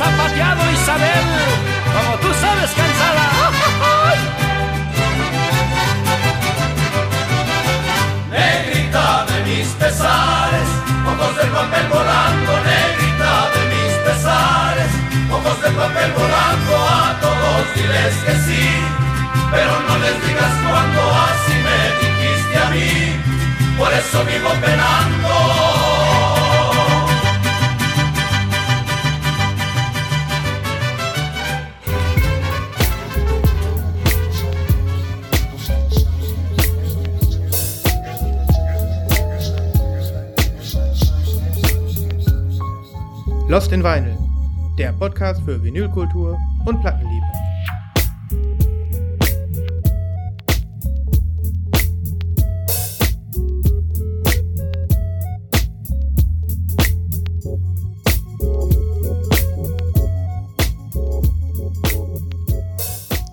zapateado 0.00 0.62
Isabel, 0.72 1.26
como 1.94 2.12
tú 2.22 2.28
sabes, 2.40 2.70
cansada. 2.78 3.26
Negrita 8.32 9.26
de 9.30 9.38
mis 9.48 9.68
pesares, 9.82 10.68
ojos 11.10 11.32
de 11.36 11.46
papel 11.58 11.86
volando, 11.96 12.52
negrita 12.70 13.34
de 13.54 13.62
mis 13.72 13.92
pesares, 14.06 14.90
ojos 15.36 15.56
de 15.64 15.70
papel 15.80 16.10
volando, 16.20 16.74
a 17.04 17.08
todos 17.24 17.62
diles 17.74 18.14
que 18.24 18.34
sí, 18.46 18.66
pero 19.52 19.72
no 19.86 19.94
les 20.04 20.16
digas 20.26 20.54
cuando 20.66 21.00
así 21.28 21.56
me 21.66 21.80
dijiste 22.00 22.56
a 22.64 22.68
mí, 22.74 22.92
por 23.78 23.92
eso 23.92 24.18
vivo 24.24 24.50
penando. 24.64 25.69
Lost 43.50 43.72
in 43.72 43.82
Vinyl, 43.82 44.16
der 44.78 44.92
Podcast 44.92 45.42
für 45.42 45.60
Vinylkultur 45.60 46.38
und 46.66 46.80
Plattenliebe. 46.80 47.26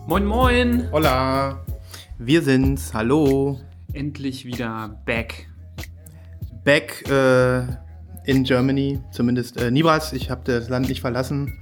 Moin 0.07 0.25
Moin! 0.25 0.91
Hola, 0.91 1.63
wir 2.17 2.41
sind's. 2.41 2.91
Hallo. 2.91 3.59
Endlich 3.93 4.45
wieder 4.45 4.99
back. 5.05 5.47
Back 6.63 7.07
äh, 7.07 7.67
in 8.27 8.43
Germany, 8.43 8.99
zumindest 9.11 9.57
äh, 9.57 9.71
Nibras. 9.71 10.11
Ich 10.13 10.29
habe 10.29 10.41
das 10.43 10.67
Land 10.69 10.89
nicht 10.89 11.01
verlassen. 11.01 11.57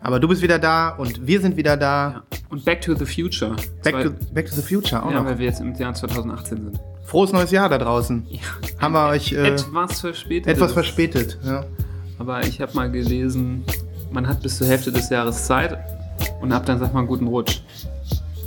Aber 0.00 0.20
du 0.20 0.28
bist 0.28 0.42
wieder 0.42 0.58
da 0.58 0.90
und 0.90 1.26
wir 1.26 1.40
sind 1.40 1.56
wieder 1.56 1.76
da. 1.76 2.10
Ja. 2.10 2.22
Und 2.50 2.64
Back 2.64 2.82
to 2.82 2.94
the 2.94 3.06
Future. 3.06 3.56
Back, 3.82 4.02
to, 4.02 4.10
back 4.32 4.46
to 4.46 4.54
the 4.54 4.62
Future 4.62 5.02
auch 5.02 5.10
ja, 5.10 5.18
noch. 5.18 5.24
weil 5.24 5.38
wir 5.38 5.46
jetzt 5.46 5.60
im 5.60 5.74
Jahr 5.74 5.94
2018 5.94 6.56
sind. 6.58 6.80
Frohes 7.04 7.32
neues 7.32 7.50
Jahr 7.50 7.68
da 7.70 7.78
draußen. 7.78 8.26
Ja. 8.28 8.40
Haben 8.78 8.92
wir 8.92 9.08
euch 9.08 9.32
äh, 9.32 9.54
Etwas 9.54 10.00
verspätet. 10.00 10.52
etwas 10.52 10.72
verspätet. 10.72 11.38
Ja. 11.42 11.64
Aber 12.18 12.42
ich 12.46 12.60
habe 12.60 12.74
mal 12.74 12.90
gelesen, 12.90 13.64
man 14.12 14.28
hat 14.28 14.42
bis 14.42 14.58
zur 14.58 14.66
Hälfte 14.66 14.92
des 14.92 15.08
Jahres 15.08 15.46
Zeit 15.46 15.78
und 16.40 16.52
ab 16.52 16.66
dann 16.66 16.78
sagt 16.78 16.92
man 16.92 17.06
guten 17.06 17.26
Rutsch, 17.26 17.62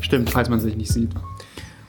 Stimmt. 0.02 0.30
falls 0.30 0.50
man 0.50 0.59
sich 0.59 0.75
nicht 0.75 0.92
sieht. 0.92 1.11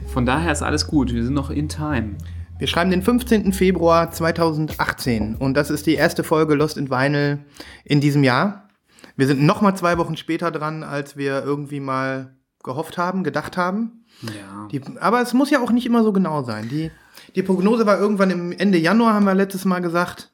Von 0.06 0.24
daher 0.24 0.52
ist 0.52 0.62
alles 0.62 0.86
gut. 0.86 1.12
Wir 1.12 1.22
sind 1.22 1.34
noch 1.34 1.50
in 1.50 1.68
time. 1.68 2.16
Wir 2.60 2.66
schreiben 2.66 2.90
den 2.90 3.00
15. 3.00 3.54
Februar 3.54 4.10
2018 4.10 5.36
und 5.36 5.54
das 5.54 5.70
ist 5.70 5.86
die 5.86 5.94
erste 5.94 6.22
Folge 6.22 6.54
Lost 6.54 6.76
in 6.76 6.90
Vinyl 6.90 7.38
in 7.84 8.02
diesem 8.02 8.22
Jahr. 8.22 8.68
Wir 9.16 9.26
sind 9.26 9.42
noch 9.42 9.62
mal 9.62 9.74
zwei 9.74 9.96
Wochen 9.96 10.14
später 10.18 10.50
dran, 10.50 10.82
als 10.82 11.16
wir 11.16 11.42
irgendwie 11.42 11.80
mal 11.80 12.34
gehofft 12.62 12.98
haben, 12.98 13.24
gedacht 13.24 13.56
haben. 13.56 14.04
Ja. 14.20 14.68
Die, 14.70 14.82
aber 15.00 15.22
es 15.22 15.32
muss 15.32 15.48
ja 15.48 15.60
auch 15.62 15.70
nicht 15.70 15.86
immer 15.86 16.04
so 16.04 16.12
genau 16.12 16.42
sein. 16.42 16.68
Die, 16.68 16.90
die 17.34 17.42
Prognose 17.42 17.86
war 17.86 17.98
irgendwann 17.98 18.30
im 18.30 18.52
Ende 18.52 18.76
Januar, 18.76 19.14
haben 19.14 19.24
wir 19.24 19.34
letztes 19.34 19.64
Mal 19.64 19.80
gesagt, 19.80 20.30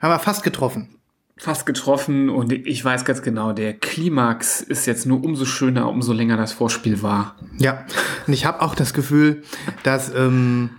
haben 0.00 0.10
wir 0.10 0.18
fast 0.18 0.42
getroffen. 0.42 0.96
Fast 1.36 1.64
getroffen 1.64 2.28
und 2.28 2.52
ich 2.52 2.84
weiß 2.84 3.04
ganz 3.04 3.22
genau, 3.22 3.52
der 3.52 3.74
Klimax 3.74 4.62
ist 4.62 4.86
jetzt 4.86 5.06
nur 5.06 5.22
umso 5.22 5.44
schöner, 5.44 5.88
umso 5.88 6.12
länger 6.12 6.36
das 6.36 6.52
Vorspiel 6.52 7.04
war. 7.04 7.36
Ja, 7.56 7.86
und 8.26 8.32
ich 8.32 8.46
habe 8.46 8.62
auch 8.62 8.74
das 8.74 8.92
Gefühl, 8.94 9.44
dass, 9.84 10.12
ähm, 10.12 10.70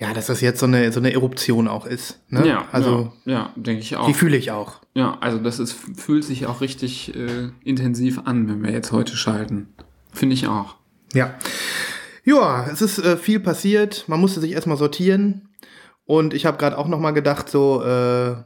ja, 0.00 0.14
dass 0.14 0.26
das 0.28 0.40
jetzt 0.40 0.60
so 0.60 0.66
eine, 0.66 0.90
so 0.92 0.98
eine 0.98 1.12
Eruption 1.12 1.68
auch 1.68 1.84
ist. 1.84 2.20
Ne? 2.30 2.48
Ja, 2.48 2.66
also 2.72 3.12
ja, 3.26 3.32
ja 3.32 3.52
denke 3.54 3.82
ich 3.82 3.96
auch. 3.96 4.06
die 4.06 4.14
fühle 4.14 4.38
ich 4.38 4.50
auch. 4.50 4.80
Ja, 4.94 5.18
also 5.20 5.38
das 5.38 5.58
ist, 5.58 5.74
fühlt 5.74 6.24
sich 6.24 6.46
auch 6.46 6.62
richtig 6.62 7.14
äh, 7.14 7.50
intensiv 7.62 8.22
an, 8.24 8.48
wenn 8.48 8.62
wir 8.62 8.72
jetzt 8.72 8.92
heute 8.92 9.14
schalten. 9.14 9.68
Finde 10.10 10.34
ich 10.34 10.48
auch. 10.48 10.76
Ja. 11.12 11.34
Ja, 12.24 12.66
es 12.72 12.80
ist 12.80 12.98
äh, 12.98 13.18
viel 13.18 13.40
passiert. 13.40 14.04
Man 14.08 14.20
musste 14.20 14.40
sich 14.40 14.52
erstmal 14.52 14.78
sortieren. 14.78 15.50
Und 16.06 16.32
ich 16.32 16.46
habe 16.46 16.56
gerade 16.56 16.78
auch 16.78 16.88
noch 16.88 16.98
mal 16.98 17.10
gedacht, 17.12 17.50
so, 17.50 17.82
äh, 17.82 18.36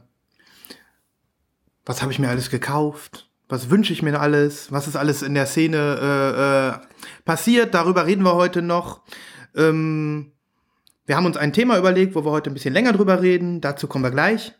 was 1.85 2.01
habe 2.01 2.11
ich 2.11 2.19
mir 2.19 2.27
alles 2.27 2.49
gekauft? 2.49 3.29
Was 3.47 3.69
wünsche 3.69 3.93
ich 3.93 4.01
mir 4.01 4.19
alles? 4.19 4.73
Was 4.73 4.87
ist 4.87 4.97
alles 4.97 5.21
in 5.21 5.35
der 5.35 5.45
Szene 5.45 5.77
äh, 6.01 6.67
äh, 6.67 7.23
passiert? 7.23 7.73
Darüber 7.73 8.05
reden 8.05 8.23
wir 8.23 8.35
heute 8.35 8.61
noch. 8.61 9.03
Ähm, 9.55 10.33
wir 11.05 11.15
haben 11.15 11.25
uns 11.25 11.37
ein 11.37 11.53
Thema 11.53 11.77
überlegt, 11.77 12.15
wo 12.15 12.25
wir 12.25 12.31
heute 12.31 12.49
ein 12.49 12.53
bisschen 12.53 12.73
länger 12.73 12.93
drüber 12.93 13.21
reden. 13.21 13.61
Dazu 13.61 13.87
kommen 13.87 14.03
wir 14.03 14.11
gleich. 14.11 14.53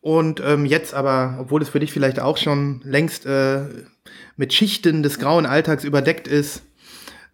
Und 0.00 0.40
ähm, 0.44 0.66
jetzt 0.66 0.94
aber, 0.94 1.38
obwohl 1.40 1.62
es 1.62 1.68
für 1.68 1.80
dich 1.80 1.92
vielleicht 1.92 2.20
auch 2.20 2.36
schon 2.36 2.80
längst 2.84 3.26
äh, 3.26 3.62
mit 4.36 4.52
Schichten 4.52 5.02
des 5.02 5.18
grauen 5.18 5.46
Alltags 5.46 5.84
überdeckt 5.84 6.28
ist, 6.28 6.62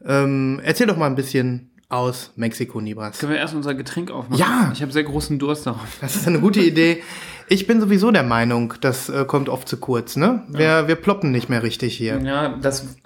ähm, 0.05 0.61
erzähl 0.65 0.87
doch 0.87 0.97
mal 0.97 1.07
ein 1.07 1.15
bisschen 1.15 1.71
aus 1.89 2.33
Mexiko, 2.37 2.81
Nibras. 2.81 3.19
Können 3.19 3.33
wir 3.33 3.39
erst 3.39 3.55
unser 3.55 3.75
Getränk 3.75 4.11
aufmachen? 4.11 4.39
Ja. 4.39 4.71
Ich 4.73 4.81
habe 4.81 4.91
sehr 4.91 5.05
großen 5.05 5.39
Durst 5.39 5.67
darauf. 5.67 5.99
Das 6.01 6.17
ist 6.17 6.27
eine 6.27 6.41
gute 6.41 6.61
Idee. 6.61 7.03
Ich 7.49 7.67
bin 7.67 7.81
sowieso 7.81 8.11
der 8.11 8.23
Meinung, 8.23 8.73
das 8.81 9.11
äh, 9.11 9.27
kommt 9.27 9.51
oft 9.51 9.69
zu 9.69 9.77
kurz, 9.77 10.17
ne? 10.17 10.43
Wir, 10.49 10.89
wir 10.89 10.97
ploppen 10.97 11.31
nicht 11.31 11.51
mehr 11.51 11.63
richtig 11.63 11.95
hier. 11.95 12.19
Ja, 12.23 12.57
das 12.57 12.97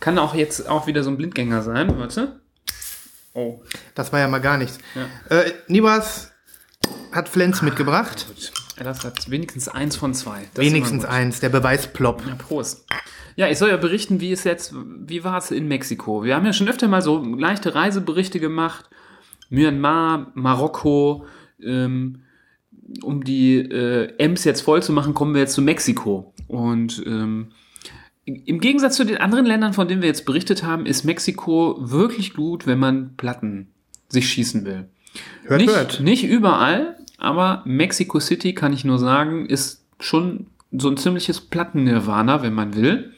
kann 0.00 0.18
auch 0.18 0.34
jetzt 0.34 0.68
auch 0.68 0.88
wieder 0.88 1.04
so 1.04 1.10
ein 1.10 1.16
Blindgänger 1.16 1.62
sein. 1.62 1.96
Warte. 1.96 2.41
Oh. 3.34 3.62
Das 3.94 4.12
war 4.12 4.20
ja 4.20 4.28
mal 4.28 4.40
gar 4.40 4.58
nichts. 4.58 4.78
Äh, 5.28 5.52
Nibras 5.68 6.32
hat 7.12 7.28
Flens 7.28 7.62
mitgebracht. 7.62 8.26
Gut. 8.28 8.52
Das 8.76 9.04
hat 9.04 9.30
wenigstens 9.30 9.68
eins 9.68 9.96
von 9.96 10.14
zwei. 10.14 10.42
Das 10.54 10.64
Wenigstens 10.64 11.04
eins, 11.04 11.40
der 11.40 11.50
Beweisplop. 11.50 12.22
Ja, 12.26 12.34
Prost. 12.34 12.86
Ja, 13.36 13.48
ich 13.48 13.58
soll 13.58 13.70
ja 13.70 13.76
berichten, 13.76 14.20
wie 14.20 14.32
es 14.32 14.44
jetzt, 14.44 14.74
wie 14.74 15.24
war 15.24 15.38
es 15.38 15.50
in 15.50 15.68
Mexiko? 15.68 16.24
Wir 16.24 16.34
haben 16.34 16.44
ja 16.44 16.52
schon 16.52 16.68
öfter 16.68 16.88
mal 16.88 17.02
so 17.02 17.22
leichte 17.22 17.74
Reiseberichte 17.74 18.40
gemacht. 18.40 18.88
Myanmar, 19.48 20.32
Marokko, 20.34 21.26
ähm, 21.62 22.22
um 23.02 23.24
die 23.24 23.58
äh, 23.58 24.12
Ems 24.18 24.44
jetzt 24.44 24.62
voll 24.62 24.82
zu 24.82 24.92
machen, 24.92 25.14
kommen 25.14 25.34
wir 25.34 25.42
jetzt 25.42 25.54
zu 25.54 25.62
Mexiko. 25.62 26.34
Und 26.48 27.02
ähm, 27.06 27.52
im 28.24 28.60
Gegensatz 28.60 28.96
zu 28.96 29.04
den 29.04 29.18
anderen 29.18 29.46
Ländern, 29.46 29.72
von 29.72 29.88
denen 29.88 30.00
wir 30.00 30.08
jetzt 30.08 30.26
berichtet 30.26 30.62
haben, 30.62 30.86
ist 30.86 31.04
Mexiko 31.04 31.76
wirklich 31.80 32.34
gut, 32.34 32.66
wenn 32.66 32.78
man 32.78 33.16
Platten 33.16 33.68
sich 34.08 34.28
schießen 34.28 34.64
will. 34.64 34.88
Hört, 35.44 35.60
nicht, 35.60 35.74
hört. 35.74 36.00
nicht 36.00 36.24
überall, 36.24 36.96
aber 37.18 37.62
Mexico 37.64 38.20
City, 38.20 38.54
kann 38.54 38.72
ich 38.72 38.84
nur 38.84 38.98
sagen, 38.98 39.46
ist 39.46 39.84
schon 39.98 40.46
so 40.70 40.88
ein 40.88 40.96
ziemliches 40.96 41.40
Platten-Nirvana, 41.40 42.42
wenn 42.42 42.54
man 42.54 42.76
will. 42.76 43.12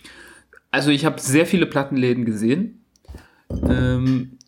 Also 0.71 0.91
ich 0.91 1.05
habe 1.05 1.21
sehr 1.21 1.47
viele 1.47 1.67
Plattenläden 1.67 2.25
gesehen. 2.25 2.85
Ähm, 3.69 4.39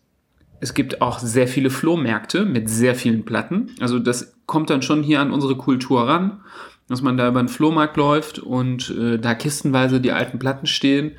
es 0.59 0.73
gibt 0.73 1.01
auch 1.01 1.19
sehr 1.19 1.47
viele 1.47 1.69
Flohmärkte 1.69 2.45
mit 2.45 2.69
sehr 2.69 2.95
vielen 2.95 3.25
Platten. 3.25 3.71
Also 3.79 3.99
das 3.99 4.35
kommt 4.45 4.69
dann 4.69 4.81
schon 4.81 5.03
hier 5.03 5.21
an 5.21 5.31
unsere 5.31 5.55
Kultur 5.55 6.07
ran, 6.07 6.41
dass 6.87 7.01
man 7.01 7.17
da 7.17 7.27
über 7.27 7.41
den 7.41 7.49
Flohmarkt 7.49 7.97
läuft 7.97 8.39
und 8.39 8.89
äh, 8.89 9.19
da 9.19 9.35
kistenweise 9.35 9.99
die 9.99 10.11
alten 10.11 10.39
Platten 10.39 10.67
stehen. 10.67 11.13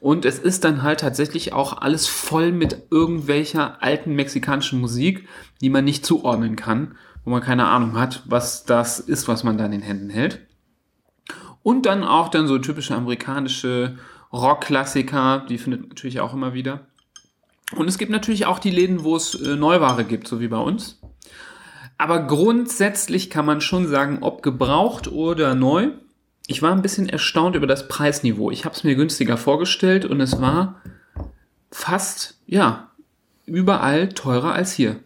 Und 0.00 0.26
es 0.26 0.38
ist 0.38 0.64
dann 0.64 0.82
halt 0.82 1.00
tatsächlich 1.00 1.54
auch 1.54 1.78
alles 1.78 2.06
voll 2.06 2.52
mit 2.52 2.82
irgendwelcher 2.90 3.82
alten 3.82 4.14
mexikanischen 4.14 4.80
Musik, 4.80 5.26
die 5.62 5.70
man 5.70 5.84
nicht 5.84 6.04
zuordnen 6.04 6.56
kann, 6.56 6.96
wo 7.24 7.30
man 7.30 7.40
keine 7.40 7.66
Ahnung 7.66 7.98
hat, 7.98 8.22
was 8.26 8.64
das 8.64 9.00
ist, 9.00 9.28
was 9.28 9.44
man 9.44 9.56
da 9.56 9.64
in 9.64 9.72
den 9.72 9.80
Händen 9.80 10.10
hält. 10.10 10.46
Und 11.62 11.86
dann 11.86 12.04
auch 12.04 12.28
dann 12.28 12.46
so 12.46 12.58
typische 12.58 12.94
amerikanische 12.94 13.96
Rockklassiker, 14.30 15.46
die 15.48 15.56
findet 15.56 15.80
man 15.80 15.88
natürlich 15.88 16.20
auch 16.20 16.34
immer 16.34 16.52
wieder. 16.52 16.86
Und 17.74 17.88
es 17.88 17.96
gibt 17.96 18.10
natürlich 18.10 18.44
auch 18.44 18.58
die 18.58 18.70
Läden, 18.70 19.04
wo 19.04 19.16
es 19.16 19.34
äh, 19.34 19.56
Neuware 19.56 20.04
gibt, 20.04 20.28
so 20.28 20.40
wie 20.40 20.48
bei 20.48 20.58
uns. 20.58 21.00
Aber 21.98 22.26
grundsätzlich 22.26 23.30
kann 23.30 23.46
man 23.46 23.60
schon 23.60 23.86
sagen, 23.86 24.18
ob 24.20 24.42
gebraucht 24.42 25.08
oder 25.08 25.54
neu. 25.54 25.90
Ich 26.46 26.60
war 26.60 26.72
ein 26.72 26.82
bisschen 26.82 27.08
erstaunt 27.08 27.56
über 27.56 27.66
das 27.66 27.88
Preisniveau. 27.88 28.50
Ich 28.50 28.64
habe 28.64 28.74
es 28.74 28.84
mir 28.84 28.94
günstiger 28.94 29.36
vorgestellt 29.36 30.04
und 30.04 30.20
es 30.20 30.40
war 30.40 30.80
fast, 31.70 32.38
ja, 32.46 32.90
überall 33.46 34.08
teurer 34.08 34.52
als 34.52 34.72
hier. 34.72 34.96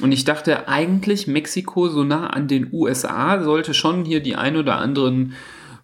Und 0.00 0.12
ich 0.12 0.24
dachte 0.24 0.68
eigentlich, 0.68 1.26
Mexiko 1.26 1.88
so 1.88 2.04
nah 2.04 2.28
an 2.28 2.48
den 2.48 2.72
USA 2.72 3.42
sollte 3.42 3.74
schon 3.74 4.04
hier 4.04 4.20
die 4.20 4.36
ein 4.36 4.56
oder 4.56 4.78
anderen 4.78 5.34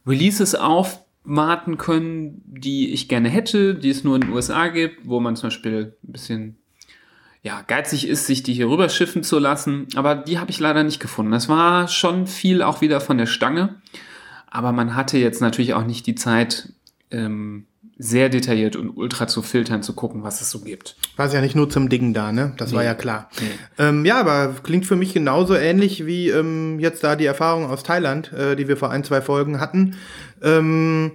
Releases 0.06 0.55
aufwarten 0.55 1.79
können, 1.79 2.43
die 2.47 2.93
ich 2.93 3.09
gerne 3.09 3.29
hätte, 3.29 3.75
die 3.75 3.91
es 3.91 4.05
nur 4.05 4.14
in 4.17 4.23
den 4.23 4.32
USA 4.32 4.69
gibt, 4.69 5.06
wo 5.09 5.20
man 5.20 5.37
zum 5.37 5.49
Beispiel 5.49 5.97
ein 6.05 6.12
bisschen 6.12 6.59
ja, 7.47 7.63
geizig 7.69 8.09
ist, 8.09 8.27
sich 8.27 8.43
die 8.43 8.55
hier 8.55 8.69
rüber 8.69 8.89
schiffen 8.89 9.23
zu 9.23 9.39
lassen. 9.39 9.87
Aber 9.95 10.17
die 10.17 10.41
habe 10.41 10.51
ich 10.51 10.59
leider 10.59 10.83
nicht 10.83 10.99
gefunden. 10.99 11.31
Das 11.31 11.49
war 11.49 11.87
schon 11.87 12.27
viel 12.27 12.61
auch 12.61 12.81
wieder 12.81 13.01
von 13.01 13.19
der 13.19 13.27
Stange. 13.27 13.77
Aber 14.51 14.73
man 14.73 14.97
hatte 14.97 15.17
jetzt 15.17 15.41
natürlich 15.41 15.73
auch 15.75 15.85
nicht 15.85 16.09
die 16.09 16.17
Zeit, 16.17 16.73
ähm, 17.13 17.67
sehr 17.99 18.31
detailliert 18.31 18.75
und 18.75 18.91
ultra 18.91 19.29
zu 19.29 19.43
filtern, 19.43 19.83
zu 19.85 19.95
gucken, 19.95 20.25
was 20.25 20.41
es 20.41 20.51
so 20.51 20.61
gibt. 20.61 20.97
War 21.15 21.27
es 21.27 21.33
ja 21.33 21.41
nicht 21.41 21.55
nur 21.55 21.71
zum 21.71 21.89
Dingen 21.89 22.13
da, 22.13 22.33
ne? 22.33 22.53
Das 22.59 22.73
war 22.73 22.81
Nee. 22.81 22.87
ja 22.89 22.95
klar. 22.95 23.31
Nee. 23.41 23.47
Ähm, 23.79 24.05
ja, 24.05 24.19
aber 24.21 24.53
klingt 24.65 24.85
für 24.85 24.97
mich 24.97 25.15
genauso 25.15 25.55
ähnlich 25.55 26.05
wie 26.05 26.29
ähm, 26.31 26.81
jetzt 26.81 27.05
da 27.05 27.15
die 27.15 27.25
Erfahrung 27.27 27.67
aus 27.67 27.85
Thailand, 27.85 28.33
äh, 28.33 28.57
die 28.57 28.67
wir 28.67 28.77
vor 28.77 28.91
ein, 28.91 29.05
zwei 29.05 29.23
Folgen 29.23 29.61
hatten. 29.61 29.95
Ähm, 30.43 31.13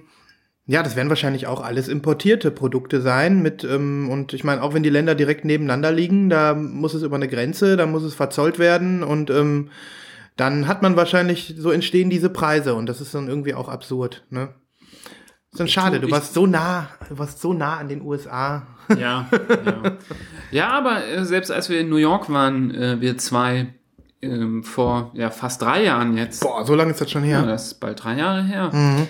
ja, 0.66 0.82
das 0.82 0.94
werden 0.94 1.08
wahrscheinlich 1.08 1.46
auch 1.46 1.60
alles 1.60 1.88
importierte 1.88 2.50
Produkte 2.50 3.00
sein 3.00 3.42
mit 3.42 3.64
ähm, 3.64 4.08
und 4.08 4.32
ich 4.32 4.44
meine, 4.44 4.62
auch 4.62 4.74
wenn 4.74 4.84
die 4.84 4.90
Länder 4.90 5.14
direkt 5.14 5.44
nebeneinander 5.44 5.90
liegen, 5.90 6.28
da 6.30 6.54
muss 6.54 6.94
es 6.94 7.02
über 7.02 7.16
eine 7.16 7.28
Grenze, 7.28 7.76
da 7.76 7.86
muss 7.86 8.04
es 8.04 8.14
verzollt 8.14 8.58
werden 8.58 9.02
und 9.02 9.30
ähm, 9.30 9.70
dann 10.36 10.68
hat 10.68 10.80
man 10.82 10.96
wahrscheinlich, 10.96 11.54
so 11.58 11.70
entstehen 11.70 12.10
diese 12.10 12.30
Preise 12.30 12.74
und 12.74 12.86
das 12.86 13.00
ist 13.00 13.14
dann 13.14 13.28
irgendwie 13.28 13.54
auch 13.54 13.68
absurd, 13.68 14.24
ne? 14.30 14.50
Ist 15.50 15.60
dann 15.60 15.68
schade, 15.68 16.00
du 16.00 16.10
warst 16.10 16.32
so 16.32 16.46
nah, 16.46 16.88
du 17.10 17.18
warst 17.18 17.40
so 17.40 17.52
nah 17.52 17.76
an 17.76 17.88
den 17.88 18.00
USA. 18.00 18.66
Ja, 18.88 19.28
ja. 19.66 19.82
ja 20.50 20.68
aber 20.70 21.06
äh, 21.06 21.24
selbst 21.26 21.50
als 21.50 21.68
wir 21.68 21.78
in 21.80 21.90
New 21.90 21.96
York 21.96 22.30
waren, 22.30 22.74
äh, 22.74 23.00
wir 23.00 23.18
zwei 23.18 23.74
ähm, 24.22 24.64
vor 24.64 25.10
ja, 25.14 25.28
fast 25.30 25.60
drei 25.60 25.84
Jahren 25.84 26.16
jetzt, 26.16 26.40
Boah, 26.40 26.64
so 26.64 26.74
lange 26.74 26.92
ist 26.92 27.00
das 27.00 27.10
schon 27.10 27.24
ja. 27.24 27.40
her. 27.40 27.46
das 27.46 27.66
ist 27.66 27.74
bald 27.80 28.02
drei 28.02 28.16
Jahre 28.16 28.42
her, 28.44 28.70
Mhm. 28.72 29.08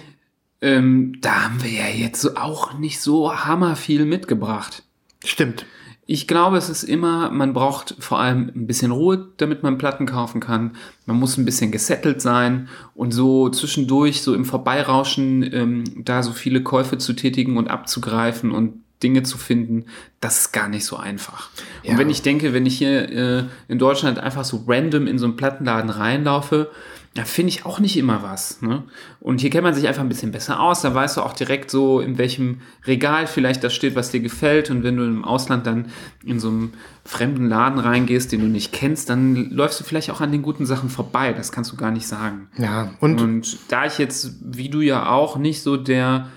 Ähm, 0.63 1.19
da 1.21 1.45
haben 1.45 1.63
wir 1.63 1.71
ja 1.71 1.89
jetzt 1.89 2.37
auch 2.37 2.79
nicht 2.79 3.01
so 3.01 3.35
hammer 3.35 3.77
viel 3.77 4.07
mitgebracht. 4.07 4.85
Stimmt. 5.25 5.67
Ich 6.07 6.27
glaube, 6.27 6.57
es 6.57 6.69
ist 6.69 6.83
immer, 6.83 7.31
man 7.31 7.53
braucht 7.53 7.97
vor 8.01 8.19
allem 8.19 8.51
ein 8.55 8.67
bisschen 8.67 8.91
Ruhe, 8.91 9.29
damit 9.37 9.63
man 9.63 9.79
Platten 9.79 10.07
kaufen 10.07 10.41
kann. 10.41 10.73
Man 11.07 11.17
muss 11.17 11.37
ein 11.37 11.45
bisschen 11.45 11.71
gesettelt 11.71 12.21
sein 12.21 12.69
und 12.95 13.13
so 13.13 13.49
zwischendurch, 13.49 14.23
so 14.23 14.35
im 14.35 14.45
Vorbeirauschen, 14.45 15.43
ähm, 15.53 15.85
da 16.05 16.23
so 16.23 16.33
viele 16.33 16.63
Käufe 16.63 16.99
zu 16.99 17.13
tätigen 17.13 17.57
und 17.57 17.69
abzugreifen 17.69 18.51
und 18.51 18.83
Dinge 19.03 19.23
zu 19.23 19.39
finden, 19.39 19.87
das 20.21 20.39
ist 20.39 20.53
gar 20.53 20.69
nicht 20.69 20.85
so 20.85 20.97
einfach. 20.97 21.51
Ja. 21.83 21.93
Und 21.93 21.99
wenn 21.99 22.11
ich 22.11 22.23
denke, 22.23 22.53
wenn 22.53 22.67
ich 22.67 22.79
hier 22.79 23.09
äh, 23.09 23.45
in 23.69 23.79
Deutschland 23.79 24.19
einfach 24.19 24.45
so 24.45 24.65
random 24.67 25.07
in 25.07 25.19
so 25.19 25.25
einen 25.25 25.37
Plattenladen 25.37 25.91
reinlaufe, 25.91 26.71
da 27.15 27.25
finde 27.25 27.51
ich 27.51 27.67
auch 27.67 27.79
nicht 27.79 27.99
immer 27.99 28.23
was. 28.23 28.63
Ne? 28.63 28.85
Und 29.21 29.43
hier 29.43 29.51
kennt 29.51 29.65
man 29.65 29.75
sich 29.75 29.87
einfach 29.87 30.01
ein 30.01 30.09
bisschen 30.09 30.33
besser 30.33 30.61
aus. 30.61 30.81
Da 30.81 30.95
weißt 30.95 31.19
du 31.19 31.21
auch 31.21 31.35
direkt 31.35 31.71
so, 31.71 32.01
in 32.01 32.17
welchem 32.17 32.63
Regal 32.87 33.27
vielleicht 33.27 33.63
das 33.63 33.75
steht, 33.75 33.95
was 33.95 34.11
dir 34.11 34.21
gefällt. 34.21 34.71
Und 34.71 34.83
wenn 34.83 34.97
du 34.97 35.05
im 35.05 35.23
Ausland 35.23 35.67
dann 35.67 35.91
in 36.25 36.41
so 36.41 36.49
einem 36.49 36.73
fremden 37.05 37.49
Laden 37.49 37.79
reingehst, 37.79 38.33
den 38.33 38.41
du 38.41 38.47
nicht 38.47 38.73
kennst, 38.73 39.11
dann 39.11 39.51
läufst 39.51 39.79
du 39.79 39.85
vielleicht 39.85 40.11
auch 40.11 40.23
an 40.23 40.33
den 40.33 40.41
guten 40.41 40.65
Sachen 40.65 40.89
vorbei. 40.89 41.35
Das 41.35 41.53
kannst 41.53 41.71
du 41.71 41.77
gar 41.77 41.91
nicht 41.91 42.07
sagen. 42.07 42.49
Ja, 42.57 42.95
und 43.01 43.21
Und 43.21 43.59
da 43.69 43.85
ich 43.85 43.99
jetzt, 43.99 44.37
wie 44.43 44.71
du 44.71 44.81
ja 44.81 45.11
auch, 45.11 45.37
nicht 45.37 45.63
so 45.63 45.77
der 45.77 46.29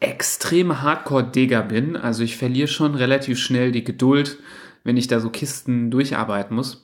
extreme 0.00 0.82
Hardcore-Digger 0.82 1.62
bin, 1.62 1.96
also 1.96 2.24
ich 2.24 2.36
verliere 2.36 2.68
schon 2.68 2.96
relativ 2.96 3.38
schnell 3.38 3.70
die 3.70 3.84
Geduld, 3.84 4.38
wenn 4.82 4.96
ich 4.96 5.06
da 5.06 5.20
so 5.20 5.30
Kisten 5.30 5.92
durcharbeiten 5.92 6.56
muss, 6.56 6.83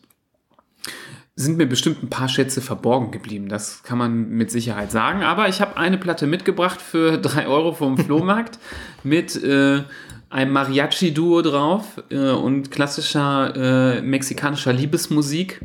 sind 1.41 1.57
mir 1.57 1.67
bestimmt 1.67 2.03
ein 2.03 2.11
paar 2.11 2.29
Schätze 2.29 2.61
verborgen 2.61 3.11
geblieben. 3.11 3.49
Das 3.49 3.83
kann 3.83 3.99
man 3.99 4.29
mit 4.29 4.51
Sicherheit 4.51 4.93
sagen. 4.93 5.23
Aber 5.23 5.49
ich 5.49 5.61
habe 5.61 5.77
eine 5.77 5.99
Platte 5.99 6.27
mitgebracht 6.27 6.81
für 6.81 7.19
3 7.19 7.47
Euro 7.47 7.73
vom 7.73 7.97
Flohmarkt 7.99 8.59
mit 9.03 9.43
äh, 9.43 9.83
einem 10.29 10.53
Mariachi-Duo 10.53 11.43
drauf 11.43 12.03
äh, 12.11 12.31
und 12.31 12.71
klassischer 12.71 13.97
äh, 13.97 14.03
mexikanischer 14.03 14.73
Liebesmusik. 14.73 15.61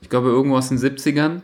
Ich 0.00 0.08
glaube, 0.08 0.28
irgendwo 0.28 0.56
aus 0.56 0.68
den 0.68 0.78
70ern. 0.78 1.42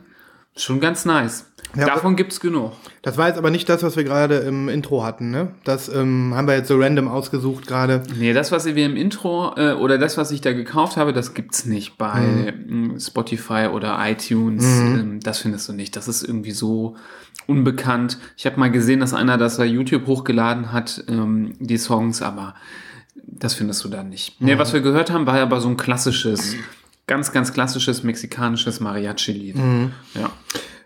Schon 0.56 0.81
ganz 0.81 1.05
nice. 1.05 1.52
Ja, 1.75 1.87
Davon 1.87 2.17
gibt's 2.17 2.41
genug. 2.41 2.73
das 3.01 3.17
war 3.17 3.29
jetzt 3.29 3.39
aber 3.39 3.51
nicht 3.51 3.69
das, 3.69 3.83
was 3.83 3.97
wir 3.97 4.05
gerade 4.05 4.37
im 4.39 4.69
Intro 4.69 5.05
hatten, 5.05 5.31
ne? 5.31 5.49
Das 5.65 5.89
ähm, 5.89 6.35
haben 6.35 6.47
wir 6.47 6.55
jetzt 6.55 6.69
so 6.69 6.79
random 6.79 7.09
ausgesucht 7.09 7.67
gerade. 7.67 8.03
Nee, 8.19 8.35
das, 8.35 8.53
was 8.53 8.67
wir 8.67 8.85
im 8.85 8.97
Intro 8.97 9.55
äh, 9.57 9.73
oder 9.73 9.97
das, 9.97 10.19
was 10.19 10.31
ich 10.33 10.43
da 10.43 10.53
gekauft 10.53 10.97
habe, 10.99 11.13
das 11.13 11.33
gibt's 11.33 11.65
nicht 11.65 11.97
bei 11.97 12.53
mm, 12.67 13.01
Spotify 13.01 13.69
oder 13.73 13.99
iTunes. 14.01 14.65
Ähm, 14.65 15.21
das 15.23 15.39
findest 15.39 15.69
du 15.69 15.73
nicht. 15.73 15.97
Das 15.97 16.09
ist 16.09 16.23
irgendwie 16.23 16.51
so 16.51 16.97
unbekannt. 17.47 18.19
Ich 18.37 18.45
habe 18.45 18.61
mal 18.61 18.71
gesehen, 18.71 19.01
dass 19.01 19.15
einer 19.15 19.39
das 19.39 19.57
bei 19.57 19.67
YouTube 19.67 20.07
hochgeladen 20.07 20.73
hat, 20.73 21.05
ähm, 21.09 21.55
die 21.59 21.79
Songs, 21.79 22.21
aber 22.21 22.55
das 23.15 23.55
findest 23.55 23.83
du 23.85 23.89
da 23.89 24.03
nicht. 24.03 24.41
Nee, 24.41 24.59
was 24.59 24.73
wir 24.73 24.81
gehört 24.81 25.11
haben, 25.11 25.27
war 25.27 25.39
aber 25.41 25.61
so 25.61 25.69
ein 25.69 25.77
klassisches, 25.77 26.55
ganz, 27.07 27.33
ganz 27.33 27.53
klassisches 27.53 28.03
mexikanisches 28.03 28.81
Mariachi-Lied. 28.81 29.57
Ja. 30.15 30.31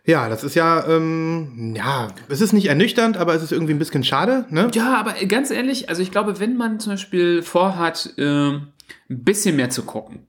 Ja, 0.07 0.29
das 0.29 0.45
ist 0.45 0.55
ja, 0.55 0.87
ähm, 0.89 1.75
ja, 1.77 2.09
es 2.29 2.41
ist 2.41 2.53
nicht 2.53 2.67
ernüchternd, 2.67 3.17
aber 3.17 3.35
es 3.35 3.43
ist 3.43 3.51
irgendwie 3.53 3.75
ein 3.75 3.79
bisschen 3.81 4.05
schade, 4.05 4.47
ne? 4.51 4.71
Ja, 4.73 4.97
aber 4.97 5.15
ganz 5.27 5.51
ehrlich, 5.51 5.89
also 5.89 6.01
ich 6.01 6.13
glaube, 6.13 6.39
wenn 6.39 6.57
man 6.57 6.79
zum 6.79 6.93
Beispiel 6.93 7.43
vorhat, 7.43 8.15
äh, 8.17 8.51
ein 8.53 8.63
bisschen 9.09 9.57
mehr 9.57 9.69
zu 9.71 9.83
gucken 9.83 10.21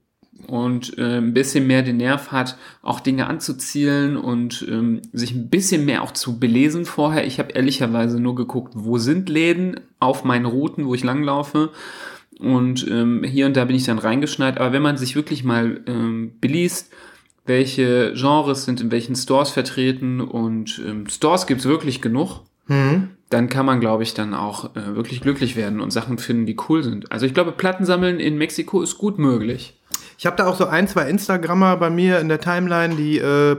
und 0.48 0.98
äh, 0.98 1.18
ein 1.18 1.32
bisschen 1.32 1.66
mehr 1.66 1.82
den 1.82 1.98
Nerv 1.98 2.32
hat, 2.32 2.56
auch 2.82 2.98
Dinge 2.98 3.28
anzuzielen 3.28 4.16
und 4.16 4.66
ähm, 4.68 5.02
sich 5.12 5.32
ein 5.32 5.48
bisschen 5.48 5.84
mehr 5.84 6.02
auch 6.02 6.12
zu 6.12 6.40
belesen 6.40 6.84
vorher. 6.84 7.24
Ich 7.24 7.38
habe 7.38 7.52
ehrlicherweise 7.52 8.18
nur 8.18 8.34
geguckt, 8.34 8.72
wo 8.74 8.98
sind 8.98 9.28
Läden 9.28 9.80
auf 10.00 10.24
meinen 10.24 10.46
Routen, 10.46 10.86
wo 10.86 10.94
ich 10.94 11.04
langlaufe. 11.04 11.70
Und 12.40 12.86
ähm, 12.88 13.24
hier 13.24 13.46
und 13.46 13.56
da 13.56 13.64
bin 13.64 13.76
ich 13.76 13.84
dann 13.84 13.98
reingeschneit. 13.98 14.58
Aber 14.58 14.72
wenn 14.72 14.82
man 14.82 14.96
sich 14.96 15.16
wirklich 15.16 15.42
mal 15.44 15.80
ähm, 15.86 16.32
beliest, 16.40 16.92
welche 17.48 18.12
Genres 18.14 18.64
sind 18.64 18.80
in 18.80 18.90
welchen 18.90 19.16
Stores 19.16 19.50
vertreten 19.50 20.20
und 20.20 20.80
ähm, 20.86 21.08
Stores 21.08 21.46
gibt's 21.46 21.64
wirklich 21.64 22.00
genug, 22.00 22.40
Mhm. 22.70 23.10
dann 23.30 23.48
kann 23.48 23.64
man, 23.64 23.80
glaube 23.80 24.02
ich, 24.02 24.12
dann 24.12 24.34
auch 24.34 24.76
äh, 24.76 24.94
wirklich 24.94 25.22
glücklich 25.22 25.56
werden 25.56 25.80
und 25.80 25.90
Sachen 25.90 26.18
finden, 26.18 26.44
die 26.44 26.56
cool 26.68 26.82
sind. 26.82 27.10
Also 27.10 27.24
ich 27.24 27.32
glaube, 27.32 27.52
Plattensammeln 27.52 28.20
in 28.20 28.36
Mexiko 28.36 28.82
ist 28.82 28.98
gut 28.98 29.18
möglich. 29.18 29.74
Ich 30.18 30.26
habe 30.26 30.36
da 30.36 30.46
auch 30.46 30.54
so 30.54 30.66
ein, 30.66 30.86
zwei 30.86 31.08
Instagrammer 31.08 31.78
bei 31.78 31.88
mir 31.88 32.18
in 32.20 32.28
der 32.28 32.40
Timeline, 32.40 32.94
die, 32.96 33.16
äh, 33.18 33.56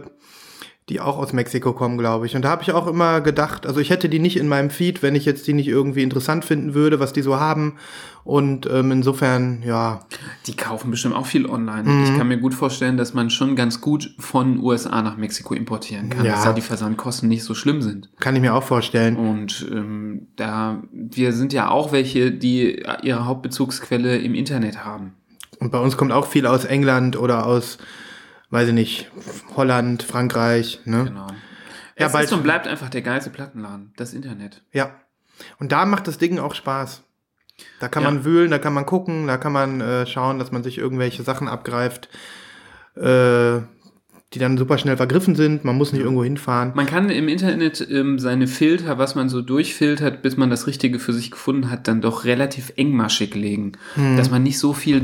die 0.89 0.99
auch 0.99 1.17
aus 1.17 1.33
Mexiko 1.33 1.73
kommen, 1.73 1.97
glaube 1.97 2.25
ich. 2.25 2.35
Und 2.35 2.43
da 2.43 2.49
habe 2.49 2.63
ich 2.63 2.71
auch 2.71 2.87
immer 2.87 3.21
gedacht, 3.21 3.65
also 3.67 3.79
ich 3.79 3.89
hätte 3.91 4.09
die 4.09 4.19
nicht 4.19 4.37
in 4.37 4.47
meinem 4.47 4.69
Feed, 4.69 5.01
wenn 5.03 5.15
ich 5.15 5.23
jetzt 5.25 5.45
die 5.47 5.53
nicht 5.53 5.67
irgendwie 5.67 6.01
interessant 6.03 6.43
finden 6.45 6.73
würde, 6.73 6.99
was 6.99 7.13
die 7.13 7.21
so 7.21 7.39
haben. 7.39 7.75
Und 8.23 8.67
ähm, 8.71 8.91
insofern, 8.91 9.63
ja, 9.65 10.01
Die 10.45 10.55
kaufen 10.55 10.91
bestimmt 10.91 11.15
auch 11.15 11.25
viel 11.25 11.45
online. 11.47 12.03
Ich 12.03 12.17
kann 12.17 12.27
mir 12.27 12.37
gut 12.37 12.53
vorstellen, 12.53 12.97
dass 12.97 13.13
man 13.13 13.29
schon 13.29 13.55
ganz 13.55 13.81
gut 13.81 14.13
von 14.19 14.59
USA 14.59 15.01
nach 15.01 15.15
Mexiko 15.17 15.53
importieren 15.53 16.09
kann, 16.09 16.25
Ja. 16.25 16.33
dass 16.33 16.43
da 16.43 16.53
die 16.53 16.61
Versandkosten 16.61 17.29
nicht 17.29 17.43
so 17.43 17.53
schlimm 17.55 17.81
sind. 17.81 18.09
kann 18.19 18.35
ich 18.35 18.41
mir 18.41 18.53
auch 18.53 18.63
vorstellen. 18.63 19.15
Und 19.15 19.65
ähm, 19.71 20.27
da 20.35 20.81
wir 20.91 21.33
sind 21.33 21.53
ja 21.53 21.69
auch 21.69 21.91
welche, 21.91 22.31
die 22.31 22.83
ihre 23.03 23.25
Hauptbezugsquelle 23.25 24.17
im 24.17 24.35
Internet 24.35 24.83
haben. 24.83 25.13
Und 25.59 25.71
bei 25.71 25.79
uns 25.79 25.97
kommt 25.97 26.11
auch 26.11 26.25
viel 26.27 26.45
aus 26.45 26.65
England 26.65 27.17
oder 27.17 27.45
aus, 27.45 27.77
weiß 28.49 28.69
ich 28.69 28.73
nicht, 28.73 29.11
Holland, 29.55 30.03
Frankreich, 30.03 30.79
ne? 30.85 31.05
Genau. 31.05 31.27
Ja, 31.97 32.07
es 32.07 32.13
bald- 32.13 32.25
ist 32.25 32.33
und 32.33 32.43
bleibt 32.43 32.67
einfach 32.67 32.89
der 32.89 33.01
geilste 33.01 33.29
Plattenladen, 33.29 33.93
das 33.97 34.13
Internet. 34.13 34.61
Ja. 34.71 34.95
Und 35.59 35.71
da 35.71 35.85
macht 35.85 36.07
das 36.07 36.17
Ding 36.17 36.39
auch 36.39 36.55
Spaß. 36.55 37.03
Da 37.81 37.89
kann 37.89 38.03
Ja. 38.03 38.11
man 38.11 38.23
wühlen, 38.25 38.51
da 38.51 38.57
kann 38.57 38.73
man 38.73 38.85
gucken, 38.85 39.27
da 39.27 39.37
kann 39.37 39.51
man 39.51 39.81
äh, 39.81 40.05
schauen, 40.07 40.39
dass 40.39 40.51
man 40.51 40.63
sich 40.63 40.77
irgendwelche 40.77 41.23
Sachen 41.23 41.47
abgreift, 41.49 42.07
äh, 42.95 43.59
die 44.33 44.39
dann 44.39 44.57
super 44.57 44.77
schnell 44.77 44.95
vergriffen 44.95 45.35
sind. 45.35 45.65
Man 45.65 45.75
muss 45.75 45.91
nicht 45.91 46.01
irgendwo 46.03 46.23
hinfahren. 46.23 46.71
Man 46.75 46.85
kann 46.85 47.09
im 47.09 47.27
Internet 47.27 47.85
ähm, 47.89 48.19
seine 48.19 48.47
Filter, 48.47 48.97
was 48.97 49.15
man 49.15 49.27
so 49.27 49.41
durchfiltert, 49.41 50.21
bis 50.21 50.37
man 50.37 50.49
das 50.49 50.67
Richtige 50.67 50.99
für 50.99 51.13
sich 51.13 51.31
gefunden 51.31 51.69
hat, 51.71 51.87
dann 51.87 51.99
doch 52.01 52.25
relativ 52.25 52.71
engmaschig 52.77 53.33
legen. 53.35 53.73
Dass 54.17 54.29
man 54.29 54.43
nicht 54.43 54.59
so 54.59 54.73
viel 54.73 55.01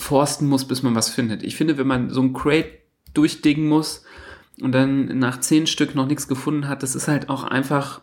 durchforsten 0.00 0.48
muss, 0.48 0.66
bis 0.66 0.82
man 0.82 0.94
was 0.94 1.10
findet. 1.10 1.42
Ich 1.42 1.56
finde, 1.56 1.78
wenn 1.78 1.86
man 1.86 2.10
so 2.10 2.22
ein 2.22 2.32
Crate 2.32 2.78
durchdicken 3.14 3.68
muss 3.68 4.04
und 4.60 4.72
dann 4.72 5.18
nach 5.18 5.40
zehn 5.40 5.66
Stück 5.66 5.94
noch 5.94 6.06
nichts 6.06 6.26
gefunden 6.26 6.68
hat, 6.68 6.82
das 6.82 6.94
ist 6.94 7.08
halt 7.08 7.28
auch 7.28 7.44
einfach, 7.44 8.00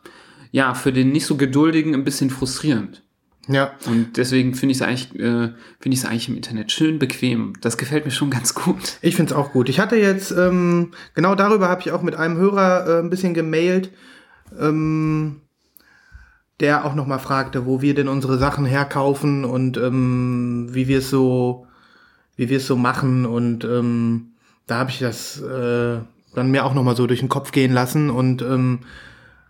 ja, 0.51 0.73
für 0.73 0.93
den 0.93 1.11
nicht 1.11 1.25
so 1.25 1.37
Geduldigen 1.37 1.93
ein 1.93 2.03
bisschen 2.03 2.29
frustrierend. 2.29 3.03
Ja. 3.49 3.71
Und 3.85 4.17
deswegen 4.17 4.55
finde 4.55 4.73
ich 4.73 4.79
es 4.79 4.81
eigentlich, 4.81 5.15
äh, 5.15 5.53
finde 5.79 5.93
ich 5.93 5.99
es 5.99 6.05
eigentlich 6.05 6.27
im 6.27 6.35
Internet 6.35 6.71
schön 6.71 6.99
bequem. 6.99 7.53
Das 7.61 7.77
gefällt 7.77 8.05
mir 8.05 8.11
schon 8.11 8.29
ganz 8.29 8.53
gut. 8.53 8.97
Ich 9.01 9.15
find's 9.15 9.31
auch 9.31 9.53
gut. 9.53 9.69
Ich 9.69 9.79
hatte 9.79 9.95
jetzt, 9.95 10.31
ähm, 10.31 10.91
genau 11.13 11.33
darüber 11.33 11.69
habe 11.69 11.81
ich 11.81 11.91
auch 11.91 12.01
mit 12.01 12.15
einem 12.15 12.37
Hörer 12.37 12.87
äh, 12.87 12.99
ein 12.99 13.09
bisschen 13.09 13.33
gemailt, 13.33 13.91
ähm, 14.59 15.41
der 16.59 16.85
auch 16.85 16.93
nochmal 16.93 17.19
fragte, 17.19 17.65
wo 17.65 17.81
wir 17.81 17.95
denn 17.95 18.09
unsere 18.09 18.37
Sachen 18.37 18.65
herkaufen 18.65 19.45
und 19.45 19.77
ähm, 19.77 20.67
wie 20.71 20.89
wir 20.89 20.97
es 20.97 21.09
so, 21.09 21.66
wie 22.37 22.49
wir 22.49 22.57
es 22.57 22.67
so 22.67 22.77
machen. 22.77 23.25
Und 23.25 23.65
ähm, 23.65 24.27
da 24.65 24.77
habe 24.77 24.91
ich 24.91 24.99
das 24.99 25.41
äh, 25.41 25.97
dann 26.33 26.51
mir 26.51 26.65
auch 26.65 26.73
nochmal 26.73 26.95
so 26.95 27.07
durch 27.07 27.19
den 27.19 27.29
Kopf 27.29 27.51
gehen 27.51 27.73
lassen 27.73 28.09
und 28.09 28.41
ähm, 28.41 28.79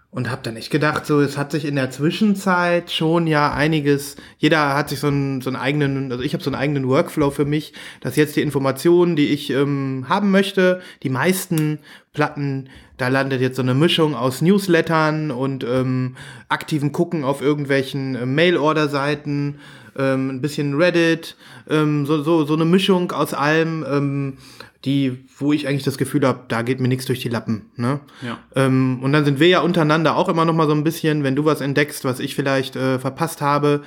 und 0.09 0.31
habe 0.31 0.41
dann 0.41 0.55
echt 0.55 0.71
gedacht, 0.71 1.05
so 1.05 1.19
es 1.19 1.37
hat 1.37 1.51
sich 1.51 1.65
in 1.65 1.75
der 1.75 1.91
Zwischenzeit 1.91 2.91
schon 2.91 3.27
ja 3.27 3.53
einiges, 3.53 4.15
jeder 4.37 4.73
hat 4.75 4.89
sich 4.89 4.99
so 4.99 5.07
einen, 5.07 5.41
so 5.41 5.49
einen 5.49 5.57
eigenen, 5.57 6.11
also 6.11 6.23
ich 6.23 6.33
habe 6.33 6.43
so 6.43 6.49
einen 6.49 6.59
eigenen 6.59 6.87
Workflow 6.87 7.29
für 7.29 7.45
mich, 7.45 7.73
dass 8.01 8.15
jetzt 8.15 8.35
die 8.35 8.41
Informationen, 8.41 9.15
die 9.15 9.27
ich 9.27 9.51
ähm, 9.51 10.05
haben 10.07 10.31
möchte, 10.31 10.81
die 11.03 11.09
meisten 11.09 11.79
Platten, 12.13 12.69
da 12.97 13.09
landet 13.09 13.41
jetzt 13.41 13.57
so 13.57 13.61
eine 13.61 13.75
Mischung 13.75 14.15
aus 14.15 14.41
Newslettern 14.41 15.29
und 15.29 15.63
ähm, 15.65 16.15
aktiven 16.49 16.93
Gucken 16.93 17.23
auf 17.23 17.41
irgendwelchen 17.41 18.15
äh, 18.15 18.25
Mail-Order-Seiten, 18.25 19.59
ähm, 19.97 20.29
ein 20.29 20.41
bisschen 20.41 20.75
Reddit, 20.75 21.35
ähm, 21.69 22.05
so, 22.05 22.21
so, 22.23 22.45
so 22.45 22.53
eine 22.53 22.65
Mischung 22.65 23.11
aus 23.11 23.33
allem. 23.33 23.85
Ähm, 23.89 24.37
die, 24.85 25.25
wo 25.37 25.53
ich 25.53 25.67
eigentlich 25.67 25.83
das 25.83 25.97
Gefühl 25.97 26.25
habe, 26.25 26.41
da 26.47 26.61
geht 26.61 26.79
mir 26.79 26.87
nichts 26.87 27.05
durch 27.05 27.19
die 27.19 27.29
Lappen. 27.29 27.71
Ne? 27.75 27.99
Ja. 28.21 28.37
Ähm, 28.55 28.99
und 29.01 29.11
dann 29.11 29.25
sind 29.25 29.39
wir 29.39 29.47
ja 29.47 29.59
untereinander 29.59 30.15
auch 30.15 30.29
immer 30.29 30.45
noch 30.45 30.53
mal 30.53 30.67
so 30.67 30.73
ein 30.73 30.83
bisschen, 30.83 31.23
wenn 31.23 31.35
du 31.35 31.45
was 31.45 31.61
entdeckst, 31.61 32.05
was 32.05 32.19
ich 32.19 32.35
vielleicht 32.35 32.75
äh, 32.75 32.99
verpasst 32.99 33.41
habe, 33.41 33.81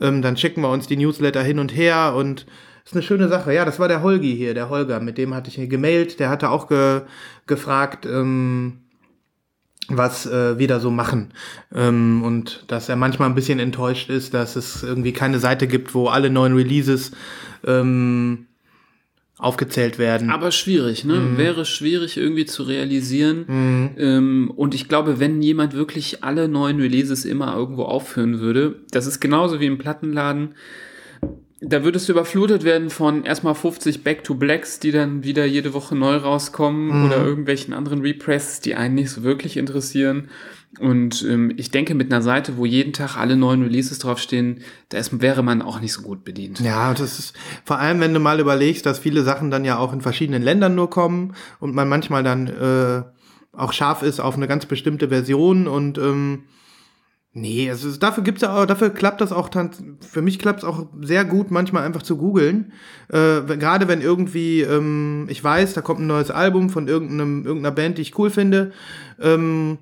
ähm, 0.00 0.22
dann 0.22 0.36
schicken 0.36 0.60
wir 0.60 0.70
uns 0.70 0.86
die 0.86 0.96
Newsletter 0.96 1.42
hin 1.42 1.58
und 1.58 1.74
her 1.74 2.14
und 2.16 2.46
ist 2.84 2.92
eine 2.94 3.02
schöne 3.02 3.28
Sache. 3.28 3.54
Ja, 3.54 3.64
das 3.64 3.78
war 3.78 3.88
der 3.88 4.02
Holgi 4.02 4.36
hier, 4.36 4.54
der 4.54 4.68
Holger, 4.68 5.00
mit 5.00 5.16
dem 5.16 5.34
hatte 5.34 5.48
ich 5.50 5.68
gemailt. 5.68 6.20
Der 6.20 6.28
hatte 6.28 6.50
auch 6.50 6.68
ge 6.68 7.02
gefragt, 7.46 8.06
ähm, 8.06 8.83
was 9.88 10.26
äh, 10.26 10.58
wir 10.58 10.68
da 10.68 10.80
so 10.80 10.90
machen. 10.90 11.32
Ähm, 11.74 12.22
und 12.22 12.64
dass 12.68 12.88
er 12.88 12.96
manchmal 12.96 13.28
ein 13.28 13.34
bisschen 13.34 13.58
enttäuscht 13.58 14.10
ist, 14.10 14.34
dass 14.34 14.56
es 14.56 14.82
irgendwie 14.82 15.12
keine 15.12 15.38
Seite 15.38 15.66
gibt, 15.66 15.94
wo 15.94 16.08
alle 16.08 16.30
neuen 16.30 16.54
Releases 16.54 17.12
ähm, 17.66 18.46
aufgezählt 19.36 19.98
werden. 19.98 20.30
Aber 20.30 20.52
schwierig, 20.52 21.04
ne? 21.04 21.16
Mhm. 21.16 21.38
Wäre 21.38 21.64
schwierig 21.64 22.16
irgendwie 22.16 22.46
zu 22.46 22.62
realisieren. 22.62 23.44
Ähm, 23.98 24.52
und 24.54 24.74
ich 24.74 24.88
glaube, 24.88 25.20
wenn 25.20 25.42
jemand 25.42 25.74
wirklich 25.74 26.22
alle 26.24 26.48
neuen 26.48 26.80
Releases 26.80 27.24
immer 27.24 27.54
irgendwo 27.54 27.82
aufführen 27.82 28.40
würde, 28.40 28.76
das 28.90 29.06
ist 29.06 29.20
genauso 29.20 29.60
wie 29.60 29.66
im 29.66 29.78
Plattenladen. 29.78 30.54
Da 31.66 31.82
würdest 31.82 32.08
du 32.08 32.12
überflutet 32.12 32.62
werden 32.64 32.90
von 32.90 33.24
erstmal 33.24 33.54
50 33.54 34.04
Back 34.04 34.22
to 34.24 34.34
Blacks, 34.34 34.80
die 34.80 34.92
dann 34.92 35.24
wieder 35.24 35.44
jede 35.44 35.72
Woche 35.72 35.94
neu 35.94 36.16
rauskommen 36.16 37.06
oder 37.06 37.24
irgendwelchen 37.24 37.72
anderen 37.72 38.00
Represses, 38.00 38.60
die 38.60 38.74
einen 38.74 38.94
nicht 38.94 39.10
so 39.10 39.22
wirklich 39.22 39.56
interessieren. 39.56 40.28
Und 40.80 41.24
ähm, 41.28 41.52
ich 41.56 41.70
denke, 41.70 41.94
mit 41.94 42.12
einer 42.12 42.22
Seite, 42.22 42.56
wo 42.56 42.66
jeden 42.66 42.92
Tag 42.92 43.16
alle 43.16 43.36
neuen 43.36 43.62
Releases 43.62 43.98
draufstehen, 43.98 44.60
da 44.88 44.98
ist, 44.98 45.20
wäre 45.20 45.42
man 45.42 45.62
auch 45.62 45.80
nicht 45.80 45.92
so 45.92 46.02
gut 46.02 46.24
bedient. 46.24 46.60
Ja, 46.60 46.92
das 46.94 47.18
ist 47.18 47.34
vor 47.64 47.78
allem, 47.78 48.00
wenn 48.00 48.12
du 48.12 48.20
mal 48.20 48.40
überlegst, 48.40 48.84
dass 48.84 48.98
viele 48.98 49.22
Sachen 49.22 49.50
dann 49.50 49.64
ja 49.64 49.78
auch 49.78 49.92
in 49.92 50.00
verschiedenen 50.00 50.42
Ländern 50.42 50.74
nur 50.74 50.90
kommen 50.90 51.34
und 51.60 51.74
man 51.74 51.88
manchmal 51.88 52.22
dann 52.22 52.48
äh, 52.48 53.02
auch 53.56 53.72
scharf 53.72 54.02
ist 54.02 54.20
auf 54.20 54.36
eine 54.36 54.48
ganz 54.48 54.66
bestimmte 54.66 55.08
Version 55.08 55.68
und 55.68 55.96
ähm, 55.98 56.44
nee, 57.34 57.68
also 57.68 57.94
dafür 57.96 58.24
gibt's 58.24 58.42
ja 58.42 58.56
auch, 58.56 58.64
dafür 58.64 58.90
klappt 58.90 59.20
das 59.20 59.32
auch 59.32 59.50
für 60.00 60.22
mich 60.22 60.38
klappt 60.38 60.60
es 60.60 60.64
auch 60.64 60.86
sehr 61.00 61.24
gut, 61.24 61.50
manchmal 61.50 61.84
einfach 61.84 62.02
zu 62.02 62.16
googeln. 62.16 62.72
Äh, 63.08 63.42
Gerade 63.42 63.88
wenn 63.88 64.00
irgendwie, 64.00 64.62
ähm, 64.62 65.26
ich 65.28 65.42
weiß, 65.42 65.74
da 65.74 65.82
kommt 65.82 66.00
ein 66.00 66.06
neues 66.06 66.30
Album 66.30 66.70
von 66.70 66.88
irgendeinem, 66.88 67.44
irgendeiner 67.44 67.74
Band, 67.74 67.98
die 67.98 68.02
ich 68.02 68.18
cool 68.18 68.30
finde, 68.30 68.72
ähm, 69.20 69.78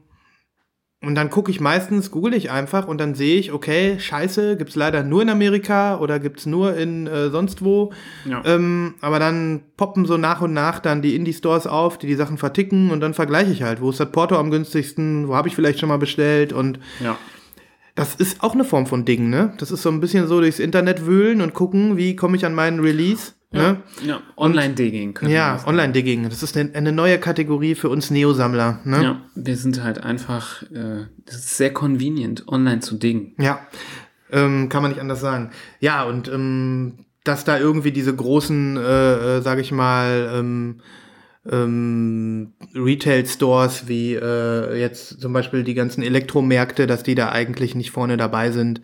und 1.04 1.16
dann 1.16 1.30
gucke 1.30 1.50
ich 1.50 1.60
meistens, 1.60 2.12
google 2.12 2.32
ich 2.32 2.52
einfach 2.52 2.86
und 2.86 3.00
dann 3.00 3.16
sehe 3.16 3.36
ich, 3.36 3.52
okay, 3.52 3.98
scheiße, 3.98 4.56
gibt's 4.56 4.76
leider 4.76 5.02
nur 5.02 5.22
in 5.22 5.30
Amerika 5.30 5.98
oder 5.98 6.20
gibt's 6.20 6.46
nur 6.46 6.76
in 6.76 7.08
äh, 7.08 7.28
sonst 7.28 7.64
wo. 7.64 7.92
Ja. 8.24 8.40
Ähm, 8.44 8.94
aber 9.00 9.18
dann 9.18 9.62
poppen 9.76 10.06
so 10.06 10.16
nach 10.16 10.42
und 10.42 10.52
nach 10.52 10.78
dann 10.78 11.02
die 11.02 11.16
Indie-Stores 11.16 11.66
auf, 11.66 11.98
die 11.98 12.06
die 12.06 12.14
Sachen 12.14 12.38
verticken 12.38 12.92
und 12.92 13.00
dann 13.00 13.14
vergleiche 13.14 13.50
ich 13.50 13.64
halt, 13.64 13.80
wo 13.80 13.90
ist 13.90 13.98
das 13.98 14.12
Porto 14.12 14.36
am 14.36 14.52
günstigsten, 14.52 15.26
wo 15.26 15.34
habe 15.34 15.48
ich 15.48 15.56
vielleicht 15.56 15.80
schon 15.80 15.88
mal 15.88 15.98
bestellt 15.98 16.52
und 16.52 16.78
ja. 17.02 17.18
Das 17.94 18.14
ist 18.14 18.42
auch 18.42 18.54
eine 18.54 18.64
Form 18.64 18.86
von 18.86 19.04
Ding, 19.04 19.28
ne? 19.28 19.52
Das 19.58 19.70
ist 19.70 19.82
so 19.82 19.90
ein 19.90 20.00
bisschen 20.00 20.26
so 20.26 20.40
durchs 20.40 20.58
Internet 20.58 21.06
wühlen 21.06 21.40
und 21.40 21.54
gucken, 21.54 21.96
wie 21.96 22.16
komme 22.16 22.36
ich 22.36 22.46
an 22.46 22.54
meinen 22.54 22.80
Release, 22.80 23.32
ne? 23.52 23.82
Ja, 24.04 24.20
Online-Digging. 24.36 25.18
Ja. 25.26 25.62
Online-Digging. 25.66 26.28
Das 26.28 26.42
ist 26.42 26.56
eine, 26.56 26.74
eine 26.74 26.92
neue 26.92 27.18
Kategorie 27.18 27.74
für 27.74 27.90
uns 27.90 28.10
Neo-Sammler, 28.10 28.80
ne? 28.84 29.02
Ja, 29.02 29.20
wir 29.34 29.56
sind 29.56 29.82
halt 29.82 30.02
einfach, 30.02 30.62
äh, 30.72 31.06
das 31.26 31.36
ist 31.36 31.56
sehr 31.56 31.72
convenient, 31.72 32.48
online 32.48 32.80
zu 32.80 32.96
dingen. 32.96 33.34
Ja, 33.38 33.60
ähm, 34.30 34.70
kann 34.70 34.82
man 34.82 34.92
nicht 34.92 35.00
anders 35.00 35.20
sagen. 35.20 35.50
Ja, 35.80 36.04
und 36.04 36.28
ähm, 36.28 37.04
dass 37.24 37.44
da 37.44 37.58
irgendwie 37.58 37.92
diese 37.92 38.14
großen, 38.14 38.76
äh, 38.76 39.38
äh, 39.38 39.42
sage 39.42 39.60
ich 39.60 39.70
mal, 39.70 40.32
ähm, 40.34 40.80
ähm, 41.50 42.52
Retail-Stores 42.74 43.88
wie 43.88 44.14
äh, 44.14 44.78
jetzt 44.78 45.20
zum 45.20 45.32
Beispiel 45.32 45.64
die 45.64 45.74
ganzen 45.74 46.02
Elektromärkte, 46.02 46.86
dass 46.86 47.02
die 47.02 47.14
da 47.14 47.30
eigentlich 47.30 47.74
nicht 47.74 47.90
vorne 47.90 48.16
dabei 48.16 48.50
sind. 48.50 48.80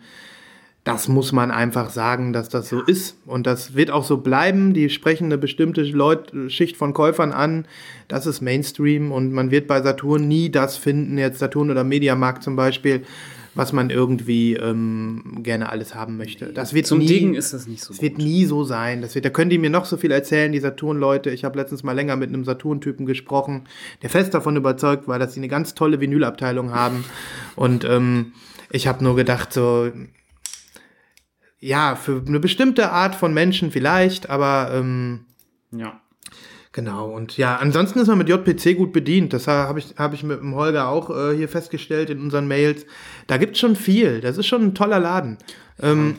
Das 0.83 1.07
muss 1.07 1.31
man 1.31 1.51
einfach 1.51 1.89
sagen, 1.89 2.33
dass 2.33 2.49
das 2.49 2.69
so 2.69 2.81
ist. 2.81 3.17
Und 3.25 3.45
das 3.45 3.75
wird 3.75 3.91
auch 3.91 4.03
so 4.03 4.17
bleiben. 4.17 4.73
Die 4.73 4.89
sprechen 4.89 5.25
eine 5.25 5.37
bestimmte 5.37 5.83
Leut 5.83 6.33
Schicht 6.47 6.77
von 6.77 6.93
Käufern 6.93 7.31
an. 7.31 7.65
Das 8.07 8.25
ist 8.25 8.41
Mainstream 8.41 9.11
und 9.11 9.31
man 9.31 9.51
wird 9.51 9.67
bei 9.67 9.81
Saturn 9.81 10.27
nie 10.27 10.49
das 10.49 10.77
finden, 10.77 11.17
jetzt 11.17 11.39
Saturn 11.39 11.69
oder 11.69 11.83
Mediamarkt 11.83 12.43
zum 12.43 12.55
Beispiel, 12.55 13.03
was 13.59 13.73
man 13.73 13.89
irgendwie 13.89 14.53
ähm, 14.53 15.41
gerne 15.43 15.67
alles 15.67 15.93
haben 15.93 16.15
möchte. 16.15 16.53
Das 16.53 16.73
wird 16.73 16.87
Zum 16.87 16.99
nie, 16.99 17.07
Dingen 17.07 17.33
ist 17.33 17.51
das 17.51 17.67
nicht 17.67 17.83
so 17.83 17.93
das 17.93 18.01
wird 18.01 18.15
gut. 18.15 18.23
nie 18.23 18.45
so 18.45 18.63
sein. 18.63 19.01
Das 19.01 19.15
wird, 19.15 19.25
da 19.25 19.29
können 19.29 19.49
die 19.49 19.57
mir 19.57 19.69
noch 19.69 19.83
so 19.83 19.97
viel 19.97 20.11
erzählen, 20.11 20.53
die 20.53 20.61
Saturn-Leute. 20.61 21.29
Ich 21.31 21.43
habe 21.43 21.59
letztens 21.59 21.83
mal 21.83 21.91
länger 21.91 22.15
mit 22.15 22.29
einem 22.29 22.45
Saturn-Typen 22.45 23.05
gesprochen, 23.05 23.65
der 24.01 24.09
fest 24.09 24.33
davon 24.33 24.55
überzeugt 24.55 25.09
war, 25.09 25.19
dass 25.19 25.33
sie 25.33 25.41
eine 25.41 25.49
ganz 25.49 25.75
tolle 25.75 25.99
Vinylabteilung 25.99 26.71
haben. 26.73 27.03
Und 27.57 27.83
ähm, 27.83 28.31
ich 28.71 28.87
habe 28.87 29.03
nur 29.03 29.17
gedacht, 29.17 29.51
so, 29.51 29.91
ja, 31.59 31.97
für 31.97 32.23
eine 32.25 32.39
bestimmte 32.39 32.93
Art 32.93 33.13
von 33.13 33.33
Menschen 33.33 33.71
vielleicht, 33.71 34.29
aber 34.29 34.71
ähm, 34.73 35.25
Ja. 35.71 35.99
Genau, 36.71 37.09
und 37.09 37.35
ja, 37.37 37.55
ansonsten 37.55 37.97
ist 37.99 38.07
man 38.07 38.19
mit 38.19 38.29
JPC 38.29 38.77
gut 38.77 38.93
bedient. 38.93 39.33
Das 39.33 39.47
habe 39.47 39.79
ich, 39.79 39.95
hab 39.97 40.13
ich 40.13 40.21
mit 40.23 40.39
dem 40.39 40.53
Holger 40.53 40.87
auch 40.87 41.09
äh, 41.09 41.35
hier 41.35 41.49
festgestellt 41.49 42.11
in 42.11 42.21
unseren 42.21 42.47
Mails. 42.47 42.85
Da 43.25 43.37
gibt's 43.37 43.57
schon 43.59 43.75
viel. 43.75 44.21
Das 44.21 44.37
ist 44.37 44.45
schon 44.45 44.61
ein 44.61 44.75
toller 44.75 44.99
Laden. 44.99 45.37
Ähm, 45.81 46.17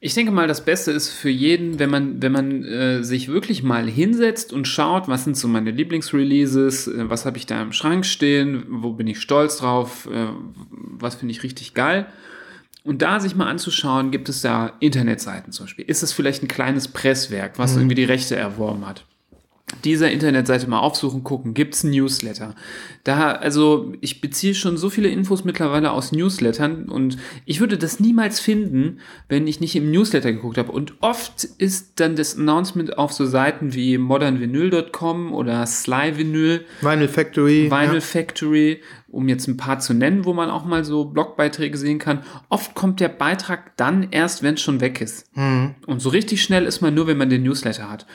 Ich 0.00 0.14
denke 0.14 0.30
mal, 0.30 0.46
das 0.46 0.64
Beste 0.64 0.90
ist 0.90 1.10
für 1.10 1.30
jeden, 1.30 1.78
wenn 1.78 1.90
man, 1.90 2.20
wenn 2.22 2.32
man 2.32 2.64
äh, 2.64 3.02
sich 3.02 3.28
wirklich 3.28 3.62
mal 3.62 3.88
hinsetzt 3.88 4.52
und 4.52 4.68
schaut, 4.68 5.08
was 5.08 5.24
sind 5.24 5.36
so 5.36 5.48
meine 5.48 5.70
Lieblingsreleases, 5.70 6.88
äh, 6.88 7.08
was 7.08 7.24
habe 7.24 7.38
ich 7.38 7.46
da 7.46 7.62
im 7.62 7.72
Schrank 7.72 8.04
stehen, 8.04 8.64
wo 8.68 8.92
bin 8.92 9.06
ich 9.06 9.20
stolz 9.20 9.58
drauf, 9.58 10.08
äh, 10.12 10.26
was 10.70 11.14
finde 11.14 11.32
ich 11.32 11.42
richtig 11.44 11.72
geil. 11.72 12.06
Und 12.84 13.00
da 13.02 13.20
sich 13.20 13.34
mal 13.34 13.48
anzuschauen, 13.48 14.10
gibt 14.10 14.28
es 14.28 14.42
da 14.42 14.72
Internetseiten 14.80 15.52
zum 15.52 15.66
Beispiel. 15.66 15.84
Ist 15.86 16.02
es 16.02 16.12
vielleicht 16.12 16.42
ein 16.42 16.48
kleines 16.48 16.88
Presswerk, 16.88 17.58
was 17.58 17.76
irgendwie 17.76 17.96
die 17.96 18.04
Rechte 18.04 18.36
erworben 18.36 18.86
hat? 18.86 19.04
Dieser 19.82 20.12
Internetseite 20.12 20.68
mal 20.68 20.78
aufsuchen, 20.78 21.24
gucken, 21.24 21.52
gibt's 21.52 21.82
ein 21.82 21.90
Newsletter. 21.90 22.54
Da, 23.02 23.32
also 23.32 23.92
ich 24.00 24.20
beziehe 24.20 24.54
schon 24.54 24.76
so 24.76 24.90
viele 24.90 25.08
Infos 25.08 25.44
mittlerweile 25.44 25.90
aus 25.90 26.12
Newslettern 26.12 26.88
und 26.88 27.16
ich 27.46 27.58
würde 27.58 27.76
das 27.76 27.98
niemals 27.98 28.38
finden, 28.38 29.00
wenn 29.28 29.48
ich 29.48 29.60
nicht 29.60 29.74
im 29.74 29.90
Newsletter 29.90 30.32
geguckt 30.32 30.58
habe. 30.58 30.70
Und 30.70 30.94
oft 31.00 31.42
ist 31.42 31.98
dann 31.98 32.14
das 32.14 32.38
Announcement 32.38 32.96
auf 32.96 33.12
so 33.12 33.26
Seiten 33.26 33.74
wie 33.74 33.98
modernvinyl.com 33.98 35.32
oder 35.32 35.66
Sly 35.66 36.16
Vinyl, 36.16 36.64
Factory. 37.08 37.68
Vinyl 37.68 37.94
ja. 37.94 38.00
Factory, 38.00 38.82
um 39.08 39.28
jetzt 39.28 39.48
ein 39.48 39.56
paar 39.56 39.80
zu 39.80 39.94
nennen, 39.94 40.24
wo 40.24 40.32
man 40.32 40.48
auch 40.48 40.64
mal 40.64 40.84
so 40.84 41.06
Blogbeiträge 41.06 41.76
sehen 41.76 41.98
kann. 41.98 42.22
Oft 42.50 42.76
kommt 42.76 43.00
der 43.00 43.08
Beitrag 43.08 43.76
dann 43.76 44.08
erst, 44.12 44.44
wenn 44.44 44.54
es 44.54 44.60
schon 44.60 44.80
weg 44.80 45.00
ist. 45.00 45.28
Und 45.86 46.00
so 46.00 46.10
richtig 46.10 46.42
schnell 46.42 46.66
ist 46.66 46.82
man 46.82 46.94
nur, 46.94 47.08
wenn 47.08 47.18
man 47.18 47.30
den 47.30 47.42
Newsletter 47.42 47.90
hat. 47.90 48.06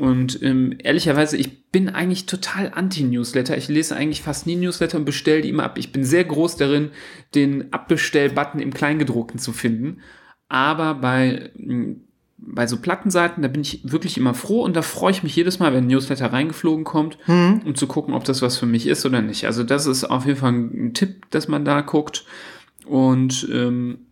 Und 0.00 0.42
ähm, 0.42 0.76
ehrlicherweise, 0.78 1.36
ich 1.36 1.70
bin 1.72 1.90
eigentlich 1.90 2.24
total 2.24 2.72
anti-Newsletter. 2.74 3.58
Ich 3.58 3.68
lese 3.68 3.94
eigentlich 3.94 4.22
fast 4.22 4.46
nie 4.46 4.56
Newsletter 4.56 4.96
und 4.96 5.04
bestelle 5.04 5.42
die 5.42 5.50
immer 5.50 5.64
ab. 5.64 5.76
Ich 5.76 5.92
bin 5.92 6.04
sehr 6.04 6.24
groß 6.24 6.56
darin, 6.56 6.88
den 7.34 7.70
Abbestell-Button 7.70 8.60
im 8.60 8.72
Kleingedruckten 8.72 9.38
zu 9.38 9.52
finden. 9.52 9.98
Aber 10.48 10.94
bei, 10.94 11.50
mh, 11.54 11.96
bei 12.38 12.66
so 12.66 12.78
Plattenseiten, 12.78 13.42
da 13.42 13.48
bin 13.48 13.60
ich 13.60 13.92
wirklich 13.92 14.16
immer 14.16 14.32
froh 14.32 14.62
und 14.62 14.74
da 14.74 14.80
freue 14.80 15.10
ich 15.10 15.22
mich 15.22 15.36
jedes 15.36 15.58
Mal, 15.58 15.74
wenn 15.74 15.84
ein 15.84 15.88
Newsletter 15.88 16.32
reingeflogen 16.32 16.84
kommt, 16.84 17.18
um 17.66 17.74
zu 17.74 17.86
gucken, 17.86 18.14
ob 18.14 18.24
das 18.24 18.40
was 18.40 18.56
für 18.56 18.64
mich 18.64 18.86
ist 18.86 19.04
oder 19.04 19.20
nicht. 19.20 19.44
Also 19.44 19.64
das 19.64 19.84
ist 19.84 20.04
auf 20.04 20.24
jeden 20.24 20.38
Fall 20.38 20.52
ein 20.54 20.94
Tipp, 20.94 21.26
dass 21.28 21.46
man 21.46 21.66
da 21.66 21.82
guckt. 21.82 22.24
Und 22.86 23.46
ähm, 23.52 24.06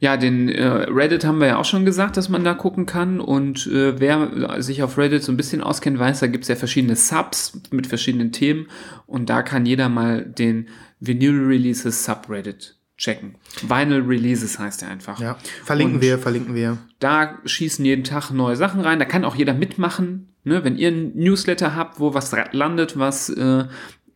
ja, 0.00 0.16
den 0.16 0.48
äh, 0.48 0.66
Reddit 0.66 1.26
haben 1.26 1.40
wir 1.40 1.46
ja 1.46 1.56
auch 1.58 1.66
schon 1.66 1.84
gesagt, 1.84 2.16
dass 2.16 2.30
man 2.30 2.42
da 2.42 2.54
gucken 2.54 2.86
kann. 2.86 3.20
Und 3.20 3.66
äh, 3.66 4.00
wer 4.00 4.62
sich 4.62 4.82
auf 4.82 4.96
Reddit 4.96 5.22
so 5.22 5.30
ein 5.30 5.36
bisschen 5.36 5.60
auskennt, 5.60 5.98
weiß, 5.98 6.20
da 6.20 6.26
gibt 6.26 6.44
es 6.44 6.48
ja 6.48 6.56
verschiedene 6.56 6.96
Subs 6.96 7.60
mit 7.70 7.86
verschiedenen 7.86 8.32
Themen. 8.32 8.66
Und 9.06 9.28
da 9.28 9.42
kann 9.42 9.66
jeder 9.66 9.90
mal 9.90 10.24
den 10.24 10.68
Vinyl 11.00 11.44
Releases 11.44 12.02
Subreddit 12.02 12.76
checken. 12.96 13.34
Vinyl 13.60 14.00
Releases 14.00 14.58
heißt 14.58 14.82
er 14.82 14.88
einfach. 14.88 15.20
ja. 15.20 15.36
Verlinken 15.64 15.96
Und 15.96 16.02
wir, 16.02 16.18
verlinken 16.18 16.54
wir. 16.54 16.78
Da 16.98 17.38
schießen 17.44 17.84
jeden 17.84 18.04
Tag 18.04 18.30
neue 18.30 18.56
Sachen 18.56 18.80
rein. 18.80 18.98
Da 18.98 19.04
kann 19.04 19.26
auch 19.26 19.34
jeder 19.34 19.52
mitmachen. 19.52 20.34
Ne? 20.44 20.64
Wenn 20.64 20.78
ihr 20.78 20.88
ein 20.88 21.14
Newsletter 21.14 21.76
habt, 21.76 22.00
wo 22.00 22.14
was 22.14 22.34
landet, 22.52 22.98
was 22.98 23.28
äh, 23.28 23.64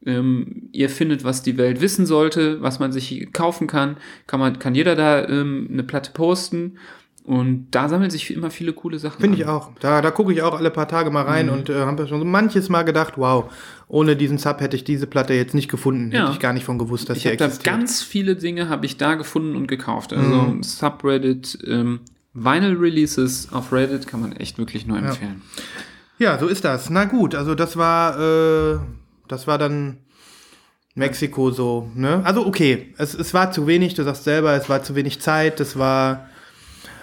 ähm, 0.06 0.68
ihr 0.72 0.88
findet, 0.90 1.24
was 1.24 1.42
die 1.42 1.56
Welt 1.56 1.80
wissen 1.80 2.06
sollte, 2.06 2.60
was 2.62 2.78
man 2.78 2.92
sich 2.92 3.28
kaufen 3.32 3.66
kann. 3.66 3.96
Kann, 4.26 4.40
man, 4.40 4.58
kann 4.58 4.74
jeder 4.74 4.96
da 4.96 5.26
ähm, 5.28 5.68
eine 5.72 5.82
Platte 5.82 6.10
posten. 6.12 6.78
Und 7.26 7.68
da 7.70 7.88
sammeln 7.88 8.10
sich 8.10 8.30
immer 8.34 8.50
viele 8.50 8.74
coole 8.74 8.98
Sachen. 8.98 9.18
Finde 9.18 9.38
ich 9.38 9.46
auch. 9.46 9.70
Da, 9.80 10.02
da 10.02 10.10
gucke 10.10 10.30
ich 10.34 10.42
auch 10.42 10.54
alle 10.58 10.70
paar 10.70 10.88
Tage 10.88 11.10
mal 11.10 11.22
rein 11.22 11.48
und 11.48 11.70
äh, 11.70 11.80
habe 11.86 12.06
schon 12.06 12.18
so 12.18 12.24
manches 12.26 12.68
Mal 12.68 12.82
gedacht, 12.82 13.14
wow, 13.16 13.50
ohne 13.88 14.14
diesen 14.14 14.36
Sub 14.36 14.60
hätte 14.60 14.76
ich 14.76 14.84
diese 14.84 15.06
Platte 15.06 15.32
jetzt 15.32 15.54
nicht 15.54 15.70
gefunden. 15.70 16.12
Ja. 16.12 16.24
Hätte 16.24 16.32
ich 16.32 16.38
gar 16.38 16.52
nicht 16.52 16.64
von 16.66 16.78
gewusst, 16.78 17.08
dass 17.08 17.16
Ich 17.16 17.26
habe 17.26 17.38
da 17.38 17.46
existiert. 17.46 17.74
ganz 17.74 18.02
viele 18.02 18.36
Dinge 18.36 18.68
habe 18.68 18.84
ich 18.84 18.98
da 18.98 19.14
gefunden 19.14 19.56
und 19.56 19.68
gekauft. 19.68 20.12
Also 20.12 20.34
Mhm. 20.34 20.62
Subreddit, 20.62 21.58
ähm, 21.66 22.00
Vinyl 22.34 22.76
Releases 22.76 23.48
auf 23.52 23.72
Reddit 23.72 24.06
kann 24.06 24.20
man 24.20 24.32
echt 24.32 24.58
wirklich 24.58 24.86
nur 24.86 24.98
empfehlen. 24.98 25.40
Ja, 26.18 26.38
so 26.38 26.46
ist 26.46 26.64
das. 26.64 26.90
Na 26.90 27.06
gut, 27.06 27.34
also 27.34 27.54
das 27.54 27.76
war, 27.78 28.18
äh, 28.20 28.78
das 29.34 29.46
war 29.46 29.58
dann 29.58 29.98
Mexiko 30.94 31.50
so, 31.50 31.90
ne? 31.94 32.22
Also 32.24 32.46
okay, 32.46 32.94
es, 32.98 33.14
es 33.14 33.34
war 33.34 33.50
zu 33.50 33.66
wenig, 33.66 33.94
du 33.94 34.04
sagst 34.04 34.24
selber, 34.24 34.52
es 34.54 34.68
war 34.68 34.82
zu 34.82 34.94
wenig 34.94 35.20
Zeit, 35.20 35.58
es 35.60 35.76
war, 35.76 36.28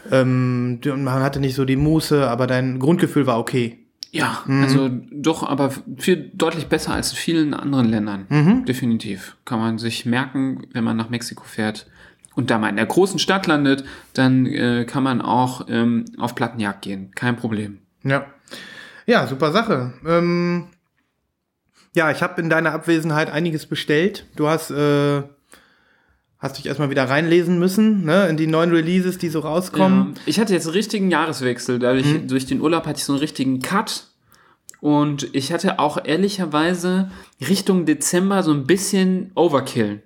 ähm, 0.10 0.80
man 0.86 1.22
hatte 1.22 1.40
nicht 1.40 1.56
so 1.56 1.66
die 1.66 1.76
Muße, 1.76 2.30
aber 2.30 2.48
dein 2.48 2.80
Grundgefühl 2.80 3.28
war 3.28 3.38
okay. 3.40 3.78
Ja, 4.14 4.44
Mhm. 4.46 4.64
also 4.64 4.90
doch, 5.12 5.44
aber 5.44 5.72
viel 5.98 6.32
deutlich 6.34 6.68
besser 6.68 6.94
als 6.94 7.12
in 7.12 7.18
vielen 7.18 7.54
anderen 7.54 7.88
Ländern. 7.90 8.26
Mhm. 8.30 8.66
Definitiv. 8.66 9.38
Kann 9.46 9.60
man 9.60 9.78
sich 9.78 10.06
merken, 10.06 10.68
wenn 10.74 10.84
man 10.84 10.98
nach 10.98 11.10
Mexiko 11.10 11.44
fährt 11.46 11.88
und 12.36 12.50
da 12.50 12.58
mal 12.58 12.70
in 12.70 12.76
der 12.78 12.86
großen 12.88 13.20
Stadt 13.20 13.48
landet, 13.48 13.84
dann 14.14 14.46
äh, 14.46 14.86
kann 14.86 15.04
man 15.04 15.22
auch 15.22 15.66
ähm, 15.70 16.06
auf 16.18 16.36
Plattenjagd 16.36 16.82
gehen. 16.82 17.12
Kein 17.16 17.36
Problem. 17.38 17.80
Ja. 18.04 18.26
Ja, 19.06 19.28
super 19.28 19.52
Sache. 19.52 19.94
Ähm, 20.06 20.66
ja, 21.96 22.12
ich 22.12 22.22
habe 22.22 22.42
in 22.42 22.50
deiner 22.50 22.72
Abwesenheit 22.74 23.30
einiges 23.32 23.66
bestellt. 23.66 24.26
Du 24.36 24.48
hast, 24.48 24.72
äh, 24.72 25.24
hast 26.40 26.58
dich 26.58 26.66
erstmal 26.66 26.90
wieder 26.90 27.10
reinlesen 27.10 27.60
müssen, 27.60 28.06
ne, 28.06 28.28
in 28.28 28.38
die 28.38 28.48
neuen 28.48 28.72
Releases, 28.72 29.18
die 29.18 29.30
so 29.30 29.40
rauskommen. 29.40 30.14
Ja, 30.16 30.22
ich 30.26 30.40
hatte 30.40 30.54
jetzt 30.54 30.66
einen 30.66 30.74
richtigen 30.76 31.12
Jahreswechsel. 31.12 31.80
Dadurch, 31.80 32.06
Mhm. 32.08 32.28
durch 32.28 32.46
den 32.46 32.62
Urlaub 32.62 32.86
hatte 32.88 32.98
ich 32.98 33.04
so 33.06 33.14
einen 33.14 33.20
richtigen 33.20 33.62
Cut. 33.62 34.06
Und 34.80 35.30
ich 35.36 35.54
hatte 35.54 35.78
auch 35.78 36.00
ehrlicherweise 36.04 37.12
Richtung 37.48 37.86
Dezember 37.86 38.42
so 38.42 38.52
ein 38.52 38.66
bisschen 38.66 39.32
Overkill. 39.36 40.02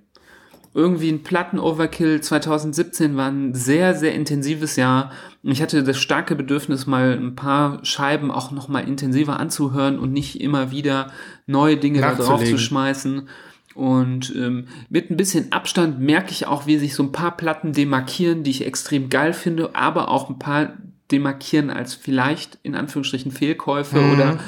Irgendwie 0.76 1.10
ein 1.10 1.24
Platten-Overkill. 1.24 2.20
2017 2.20 3.16
war 3.16 3.32
ein 3.32 3.54
sehr, 3.54 3.96
sehr 3.96 4.14
intensives 4.14 4.76
Jahr. 4.76 5.12
Und 5.42 5.52
Ich 5.52 5.62
hatte 5.62 5.84
das 5.84 5.98
starke 5.98 6.36
Bedürfnis, 6.36 6.86
mal 6.86 7.14
ein 7.14 7.34
paar 7.34 7.80
Scheiben 7.86 8.30
auch 8.30 8.52
noch 8.52 8.68
mal 8.68 8.82
intensiver 8.82 9.40
anzuhören 9.40 9.98
und 9.98 10.12
nicht 10.12 10.42
immer 10.42 10.72
wieder 10.72 11.12
neue 11.48 11.78
Dinge 11.78 12.02
da 12.02 12.10
drauf 12.14 12.28
Nachzulegen. 12.28 12.58
zu 12.58 12.64
schmeißen. 12.64 13.30
Und 13.74 14.36
ähm, 14.36 14.68
mit 14.90 15.10
ein 15.10 15.18
bisschen 15.18 15.54
Abstand 15.54 16.02
merke 16.02 16.32
ich 16.32 16.46
auch, 16.46 16.68
wie 16.68 16.78
sich 16.78 16.94
so 16.94 17.04
ein 17.04 17.14
paar 17.14 17.38
Platten 17.38 17.72
demarkieren, 17.72 18.44
die 18.44 18.52
ich 18.52 18.66
extrem 18.66 19.10
geil 19.10 19.32
finde, 19.32 19.76
aber 19.76 20.10
auch 20.10 20.30
ein 20.30 20.40
paar 20.40 20.74
demarkieren 21.12 21.70
als 21.70 21.94
vielleicht 21.94 22.58
in 22.64 22.76
Anführungsstrichen 22.76 23.32
Fehlkäufe 23.32 24.00
oder 24.12 24.40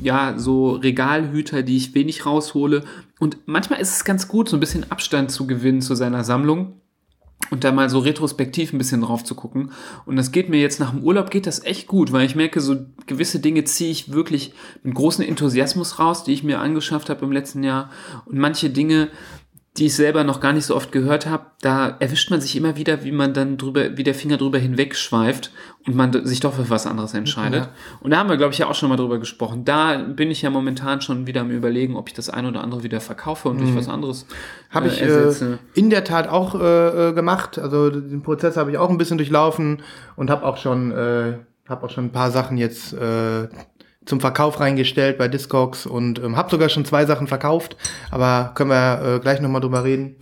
ja, 0.00 0.38
so 0.38 0.72
Regalhüter, 0.72 1.62
die 1.62 1.76
ich 1.76 1.94
wenig 1.94 2.26
raushole. 2.26 2.84
Und 3.20 3.38
manchmal 3.46 3.80
ist 3.80 3.94
es 3.94 4.04
ganz 4.04 4.28
gut, 4.28 4.48
so 4.48 4.56
ein 4.56 4.60
bisschen 4.60 4.90
Abstand 4.90 5.30
zu 5.30 5.46
gewinnen 5.46 5.80
zu 5.80 5.94
seiner 5.94 6.24
Sammlung 6.24 6.80
und 7.50 7.64
da 7.64 7.72
mal 7.72 7.90
so 7.90 7.98
retrospektiv 7.98 8.72
ein 8.72 8.78
bisschen 8.78 9.02
drauf 9.02 9.22
zu 9.22 9.34
gucken. 9.34 9.70
Und 10.06 10.16
das 10.16 10.32
geht 10.32 10.48
mir 10.48 10.60
jetzt 10.60 10.80
nach 10.80 10.90
dem 10.90 11.02
Urlaub 11.02 11.30
geht 11.30 11.46
das 11.46 11.62
echt 11.64 11.86
gut, 11.86 12.12
weil 12.12 12.26
ich 12.26 12.34
merke, 12.34 12.60
so 12.60 12.76
gewisse 13.06 13.38
Dinge 13.38 13.64
ziehe 13.64 13.90
ich 13.90 14.12
wirklich 14.12 14.54
mit 14.82 14.94
großem 14.94 15.24
Enthusiasmus 15.24 15.98
raus, 15.98 16.24
die 16.24 16.32
ich 16.32 16.42
mir 16.42 16.60
angeschafft 16.60 17.10
habe 17.10 17.24
im 17.24 17.32
letzten 17.32 17.62
Jahr. 17.62 17.90
Und 18.24 18.38
manche 18.38 18.70
Dinge, 18.70 19.08
die 19.76 19.86
ich 19.86 19.94
selber 19.96 20.22
noch 20.22 20.38
gar 20.38 20.52
nicht 20.52 20.66
so 20.66 20.76
oft 20.76 20.92
gehört 20.92 21.26
habe, 21.26 21.46
da 21.60 21.96
erwischt 21.98 22.30
man 22.30 22.40
sich 22.40 22.54
immer 22.54 22.76
wieder, 22.76 23.02
wie 23.02 23.10
man 23.10 23.34
dann 23.34 23.56
drüber, 23.56 23.96
wie 23.96 24.04
der 24.04 24.14
Finger 24.14 24.36
drüber 24.36 24.58
hinwegschweift 24.58 25.50
und 25.84 25.96
man 25.96 26.24
sich 26.24 26.38
doch 26.38 26.54
für 26.54 26.70
was 26.70 26.86
anderes 26.86 27.12
entscheidet. 27.12 27.68
Und 28.00 28.12
da 28.12 28.18
haben 28.18 28.28
wir, 28.28 28.36
glaube 28.36 28.52
ich, 28.52 28.58
ja 28.58 28.68
auch 28.68 28.76
schon 28.76 28.88
mal 28.88 28.96
drüber 28.96 29.18
gesprochen. 29.18 29.64
Da 29.64 29.96
bin 29.96 30.30
ich 30.30 30.42
ja 30.42 30.50
momentan 30.50 31.00
schon 31.00 31.26
wieder 31.26 31.40
am 31.40 31.50
überlegen, 31.50 31.96
ob 31.96 32.08
ich 32.08 32.14
das 32.14 32.30
ein 32.30 32.46
oder 32.46 32.62
andere 32.62 32.84
wieder 32.84 33.00
verkaufe 33.00 33.48
und 33.48 33.60
durch 33.60 33.74
was 33.74 33.88
anderes 33.88 34.26
Habe 34.70 34.86
äh, 34.86 34.92
ich 34.92 35.02
äh, 35.02 35.06
ersetze. 35.06 35.58
in 35.74 35.90
der 35.90 36.04
Tat 36.04 36.28
auch 36.28 36.54
äh, 36.54 37.08
äh, 37.08 37.12
gemacht. 37.12 37.58
Also 37.58 37.90
den 37.90 38.22
Prozess 38.22 38.56
habe 38.56 38.70
ich 38.70 38.78
auch 38.78 38.90
ein 38.90 38.98
bisschen 38.98 39.18
durchlaufen 39.18 39.82
und 40.14 40.30
habe 40.30 40.46
auch 40.46 40.56
schon, 40.56 40.92
äh, 40.92 41.38
habe 41.68 41.84
auch 41.84 41.90
schon 41.90 42.04
ein 42.04 42.12
paar 42.12 42.30
Sachen 42.30 42.58
jetzt 42.58 42.92
äh, 42.92 43.48
zum 44.06 44.20
Verkauf 44.20 44.60
reingestellt 44.60 45.18
bei 45.18 45.28
Discogs 45.28 45.86
und 45.86 46.18
ähm, 46.18 46.36
habe 46.36 46.50
sogar 46.50 46.68
schon 46.68 46.84
zwei 46.84 47.06
Sachen 47.06 47.26
verkauft. 47.26 47.76
Aber 48.10 48.52
können 48.54 48.70
wir 48.70 49.16
äh, 49.16 49.18
gleich 49.20 49.40
noch 49.40 49.50
mal 49.50 49.60
drüber 49.60 49.84
reden. 49.84 50.16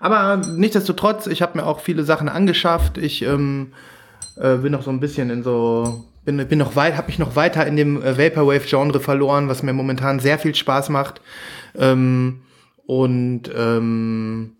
Aber 0.00 0.36
nichtsdestotrotz, 0.36 1.26
ich 1.26 1.42
habe 1.42 1.58
mir 1.58 1.66
auch 1.66 1.80
viele 1.80 2.04
Sachen 2.04 2.28
angeschafft. 2.28 2.98
Ich 2.98 3.22
ähm, 3.22 3.72
äh, 4.36 4.56
bin 4.56 4.72
noch 4.72 4.82
so 4.82 4.90
ein 4.90 5.00
bisschen 5.00 5.30
in 5.30 5.42
so 5.42 6.04
bin, 6.24 6.46
bin 6.46 6.58
noch 6.58 6.76
weit, 6.76 6.96
habe 6.96 7.06
mich 7.06 7.18
noch 7.18 7.36
weiter 7.36 7.66
in 7.66 7.76
dem 7.76 8.02
äh, 8.02 8.18
Vaporwave-Genre 8.18 9.00
verloren, 9.00 9.48
was 9.48 9.62
mir 9.62 9.72
momentan 9.72 10.20
sehr 10.20 10.38
viel 10.38 10.54
Spaß 10.54 10.90
macht. 10.90 11.20
Ähm, 11.74 12.42
und 12.86 13.44
ähm, 13.56 14.56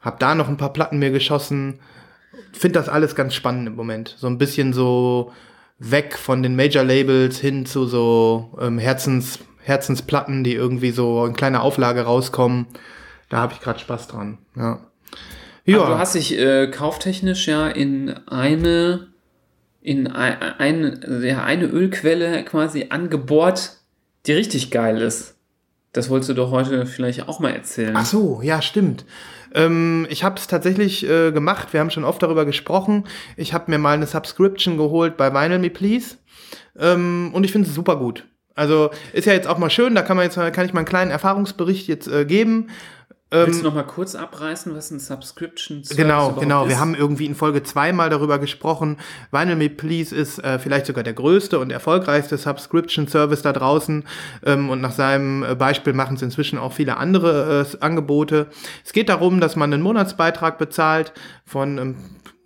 habe 0.00 0.16
da 0.18 0.34
noch 0.34 0.48
ein 0.48 0.56
paar 0.56 0.72
Platten 0.72 0.98
mir 0.98 1.10
geschossen. 1.10 1.80
Finde 2.52 2.78
das 2.78 2.88
alles 2.88 3.14
ganz 3.14 3.34
spannend 3.34 3.68
im 3.68 3.74
Moment. 3.74 4.16
So 4.18 4.26
ein 4.26 4.38
bisschen 4.38 4.72
so 4.72 5.32
weg 5.78 6.16
von 6.16 6.42
den 6.42 6.56
Major-Labels 6.56 7.38
hin 7.38 7.66
zu 7.66 7.86
so 7.86 8.56
ähm, 8.60 8.78
Herzens, 8.78 9.38
Herzensplatten, 9.62 10.44
die 10.44 10.54
irgendwie 10.54 10.90
so 10.90 11.24
in 11.24 11.34
kleiner 11.34 11.62
Auflage 11.62 12.02
rauskommen. 12.02 12.66
Da 13.28 13.38
habe 13.38 13.52
ich 13.52 13.60
gerade 13.60 13.78
Spaß 13.78 14.08
dran. 14.08 14.38
Ja. 14.56 14.80
Aber 15.66 15.86
du 15.86 15.98
hast 15.98 16.14
dich 16.14 16.38
äh, 16.38 16.68
kauftechnisch 16.68 17.46
ja 17.46 17.68
in 17.68 18.10
eine 18.26 19.08
in 19.80 20.06
ein, 20.06 20.42
ein, 20.58 21.22
ja, 21.22 21.44
eine 21.44 21.66
Ölquelle 21.66 22.44
quasi 22.44 22.86
angebohrt, 22.90 23.76
die 24.26 24.32
richtig 24.32 24.70
geil 24.70 25.00
ist. 25.00 25.36
Das 25.92 26.10
wolltest 26.10 26.30
du 26.30 26.34
doch 26.34 26.50
heute 26.50 26.84
vielleicht 26.84 27.28
auch 27.28 27.40
mal 27.40 27.52
erzählen. 27.52 27.94
Ach 27.96 28.04
so, 28.04 28.40
ja, 28.42 28.60
stimmt. 28.60 29.04
Ähm, 29.54 30.06
ich 30.10 30.24
habe 30.24 30.36
es 30.36 30.46
tatsächlich 30.46 31.08
äh, 31.08 31.32
gemacht. 31.32 31.72
Wir 31.72 31.80
haben 31.80 31.90
schon 31.90 32.04
oft 32.04 32.22
darüber 32.22 32.44
gesprochen. 32.44 33.04
Ich 33.36 33.54
habe 33.54 33.70
mir 33.70 33.78
mal 33.78 33.94
eine 33.94 34.06
Subscription 34.06 34.76
geholt 34.76 35.16
bei 35.16 35.32
Vinyl 35.32 35.58
Me 35.58 35.70
Please. 35.70 36.16
Ähm, 36.78 37.30
und 37.32 37.44
ich 37.44 37.52
finde 37.52 37.68
es 37.68 37.74
super 37.74 37.96
gut. 37.96 38.26
Also 38.54 38.90
ist 39.12 39.26
ja 39.26 39.32
jetzt 39.32 39.46
auch 39.46 39.58
mal 39.58 39.70
schön. 39.70 39.94
Da 39.94 40.02
kann 40.02 40.16
man 40.16 40.24
jetzt 40.24 40.34
kann 40.34 40.66
ich 40.66 40.72
mal 40.72 40.80
einen 40.80 40.88
kleinen 40.88 41.10
Erfahrungsbericht 41.10 41.86
jetzt 41.86 42.08
äh, 42.08 42.24
geben. 42.24 42.68
Willst 43.30 43.60
du 43.60 43.64
noch 43.64 43.74
mal 43.74 43.82
kurz 43.82 44.14
abreißen, 44.14 44.74
was 44.74 44.90
ein 44.90 45.00
Subscription 45.00 45.84
Service 45.84 45.96
Genau, 45.98 46.32
genau. 46.32 46.62
ist? 46.62 46.70
Wir 46.70 46.80
haben 46.80 46.94
irgendwie 46.94 47.26
in 47.26 47.34
Folge 47.34 47.62
zwei 47.62 47.92
mal 47.92 48.08
darüber 48.08 48.38
gesprochen. 48.38 48.96
Vinyl 49.30 49.56
Me 49.56 49.68
Please 49.68 50.16
ist 50.16 50.38
äh, 50.42 50.58
vielleicht 50.58 50.86
sogar 50.86 51.04
der 51.04 51.12
größte 51.12 51.58
und 51.58 51.70
erfolgreichste 51.70 52.38
Subscription-Service 52.38 53.42
da 53.42 53.52
draußen. 53.52 54.04
Ähm, 54.46 54.70
und 54.70 54.80
nach 54.80 54.92
seinem 54.92 55.42
äh, 55.42 55.54
Beispiel 55.54 55.92
machen 55.92 56.16
es 56.16 56.22
inzwischen 56.22 56.58
auch 56.58 56.72
viele 56.72 56.96
andere 56.96 57.66
äh, 57.70 57.76
Angebote. 57.84 58.46
Es 58.82 58.92
geht 58.92 59.10
darum, 59.10 59.40
dass 59.40 59.56
man 59.56 59.74
einen 59.74 59.82
Monatsbeitrag 59.82 60.56
bezahlt 60.56 61.12
von 61.44 61.76
ähm, 61.76 61.96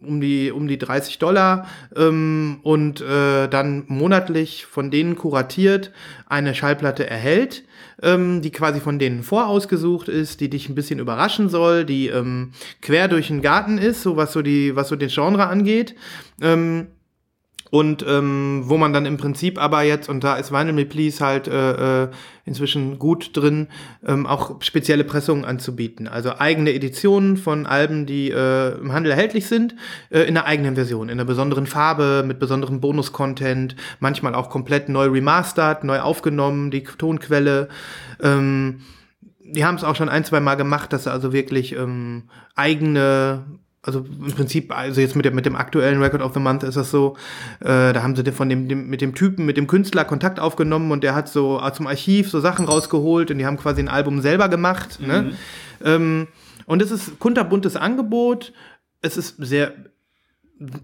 um 0.06 0.20
die, 0.20 0.50
um 0.50 0.68
die 0.68 0.78
30 0.78 1.18
Dollar 1.18 1.66
ähm, 1.96 2.60
und 2.62 3.00
äh, 3.00 3.48
dann 3.48 3.84
monatlich 3.88 4.66
von 4.66 4.90
denen 4.90 5.16
kuratiert 5.16 5.92
eine 6.26 6.54
Schallplatte 6.54 7.08
erhält, 7.08 7.64
ähm, 8.02 8.42
die 8.42 8.50
quasi 8.50 8.80
von 8.80 8.98
denen 8.98 9.22
vorausgesucht 9.22 10.08
ist, 10.08 10.40
die 10.40 10.50
dich 10.50 10.68
ein 10.68 10.74
bisschen 10.74 10.98
überraschen 10.98 11.48
soll, 11.48 11.84
die 11.84 12.08
ähm, 12.08 12.52
quer 12.80 13.08
durch 13.08 13.28
den 13.28 13.42
Garten 13.42 13.78
ist, 13.78 14.02
so 14.02 14.16
was 14.16 14.32
so 14.32 14.42
die, 14.42 14.76
was 14.76 14.88
so 14.88 14.96
den 14.96 15.08
Genre 15.08 15.46
angeht. 15.46 15.94
Ähm, 16.40 16.88
und 17.72 18.04
ähm, 18.06 18.64
wo 18.66 18.76
man 18.76 18.92
dann 18.92 19.06
im 19.06 19.16
Prinzip 19.16 19.58
aber 19.58 19.80
jetzt, 19.80 20.10
und 20.10 20.22
da 20.22 20.34
ist 20.34 20.52
Vinyl 20.52 20.74
Me 20.74 20.84
Please 20.84 21.24
halt 21.24 21.48
äh, 21.48 22.02
äh, 22.02 22.08
inzwischen 22.44 22.98
gut 22.98 23.34
drin, 23.34 23.68
ähm, 24.06 24.26
auch 24.26 24.60
spezielle 24.60 25.04
Pressungen 25.04 25.46
anzubieten. 25.46 26.06
Also 26.06 26.36
eigene 26.38 26.74
Editionen 26.74 27.38
von 27.38 27.64
Alben, 27.64 28.04
die 28.04 28.30
äh, 28.30 28.76
im 28.78 28.92
Handel 28.92 29.12
erhältlich 29.12 29.46
sind, 29.46 29.74
äh, 30.10 30.20
in 30.20 30.36
einer 30.36 30.44
eigenen 30.44 30.74
Version, 30.74 31.08
in 31.08 31.12
einer 31.12 31.24
besonderen 31.24 31.66
Farbe, 31.66 32.22
mit 32.26 32.38
besonderem 32.38 32.82
Bonus-Content, 32.82 33.74
manchmal 34.00 34.34
auch 34.34 34.50
komplett 34.50 34.90
neu 34.90 35.06
remastert, 35.06 35.82
neu 35.82 36.00
aufgenommen, 36.00 36.70
die 36.70 36.82
Tonquelle. 36.82 37.70
Ähm, 38.22 38.82
die 39.40 39.64
haben 39.64 39.76
es 39.76 39.84
auch 39.84 39.96
schon 39.96 40.10
ein, 40.10 40.26
zwei 40.26 40.40
Mal 40.40 40.56
gemacht, 40.56 40.92
dass 40.92 41.04
sie 41.04 41.10
also 41.10 41.32
wirklich 41.32 41.74
ähm, 41.74 42.24
eigene, 42.54 43.44
also 43.82 44.00
im 44.00 44.32
Prinzip, 44.32 44.74
also 44.74 45.00
jetzt 45.00 45.16
mit 45.16 45.24
dem, 45.24 45.34
mit 45.34 45.44
dem 45.44 45.56
aktuellen 45.56 46.00
Record 46.00 46.22
of 46.22 46.34
the 46.34 46.40
Month 46.40 46.62
ist 46.62 46.76
das 46.76 46.92
so, 46.92 47.16
äh, 47.60 47.92
da 47.92 48.02
haben 48.02 48.14
sie 48.14 48.30
von 48.30 48.48
dem, 48.48 48.68
dem, 48.68 48.88
mit 48.88 49.00
dem 49.00 49.14
Typen, 49.14 49.44
mit 49.44 49.56
dem 49.56 49.66
Künstler 49.66 50.04
Kontakt 50.04 50.38
aufgenommen 50.38 50.92
und 50.92 51.02
der 51.02 51.16
hat 51.16 51.28
so 51.28 51.60
äh, 51.60 51.72
zum 51.72 51.88
Archiv 51.88 52.30
so 52.30 52.38
Sachen 52.38 52.64
rausgeholt 52.66 53.32
und 53.32 53.38
die 53.38 53.46
haben 53.46 53.56
quasi 53.56 53.82
ein 53.82 53.88
Album 53.88 54.20
selber 54.20 54.48
gemacht. 54.48 55.00
Ne? 55.00 55.32
Ähm, 55.84 56.28
und 56.66 56.80
es 56.80 56.92
ist 56.92 57.18
kunterbuntes 57.18 57.74
Angebot. 57.74 58.52
Es 59.00 59.16
ist 59.16 59.36
sehr 59.38 59.74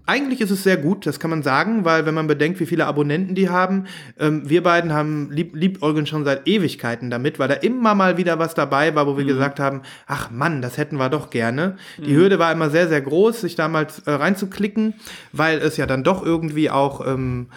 eigentlich 0.05 0.41
ist 0.41 0.51
es 0.51 0.63
sehr 0.63 0.77
gut, 0.77 1.05
das 1.05 1.19
kann 1.19 1.29
man 1.29 1.43
sagen, 1.43 1.85
weil 1.85 2.05
wenn 2.05 2.13
man 2.13 2.27
bedenkt, 2.27 2.59
wie 2.59 2.65
viele 2.65 2.85
Abonnenten 2.85 3.35
die 3.35 3.49
haben, 3.49 3.85
ähm, 4.19 4.49
wir 4.49 4.63
beiden 4.63 4.93
haben 4.93 5.31
lieb, 5.31 5.55
liebäugeln 5.55 6.05
schon 6.05 6.25
seit 6.25 6.47
Ewigkeiten 6.47 7.09
damit, 7.09 7.39
weil 7.39 7.47
da 7.47 7.55
immer 7.55 7.95
mal 7.95 8.17
wieder 8.17 8.39
was 8.39 8.53
dabei 8.53 8.95
war, 8.95 9.07
wo 9.07 9.17
wir 9.17 9.25
gesagt 9.25 9.59
haben, 9.59 9.81
ach 10.07 10.31
Mann, 10.31 10.61
das 10.61 10.77
hätten 10.77 10.97
wir 10.97 11.09
doch 11.09 11.29
gerne. 11.29 11.77
Die 11.97 12.15
Hürde 12.15 12.39
war 12.39 12.51
immer 12.51 12.69
sehr, 12.69 12.87
sehr 12.87 13.01
groß, 13.01 13.41
sich 13.41 13.55
damals 13.55 13.99
äh, 13.99 14.11
reinzuklicken, 14.11 14.95
weil 15.31 15.59
es 15.59 15.77
ja 15.77 15.85
dann 15.85 16.03
doch 16.03 16.25
irgendwie 16.25 16.69
auch 16.69 17.05
ähm, 17.05 17.47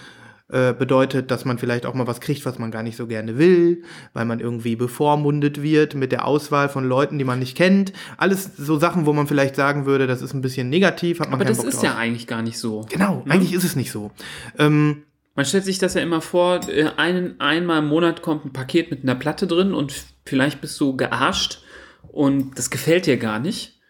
äh, 0.53 0.75
bedeutet, 0.75 1.31
dass 1.31 1.45
man 1.45 1.59
vielleicht 1.59 1.87
auch 1.87 1.95
mal 1.95 2.07
was 2.07 2.21
kriegt, 2.21 2.45
was 2.45 2.59
man 2.59 2.71
gar 2.71 2.83
nicht 2.83 2.97
so 2.97 3.07
gerne 3.07 3.38
will, 3.38 3.83
weil 4.12 4.25
man 4.27 4.38
irgendwie 4.38 4.77
bevormundet 4.77 5.62
wird 5.62 5.95
mit 5.95 6.12
der 6.12 6.27
Auswahl 6.27 6.69
von 6.69 6.85
Leuten, 6.85 7.19
die 7.19 7.25
man 7.25 7.38
nicht 7.38 7.57
kennt. 7.57 7.93
Alles 8.19 8.51
so 8.57 8.79
Sachen, 8.79 9.07
wo 9.07 9.12
man 9.12 9.27
vielleicht 9.27 9.57
sagen 9.57 9.87
würde, 9.87 10.07
das 10.07 10.23
ist 10.23 10.35
ein 10.35 10.43
bisschen 10.43 10.69
negativ, 10.69 11.21
hat 11.21 11.31
man 11.31 11.41
Aber 11.41 11.45
das 11.49 11.57
Bock 11.57 11.67
ist 11.69 11.77
drauf. 11.77 11.85
ja 11.85 11.97
eigentlich 11.97 12.27
gar 12.27 12.43
nicht 12.43 12.59
so. 12.59 12.87
Genau, 12.91 13.25
eigentlich 13.29 13.53
ist 13.55 13.65
es 13.65 13.77
nicht 13.77 13.91
so. 13.91 14.11
Ähm, 14.59 15.05
Man 15.35 15.47
stellt 15.47 15.65
sich 15.65 15.79
das 15.79 15.95
ja 15.95 16.03
immer 16.03 16.21
vor, 16.21 16.61
äh, 16.69 16.91
einen, 16.97 17.41
einmal 17.41 17.79
im 17.79 17.88
Monat 17.88 18.21
kommt 18.23 18.45
ein 18.45 18.53
Paket 18.53 18.91
mit 18.91 19.03
einer 19.03 19.15
Platte 19.15 19.47
drin 19.47 19.73
und 19.73 19.95
vielleicht 20.27 20.61
bist 20.61 20.79
du 20.79 20.97
gearscht 20.97 21.62
und 22.09 22.59
das 22.59 22.69
gefällt 22.71 23.07
dir 23.07 23.17
gar 23.17 23.38
nicht. 23.38 23.81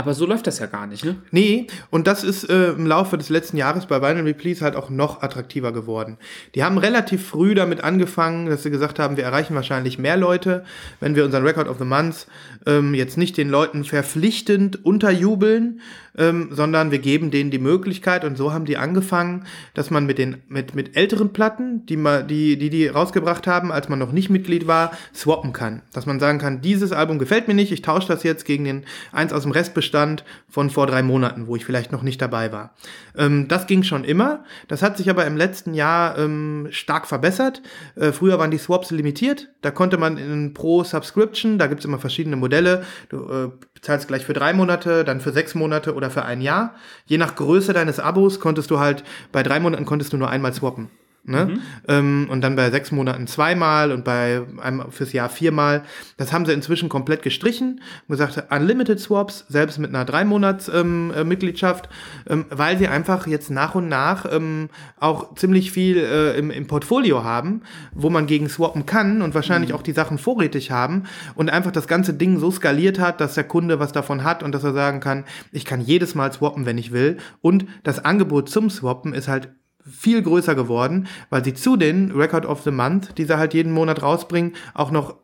Aber 0.00 0.14
so 0.14 0.24
läuft 0.24 0.46
das 0.46 0.58
ja 0.60 0.64
gar 0.64 0.86
nicht, 0.86 1.04
ne? 1.04 1.16
Nee, 1.30 1.66
und 1.90 2.06
das 2.06 2.24
ist 2.24 2.44
äh, 2.44 2.70
im 2.70 2.86
Laufe 2.86 3.18
des 3.18 3.28
letzten 3.28 3.58
Jahres 3.58 3.84
bei 3.84 4.00
Vinyl 4.00 4.24
Replace 4.24 4.62
halt 4.62 4.74
auch 4.74 4.88
noch 4.88 5.20
attraktiver 5.20 5.72
geworden. 5.72 6.16
Die 6.54 6.64
haben 6.64 6.78
relativ 6.78 7.28
früh 7.28 7.54
damit 7.54 7.84
angefangen, 7.84 8.46
dass 8.46 8.62
sie 8.62 8.70
gesagt 8.70 8.98
haben, 8.98 9.18
wir 9.18 9.24
erreichen 9.24 9.54
wahrscheinlich 9.54 9.98
mehr 9.98 10.16
Leute, 10.16 10.64
wenn 11.00 11.16
wir 11.16 11.26
unseren 11.26 11.44
Record 11.44 11.68
of 11.68 11.76
the 11.78 11.84
Month 11.84 12.28
ähm, 12.64 12.94
jetzt 12.94 13.18
nicht 13.18 13.36
den 13.36 13.50
Leuten 13.50 13.84
verpflichtend 13.84 14.86
unterjubeln, 14.86 15.82
ähm, 16.16 16.48
sondern 16.50 16.90
wir 16.90 16.98
geben 16.98 17.30
denen 17.30 17.50
die 17.50 17.58
Möglichkeit. 17.58 18.24
Und 18.24 18.36
so 18.36 18.52
haben 18.52 18.64
die 18.64 18.76
angefangen, 18.76 19.44
dass 19.74 19.90
man 19.90 20.06
mit 20.06 20.18
den 20.18 20.38
mit 20.48 20.74
mit 20.74 20.96
älteren 20.96 21.32
Platten, 21.32 21.86
die 21.86 21.96
ma, 21.96 22.22
die 22.22 22.56
die 22.56 22.70
die 22.70 22.86
rausgebracht 22.88 23.46
haben, 23.46 23.72
als 23.72 23.88
man 23.88 23.98
noch 23.98 24.12
nicht 24.12 24.30
Mitglied 24.30 24.66
war, 24.66 24.92
swappen 25.14 25.52
kann, 25.52 25.82
dass 25.92 26.06
man 26.06 26.20
sagen 26.20 26.38
kann, 26.38 26.60
dieses 26.60 26.92
Album 26.92 27.18
gefällt 27.18 27.48
mir 27.48 27.54
nicht, 27.54 27.72
ich 27.72 27.82
tausche 27.82 28.08
das 28.08 28.22
jetzt 28.22 28.44
gegen 28.44 28.64
den 28.64 28.84
eins 29.12 29.32
aus 29.32 29.42
dem 29.42 29.52
Restbestand 29.52 30.24
von 30.48 30.70
vor 30.70 30.86
drei 30.86 31.02
Monaten, 31.02 31.46
wo 31.46 31.56
ich 31.56 31.64
vielleicht 31.64 31.92
noch 31.92 32.02
nicht 32.02 32.20
dabei 32.20 32.52
war. 32.52 32.74
Ähm, 33.16 33.48
das 33.48 33.66
ging 33.66 33.82
schon 33.82 34.04
immer, 34.04 34.44
das 34.68 34.82
hat 34.82 34.96
sich 34.96 35.10
aber 35.10 35.26
im 35.26 35.36
letzten 35.36 35.74
Jahr 35.74 36.18
ähm, 36.18 36.68
stark 36.70 37.06
verbessert. 37.06 37.62
Äh, 37.96 38.12
früher 38.12 38.38
waren 38.38 38.50
die 38.50 38.58
Swaps 38.58 38.90
limitiert, 38.90 39.48
da 39.62 39.70
konnte 39.70 39.98
man 39.98 40.16
in 40.16 40.54
pro 40.54 40.84
Subscription, 40.84 41.58
da 41.58 41.66
gibt's 41.66 41.84
immer 41.84 41.98
verschiedene 41.98 42.36
Modelle, 42.36 42.84
du 43.08 43.16
äh, 43.28 43.48
bezahlst 43.80 44.08
gleich 44.08 44.26
für 44.26 44.34
drei 44.34 44.52
Monate, 44.52 45.04
dann 45.04 45.20
für 45.20 45.32
sechs 45.32 45.54
Monate 45.54 45.94
oder 45.94 46.10
für 46.10 46.24
ein 46.24 46.40
Jahr. 46.42 46.74
Je 47.06 47.18
nach 47.18 47.34
Größe 47.34 47.72
deines 47.72 47.98
Abos 47.98 48.38
konntest 48.38 48.70
du 48.70 48.78
halt, 48.78 49.04
bei 49.32 49.42
drei 49.42 49.58
Monaten 49.58 49.86
konntest 49.86 50.12
du 50.12 50.18
nur 50.18 50.28
einmal 50.28 50.52
swappen. 50.52 50.90
Ne? 51.22 51.58
Ähm, 51.86 52.28
und 52.30 52.40
dann 52.40 52.56
bei 52.56 52.70
sechs 52.70 52.92
Monaten 52.92 53.26
zweimal 53.26 53.92
und 53.92 54.04
bei 54.04 54.40
einem 54.60 54.90
fürs 54.90 55.12
Jahr 55.12 55.28
viermal. 55.28 55.82
Das 56.16 56.32
haben 56.32 56.46
sie 56.46 56.52
inzwischen 56.52 56.88
komplett 56.88 57.22
gestrichen 57.22 57.82
und 58.08 58.16
gesagt, 58.16 58.42
Unlimited 58.50 58.98
Swaps, 58.98 59.44
selbst 59.48 59.78
mit 59.78 59.90
einer 59.90 60.06
drei 60.06 60.24
Monats 60.24 60.68
ähm, 60.68 61.12
äh, 61.14 61.22
Mitgliedschaft, 61.24 61.90
ähm, 62.28 62.46
weil 62.48 62.78
sie 62.78 62.88
einfach 62.88 63.26
jetzt 63.26 63.50
nach 63.50 63.74
und 63.74 63.88
nach 63.88 64.26
ähm, 64.32 64.70
auch 64.98 65.34
ziemlich 65.34 65.72
viel 65.72 65.98
äh, 65.98 66.38
im, 66.38 66.50
im 66.50 66.66
Portfolio 66.66 67.22
haben, 67.22 67.62
wo 67.92 68.08
man 68.08 68.26
gegen 68.26 68.48
swappen 68.48 68.86
kann 68.86 69.20
und 69.20 69.34
wahrscheinlich 69.34 69.74
auch 69.74 69.82
die 69.82 69.92
Sachen 69.92 70.16
vorrätig 70.16 70.70
haben 70.70 71.04
und 71.34 71.50
einfach 71.50 71.70
das 71.70 71.86
ganze 71.86 72.14
Ding 72.14 72.38
so 72.38 72.50
skaliert 72.50 72.98
hat, 72.98 73.20
dass 73.20 73.34
der 73.34 73.44
Kunde 73.44 73.78
was 73.78 73.92
davon 73.92 74.24
hat 74.24 74.42
und 74.42 74.52
dass 74.52 74.64
er 74.64 74.72
sagen 74.72 75.00
kann, 75.00 75.24
ich 75.52 75.66
kann 75.66 75.82
jedes 75.82 76.14
Mal 76.14 76.32
swappen, 76.32 76.64
wenn 76.64 76.78
ich 76.78 76.92
will. 76.92 77.18
Und 77.42 77.66
das 77.82 78.02
Angebot 78.04 78.48
zum 78.48 78.70
Swappen 78.70 79.12
ist 79.12 79.28
halt 79.28 79.50
viel 79.90 80.22
größer 80.22 80.54
geworden, 80.54 81.06
weil 81.28 81.44
sie 81.44 81.54
zu 81.54 81.76
den 81.76 82.12
Record 82.12 82.46
of 82.46 82.62
the 82.62 82.70
Month, 82.70 83.18
die 83.18 83.24
sie 83.24 83.36
halt 83.36 83.54
jeden 83.54 83.72
Monat 83.72 84.02
rausbringen, 84.02 84.54
auch 84.74 84.90
noch 84.90 85.16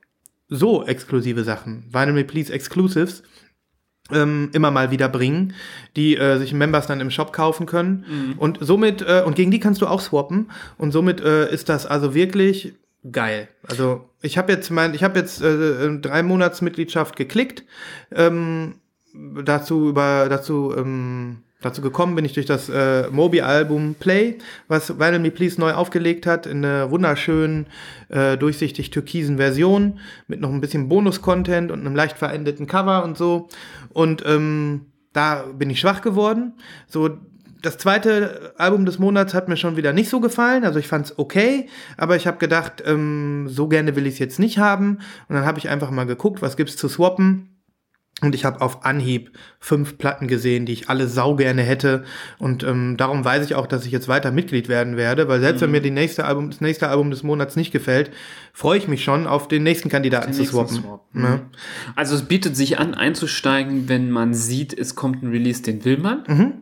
so 0.48 0.84
exklusive 0.84 1.44
Sachen, 1.44 1.84
Vinyl 1.92 2.12
Me 2.12 2.24
Please 2.24 2.52
Exclusives, 2.52 3.22
ähm, 4.12 4.50
immer 4.52 4.70
mal 4.70 4.90
wieder 4.90 5.08
bringen, 5.08 5.54
die 5.96 6.16
äh, 6.16 6.38
sich 6.38 6.52
Members 6.52 6.86
dann 6.86 7.00
im 7.00 7.10
Shop 7.10 7.32
kaufen 7.32 7.66
können. 7.66 8.34
Und 8.38 8.58
somit, 8.60 9.02
äh, 9.02 9.22
und 9.26 9.34
gegen 9.34 9.50
die 9.50 9.58
kannst 9.60 9.82
du 9.82 9.86
auch 9.86 10.00
swappen. 10.00 10.50
Und 10.78 10.92
somit 10.92 11.20
äh, 11.20 11.52
ist 11.52 11.68
das 11.68 11.86
also 11.86 12.14
wirklich 12.14 12.74
geil. 13.10 13.48
Also 13.66 14.08
ich 14.22 14.38
habe 14.38 14.52
jetzt 14.52 14.70
mein, 14.70 14.94
ich 14.94 15.02
habe 15.02 15.18
jetzt 15.18 15.42
äh, 15.42 15.98
drei 15.98 16.22
Monatsmitgliedschaft 16.22 17.16
geklickt. 17.16 17.64
Ähm, 18.12 18.76
dazu 19.44 19.88
über 19.88 20.28
dazu 20.28 20.74
ähm, 20.76 21.42
dazu 21.66 21.82
gekommen 21.82 22.14
bin 22.14 22.24
ich 22.24 22.32
durch 22.32 22.46
das 22.46 22.68
äh, 22.68 23.08
Moby-Album 23.10 23.96
Play, 23.98 24.38
was 24.68 24.98
Vinyl 24.98 25.18
Me 25.18 25.30
Please 25.30 25.60
neu 25.60 25.72
aufgelegt 25.72 26.26
hat 26.26 26.46
in 26.46 26.64
einer 26.64 26.90
wunderschönen 26.90 27.66
äh, 28.08 28.36
durchsichtig 28.36 28.90
türkisen 28.90 29.36
Version 29.36 29.98
mit 30.28 30.40
noch 30.40 30.50
ein 30.50 30.60
bisschen 30.60 30.88
Bonus-Content 30.88 31.70
und 31.70 31.80
einem 31.80 31.94
leicht 31.94 32.16
verendeten 32.16 32.66
Cover 32.66 33.04
und 33.04 33.18
so. 33.18 33.48
Und 33.92 34.22
ähm, 34.26 34.86
da 35.12 35.44
bin 35.52 35.70
ich 35.70 35.80
schwach 35.80 36.02
geworden. 36.02 36.54
So 36.86 37.18
das 37.62 37.78
zweite 37.78 38.54
Album 38.58 38.84
des 38.86 38.98
Monats 38.98 39.34
hat 39.34 39.48
mir 39.48 39.56
schon 39.56 39.76
wieder 39.76 39.92
nicht 39.92 40.08
so 40.08 40.20
gefallen. 40.20 40.64
Also 40.64 40.78
ich 40.78 40.86
fand 40.86 41.06
es 41.06 41.18
okay, 41.18 41.68
aber 41.96 42.16
ich 42.16 42.26
habe 42.26 42.38
gedacht, 42.38 42.82
ähm, 42.86 43.48
so 43.48 43.66
gerne 43.66 43.96
will 43.96 44.06
ich 44.06 44.14
es 44.14 44.18
jetzt 44.20 44.38
nicht 44.38 44.58
haben. 44.58 44.98
Und 45.28 45.34
dann 45.34 45.44
habe 45.44 45.58
ich 45.58 45.68
einfach 45.68 45.90
mal 45.90 46.06
geguckt, 46.06 46.42
was 46.42 46.56
gibt's 46.56 46.76
zu 46.76 46.88
swappen. 46.88 47.55
Und 48.22 48.34
ich 48.34 48.46
habe 48.46 48.62
auf 48.62 48.82
Anhieb 48.86 49.30
fünf 49.60 49.98
Platten 49.98 50.26
gesehen, 50.26 50.64
die 50.64 50.72
ich 50.72 50.88
alle 50.88 51.06
sau 51.06 51.36
gerne 51.36 51.62
hätte. 51.62 52.04
Und 52.38 52.62
ähm, 52.62 52.96
darum 52.96 53.26
weiß 53.26 53.44
ich 53.44 53.54
auch, 53.54 53.66
dass 53.66 53.84
ich 53.84 53.92
jetzt 53.92 54.08
weiter 54.08 54.32
Mitglied 54.32 54.68
werden 54.68 54.96
werde, 54.96 55.28
weil 55.28 55.40
selbst 55.40 55.60
wenn 55.60 55.70
mir 55.70 55.82
die 55.82 55.90
nächste 55.90 56.24
Album, 56.24 56.48
das 56.48 56.62
nächste 56.62 56.88
Album 56.88 57.10
des 57.10 57.22
Monats 57.22 57.56
nicht 57.56 57.72
gefällt, 57.72 58.10
freue 58.54 58.78
ich 58.78 58.88
mich 58.88 59.04
schon 59.04 59.26
auf 59.26 59.48
den 59.48 59.64
nächsten 59.64 59.90
Kandidaten 59.90 60.32
zu 60.32 60.40
nächsten 60.40 60.56
swappen. 60.56 60.76
Swap, 60.76 61.04
Ne? 61.12 61.42
Also 61.94 62.14
es 62.14 62.22
bietet 62.22 62.56
sich 62.56 62.78
an, 62.78 62.94
einzusteigen, 62.94 63.90
wenn 63.90 64.10
man 64.10 64.32
sieht, 64.32 64.76
es 64.76 64.94
kommt 64.94 65.22
ein 65.22 65.28
Release, 65.28 65.62
den 65.62 65.84
will 65.84 65.98
man. 65.98 66.24
Mhm. 66.26 66.52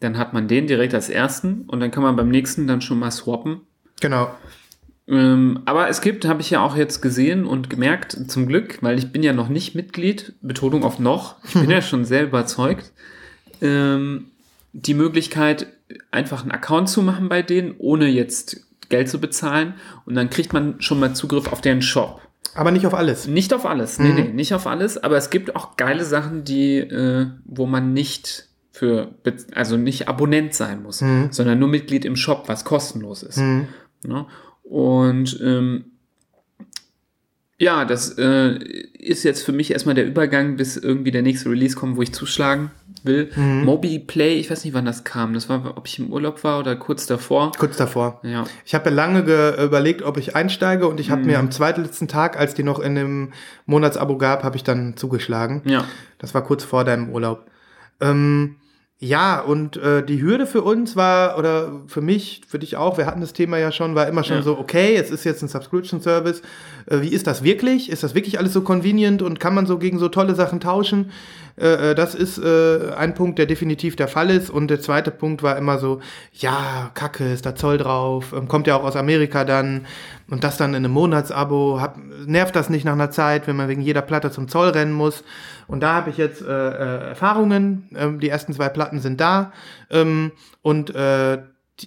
Dann 0.00 0.18
hat 0.18 0.34
man 0.34 0.48
den 0.48 0.66
direkt 0.66 0.92
als 0.92 1.08
ersten 1.08 1.62
und 1.66 1.80
dann 1.80 1.90
kann 1.90 2.02
man 2.02 2.14
beim 2.14 2.28
nächsten 2.28 2.66
dann 2.66 2.82
schon 2.82 2.98
mal 2.98 3.10
swappen. 3.10 3.62
Genau. 4.02 4.30
Ähm, 5.10 5.60
aber 5.64 5.88
es 5.88 6.00
gibt, 6.00 6.24
habe 6.24 6.40
ich 6.40 6.50
ja 6.50 6.64
auch 6.64 6.76
jetzt 6.76 7.02
gesehen 7.02 7.44
und 7.44 7.68
gemerkt, 7.68 8.16
zum 8.28 8.46
Glück, 8.46 8.78
weil 8.80 8.96
ich 8.96 9.10
bin 9.10 9.24
ja 9.24 9.32
noch 9.32 9.48
nicht 9.48 9.74
Mitglied, 9.74 10.34
Betonung 10.40 10.84
auf 10.84 11.00
noch, 11.00 11.36
ich 11.44 11.54
bin 11.54 11.70
ja 11.70 11.82
schon 11.82 12.04
sehr 12.04 12.22
überzeugt, 12.22 12.92
ähm, 13.60 14.26
die 14.72 14.94
Möglichkeit, 14.94 15.66
einfach 16.12 16.42
einen 16.42 16.52
Account 16.52 16.88
zu 16.88 17.02
machen 17.02 17.28
bei 17.28 17.42
denen, 17.42 17.74
ohne 17.78 18.06
jetzt 18.06 18.64
Geld 18.88 19.08
zu 19.08 19.20
bezahlen 19.20 19.74
und 20.06 20.14
dann 20.14 20.30
kriegt 20.30 20.52
man 20.52 20.80
schon 20.80 21.00
mal 21.00 21.12
Zugriff 21.12 21.52
auf 21.52 21.60
deren 21.60 21.82
Shop. 21.82 22.20
Aber 22.54 22.70
nicht 22.70 22.86
auf 22.86 22.94
alles. 22.94 23.26
Nicht 23.26 23.52
auf 23.52 23.66
alles, 23.66 23.98
nee, 23.98 24.12
nee, 24.12 24.28
nicht 24.28 24.54
auf 24.54 24.68
alles, 24.68 24.96
aber 24.96 25.16
es 25.16 25.30
gibt 25.30 25.56
auch 25.56 25.76
geile 25.76 26.04
Sachen, 26.04 26.44
die, 26.44 26.78
äh, 26.78 27.26
wo 27.44 27.66
man 27.66 27.92
nicht 27.92 28.48
für, 28.72 29.08
also 29.54 29.76
nicht 29.76 30.08
Abonnent 30.08 30.54
sein 30.54 30.82
muss, 30.82 31.02
sondern 31.30 31.58
nur 31.58 31.68
Mitglied 31.68 32.04
im 32.04 32.14
Shop, 32.16 32.44
was 32.46 32.64
kostenlos 32.64 33.24
ist. 33.24 33.38
Ne? 34.06 34.26
Und 34.70 35.38
ähm, 35.42 35.84
ja, 37.58 37.84
das 37.84 38.16
äh, 38.18 38.54
ist 38.98 39.24
jetzt 39.24 39.42
für 39.44 39.52
mich 39.52 39.72
erstmal 39.72 39.96
der 39.96 40.06
Übergang, 40.06 40.56
bis 40.56 40.76
irgendwie 40.76 41.10
der 41.10 41.22
nächste 41.22 41.50
Release 41.50 41.74
kommt, 41.76 41.96
wo 41.96 42.02
ich 42.02 42.14
zuschlagen 42.14 42.70
will. 43.02 43.30
Moby 43.36 43.98
Play, 43.98 44.38
ich 44.38 44.50
weiß 44.50 44.64
nicht, 44.64 44.72
wann 44.74 44.84
das 44.84 45.04
kam. 45.04 45.34
Das 45.34 45.48
war, 45.48 45.76
ob 45.76 45.86
ich 45.86 45.98
im 45.98 46.12
Urlaub 46.12 46.44
war 46.44 46.60
oder 46.60 46.76
kurz 46.76 47.06
davor. 47.06 47.50
Kurz 47.58 47.76
davor. 47.76 48.20
Ja. 48.22 48.44
Ich 48.64 48.74
habe 48.74 48.90
ja 48.90 48.94
lange 48.94 49.24
ge 49.24 49.62
überlegt, 49.64 50.02
ob 50.02 50.16
ich 50.18 50.36
einsteige 50.36 50.86
und 50.86 51.00
ich 51.00 51.10
habe 51.10 51.22
Mhm. 51.22 51.26
mir 51.26 51.38
am 51.38 51.50
zweitletzten 51.50 52.08
Tag, 52.08 52.38
als 52.38 52.54
die 52.54 52.62
noch 52.62 52.78
in 52.78 52.94
dem 52.94 53.32
Monatsabo 53.66 54.16
gab, 54.18 54.42
habe 54.44 54.56
ich 54.56 54.64
dann 54.64 54.96
zugeschlagen. 54.96 55.62
Ja. 55.64 55.84
Das 56.18 56.32
war 56.34 56.44
kurz 56.44 56.62
vor 56.62 56.84
deinem 56.84 57.08
Urlaub. 57.10 57.46
Ähm, 58.00 58.56
ja, 59.02 59.40
und 59.40 59.78
äh, 59.78 60.04
die 60.04 60.20
Hürde 60.20 60.46
für 60.46 60.60
uns 60.60 60.94
war, 60.94 61.38
oder 61.38 61.80
für 61.86 62.02
mich, 62.02 62.42
für 62.46 62.58
dich 62.58 62.76
auch, 62.76 62.98
wir 62.98 63.06
hatten 63.06 63.22
das 63.22 63.32
Thema 63.32 63.56
ja 63.56 63.72
schon, 63.72 63.94
war 63.94 64.06
immer 64.06 64.24
schon 64.24 64.36
Ja. 64.36 64.42
so, 64.42 64.58
okay, 64.58 64.94
es 64.96 65.10
ist 65.10 65.24
jetzt 65.24 65.42
ein 65.42 65.48
Subscription 65.48 66.02
Service. 66.02 66.42
Äh, 66.84 67.00
wie 67.00 67.08
ist 67.08 67.26
das 67.26 67.42
wirklich? 67.42 67.88
Ist 67.88 68.02
das 68.02 68.14
wirklich 68.14 68.38
alles 68.38 68.52
so 68.52 68.60
convenient 68.60 69.22
und 69.22 69.40
kann 69.40 69.54
man 69.54 69.64
so 69.64 69.78
gegen 69.78 69.98
so 69.98 70.10
tolle 70.10 70.34
Sachen 70.34 70.60
tauschen? 70.60 71.12
Äh, 71.60 71.90
äh, 71.90 71.94
das 71.94 72.14
ist 72.14 72.38
äh, 72.38 72.92
ein 72.96 73.14
Punkt, 73.14 73.38
der 73.38 73.46
definitiv 73.46 73.94
der 73.96 74.08
Fall 74.08 74.30
ist. 74.30 74.50
Und 74.50 74.68
der 74.68 74.80
zweite 74.80 75.10
Punkt 75.10 75.42
war 75.42 75.56
immer 75.56 75.78
so, 75.78 76.00
ja, 76.32 76.90
Kacke, 76.94 77.32
ist 77.32 77.44
da 77.44 77.54
Zoll 77.54 77.78
drauf, 77.78 78.32
ähm, 78.36 78.48
kommt 78.48 78.66
ja 78.66 78.76
auch 78.76 78.84
aus 78.84 78.96
Amerika 78.96 79.44
dann. 79.44 79.86
Und 80.30 80.44
das 80.44 80.56
dann 80.56 80.70
in 80.70 80.84
einem 80.84 80.92
Monatsabo, 80.92 81.80
hab, 81.80 81.98
nervt 82.26 82.56
das 82.56 82.70
nicht 82.70 82.84
nach 82.84 82.92
einer 82.92 83.10
Zeit, 83.10 83.46
wenn 83.46 83.56
man 83.56 83.68
wegen 83.68 83.82
jeder 83.82 84.02
Platte 84.02 84.30
zum 84.30 84.48
Zoll 84.48 84.70
rennen 84.70 84.92
muss. 84.92 85.22
Und 85.66 85.80
da 85.80 85.94
habe 85.94 86.10
ich 86.10 86.16
jetzt 86.16 86.42
äh, 86.42 86.46
äh, 86.46 87.08
Erfahrungen. 87.10 87.88
Ähm, 87.94 88.20
die 88.20 88.28
ersten 88.28 88.52
zwei 88.52 88.68
Platten 88.68 89.00
sind 89.00 89.20
da. 89.20 89.52
Ähm, 89.90 90.32
und 90.62 90.92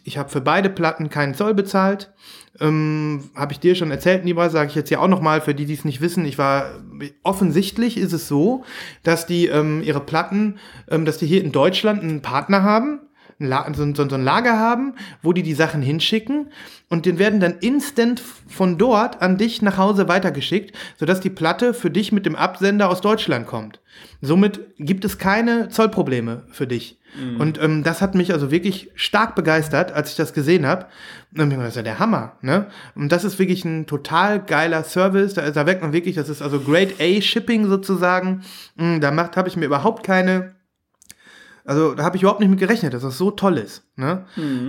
ich 0.03 0.17
habe 0.17 0.29
für 0.29 0.41
beide 0.41 0.69
Platten 0.71 1.09
keinen 1.09 1.35
Zoll 1.35 1.53
bezahlt. 1.53 2.11
Ähm, 2.59 3.31
habe 3.35 3.53
ich 3.53 3.59
dir 3.59 3.73
schon 3.73 3.89
erzählt, 3.89 4.25
Nibra, 4.25 4.49
sage 4.49 4.69
ich 4.69 4.75
jetzt 4.75 4.91
ja 4.91 4.99
auch 4.99 5.07
nochmal, 5.07 5.41
für 5.41 5.55
die, 5.55 5.65
die 5.65 5.73
es 5.73 5.85
nicht 5.85 6.01
wissen. 6.01 6.25
Ich 6.25 6.37
war, 6.37 6.81
offensichtlich 7.23 7.97
ist 7.97 8.13
es 8.13 8.27
so, 8.27 8.63
dass 9.01 9.25
die 9.25 9.47
ähm, 9.47 9.81
ihre 9.83 9.99
Platten, 9.99 10.59
ähm, 10.89 11.05
dass 11.05 11.17
die 11.17 11.25
hier 11.25 11.43
in 11.43 11.51
Deutschland 11.51 12.03
einen 12.03 12.21
Partner 12.21 12.61
haben, 12.61 12.99
so, 13.39 13.83
ein- 13.83 13.95
so, 13.95 14.07
so 14.09 14.15
ein 14.15 14.23
Lager 14.23 14.57
haben, 14.59 14.93
wo 15.21 15.33
die 15.33 15.43
die 15.43 15.53
Sachen 15.53 15.81
hinschicken 15.81 16.47
und 16.89 17.05
den 17.05 17.19
werden 17.19 17.39
dann 17.39 17.57
instant 17.59 18.21
von 18.47 18.77
dort 18.77 19.21
an 19.21 19.37
dich 19.37 19.61
nach 19.61 19.77
Hause 19.77 20.07
weitergeschickt, 20.07 20.75
sodass 20.97 21.19
die 21.19 21.29
Platte 21.29 21.73
für 21.73 21.89
dich 21.89 22.11
mit 22.11 22.25
dem 22.25 22.35
Absender 22.35 22.89
aus 22.89 23.01
Deutschland 23.01 23.47
kommt. 23.47 23.79
Somit 24.21 24.61
gibt 24.79 25.05
es 25.05 25.17
keine 25.17 25.69
Zollprobleme 25.69 26.43
für 26.51 26.67
dich. 26.67 26.99
Und 27.37 27.61
ähm, 27.61 27.83
das 27.83 28.01
hat 28.01 28.15
mich 28.15 28.33
also 28.33 28.49
wirklich 28.49 28.89
stark 28.95 29.35
begeistert, 29.35 29.91
als 29.91 30.09
ich 30.09 30.15
das 30.15 30.33
gesehen 30.33 30.65
habe. 30.65 30.87
Das 31.29 31.47
ist 31.67 31.75
ja 31.75 31.83
der 31.83 31.99
Hammer. 31.99 32.37
Ne? 32.41 32.65
Und 32.95 33.11
das 33.11 33.23
ist 33.23 33.37
wirklich 33.37 33.63
ein 33.65 33.85
total 33.85 34.39
geiler 34.43 34.83
Service. 34.83 35.35
Da, 35.35 35.51
da 35.51 35.63
merkt 35.63 35.83
man 35.83 35.93
wirklich, 35.93 36.15
das 36.15 36.27
ist 36.27 36.41
also 36.41 36.59
Grade 36.59 36.93
A 36.99 37.21
Shipping 37.21 37.67
sozusagen. 37.67 38.41
Mm, 38.77 38.99
Da 38.99 39.11
macht 39.11 39.37
habe 39.37 39.47
ich 39.47 39.55
mir 39.55 39.65
überhaupt 39.65 40.03
keine 40.03 40.52
also 41.65 41.95
da 41.95 42.03
habe 42.03 42.17
ich 42.17 42.23
überhaupt 42.23 42.39
nicht 42.39 42.49
mit 42.49 42.59
gerechnet, 42.59 42.93
dass 42.93 43.03
das 43.03 43.17
so 43.17 43.31
toll 43.31 43.57
ist. 43.57 43.83
Ne? 43.95 44.25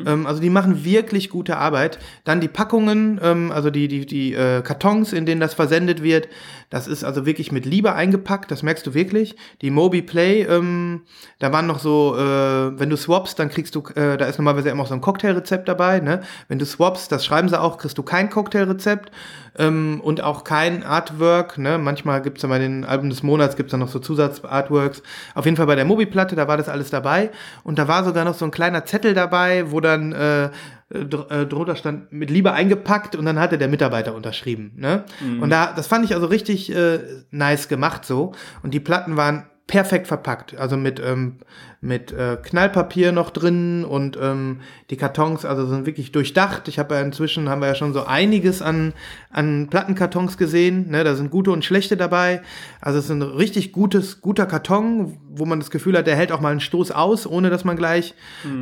Ähm, 0.07 0.27
also 0.27 0.43
die 0.43 0.51
machen 0.51 0.85
wirklich 0.85 1.31
gute 1.31 1.57
Arbeit. 1.57 1.99
Dann 2.25 2.43
die 2.43 2.49
Packungen, 2.49 3.19
ähm, 3.23 3.53
also 3.53 3.71
die, 3.71 3.89
die, 3.89 4.05
die 4.05 4.35
äh, 4.35 4.61
Kartons, 4.61 5.15
in 5.15 5.25
denen 5.25 5.41
das 5.41 5.55
versendet 5.55 6.03
wird, 6.03 6.29
das 6.69 6.87
ist 6.87 7.05
also 7.05 7.25
wirklich 7.25 7.51
mit 7.51 7.65
Liebe 7.65 7.95
eingepackt, 7.95 8.51
das 8.51 8.63
merkst 8.63 8.87
du 8.87 8.93
wirklich. 8.93 9.37
Die 9.63 9.71
Mobi 9.71 10.03
Play, 10.03 10.43
ähm, 10.43 11.03
da 11.39 11.53
waren 11.53 11.67
noch 11.67 11.79
so, 11.79 12.17
äh, 12.19 12.79
wenn 12.79 12.91
du 12.91 12.97
swappst, 12.97 13.39
dann 13.39 13.49
kriegst 13.49 13.75
du, 13.75 13.83
äh, 13.95 14.19
da 14.19 14.27
ist 14.27 14.39
normalerweise 14.39 14.69
immer 14.69 14.83
auch 14.83 14.89
so 14.89 14.95
ein 14.95 15.01
Cocktailrezept 15.01 15.69
dabei. 15.69 16.01
Ne? 16.01 16.21
Wenn 16.49 16.59
du 16.59 16.67
swappst, 16.67 17.11
das 17.11 17.25
schreiben 17.25 17.49
sie 17.49 17.59
auch, 17.59 17.79
kriegst 17.79 17.97
du 17.97 18.03
kein 18.03 18.29
Cocktailrezept 18.29 19.11
ähm, 19.59 20.01
und 20.03 20.23
auch 20.23 20.45
kein 20.45 20.83
Artwork. 20.83 21.59
Ne? 21.59 21.79
Manchmal 21.79 22.23
gibt 22.23 22.39
es 22.39 22.43
ja 22.43 22.49
bei 22.49 22.59
den 22.59 22.85
Alben 22.85 23.09
des 23.09 23.23
Monats 23.23 23.57
gibt's 23.57 23.71
dann 23.71 23.81
noch 23.81 23.89
so 23.89 23.99
Zusatzartworks. 23.99 25.03
Auf 25.35 25.45
jeden 25.45 25.57
Fall 25.57 25.67
bei 25.67 25.77
der 25.77 25.85
Mobi-Platte, 25.85 26.37
da 26.37 26.49
war 26.49 26.57
das 26.57 26.69
alles 26.69 26.91
dabei. 26.91 27.31
Und 27.63 27.79
da 27.79 27.89
war 27.89 28.05
sogar 28.05 28.25
noch 28.25 28.35
so 28.35 28.45
ein 28.45 28.51
kleiner 28.51 28.85
Zettel 28.85 29.14
dabei, 29.15 29.71
wo 29.71 29.81
dann 29.81 30.13
äh, 30.13 30.51
dr 30.91 31.31
äh, 31.31 31.47
drunter 31.47 31.77
stand, 31.77 32.13
mit 32.13 32.31
Liebe 32.31 32.53
eingepackt 32.53 33.17
und 33.17 33.25
dann 33.25 33.39
hatte 33.41 33.59
der 33.59 33.69
Mitarbeiter 33.69 34.15
unterschrieben. 34.15 34.73
Ne? 34.77 35.05
Und 35.41 35.51
da, 35.51 35.73
das 35.73 35.87
fand 35.87 36.05
ich 36.05 36.15
also 36.15 36.27
richtig 36.27 36.75
äh, 36.75 37.01
nice 37.31 37.69
gemacht 37.69 38.05
so. 38.05 38.33
Und 38.63 38.75
die 38.75 38.81
Platten 38.81 39.17
waren 39.17 39.47
perfekt 39.67 40.07
verpackt. 40.07 40.57
Also 40.59 40.77
mit, 40.77 41.01
ähm, 41.01 41.37
mit 41.81 42.13
äh, 42.13 42.37
Knallpapier 42.43 43.13
noch 43.13 43.31
drin 43.31 43.85
und 43.85 44.19
ähm, 44.21 44.61
die 44.91 44.97
Kartons 44.97 45.47
also 45.47 45.67
sind 45.67 45.87
wirklich 45.87 46.13
durchdacht. 46.13 46.69
Ich 46.69 46.79
habe 46.79 46.95
ja 46.95 47.01
inzwischen, 47.01 47.49
haben 47.49 47.63
wir 47.63 47.69
ja 47.69 47.75
schon 47.75 47.95
so 47.95 48.05
einiges 48.05 48.61
an, 48.61 48.93
an 49.31 49.69
Plattenkartons 49.71 50.37
gesehen. 50.37 50.91
Ne? 50.91 51.03
Da 51.03 51.15
sind 51.15 51.31
gute 51.31 51.51
und 51.51 51.65
schlechte 51.65 51.97
dabei. 51.97 52.43
Also 52.83 52.99
es 52.99 53.07
ist 53.07 53.11
ein 53.11 53.23
richtig 53.23 53.73
gutes, 53.73 54.21
guter 54.21 54.45
Karton, 54.45 55.19
wo 55.31 55.47
man 55.47 55.61
das 55.61 55.71
Gefühl 55.71 55.97
hat, 55.97 56.07
der 56.07 56.17
hält 56.17 56.31
auch 56.31 56.41
mal 56.41 56.51
einen 56.51 56.61
Stoß 56.61 56.91
aus, 56.91 57.27
ohne 57.27 57.49
dass 57.49 57.65
man 57.65 57.77
gleich 57.77 58.15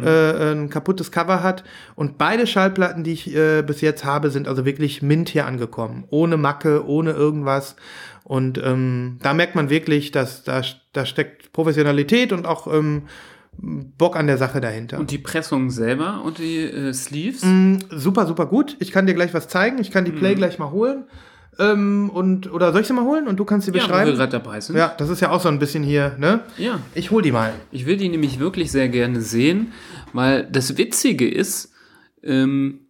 äh, 0.04 0.52
ein 0.52 0.70
kaputtes 0.70 1.10
Cover 1.10 1.42
hat. 1.42 1.64
Und 1.96 2.16
beide 2.16 2.46
Schallplatten, 2.46 3.02
die 3.02 3.12
ich 3.12 3.34
äh, 3.34 3.62
bis 3.62 3.80
jetzt 3.80 4.04
habe, 4.04 4.30
sind 4.30 4.46
also 4.46 4.64
wirklich 4.64 5.02
mint 5.02 5.28
hier 5.28 5.46
angekommen. 5.46 6.04
Ohne 6.10 6.36
Macke, 6.36 6.86
ohne 6.86 7.10
irgendwas. 7.10 7.76
Und 8.24 8.58
ähm, 8.58 9.18
da 9.22 9.34
merkt 9.34 9.54
man 9.54 9.68
wirklich, 9.68 10.12
dass 10.12 10.44
da, 10.44 10.62
da 10.92 11.06
steckt 11.06 11.52
Professionalität 11.52 12.32
und 12.32 12.46
auch 12.46 12.72
ähm, 12.72 13.02
Bock 13.58 14.16
an 14.16 14.26
der 14.26 14.38
Sache 14.38 14.60
dahinter. 14.60 14.98
Und 14.98 15.10
die 15.10 15.18
Pressung 15.18 15.70
selber 15.70 16.22
und 16.24 16.38
die 16.38 16.58
äh, 16.58 16.92
Sleeves. 16.92 17.42
Mm, 17.44 17.76
super, 17.90 18.26
super 18.26 18.46
gut. 18.46 18.76
Ich 18.80 18.92
kann 18.92 19.06
dir 19.06 19.14
gleich 19.14 19.34
was 19.34 19.48
zeigen. 19.48 19.78
Ich 19.78 19.90
kann 19.90 20.04
die 20.04 20.12
Play 20.12 20.34
gleich 20.34 20.58
mal 20.58 20.70
holen. 20.70 21.04
Ähm, 21.58 22.10
und, 22.10 22.50
oder 22.50 22.72
soll 22.72 22.80
ich 22.80 22.86
sie 22.86 22.94
mal 22.94 23.04
holen 23.04 23.28
und 23.28 23.36
du 23.36 23.44
kannst 23.44 23.66
sie 23.66 23.72
ja, 23.72 23.82
beschreiben? 23.82 24.16
gerade 24.16 24.32
dabei 24.32 24.60
sind. 24.60 24.76
Ja, 24.76 24.94
das 24.96 25.10
ist 25.10 25.20
ja 25.20 25.30
auch 25.30 25.40
so 25.40 25.48
ein 25.48 25.58
bisschen 25.58 25.82
hier, 25.82 26.16
ne? 26.18 26.40
ja. 26.56 26.78
Ich 26.94 27.10
hol 27.10 27.20
die 27.20 27.30
mal. 27.30 27.52
Ich 27.70 27.84
will 27.84 27.98
die 27.98 28.08
nämlich 28.08 28.38
wirklich 28.38 28.72
sehr 28.72 28.88
gerne 28.88 29.20
sehen, 29.20 29.72
weil 30.14 30.48
das 30.50 30.78
Witzige 30.78 31.28
ist, 31.28 31.72
ähm, 32.22 32.86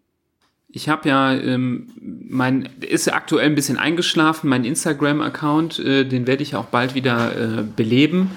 ich 0.72 0.88
habe 0.88 1.08
ja, 1.08 1.34
ähm, 1.34 1.88
mein, 2.00 2.68
ist 2.80 3.06
ja 3.06 3.12
aktuell 3.12 3.46
ein 3.46 3.54
bisschen 3.54 3.78
eingeschlafen, 3.78 4.48
mein 4.48 4.64
Instagram-Account, 4.64 5.78
äh, 5.78 6.04
den 6.04 6.26
werde 6.26 6.42
ich 6.42 6.56
auch 6.56 6.64
bald 6.64 6.94
wieder 6.94 7.36
äh, 7.36 7.62
beleben. 7.62 8.30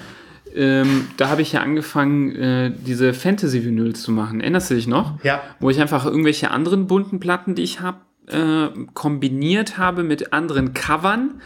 Ähm, 0.53 1.07
da 1.17 1.29
habe 1.29 1.41
ich 1.41 1.53
ja 1.53 1.61
angefangen, 1.61 2.35
äh, 2.35 2.71
diese 2.85 3.13
Fantasy-Vinyls 3.13 4.01
zu 4.01 4.11
machen. 4.11 4.41
Erinnerst 4.41 4.69
du 4.69 4.75
dich 4.75 4.87
noch? 4.87 5.23
Ja. 5.23 5.41
Wo 5.59 5.69
ich 5.69 5.79
einfach 5.79 6.05
irgendwelche 6.05 6.51
anderen 6.51 6.87
bunten 6.87 7.19
Platten, 7.19 7.55
die 7.55 7.63
ich 7.63 7.79
habe, 7.79 7.99
äh, 8.27 8.67
kombiniert 8.93 9.77
habe 9.77 10.03
mit 10.03 10.33
anderen 10.33 10.73
Covern 10.73 11.41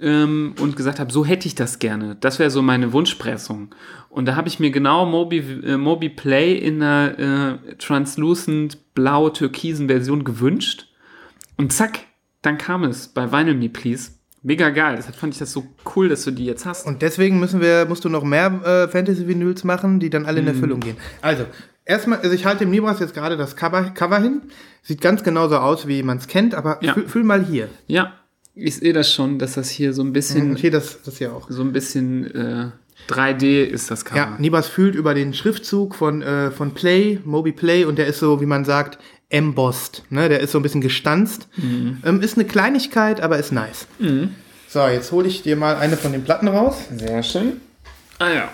ähm, 0.00 0.54
und 0.60 0.76
gesagt 0.76 1.00
habe, 1.00 1.12
so 1.12 1.24
hätte 1.24 1.46
ich 1.48 1.54
das 1.54 1.78
gerne. 1.78 2.16
Das 2.20 2.38
wäre 2.38 2.50
so 2.50 2.62
meine 2.62 2.92
Wunschpressung. 2.92 3.74
Und 4.10 4.26
da 4.26 4.36
habe 4.36 4.48
ich 4.48 4.58
mir 4.60 4.70
genau 4.70 5.06
Mobi, 5.06 5.38
äh, 5.64 5.76
Mobi 5.76 6.08
Play 6.08 6.54
in 6.56 6.82
einer 6.82 7.58
äh, 7.68 7.74
translucent 7.76 8.78
blau-türkisen 8.94 9.88
Version 9.88 10.24
gewünscht. 10.24 10.86
Und 11.56 11.72
zack, 11.72 12.00
dann 12.42 12.58
kam 12.58 12.84
es 12.84 13.08
bei 13.08 13.30
Vinyl 13.32 13.54
Me 13.54 13.68
Please. 13.68 14.12
Mega 14.42 14.70
geil. 14.70 14.94
Deshalb 14.96 15.16
fand 15.16 15.34
ich 15.34 15.38
das 15.40 15.52
so 15.52 15.66
cool, 15.96 16.08
dass 16.08 16.24
du 16.24 16.30
die 16.30 16.44
jetzt 16.44 16.64
hast. 16.64 16.86
Und 16.86 17.02
deswegen 17.02 17.40
müssen 17.40 17.60
wir, 17.60 17.86
musst 17.86 18.04
du 18.04 18.08
noch 18.08 18.22
mehr 18.22 18.46
äh, 18.64 18.88
Fantasy-Vinyls 18.88 19.64
machen, 19.64 19.98
die 19.98 20.10
dann 20.10 20.26
alle 20.26 20.38
in 20.38 20.44
Mhm. 20.44 20.52
Erfüllung 20.52 20.80
gehen. 20.80 20.96
Also, 21.20 21.44
erstmal, 21.84 22.20
also 22.20 22.30
ich 22.32 22.46
halte 22.46 22.60
dem 22.64 22.70
Libras 22.72 23.00
jetzt 23.00 23.14
gerade 23.14 23.36
das 23.36 23.56
Cover, 23.56 23.82
Cover 23.90 24.20
hin. 24.20 24.42
Sieht 24.82 25.00
ganz 25.00 25.24
genauso 25.24 25.56
aus, 25.58 25.88
wie 25.88 26.04
man 26.04 26.18
es 26.18 26.28
kennt, 26.28 26.54
aber 26.54 26.78
Ja. 26.82 26.94
fühl, 26.94 27.08
fühl 27.08 27.24
mal 27.24 27.44
hier. 27.44 27.68
ja, 27.88 28.12
ich 28.58 28.76
sehe 28.76 28.92
das 28.92 29.12
schon, 29.12 29.38
dass 29.38 29.54
das 29.54 29.68
hier 29.70 29.92
so 29.92 30.02
ein 30.02 30.12
bisschen, 30.12 30.50
Und 30.50 30.56
hier 30.58 30.70
das, 30.70 30.98
das 31.04 31.18
hier 31.18 31.32
auch. 31.32 31.46
so 31.50 31.62
ein 31.62 31.72
bisschen 31.72 32.34
äh, 32.34 32.70
3D 33.12 33.62
ist 33.64 33.90
das 33.90 34.04
Cover. 34.04 34.18
Ja, 34.20 34.36
Nibas 34.38 34.68
fühlt 34.68 34.94
über 34.94 35.14
den 35.14 35.32
Schriftzug 35.34 35.94
von, 35.94 36.22
äh, 36.22 36.50
von 36.50 36.72
Play, 36.74 37.20
Moby 37.24 37.52
Play, 37.52 37.84
und 37.84 37.96
der 37.96 38.06
ist 38.06 38.18
so, 38.18 38.40
wie 38.40 38.46
man 38.46 38.64
sagt, 38.64 38.98
embossed. 39.30 40.02
Ne? 40.10 40.28
Der 40.28 40.40
ist 40.40 40.52
so 40.52 40.58
ein 40.58 40.62
bisschen 40.62 40.80
gestanzt. 40.80 41.48
Mhm. 41.56 41.98
Ähm, 42.04 42.20
ist 42.22 42.36
eine 42.36 42.46
Kleinigkeit, 42.46 43.20
aber 43.20 43.38
ist 43.38 43.52
nice. 43.52 43.86
So, 44.68 44.86
jetzt 44.88 45.12
hole 45.12 45.28
ich 45.28 45.42
dir 45.42 45.56
mal 45.56 45.76
eine 45.76 45.96
von 45.96 46.12
den 46.12 46.24
Platten 46.24 46.48
raus. 46.48 46.76
Sehr 46.96 47.22
schön. 47.22 47.60
Ah 48.18 48.30
ja. 48.30 48.48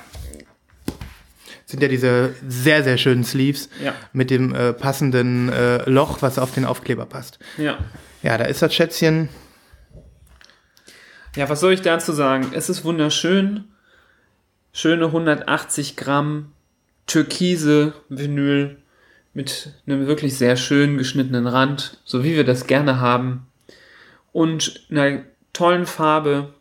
sind 1.66 1.82
ja 1.82 1.88
diese 1.88 2.34
sehr, 2.46 2.84
sehr 2.84 2.98
schönen 2.98 3.24
Sleeves 3.24 3.68
Ja. 3.82 3.94
mit 4.12 4.30
dem 4.30 4.54
äh, 4.54 4.72
passenden 4.72 5.48
äh, 5.48 5.88
Loch, 5.88 6.22
was 6.22 6.38
auf 6.38 6.52
den 6.52 6.64
Aufkleber 6.64 7.06
passt. 7.06 7.38
Ja. 7.56 7.78
Ja, 8.22 8.38
da 8.38 8.44
ist 8.44 8.62
das 8.62 8.74
Schätzchen. 8.74 9.28
Ja, 11.36 11.48
was 11.48 11.60
soll 11.60 11.72
ich 11.72 11.82
dazu 11.82 12.12
sagen? 12.12 12.52
Es 12.54 12.68
ist 12.68 12.84
wunderschön. 12.84 13.64
Schöne 14.72 15.06
180 15.06 15.96
Gramm 15.96 16.52
türkise 17.06 17.92
Vinyl 18.08 18.76
mit 19.34 19.72
einem 19.86 20.06
wirklich 20.06 20.38
sehr 20.38 20.56
schön 20.56 20.96
geschnittenen 20.96 21.46
Rand, 21.46 21.98
so 22.04 22.24
wie 22.24 22.34
wir 22.36 22.44
das 22.44 22.66
gerne 22.66 23.00
haben. 23.00 23.46
Und 24.32 24.86
einer 24.90 25.22
tollen 25.52 25.86
Farbe, 25.86 26.54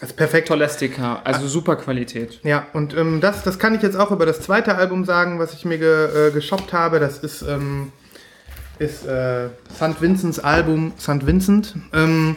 Das 0.00 0.10
ist 0.10 0.16
perfekt. 0.16 0.48
toller 0.48 0.68
Sticker, 0.68 1.20
also 1.24 1.46
super 1.46 1.76
Qualität. 1.76 2.40
Ja, 2.42 2.66
und 2.72 2.94
ähm, 2.96 3.20
das, 3.20 3.42
das 3.42 3.58
kann 3.58 3.74
ich 3.74 3.82
jetzt 3.82 3.96
auch 3.96 4.10
über 4.10 4.26
das 4.26 4.40
zweite 4.40 4.74
Album 4.76 5.04
sagen, 5.04 5.38
was 5.38 5.52
ich 5.54 5.64
mir 5.64 5.78
ge, 5.78 6.28
äh, 6.28 6.30
geshoppt 6.32 6.72
habe. 6.72 7.00
Das 7.00 7.18
ist, 7.18 7.42
ähm, 7.42 7.92
ist 8.78 9.06
äh, 9.06 9.48
St. 9.74 10.00
Vincents 10.00 10.38
Album 10.40 10.92
St. 10.98 11.26
Vincent. 11.26 11.74
Ähm, 11.92 12.36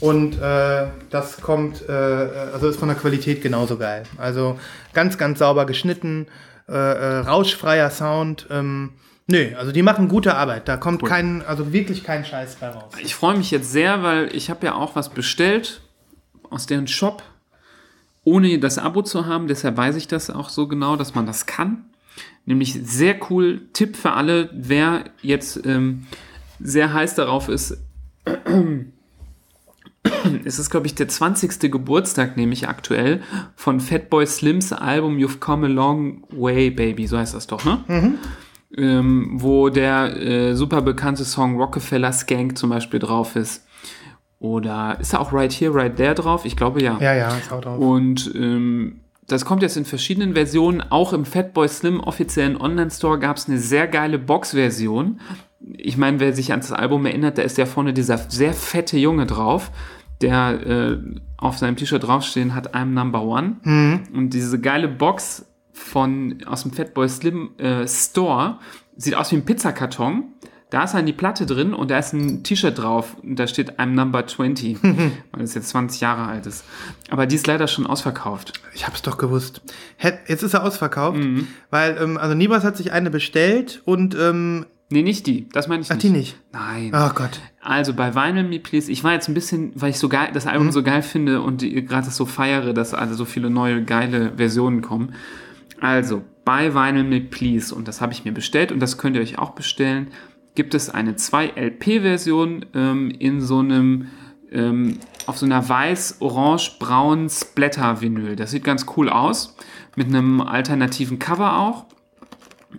und 0.00 0.40
äh, 0.40 0.86
das 1.10 1.40
kommt, 1.42 1.86
äh, 1.88 1.92
also 1.92 2.68
ist 2.68 2.78
von 2.78 2.88
der 2.88 2.96
Qualität 2.96 3.42
genauso 3.42 3.76
geil. 3.76 4.04
Also 4.16 4.58
ganz, 4.94 5.18
ganz 5.18 5.38
sauber 5.38 5.66
geschnitten, 5.66 6.26
äh, 6.68 6.72
äh, 6.72 7.18
rauschfreier 7.18 7.90
Sound. 7.90 8.46
Ähm, 8.50 8.94
nö, 9.26 9.54
also 9.58 9.72
die 9.72 9.82
machen 9.82 10.08
gute 10.08 10.36
Arbeit. 10.36 10.68
Da 10.68 10.78
kommt 10.78 11.04
kein, 11.04 11.42
also 11.42 11.72
wirklich 11.72 12.02
kein 12.02 12.24
Scheiß 12.24 12.56
bei 12.56 12.68
raus. 12.68 12.92
Ich 13.02 13.14
freue 13.14 13.36
mich 13.36 13.50
jetzt 13.50 13.70
sehr, 13.70 14.02
weil 14.02 14.34
ich 14.34 14.48
habe 14.48 14.64
ja 14.66 14.74
auch 14.74 14.96
was 14.96 15.10
bestellt 15.10 15.82
aus 16.48 16.66
deren 16.66 16.88
Shop, 16.88 17.22
ohne 18.24 18.58
das 18.58 18.78
Abo 18.78 19.02
zu 19.02 19.26
haben. 19.26 19.48
Deshalb 19.48 19.76
weiß 19.76 19.96
ich 19.96 20.08
das 20.08 20.30
auch 20.30 20.48
so 20.48 20.66
genau, 20.66 20.96
dass 20.96 21.14
man 21.14 21.26
das 21.26 21.44
kann. 21.44 21.84
Nämlich 22.46 22.80
sehr 22.84 23.16
cool. 23.30 23.60
Tipp 23.74 23.96
für 23.96 24.12
alle, 24.12 24.48
wer 24.54 25.04
jetzt 25.20 25.64
ähm, 25.66 26.06
sehr 26.58 26.94
heiß 26.94 27.16
darauf 27.16 27.48
ist. 27.48 27.76
Es 30.44 30.58
ist, 30.58 30.70
glaube 30.70 30.86
ich, 30.86 30.94
der 30.94 31.08
20. 31.08 31.70
Geburtstag, 31.70 32.36
nämlich 32.36 32.68
aktuell, 32.68 33.22
von 33.56 33.80
Fatboy 33.80 34.26
Slims 34.26 34.72
Album 34.72 35.16
You've 35.16 35.38
Come 35.38 35.66
a 35.66 35.70
Long 35.70 36.24
Way, 36.30 36.70
Baby. 36.70 37.06
So 37.06 37.18
heißt 37.18 37.34
das 37.34 37.46
doch, 37.46 37.64
ne? 37.64 38.18
ähm, 38.76 39.30
wo 39.34 39.68
der 39.68 40.16
äh, 40.16 40.54
super 40.54 40.82
bekannte 40.82 41.24
Song 41.24 41.56
Rockefeller 41.56 42.12
Skank 42.12 42.56
zum 42.56 42.70
Beispiel 42.70 43.00
drauf 43.00 43.36
ist. 43.36 43.66
Oder 44.38 44.96
ist 45.00 45.12
da 45.12 45.18
auch 45.18 45.32
Right 45.32 45.52
Here, 45.52 45.74
Right 45.74 45.96
There 45.96 46.14
drauf? 46.14 46.44
Ich 46.44 46.56
glaube 46.56 46.82
ja. 46.82 46.98
Ja, 47.00 47.14
ja, 47.14 47.36
ist 47.36 47.52
auch 47.52 47.60
drauf. 47.60 47.78
Und 47.78 48.32
ähm, 48.34 49.00
das 49.26 49.44
kommt 49.44 49.62
jetzt 49.62 49.76
in 49.76 49.84
verschiedenen 49.84 50.34
Versionen. 50.34 50.82
Auch 50.90 51.12
im 51.12 51.24
Fatboy 51.24 51.68
Slim 51.68 52.00
offiziellen 52.00 52.56
Online-Store 52.56 53.18
gab 53.18 53.36
es 53.36 53.48
eine 53.48 53.58
sehr 53.58 53.86
geile 53.86 54.18
Box-Version. 54.18 55.20
Ich 55.76 55.98
meine, 55.98 56.20
wer 56.20 56.32
sich 56.32 56.52
an 56.52 56.60
das 56.60 56.72
Album 56.72 57.04
erinnert, 57.04 57.36
da 57.36 57.42
ist 57.42 57.58
ja 57.58 57.66
vorne 57.66 57.92
dieser 57.92 58.16
sehr 58.16 58.54
fette 58.54 58.96
Junge 58.96 59.26
drauf, 59.26 59.70
der 60.20 60.66
äh, 60.66 60.98
auf 61.36 61.58
seinem 61.58 61.76
T-Shirt 61.76 62.02
draufstehen 62.02 62.54
hat, 62.54 62.74
I'm 62.74 62.86
Number 62.86 63.22
One. 63.22 63.56
Und 64.12 64.30
diese 64.30 64.60
geile 64.60 64.88
Box 64.88 65.46
von 65.72 66.38
aus 66.46 66.62
dem 66.62 66.72
Fatboy 66.72 67.08
Slim 67.08 67.50
äh, 67.58 67.86
Store. 67.86 68.58
Sieht 68.96 69.14
aus 69.14 69.32
wie 69.32 69.36
ein 69.36 69.44
Pizzakarton. 69.44 70.24
Da 70.68 70.84
ist 70.84 70.94
dann 70.94 71.04
die 71.04 71.12
Platte 71.12 71.46
drin 71.46 71.74
und 71.74 71.90
da 71.90 71.98
ist 71.98 72.12
ein 72.12 72.44
T-Shirt 72.44 72.78
drauf 72.78 73.16
und 73.22 73.36
da 73.36 73.48
steht 73.48 73.80
I'm 73.80 73.86
number 73.86 74.24
20, 74.24 74.80
weil 74.84 75.42
es 75.42 75.54
jetzt 75.54 75.70
20 75.70 76.00
Jahre 76.00 76.26
alt 76.26 76.46
ist. 76.46 76.64
Aber 77.10 77.26
die 77.26 77.34
ist 77.34 77.48
leider 77.48 77.66
schon 77.66 77.86
ausverkauft. 77.88 78.52
Ich 78.72 78.86
hab's 78.86 79.02
doch 79.02 79.18
gewusst. 79.18 79.62
Jetzt 80.28 80.44
ist 80.44 80.54
er 80.54 80.62
ausverkauft, 80.62 81.18
weil, 81.70 81.98
ähm, 82.00 82.18
also 82.18 82.36
Nibras 82.36 82.62
hat 82.62 82.76
sich 82.76 82.92
eine 82.92 83.10
bestellt 83.10 83.82
und, 83.84 84.14
ähm, 84.14 84.66
Nee, 84.92 85.02
nicht 85.02 85.26
die. 85.26 85.48
Das 85.50 85.68
meine 85.68 85.82
ich 85.82 85.90
ach, 85.90 85.94
nicht. 85.94 86.04
die 86.04 86.10
nicht. 86.10 86.36
Nein. 86.52 86.90
Oh 86.92 87.10
Gott. 87.14 87.40
Also 87.62 87.94
bei 87.94 88.14
Vinyl 88.14 88.42
Me 88.42 88.58
Please, 88.58 88.90
ich 88.90 89.04
war 89.04 89.12
jetzt 89.12 89.28
ein 89.28 89.34
bisschen, 89.34 89.70
weil 89.76 89.90
ich 89.90 89.98
so 89.98 90.08
geil, 90.08 90.30
das 90.34 90.46
Album 90.46 90.72
so 90.72 90.82
geil 90.82 91.02
finde 91.02 91.42
und 91.42 91.60
gerade 91.62 92.06
das 92.06 92.16
so 92.16 92.26
feiere, 92.26 92.74
dass 92.74 92.92
alle 92.92 93.14
so 93.14 93.24
viele 93.24 93.50
neue 93.50 93.84
geile 93.84 94.32
Versionen 94.36 94.82
kommen. 94.82 95.14
Also 95.80 96.22
bei 96.44 96.74
Vinyl 96.74 97.04
Me 97.04 97.20
Please, 97.20 97.72
und 97.72 97.86
das 97.86 98.00
habe 98.00 98.12
ich 98.12 98.24
mir 98.24 98.32
bestellt 98.32 98.72
und 98.72 98.80
das 98.80 98.98
könnt 98.98 99.14
ihr 99.14 99.22
euch 99.22 99.38
auch 99.38 99.50
bestellen, 99.50 100.08
gibt 100.56 100.74
es 100.74 100.90
eine 100.90 101.12
2-LP-Version 101.12 102.66
ähm, 102.74 103.10
in 103.10 103.40
so 103.40 103.60
einem, 103.60 104.08
ähm, 104.50 104.98
auf 105.26 105.38
so 105.38 105.46
einer 105.46 105.68
weiß-orange-braunen 105.68 107.30
Splatter-Vinyl. 107.30 108.34
Das 108.34 108.50
sieht 108.50 108.64
ganz 108.64 108.86
cool 108.96 109.08
aus, 109.08 109.56
mit 109.94 110.08
einem 110.08 110.40
alternativen 110.40 111.20
Cover 111.20 111.58
auch. 111.58 111.86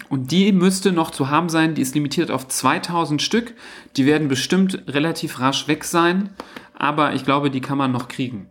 Und 0.09 0.31
die 0.31 0.51
müsste 0.51 0.91
noch 0.91 1.11
zu 1.11 1.29
haben 1.29 1.49
sein. 1.49 1.75
Die 1.75 1.81
ist 1.81 1.95
limitiert 1.95 2.31
auf 2.31 2.47
2000 2.47 3.21
Stück. 3.21 3.53
Die 3.97 4.05
werden 4.05 4.27
bestimmt 4.27 4.83
relativ 4.87 5.39
rasch 5.39 5.67
weg 5.67 5.83
sein. 5.83 6.29
Aber 6.73 7.13
ich 7.13 7.25
glaube, 7.25 7.51
die 7.51 7.61
kann 7.61 7.77
man 7.77 7.91
noch 7.91 8.07
kriegen. 8.07 8.47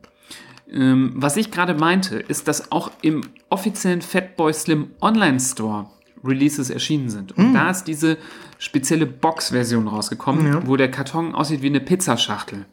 Ähm, 0.70 1.12
was 1.16 1.36
ich 1.36 1.50
gerade 1.50 1.74
meinte, 1.74 2.16
ist, 2.16 2.46
dass 2.46 2.70
auch 2.70 2.90
im 3.02 3.22
offiziellen 3.48 4.02
Fatboy 4.02 4.52
Slim 4.52 4.90
Online 5.00 5.40
Store 5.40 5.86
Releases 6.22 6.70
erschienen 6.70 7.08
sind. 7.08 7.32
Und 7.32 7.54
da 7.54 7.70
ist 7.70 7.84
diese 7.84 8.18
spezielle 8.58 9.06
Box-Version 9.06 9.88
rausgekommen, 9.88 10.66
wo 10.66 10.76
der 10.76 10.90
Karton 10.90 11.34
aussieht 11.34 11.62
wie 11.62 11.68
eine 11.68 11.80
Pizzaschachtel. 11.80 12.66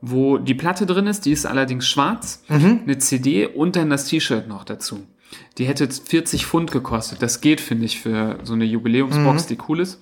Wo 0.00 0.38
die 0.38 0.54
Platte 0.54 0.86
drin 0.86 1.06
ist, 1.06 1.26
die 1.26 1.32
ist 1.32 1.44
allerdings 1.44 1.86
schwarz, 1.86 2.42
eine 2.48 2.96
CD 2.98 3.46
und 3.46 3.76
dann 3.76 3.90
das 3.90 4.06
T-Shirt 4.06 4.48
noch 4.48 4.64
dazu. 4.64 5.06
Die 5.58 5.64
hätte 5.66 5.88
40 5.88 6.46
Pfund 6.46 6.70
gekostet. 6.72 7.22
Das 7.22 7.40
geht, 7.40 7.60
finde 7.60 7.84
ich, 7.86 8.00
für 8.00 8.38
so 8.44 8.52
eine 8.54 8.64
Jubiläumsbox, 8.64 9.46
die 9.46 9.58
cool 9.68 9.80
ist. 9.80 10.00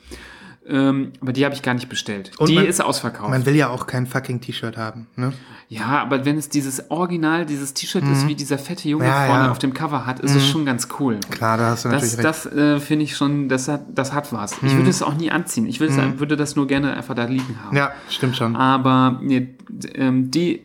Ähm, 0.71 1.13
aber 1.23 1.33
die 1.33 1.47
habe 1.47 1.55
ich 1.55 1.63
gar 1.63 1.73
nicht 1.73 1.89
bestellt. 1.89 2.31
Und 2.39 2.51
die 2.51 2.55
man- 2.57 2.67
ist 2.67 2.83
ausverkauft. 2.85 3.31
Man 3.31 3.47
will 3.47 3.55
ja 3.57 3.71
auch 3.71 3.87
kein 3.87 4.07
fucking 4.07 4.43
T-Shirt 4.43 4.77
haben, 4.77 5.07
ne? 5.17 5.33
Ja, 5.71 5.87
aber 6.03 6.27
wenn 6.27 6.37
es 6.37 6.51
dieses 6.51 6.91
Original, 6.91 7.47
dieses 7.47 7.73
T-Shirt 7.73 8.05
ist, 8.05 8.27
wie 8.29 8.35
dieser 8.35 8.59
fette 8.59 8.87
Junge 8.89 9.05
Mhm. 9.05 9.11
Ja, 9.11 9.27
vorne 9.27 9.45
ja. 9.45 9.51
auf 9.51 9.59
dem 9.59 9.73
Cover 9.73 10.05
hat, 10.05 10.21
ist 10.21 10.35
es 10.35 10.47
schon 10.47 10.67
ganz 10.67 10.89
cool. 10.99 11.21
Klar, 11.31 11.57
da 11.57 11.71
hast 11.71 11.85
du 11.87 11.89
Das, 11.89 12.03
natürlich 12.15 12.19
recht. 12.27 12.45
Mhm. 12.55 12.59
das 12.59 12.77
äh, 12.77 12.81
finde 12.81 13.05
ich 13.05 13.17
schon, 13.17 13.49
das 13.49 13.69
hat, 13.69 13.83
das 13.95 14.13
hat 14.13 14.31
was. 14.33 14.53
Ich 14.63 14.75
würde 14.77 14.91
es 14.91 15.03
auch 15.03 15.15
nie 15.15 15.31
anziehen. 15.31 15.67
Ich 15.67 15.81
würde, 15.81 15.95
es, 15.95 16.19
würde 16.21 16.37
das 16.37 16.55
nur 16.57 16.67
gerne 16.67 16.95
einfach 16.95 17.15
da 17.15 17.25
liegen 17.25 17.59
haben. 17.65 17.75
Ja, 17.77 17.93
stimmt 18.11 18.37
schon. 18.37 18.55
Aber 18.57 19.19
nee, 19.23 19.49
ähm, 19.95 20.31
die 20.31 20.63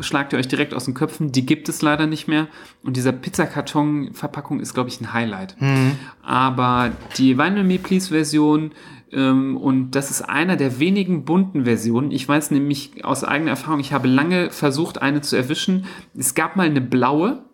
schlagt 0.00 0.32
ihr 0.32 0.38
euch 0.38 0.48
direkt 0.48 0.74
aus 0.74 0.84
den 0.84 0.94
Köpfen. 0.94 1.32
Die 1.32 1.46
gibt 1.46 1.68
es 1.68 1.80
leider 1.82 2.06
nicht 2.06 2.28
mehr. 2.28 2.48
Und 2.82 2.96
dieser 2.96 3.12
Pizzakarton-Verpackung 3.12 4.60
ist, 4.60 4.74
glaube 4.74 4.90
ich, 4.90 5.00
ein 5.00 5.12
Highlight. 5.12 5.60
Mhm. 5.60 5.92
Aber 6.22 6.92
die 7.16 7.38
Vinyl 7.38 7.64
Me 7.64 7.78
Please 7.78 8.08
Version 8.08 8.72
ähm, 9.14 9.56
und 9.56 9.92
das 9.92 10.10
ist 10.10 10.22
einer 10.22 10.56
der 10.56 10.80
wenigen 10.80 11.24
bunten 11.24 11.64
Versionen. 11.64 12.10
Ich 12.10 12.28
weiß 12.28 12.50
nämlich 12.50 13.04
aus 13.04 13.24
eigener 13.24 13.50
Erfahrung, 13.50 13.80
ich 13.80 13.92
habe 13.92 14.08
lange 14.08 14.50
versucht, 14.50 15.00
eine 15.00 15.20
zu 15.20 15.36
erwischen. 15.36 15.86
Es 16.16 16.34
gab 16.34 16.56
mal 16.56 16.66
eine 16.66 16.80
blaue, 16.80 17.44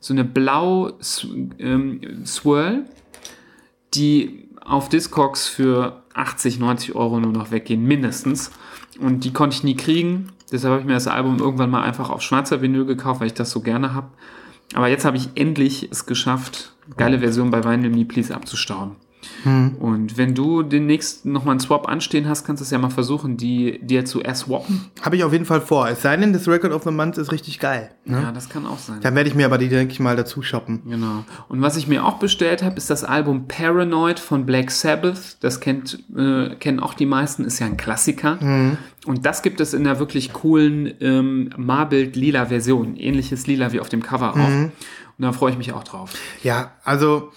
so 0.00 0.14
eine 0.14 0.24
blau 0.24 0.92
ähm, 1.58 2.24
Swirl, 2.24 2.84
die 3.94 4.48
auf 4.64 4.88
Discogs 4.88 5.48
für 5.48 6.02
80, 6.14 6.60
90 6.60 6.94
Euro 6.94 7.18
nur 7.18 7.32
noch 7.32 7.50
weggehen, 7.50 7.84
mindestens. 7.84 8.52
Und 9.00 9.24
die 9.24 9.32
konnte 9.32 9.56
ich 9.56 9.64
nie 9.64 9.76
kriegen. 9.76 10.30
Deshalb 10.52 10.72
habe 10.72 10.80
ich 10.82 10.86
mir 10.86 10.94
das 10.94 11.08
Album 11.08 11.38
irgendwann 11.38 11.70
mal 11.70 11.82
einfach 11.82 12.10
auf 12.10 12.22
schwarzer 12.22 12.60
Vinyl 12.60 12.84
gekauft, 12.84 13.20
weil 13.20 13.28
ich 13.28 13.34
das 13.34 13.50
so 13.50 13.60
gerne 13.60 13.94
habe. 13.94 14.08
Aber 14.74 14.88
jetzt 14.88 15.04
habe 15.04 15.16
ich 15.16 15.30
endlich 15.34 15.88
es 15.90 16.06
geschafft, 16.06 16.72
geile 16.96 17.18
Version 17.18 17.50
bei 17.50 17.64
Vinyl 17.64 17.90
Me 17.90 18.04
Please 18.04 18.34
abzustauen. 18.34 18.96
Und 19.44 20.16
wenn 20.16 20.34
du 20.34 20.62
demnächst 20.62 21.24
nochmal 21.24 21.52
einen 21.52 21.60
Swap 21.60 21.88
anstehen 21.88 22.28
hast, 22.28 22.44
kannst 22.44 22.60
du 22.60 22.64
es 22.64 22.70
ja 22.70 22.78
mal 22.78 22.90
versuchen, 22.90 23.36
die 23.36 23.78
dir 23.82 24.04
zu 24.04 24.20
erswappen. 24.20 24.90
Habe 25.00 25.16
ich 25.16 25.24
auf 25.24 25.32
jeden 25.32 25.44
Fall 25.44 25.60
vor. 25.60 25.88
Es 25.88 26.02
sei 26.02 26.16
denn, 26.16 26.32
das 26.32 26.48
Record 26.48 26.72
of 26.72 26.82
the 26.82 26.90
Month 26.90 27.18
ist 27.18 27.32
richtig 27.32 27.58
geil. 27.58 27.90
Ne? 28.04 28.20
Ja, 28.20 28.32
das 28.32 28.48
kann 28.48 28.66
auch 28.66 28.78
sein. 28.78 29.00
Dann 29.00 29.14
werde 29.14 29.28
ich 29.28 29.34
mir 29.34 29.46
aber 29.46 29.58
die, 29.58 29.68
denke 29.68 29.92
ich 29.92 30.00
mal, 30.00 30.16
dazu 30.16 30.42
shoppen. 30.42 30.82
Genau. 30.88 31.24
Und 31.48 31.62
was 31.62 31.76
ich 31.76 31.86
mir 31.86 32.04
auch 32.04 32.18
bestellt 32.18 32.62
habe, 32.62 32.76
ist 32.76 32.90
das 32.90 33.04
Album 33.04 33.46
Paranoid 33.48 34.18
von 34.18 34.46
Black 34.46 34.70
Sabbath. 34.70 35.36
Das 35.40 35.60
kennt, 35.60 35.98
äh, 36.16 36.54
kennen 36.56 36.80
auch 36.80 36.94
die 36.94 37.06
meisten, 37.06 37.44
ist 37.44 37.58
ja 37.58 37.66
ein 37.66 37.76
Klassiker. 37.76 38.38
Und 39.06 39.26
das 39.26 39.42
gibt 39.42 39.60
es 39.60 39.74
in 39.74 39.86
einer 39.86 39.98
wirklich 39.98 40.32
coolen 40.32 40.92
ähm, 41.00 41.50
Marbild-lila 41.56 42.46
Version. 42.46 42.96
Ähnliches 42.96 43.46
Lila 43.46 43.72
wie 43.72 43.80
auf 43.80 43.88
dem 43.88 44.02
Cover 44.02 44.32
auch. 44.32 44.70
Und 45.18 45.26
da 45.26 45.32
freue 45.32 45.52
ich 45.52 45.58
mich 45.58 45.72
auch 45.72 45.84
drauf. 45.84 46.14
Ja, 46.42 46.72
also 46.84 47.30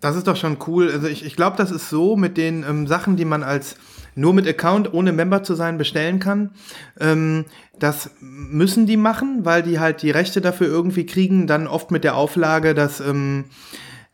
das 0.00 0.16
ist 0.16 0.26
doch 0.26 0.36
schon 0.36 0.58
cool. 0.66 0.90
Also 0.90 1.06
ich, 1.06 1.24
ich 1.24 1.36
glaube, 1.36 1.56
das 1.56 1.70
ist 1.70 1.90
so 1.90 2.16
mit 2.16 2.36
den 2.36 2.64
ähm, 2.68 2.86
Sachen, 2.86 3.16
die 3.16 3.24
man 3.24 3.42
als 3.42 3.76
nur 4.14 4.34
mit 4.34 4.48
Account, 4.48 4.92
ohne 4.92 5.12
Member 5.12 5.42
zu 5.42 5.54
sein, 5.54 5.78
bestellen 5.78 6.18
kann. 6.18 6.50
Ähm, 6.98 7.44
das 7.78 8.10
müssen 8.20 8.86
die 8.86 8.96
machen, 8.96 9.44
weil 9.44 9.62
die 9.62 9.78
halt 9.78 10.02
die 10.02 10.10
Rechte 10.10 10.40
dafür 10.40 10.66
irgendwie 10.66 11.06
kriegen, 11.06 11.46
dann 11.46 11.66
oft 11.66 11.90
mit 11.90 12.04
der 12.04 12.16
Auflage, 12.16 12.74
dass, 12.74 13.00
ähm, 13.00 13.44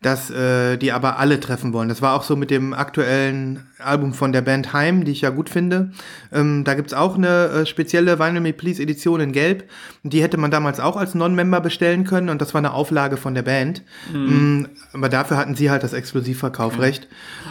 dass 0.02 0.30
äh, 0.30 0.76
die 0.76 0.92
aber 0.92 1.18
alle 1.18 1.40
treffen 1.40 1.72
wollen. 1.72 1.88
Das 1.88 2.02
war 2.02 2.14
auch 2.14 2.22
so 2.22 2.36
mit 2.36 2.50
dem 2.50 2.74
aktuellen 2.74 3.66
Album 3.78 4.14
von 4.14 4.32
der 4.32 4.42
Band 4.42 4.72
Heim, 4.72 5.04
die 5.04 5.12
ich 5.12 5.22
ja 5.22 5.30
gut 5.30 5.50
finde. 5.50 5.90
Ähm, 6.32 6.64
da 6.64 6.74
gibt's 6.74 6.94
auch 6.94 7.16
eine 7.16 7.46
äh, 7.48 7.66
spezielle 7.66 8.18
Vinyl 8.18 8.40
Me 8.40 8.52
Please 8.52 8.82
Edition 8.82 9.20
in 9.20 9.32
Gelb. 9.32 9.68
Und 10.04 10.12
die 10.12 10.22
hätte 10.22 10.36
man 10.36 10.50
damals 10.50 10.80
auch 10.80 10.96
als 10.96 11.14
Non-Member 11.14 11.60
bestellen 11.60 12.04
können 12.04 12.28
und 12.28 12.40
das 12.40 12.54
war 12.54 12.58
eine 12.60 12.72
Auflage 12.72 13.16
von 13.16 13.34
der 13.34 13.42
Band. 13.42 13.82
Mm, 14.12 14.64
aber 14.92 15.08
dafür 15.08 15.36
hatten 15.36 15.54
sie 15.54 15.70
halt 15.70 15.82
das 15.82 15.92
Exklusivverkaufrecht. 15.92 17.08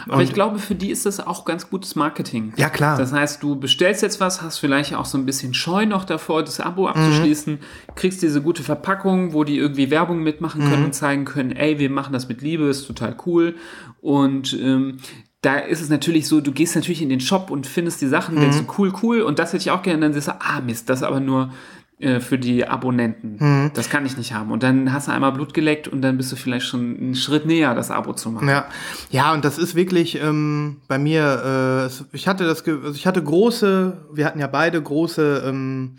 Aber 0.08 0.22
ich 0.22 0.32
glaube, 0.32 0.58
für 0.58 0.74
die 0.74 0.90
ist 0.90 1.04
das 1.04 1.24
auch 1.24 1.44
ganz 1.44 1.68
gutes 1.68 1.96
Marketing. 1.96 2.52
Ja, 2.56 2.70
klar. 2.70 2.96
Das 2.96 3.12
heißt, 3.12 3.42
du 3.42 3.56
bestellst 3.56 4.02
jetzt 4.02 4.20
was, 4.20 4.42
hast 4.42 4.58
vielleicht 4.58 4.94
auch 4.94 5.04
so 5.04 5.18
ein 5.18 5.26
bisschen 5.26 5.52
Scheu 5.52 5.84
noch 5.86 6.04
davor, 6.04 6.42
das 6.42 6.60
Abo 6.60 6.88
abzuschließen, 6.88 7.58
kriegst 7.94 8.22
diese 8.22 8.40
gute 8.40 8.62
Verpackung, 8.62 9.32
wo 9.32 9.44
die 9.44 9.58
irgendwie 9.58 9.90
Werbung 9.90 10.22
mitmachen 10.22 10.62
können 10.62 10.84
und 10.84 10.94
zeigen 10.94 11.24
können, 11.24 11.52
ey, 11.52 11.78
wir 11.78 11.90
machen 11.90 12.12
das 12.12 12.28
mit 12.28 12.35
Liebe, 12.40 12.64
ist 12.64 12.86
total 12.86 13.16
cool. 13.26 13.54
Und 14.00 14.52
ähm, 14.60 14.98
da 15.42 15.58
ist 15.58 15.80
es 15.80 15.88
natürlich 15.88 16.26
so, 16.26 16.40
du 16.40 16.52
gehst 16.52 16.74
natürlich 16.74 17.02
in 17.02 17.08
den 17.08 17.20
Shop 17.20 17.50
und 17.50 17.66
findest 17.66 18.00
die 18.00 18.08
Sachen, 18.08 18.40
denkst 18.40 18.58
du, 18.58 18.74
cool, 18.78 18.92
cool, 19.02 19.20
und 19.20 19.38
das 19.38 19.52
hätte 19.52 19.62
ich 19.62 19.70
auch 19.70 19.82
gerne, 19.82 20.00
dann 20.00 20.12
siehst 20.12 20.28
du, 20.28 20.32
ah 20.40 20.60
Mist, 20.60 20.90
das 20.90 21.02
aber 21.02 21.20
nur 21.20 21.52
äh, 21.98 22.20
für 22.20 22.38
die 22.38 22.66
Abonnenten. 22.66 23.70
Das 23.72 23.88
kann 23.88 24.04
ich 24.04 24.18
nicht 24.18 24.34
haben. 24.34 24.50
Und 24.50 24.62
dann 24.62 24.92
hast 24.92 25.08
du 25.08 25.12
einmal 25.12 25.32
Blut 25.32 25.54
geleckt 25.54 25.88
und 25.88 26.02
dann 26.02 26.18
bist 26.18 26.30
du 26.30 26.36
vielleicht 26.36 26.66
schon 26.66 26.94
einen 26.94 27.14
Schritt 27.14 27.46
näher, 27.46 27.74
das 27.74 27.90
Abo 27.90 28.12
zu 28.12 28.30
machen. 28.30 28.48
Ja, 28.48 28.66
ja, 29.10 29.32
und 29.32 29.46
das 29.46 29.56
ist 29.56 29.74
wirklich 29.74 30.20
ähm, 30.20 30.82
bei 30.88 30.98
mir. 30.98 31.90
Äh, 31.90 32.16
ich 32.16 32.28
hatte 32.28 32.44
das, 32.44 32.66
also 32.66 32.90
ich 32.90 33.06
hatte 33.06 33.22
große. 33.22 34.08
Wir 34.12 34.26
hatten 34.26 34.40
ja 34.40 34.46
beide 34.46 34.82
große. 34.82 35.44
Ähm, 35.46 35.96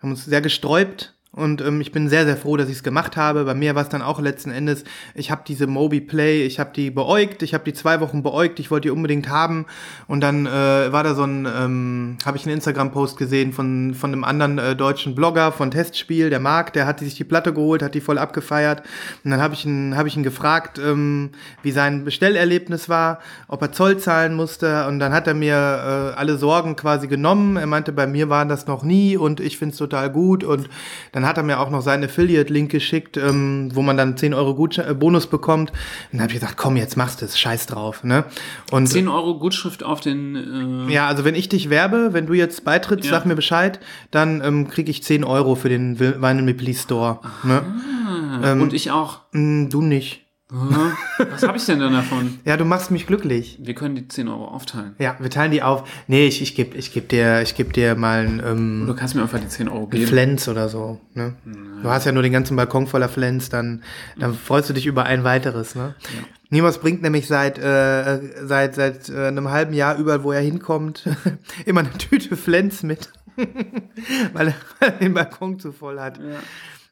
haben 0.00 0.10
uns 0.10 0.26
sehr 0.26 0.42
gesträubt. 0.42 1.15
Und 1.36 1.60
ähm, 1.60 1.82
ich 1.82 1.92
bin 1.92 2.08
sehr, 2.08 2.24
sehr 2.24 2.36
froh, 2.36 2.56
dass 2.56 2.68
ich 2.68 2.76
es 2.76 2.82
gemacht 2.82 3.16
habe. 3.16 3.44
Bei 3.44 3.54
mir 3.54 3.74
war 3.74 3.82
es 3.82 3.90
dann 3.90 4.00
auch 4.00 4.20
letzten 4.20 4.50
Endes, 4.50 4.84
ich 5.14 5.30
habe 5.30 5.42
diese 5.46 5.66
Moby 5.66 6.00
Play, 6.00 6.46
ich 6.46 6.58
habe 6.58 6.70
die 6.74 6.90
beäugt, 6.90 7.42
ich 7.42 7.52
habe 7.52 7.62
die 7.62 7.74
zwei 7.74 8.00
Wochen 8.00 8.22
beäugt, 8.22 8.58
ich 8.58 8.70
wollte 8.70 8.88
die 8.88 8.90
unbedingt 8.90 9.28
haben. 9.28 9.66
Und 10.08 10.22
dann 10.22 10.46
äh, 10.46 10.50
war 10.50 11.04
da 11.04 11.14
so 11.14 11.24
ein, 11.24 11.46
ähm, 11.46 12.16
habe 12.24 12.38
ich 12.38 12.46
einen 12.46 12.54
Instagram-Post 12.54 13.18
gesehen 13.18 13.52
von, 13.52 13.94
von 13.94 14.12
einem 14.12 14.24
anderen 14.24 14.58
äh, 14.58 14.74
deutschen 14.74 15.14
Blogger 15.14 15.52
von 15.52 15.70
Testspiel, 15.70 16.30
der 16.30 16.40
Marc, 16.40 16.72
der 16.72 16.86
hat 16.86 17.00
sich 17.00 17.14
die 17.14 17.24
Platte 17.24 17.52
geholt, 17.52 17.82
hat 17.82 17.94
die 17.94 18.00
voll 18.00 18.16
abgefeiert. 18.16 18.82
Und 19.22 19.30
dann 19.30 19.42
habe 19.42 19.52
ich 19.52 19.66
ihn, 19.66 19.94
hab 19.94 20.06
ich 20.06 20.16
ihn 20.16 20.22
gefragt, 20.22 20.78
ähm, 20.78 21.32
wie 21.62 21.70
sein 21.70 22.04
Bestellerlebnis 22.04 22.88
war, 22.88 23.18
ob 23.46 23.60
er 23.60 23.72
Zoll 23.72 23.98
zahlen 23.98 24.34
musste. 24.34 24.86
Und 24.86 25.00
dann 25.00 25.12
hat 25.12 25.26
er 25.26 25.34
mir 25.34 25.54
äh, 25.54 26.18
alle 26.18 26.38
Sorgen 26.38 26.76
quasi 26.76 27.08
genommen. 27.08 27.58
Er 27.58 27.66
meinte, 27.66 27.92
bei 27.92 28.06
mir 28.06 28.30
war 28.30 28.46
das 28.46 28.66
noch 28.66 28.82
nie 28.82 29.18
und 29.18 29.40
ich 29.40 29.58
find's 29.58 29.76
total 29.76 30.10
gut. 30.10 30.42
Und 30.42 30.70
dann 31.12 31.25
hat 31.26 31.36
er 31.36 31.42
mir 31.42 31.60
auch 31.60 31.70
noch 31.70 31.82
seinen 31.82 32.04
Affiliate-Link 32.04 32.70
geschickt, 32.70 33.16
ähm, 33.16 33.70
wo 33.74 33.82
man 33.82 33.96
dann 33.96 34.16
10 34.16 34.32
Euro 34.34 34.52
Gutsch- 34.52 34.78
äh, 34.82 34.94
Bonus 34.94 35.26
bekommt. 35.26 35.70
Und 35.70 35.78
dann 36.12 36.22
habe 36.22 36.32
ich 36.32 36.40
gesagt, 36.40 36.56
komm, 36.56 36.76
jetzt 36.76 36.96
machst 36.96 37.20
du 37.20 37.26
es, 37.26 37.38
scheiß 37.38 37.66
drauf. 37.66 38.04
Ne? 38.04 38.24
Und 38.70 38.86
10 38.86 39.08
Euro 39.08 39.38
Gutschrift 39.38 39.82
auf 39.82 40.00
den. 40.00 40.86
Äh, 40.88 40.92
ja, 40.92 41.06
also 41.06 41.24
wenn 41.24 41.34
ich 41.34 41.48
dich 41.48 41.70
werbe, 41.70 42.10
wenn 42.12 42.26
du 42.26 42.34
jetzt 42.34 42.64
beitrittst, 42.64 43.06
Ja. 43.06 43.12
sag 43.12 43.26
mir 43.26 43.34
Bescheid, 43.36 43.80
dann 44.10 44.40
ähm, 44.44 44.68
kriege 44.68 44.90
ich 44.90 45.02
10 45.02 45.24
Euro 45.24 45.54
für 45.54 45.68
den 45.68 45.98
Vinyl 46.00 46.42
Me 46.42 46.54
Please 46.54 46.82
Store. 46.82 47.20
Ne? 47.42 47.62
und 48.60 48.72
ich 48.72 48.90
auch. 48.90 49.20
Mm, 49.32 49.68
du 49.68 49.82
nicht. 49.82 50.25
Was 50.48 51.42
habe 51.42 51.58
ich 51.58 51.66
denn 51.66 51.80
dann 51.80 51.92
davon? 51.92 52.38
Ja, 52.44 52.56
du 52.56 52.64
machst 52.64 52.92
mich 52.92 53.08
glücklich. 53.08 53.58
Wir 53.60 53.74
können 53.74 53.96
die 53.96 54.06
10 54.06 54.28
Euro 54.28 54.46
aufteilen. 54.46 54.94
Ja, 54.98 55.16
wir 55.18 55.28
teilen 55.28 55.50
die 55.50 55.62
auf. 55.62 55.88
Nee, 56.06 56.28
ich, 56.28 56.40
ich 56.40 56.54
gebe 56.54 56.76
ich 56.76 56.92
geb 56.92 57.08
dir, 57.08 57.42
ich 57.42 57.56
geb 57.56 57.72
dir 57.72 57.96
mal 57.96 58.20
ein 58.20 58.42
ähm, 58.44 58.84
Du 58.86 58.94
kannst 58.94 59.16
mir 59.16 59.22
einfach 59.22 59.40
die 59.40 59.48
10 59.48 59.68
Euro 59.68 59.88
geben. 59.88 60.06
Flens 60.06 60.48
oder 60.48 60.68
so. 60.68 61.00
Ne? 61.14 61.34
Du 61.82 61.88
hast 61.88 62.04
ja 62.06 62.12
nur 62.12 62.22
den 62.22 62.32
ganzen 62.32 62.56
Balkon 62.56 62.86
voller 62.86 63.08
Flens, 63.08 63.48
dann, 63.48 63.82
dann 64.18 64.34
freust 64.34 64.70
du 64.70 64.72
dich 64.72 64.86
über 64.86 65.04
ein 65.04 65.24
weiteres. 65.24 65.74
Ne? 65.74 65.96
Niemals 66.50 66.78
bringt 66.78 67.02
nämlich 67.02 67.26
seit, 67.26 67.58
äh, 67.58 68.20
seit, 68.44 68.76
seit 68.76 69.08
äh, 69.08 69.26
einem 69.26 69.50
halben 69.50 69.74
Jahr 69.74 69.96
überall, 69.96 70.22
wo 70.22 70.30
er 70.30 70.40
hinkommt, 70.42 71.08
immer 71.66 71.80
eine 71.80 71.90
Tüte 71.92 72.36
Flens 72.36 72.84
mit. 72.84 73.10
weil, 74.32 74.48
er, 74.48 74.54
weil 74.78 74.90
er 74.90 74.98
den 74.98 75.12
Balkon 75.12 75.58
zu 75.58 75.72
voll 75.72 75.98
hat. 75.98 76.20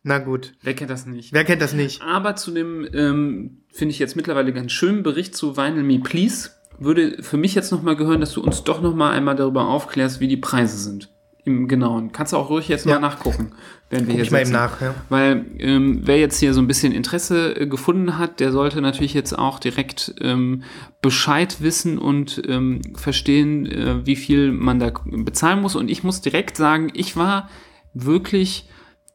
Na 0.06 0.18
gut. 0.18 0.52
Wer 0.62 0.74
kennt 0.74 0.90
das 0.90 1.06
nicht? 1.06 1.32
Wer 1.32 1.44
kennt 1.44 1.62
das 1.62 1.72
nicht? 1.72 2.02
Aber 2.02 2.36
zu 2.36 2.50
dem, 2.52 2.86
ähm, 2.92 3.62
finde 3.72 3.92
ich 3.92 3.98
jetzt 3.98 4.16
mittlerweile 4.16 4.52
ganz 4.52 4.70
schönen 4.70 5.02
Bericht 5.02 5.34
zu 5.34 5.56
Vinyl 5.56 5.82
Me 5.82 5.98
Please, 5.98 6.50
würde 6.78 7.22
für 7.22 7.38
mich 7.38 7.54
jetzt 7.54 7.72
nochmal 7.72 7.96
gehören, 7.96 8.20
dass 8.20 8.32
du 8.34 8.42
uns 8.42 8.64
doch 8.64 8.82
nochmal 8.82 9.12
einmal 9.16 9.34
darüber 9.34 9.66
aufklärst, 9.66 10.20
wie 10.20 10.28
die 10.28 10.36
Preise 10.36 10.76
sind. 10.76 11.10
Im 11.46 11.68
Genauen. 11.68 12.12
Kannst 12.12 12.32
du 12.32 12.36
auch 12.38 12.48
ruhig 12.50 12.68
jetzt 12.68 12.84
Ja. 12.86 12.94
mal 12.94 13.00
nachgucken, 13.00 13.52
während 13.90 14.06
wir 14.06 14.12
Guck 14.12 14.16
hier 14.16 14.24
ich 14.24 14.30
mal 14.30 14.40
eben 14.42 14.50
nach, 14.50 14.80
ja. 14.80 14.94
Weil 15.08 15.44
ähm, 15.58 16.00
wer 16.02 16.18
jetzt 16.18 16.38
hier 16.38 16.52
so 16.54 16.60
ein 16.60 16.66
bisschen 16.66 16.92
Interesse 16.92 17.60
äh, 17.60 17.66
gefunden 17.66 18.18
hat, 18.18 18.40
der 18.40 18.50
sollte 18.52 18.80
natürlich 18.82 19.12
jetzt 19.14 19.38
auch 19.38 19.58
direkt 19.58 20.14
ähm, 20.20 20.62
Bescheid 21.02 21.58
wissen 21.60 21.98
und 21.98 22.42
ähm, 22.46 22.80
verstehen, 22.94 23.66
äh, 23.66 24.06
wie 24.06 24.16
viel 24.16 24.52
man 24.52 24.80
da 24.80 24.92
bezahlen 25.04 25.60
muss. 25.60 25.76
Und 25.76 25.90
ich 25.90 26.02
muss 26.02 26.20
direkt 26.22 26.56
sagen, 26.56 26.90
ich 26.94 27.14
war 27.16 27.48
wirklich 27.92 28.68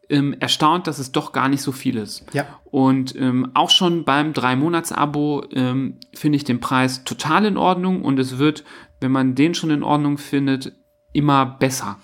ähm, 0.09 0.35
erstaunt, 0.39 0.87
dass 0.87 0.99
es 0.99 1.11
doch 1.11 1.31
gar 1.31 1.49
nicht 1.49 1.61
so 1.61 1.71
viel 1.71 1.97
ist. 1.97 2.25
Ja. 2.33 2.45
Und 2.65 3.15
ähm, 3.15 3.51
auch 3.53 3.69
schon 3.69 4.05
beim 4.05 4.33
Drei-Monats-Abo 4.33 5.45
ähm, 5.51 5.97
finde 6.13 6.37
ich 6.37 6.43
den 6.43 6.59
Preis 6.59 7.03
total 7.03 7.45
in 7.45 7.57
Ordnung 7.57 8.03
und 8.03 8.19
es 8.19 8.37
wird, 8.37 8.63
wenn 8.99 9.11
man 9.11 9.35
den 9.35 9.53
schon 9.53 9.69
in 9.69 9.83
Ordnung 9.83 10.17
findet, 10.17 10.73
immer 11.13 11.45
besser. 11.45 11.97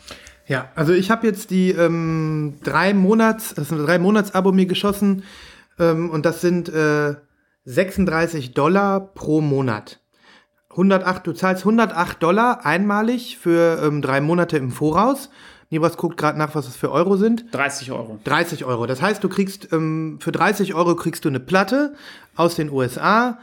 Ja, 0.48 0.70
also 0.76 0.94
ich 0.94 1.10
habe 1.10 1.26
jetzt 1.26 1.50
die 1.50 1.72
ähm, 1.72 2.56
drei 2.64 2.94
Monats, 2.94 3.56
das 3.56 3.68
ist 3.68 3.72
ein 3.72 3.86
drei 3.86 3.98
Monats 3.98 4.36
Abo 4.36 4.52
mir 4.52 4.68
geschossen 4.68 5.24
ähm, 5.80 6.12
und 6.12 6.26
das 6.26 6.42
sind 6.42 6.70
äh, 6.70 7.16
36 7.66 8.54
Dollar 8.54 9.00
pro 9.00 9.42
Monat. 9.42 10.00
108, 10.70 11.26
du 11.26 11.32
zahlst 11.32 11.64
108 11.64 12.22
Dollar 12.22 12.66
einmalig 12.66 13.38
für 13.38 13.82
ähm, 13.82 14.02
drei 14.02 14.22
Monate 14.22 14.58
im 14.58 14.72
Voraus. 14.72 15.30
Nibras 15.70 15.98
guckt 15.98 16.18
gerade 16.18 16.38
nach, 16.38 16.56
was 16.56 16.68
es 16.68 16.76
für 16.76 16.92
Euro 16.92 17.18
sind. 17.18 17.46
30 17.52 17.92
Euro. 17.92 18.20
30 18.24 18.66
Euro. 18.66 18.86
Das 18.86 19.02
heißt, 19.02 19.24
du 19.24 19.30
kriegst 19.30 19.72
ähm, 19.74 20.20
für 20.22 20.32
30 20.32 20.74
Euro 20.74 20.96
kriegst 20.96 21.26
du 21.26 21.30
eine 21.30 21.40
Platte 21.40 21.96
aus 22.36 22.56
den 22.56 22.72
USA 22.72 23.40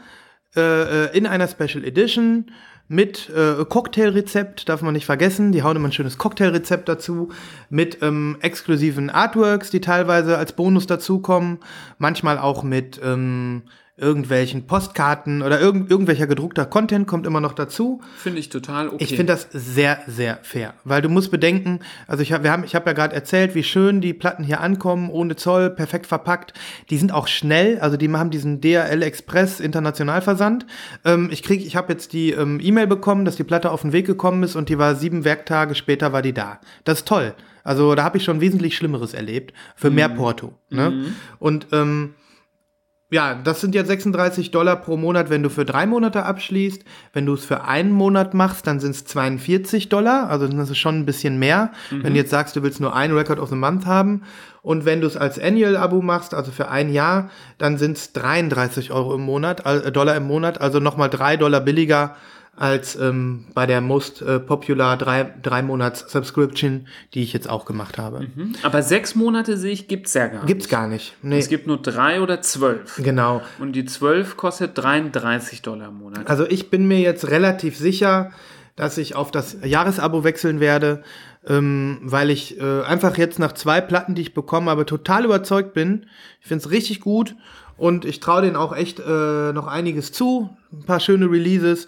äh, 0.55 1.05
äh, 1.05 1.17
in 1.17 1.25
einer 1.25 1.47
Special 1.47 1.83
Edition 1.83 2.51
mit 2.87 3.29
äh, 3.29 3.65
Cocktailrezept, 3.65 4.69
darf 4.69 4.81
man 4.81 4.93
nicht 4.93 5.05
vergessen. 5.05 5.51
Die 5.51 5.63
hauen 5.63 5.75
immer 5.75 5.87
ein 5.87 5.93
schönes 5.93 6.17
Cocktailrezept 6.17 6.87
dazu 6.87 7.29
mit 7.69 8.03
ähm, 8.03 8.37
exklusiven 8.41 9.09
Artworks, 9.09 9.71
die 9.71 9.81
teilweise 9.81 10.37
als 10.37 10.53
Bonus 10.53 10.85
dazukommen. 10.85 11.59
Manchmal 11.97 12.37
auch 12.37 12.63
mit 12.63 12.99
ähm, 13.03 13.63
irgendwelchen 13.95 14.65
Postkarten 14.65 15.43
oder 15.43 15.59
irgend, 15.61 15.91
irgendwelcher 15.91 16.25
gedruckter 16.25 16.65
Content 16.65 17.05
kommt 17.05 17.27
immer 17.27 17.41
noch 17.41 17.53
dazu. 17.53 18.01
Finde 18.17 18.39
ich 18.39 18.49
total 18.49 18.87
okay. 18.87 19.03
Ich 19.03 19.09
finde 19.09 19.33
das 19.33 19.47
sehr, 19.51 19.99
sehr 20.07 20.39
fair, 20.41 20.73
weil 20.83 21.03
du 21.03 21.09
musst 21.09 21.29
bedenken, 21.29 21.79
also 22.07 22.23
ich 22.23 22.33
habe 22.33 22.43
wir 22.43 22.51
haben, 22.51 22.63
ich 22.63 22.73
habe 22.73 22.89
ja 22.89 22.93
gerade 22.93 23.13
erzählt, 23.13 23.53
wie 23.53 23.61
schön 23.61 24.01
die 24.01 24.13
Platten 24.13 24.43
hier 24.43 24.61
ankommen, 24.61 25.11
ohne 25.11 25.35
Zoll, 25.35 25.69
perfekt 25.69 26.07
verpackt. 26.07 26.53
Die 26.89 26.97
sind 26.97 27.11
auch 27.11 27.27
schnell, 27.27 27.79
also 27.79 27.95
die 27.95 28.11
haben 28.11 28.31
diesen 28.31 28.61
DHL 28.61 29.03
Express 29.03 29.59
Internationalversand. 29.59 30.65
Ähm, 31.05 31.29
ich 31.31 31.43
krieg, 31.43 31.63
ich 31.63 31.75
habe 31.75 31.93
jetzt 31.93 32.13
die 32.13 32.31
ähm, 32.31 32.59
E-Mail 32.59 32.87
bekommen, 32.87 33.25
dass 33.25 33.35
die 33.35 33.43
Platte 33.43 33.69
auf 33.69 33.83
den 33.83 33.93
Weg 33.93 34.07
gekommen 34.07 34.41
ist 34.41 34.55
und 34.55 34.69
die 34.69 34.79
war 34.79 34.95
sieben 34.95 35.23
Werktage 35.23 35.75
später 35.75 36.11
war 36.11 36.23
die 36.23 36.33
da. 36.33 36.59
Das 36.83 36.99
ist 36.99 37.07
toll. 37.07 37.35
Also 37.63 37.93
da 37.93 38.03
habe 38.03 38.17
ich 38.17 38.23
schon 38.23 38.41
wesentlich 38.41 38.75
Schlimmeres 38.75 39.13
erlebt 39.13 39.53
für 39.75 39.89
mehr 39.89 40.09
Porto. 40.09 40.53
Ne? 40.69 41.13
Und 41.39 41.67
ähm, 41.71 42.15
ja, 43.13 43.35
das 43.35 43.61
sind 43.61 43.75
jetzt 43.75 43.87
36 43.87 44.49
Dollar 44.49 44.75
pro 44.75 44.97
Monat, 44.97 45.29
wenn 45.29 45.43
du 45.43 45.49
für 45.49 45.65
drei 45.65 45.85
Monate 45.85 46.23
abschließt. 46.23 46.83
Wenn 47.13 47.27
du 47.27 47.35
es 47.35 47.45
für 47.45 47.63
einen 47.63 47.91
Monat 47.91 48.33
machst, 48.33 48.65
dann 48.65 48.79
sind 48.79 48.95
es 48.95 49.05
42 49.05 49.87
Dollar. 49.87 50.31
Also 50.31 50.47
das 50.47 50.71
ist 50.71 50.79
schon 50.79 50.97
ein 50.97 51.05
bisschen 51.05 51.37
mehr. 51.37 51.71
Wenn 51.91 52.13
du 52.13 52.19
jetzt 52.19 52.31
sagst, 52.31 52.55
du 52.55 52.63
willst 52.63 52.81
nur 52.81 52.95
ein 52.95 53.11
Record 53.11 53.37
of 53.37 53.49
the 53.49 53.55
Month 53.55 53.85
haben. 53.85 54.23
Und 54.63 54.85
wenn 54.85 54.99
du 54.99 55.05
es 55.05 55.15
als 55.15 55.37
Annual-Abo 55.37 56.01
machst, 56.01 56.33
also 56.33 56.51
für 56.51 56.69
ein 56.69 56.91
Jahr, 56.91 57.29
dann 57.59 57.77
sind 57.77 57.97
es 57.97 58.13
33 58.13 58.91
Euro 58.91 59.13
im 59.13 59.21
Monat, 59.21 59.63
äh, 59.63 59.91
Dollar 59.91 60.15
im 60.15 60.25
Monat. 60.25 60.59
Also 60.59 60.79
nochmal 60.79 61.11
drei 61.11 61.37
Dollar 61.37 61.61
billiger 61.61 62.15
als 62.55 62.95
ähm, 62.95 63.45
bei 63.55 63.65
der 63.65 63.81
most 63.81 64.21
äh, 64.21 64.39
popular 64.39 64.95
drei, 64.97 65.33
drei 65.41 65.63
Monats 65.63 66.11
Subscription, 66.11 66.87
die 67.13 67.23
ich 67.23 67.33
jetzt 67.33 67.49
auch 67.49 67.65
gemacht 67.65 67.97
habe. 67.97 68.27
Aber 68.61 68.83
sechs 68.83 69.15
Monate 69.15 69.57
sehe 69.57 69.71
ich, 69.71 69.87
gibt 69.87 70.05
es 70.07 70.13
ja 70.13 70.27
gar 70.27 70.33
nicht. 70.35 70.47
Gibt's 70.47 70.69
gar 70.69 70.87
nicht. 70.87 71.15
Nee, 71.23 71.39
Es 71.39 71.49
gibt 71.49 71.65
nur 71.65 71.81
drei 71.81 72.21
oder 72.21 72.41
zwölf. 72.41 72.99
genau. 73.03 73.41
Und 73.59 73.73
die 73.73 73.85
zwölf 73.85 74.37
kostet 74.37 74.77
33 74.77 75.63
Dollar 75.63 75.87
im 75.87 75.95
Monat. 75.97 76.27
Also 76.27 76.45
ich 76.47 76.69
bin 76.69 76.87
mir 76.87 76.99
jetzt 76.99 77.29
relativ 77.29 77.75
sicher, 77.75 78.31
dass 78.75 78.97
ich 78.99 79.15
auf 79.15 79.31
das 79.31 79.57
Jahresabo 79.63 80.23
wechseln 80.23 80.59
werde, 80.59 81.01
ähm, 81.47 81.99
weil 82.03 82.29
ich 82.29 82.59
äh, 82.61 82.81
einfach 82.83 83.17
jetzt 83.17 83.39
nach 83.39 83.53
zwei 83.53 83.81
Platten, 83.81 84.13
die 84.13 84.21
ich 84.21 84.33
bekommen 84.35 84.69
habe, 84.69 84.85
total 84.85 85.25
überzeugt 85.25 85.73
bin. 85.73 86.05
Ich 86.39 86.47
finde 86.47 86.63
es 86.65 86.71
richtig 86.71 86.99
gut 87.01 87.35
und 87.77 88.05
ich 88.05 88.19
traue 88.19 88.43
denen 88.43 88.55
auch 88.55 88.75
echt 88.75 88.99
äh, 88.99 89.53
noch 89.53 89.65
einiges 89.67 90.11
zu. 90.11 90.55
Ein 90.71 90.83
paar 90.85 90.99
schöne 90.99 91.25
Releases. 91.29 91.87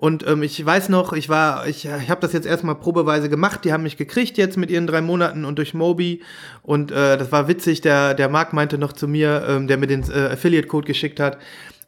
Und 0.00 0.26
ähm, 0.26 0.42
ich 0.42 0.64
weiß 0.64 0.88
noch, 0.88 1.12
ich 1.12 1.28
war, 1.28 1.66
ich, 1.66 1.84
ich 1.84 2.08
habe 2.08 2.22
das 2.22 2.32
jetzt 2.32 2.46
erstmal 2.46 2.74
probeweise 2.74 3.28
gemacht. 3.28 3.66
Die 3.66 3.72
haben 3.74 3.82
mich 3.82 3.98
gekriegt 3.98 4.38
jetzt 4.38 4.56
mit 4.56 4.70
ihren 4.70 4.86
drei 4.86 5.02
Monaten 5.02 5.44
und 5.44 5.58
durch 5.58 5.74
Mobi. 5.74 6.22
Und 6.62 6.90
äh, 6.90 7.18
das 7.18 7.30
war 7.32 7.48
witzig. 7.48 7.82
Der, 7.82 8.14
der 8.14 8.30
Marc 8.30 8.54
meinte 8.54 8.78
noch 8.78 8.94
zu 8.94 9.06
mir, 9.06 9.44
ähm, 9.46 9.66
der 9.66 9.76
mir 9.76 9.88
den 9.88 10.02
äh, 10.10 10.30
Affiliate-Code 10.32 10.86
geschickt 10.86 11.20
hat. 11.20 11.36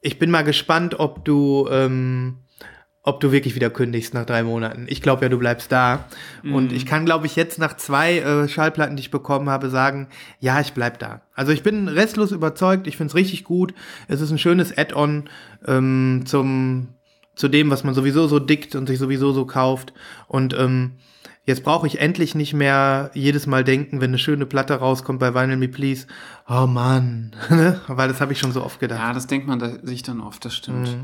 Ich 0.02 0.18
bin 0.18 0.30
mal 0.30 0.42
gespannt, 0.42 1.00
ob 1.00 1.24
du, 1.24 1.66
ähm, 1.70 2.40
ob 3.02 3.20
du 3.20 3.32
wirklich 3.32 3.54
wieder 3.54 3.70
kündigst 3.70 4.12
nach 4.12 4.26
drei 4.26 4.42
Monaten. 4.42 4.84
Ich 4.90 5.00
glaube 5.00 5.22
ja, 5.22 5.30
du 5.30 5.38
bleibst 5.38 5.72
da. 5.72 6.04
Und 6.44 6.70
ich 6.70 6.84
kann, 6.84 7.06
glaube 7.06 7.24
ich, 7.24 7.34
jetzt 7.34 7.58
nach 7.58 7.78
zwei 7.78 8.18
äh, 8.18 8.46
Schallplatten, 8.46 8.96
die 8.96 9.00
ich 9.00 9.10
bekommen 9.10 9.48
habe, 9.48 9.70
sagen, 9.70 10.08
ja, 10.38 10.60
ich 10.60 10.74
bleib 10.74 10.98
da. 10.98 11.22
Also 11.32 11.50
ich 11.52 11.62
bin 11.62 11.88
restlos 11.88 12.30
überzeugt. 12.30 12.86
Ich 12.86 12.98
finde 12.98 13.08
es 13.08 13.14
richtig 13.14 13.44
gut. 13.44 13.72
Es 14.06 14.20
ist 14.20 14.30
ein 14.30 14.38
schönes 14.38 14.76
Add-on 14.76 15.30
ähm, 15.66 16.24
zum 16.26 16.88
zu 17.34 17.48
dem, 17.48 17.70
was 17.70 17.84
man 17.84 17.94
sowieso 17.94 18.26
so 18.26 18.38
dickt 18.38 18.74
und 18.74 18.86
sich 18.86 18.98
sowieso 18.98 19.32
so 19.32 19.46
kauft. 19.46 19.92
Und 20.28 20.54
ähm, 20.58 20.92
jetzt 21.44 21.64
brauche 21.64 21.86
ich 21.86 22.00
endlich 22.00 22.34
nicht 22.34 22.54
mehr 22.54 23.10
jedes 23.14 23.46
Mal 23.46 23.64
denken, 23.64 24.00
wenn 24.00 24.10
eine 24.10 24.18
schöne 24.18 24.46
Platte 24.46 24.74
rauskommt 24.74 25.20
bei 25.20 25.34
Vinyl 25.34 25.56
Me 25.56 25.68
Please, 25.68 26.06
oh 26.48 26.66
Mann, 26.66 27.34
ne? 27.50 27.80
weil 27.88 28.08
das 28.08 28.20
habe 28.20 28.32
ich 28.32 28.38
schon 28.38 28.52
so 28.52 28.62
oft 28.62 28.80
gedacht. 28.80 29.00
Ja, 29.00 29.12
das 29.12 29.26
denkt 29.26 29.46
man 29.46 29.58
da, 29.58 29.70
sich 29.82 30.02
dann 30.02 30.20
oft, 30.20 30.44
das 30.44 30.54
stimmt. 30.54 30.96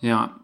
Ja. 0.00 0.36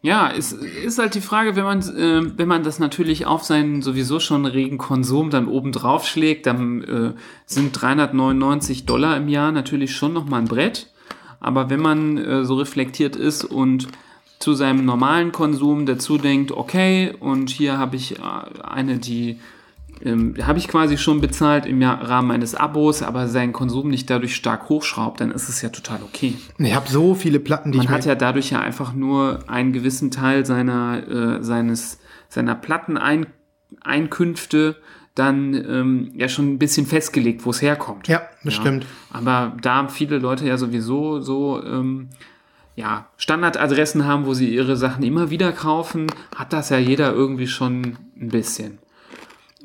Ja, 0.00 0.30
es 0.30 0.52
ist 0.52 1.00
halt 1.00 1.16
die 1.16 1.20
Frage, 1.20 1.56
wenn 1.56 1.64
man, 1.64 1.80
äh, 1.80 2.38
wenn 2.38 2.46
man 2.46 2.62
das 2.62 2.78
natürlich 2.78 3.26
auf 3.26 3.42
seinen 3.42 3.82
sowieso 3.82 4.20
schon 4.20 4.46
regen 4.46 4.78
Konsum 4.78 5.30
dann 5.30 5.48
oben 5.48 5.72
drauf 5.72 6.06
schlägt, 6.06 6.46
dann 6.46 6.84
äh, 6.84 7.14
sind 7.46 7.72
399 7.72 8.86
Dollar 8.86 9.16
im 9.16 9.28
Jahr 9.28 9.50
natürlich 9.50 9.96
schon 9.96 10.12
nochmal 10.12 10.42
ein 10.42 10.46
Brett. 10.46 10.92
Aber 11.40 11.68
wenn 11.68 11.80
man 11.80 12.16
äh, 12.16 12.44
so 12.44 12.54
reflektiert 12.54 13.16
ist 13.16 13.44
und 13.44 13.88
zu 14.38 14.54
seinem 14.54 14.84
normalen 14.84 15.32
Konsum 15.32 15.86
dazu 15.86 16.18
denkt, 16.18 16.52
okay, 16.52 17.14
und 17.18 17.50
hier 17.50 17.78
habe 17.78 17.96
ich 17.96 18.18
äh, 18.18 18.22
eine, 18.62 18.98
die 18.98 19.40
ähm, 20.04 20.36
habe 20.42 20.58
ich 20.58 20.68
quasi 20.68 20.96
schon 20.96 21.20
bezahlt 21.20 21.66
im 21.66 21.82
Rahmen 21.82 22.30
eines 22.30 22.54
Abos, 22.54 23.02
aber 23.02 23.26
seinen 23.26 23.52
Konsum 23.52 23.88
nicht 23.88 24.08
dadurch 24.08 24.36
stark 24.36 24.68
hochschraubt, 24.68 25.20
dann 25.20 25.32
ist 25.32 25.48
es 25.48 25.60
ja 25.60 25.70
total 25.70 26.04
okay. 26.04 26.36
Ich 26.58 26.74
habe 26.74 26.88
so 26.88 27.16
viele 27.16 27.40
Platten, 27.40 27.72
die 27.72 27.78
Man 27.78 27.86
ich 27.86 27.92
hat 27.92 28.04
ja 28.04 28.14
dadurch 28.14 28.50
ja 28.50 28.60
einfach 28.60 28.92
nur 28.92 29.40
einen 29.48 29.72
gewissen 29.72 30.12
Teil 30.12 30.46
seiner, 30.46 31.02
äh, 31.08 31.42
seines, 31.42 31.98
seiner 32.28 32.54
Platteneinkünfte 32.54 34.76
dann 35.16 35.54
ähm, 35.54 36.12
ja 36.14 36.28
schon 36.28 36.52
ein 36.52 36.60
bisschen 36.60 36.86
festgelegt, 36.86 37.44
wo 37.44 37.50
es 37.50 37.60
herkommt. 37.60 38.06
Ja, 38.06 38.22
das 38.44 38.54
stimmt. 38.54 38.86
Aber 39.10 39.56
da 39.60 39.88
viele 39.88 40.18
Leute 40.18 40.46
ja 40.46 40.56
sowieso 40.56 41.20
so 41.20 41.60
ähm, 41.64 42.10
ja, 42.78 43.08
Standardadressen 43.16 44.06
haben, 44.06 44.24
wo 44.24 44.34
sie 44.34 44.54
ihre 44.54 44.76
Sachen 44.76 45.02
immer 45.02 45.30
wieder 45.30 45.50
kaufen, 45.50 46.06
hat 46.36 46.52
das 46.52 46.70
ja 46.70 46.78
jeder 46.78 47.12
irgendwie 47.12 47.48
schon 47.48 47.98
ein 48.16 48.28
bisschen. 48.28 48.78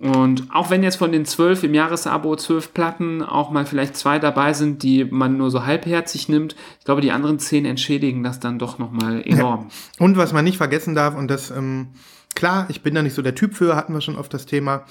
Und 0.02 0.48
auch 0.52 0.72
wenn 0.72 0.82
jetzt 0.82 0.96
von 0.96 1.12
den 1.12 1.24
zwölf 1.24 1.64
im 1.64 1.76
Jahresabo 1.76 2.36
zwölf 2.38 2.74
Platten 2.74 3.22
auch 3.22 3.52
mal 3.52 3.68
vielleicht 3.68 3.96
zwei 3.96 4.18
dabei 4.18 4.54
sind, 4.54 4.82
die 4.82 5.06
man 5.06 5.38
nur 5.38 5.52
so 5.52 5.64
halbherzig 5.64 6.28
nimmt, 6.28 6.56
ich 6.80 6.86
glaube, 6.86 7.02
die 7.02 7.12
anderen 7.12 7.38
zehn 7.38 7.66
entschädigen 7.66 8.24
das 8.24 8.40
dann 8.40 8.58
doch 8.58 8.80
nochmal 8.80 9.22
enorm. 9.24 9.70
Und 10.00 10.18
was 10.18 10.34
man 10.34 10.44
nicht 10.44 10.58
vergessen 10.58 10.96
darf, 10.96 11.16
und 11.16 11.28
das, 11.28 11.52
ähm, 11.52 11.90
klar, 12.34 12.66
ich 12.70 12.82
bin 12.82 12.96
da 12.96 13.04
nicht 13.04 13.14
so 13.14 13.22
der 13.22 13.36
Typ 13.36 13.54
für, 13.54 13.76
hatten 13.76 13.94
wir 13.94 14.02
schon 14.02 14.18
oft 14.18 14.34
das 14.34 14.48
Thema, 14.48 14.86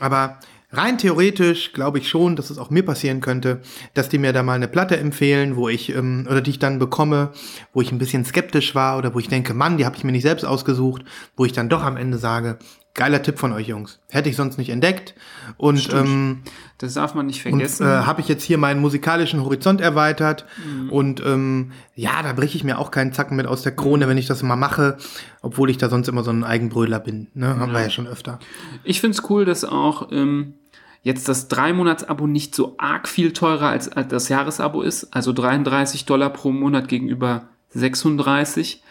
aber 0.00 0.40
rein 0.70 0.98
theoretisch 0.98 1.72
glaube 1.72 1.98
ich 1.98 2.08
schon, 2.08 2.36
dass 2.36 2.50
es 2.50 2.58
auch 2.58 2.70
mir 2.70 2.84
passieren 2.84 3.20
könnte, 3.20 3.60
dass 3.94 4.08
die 4.08 4.18
mir 4.18 4.32
da 4.32 4.42
mal 4.42 4.54
eine 4.54 4.68
Platte 4.68 4.96
empfehlen, 4.96 5.56
wo 5.56 5.68
ich, 5.68 5.94
ähm, 5.94 6.26
oder 6.30 6.40
die 6.40 6.50
ich 6.50 6.58
dann 6.58 6.78
bekomme, 6.78 7.32
wo 7.72 7.80
ich 7.80 7.92
ein 7.92 7.98
bisschen 7.98 8.24
skeptisch 8.24 8.74
war 8.74 8.98
oder 8.98 9.14
wo 9.14 9.18
ich 9.18 9.28
denke, 9.28 9.54
Mann, 9.54 9.78
die 9.78 9.86
habe 9.86 9.96
ich 9.96 10.04
mir 10.04 10.12
nicht 10.12 10.22
selbst 10.22 10.44
ausgesucht, 10.44 11.02
wo 11.36 11.44
ich 11.44 11.52
dann 11.52 11.68
doch 11.68 11.82
am 11.82 11.96
Ende 11.96 12.18
sage, 12.18 12.58
geiler 12.98 13.22
Tipp 13.22 13.38
von 13.38 13.52
euch 13.52 13.68
Jungs. 13.68 14.00
Hätte 14.10 14.28
ich 14.28 14.36
sonst 14.36 14.58
nicht 14.58 14.68
entdeckt. 14.70 15.14
Und 15.56 15.78
Stimmt. 15.78 16.08
ähm, 16.08 16.42
Das 16.78 16.94
darf 16.94 17.14
man 17.14 17.26
nicht 17.26 17.46
und 17.46 17.52
vergessen. 17.52 17.86
äh, 17.86 17.90
habe 18.04 18.20
ich 18.20 18.28
jetzt 18.28 18.42
hier 18.42 18.58
meinen 18.58 18.80
musikalischen 18.80 19.42
Horizont 19.42 19.80
erweitert. 19.80 20.44
Mhm. 20.66 20.90
Und 20.90 21.22
ähm, 21.24 21.72
ja, 21.94 22.22
da 22.22 22.32
breche 22.32 22.56
ich 22.56 22.64
mir 22.64 22.78
auch 22.78 22.90
keinen 22.90 23.12
Zacken 23.12 23.36
mit 23.36 23.46
aus 23.46 23.62
der 23.62 23.74
Krone, 23.74 24.08
wenn 24.08 24.18
ich 24.18 24.26
das 24.26 24.42
mal 24.42 24.56
mache, 24.56 24.98
obwohl 25.40 25.70
ich 25.70 25.78
da 25.78 25.88
sonst 25.88 26.08
immer 26.08 26.24
so 26.24 26.30
ein 26.32 26.42
Eigenbrödler 26.44 26.98
bin. 26.98 27.28
Ne? 27.34 27.56
Haben 27.58 27.72
wir 27.72 27.80
ja 27.82 27.90
schon 27.90 28.08
öfter. 28.08 28.40
Ich 28.84 29.00
finde 29.00 29.16
es 29.16 29.30
cool, 29.30 29.44
dass 29.44 29.64
auch 29.64 30.10
ähm, 30.10 30.54
jetzt 31.02 31.28
das 31.28 31.46
Drei-Monats-Abo 31.48 32.26
nicht 32.26 32.54
so 32.54 32.74
arg 32.78 33.08
viel 33.08 33.32
teurer 33.32 33.68
als, 33.68 33.88
als 33.88 34.08
das 34.08 34.28
Jahresabo 34.28 34.82
ist. 34.82 35.14
Also 35.14 35.32
33 35.32 36.04
Dollar 36.04 36.30
pro 36.30 36.50
Monat 36.50 36.88
gegenüber 36.88 37.48
36. 37.70 38.82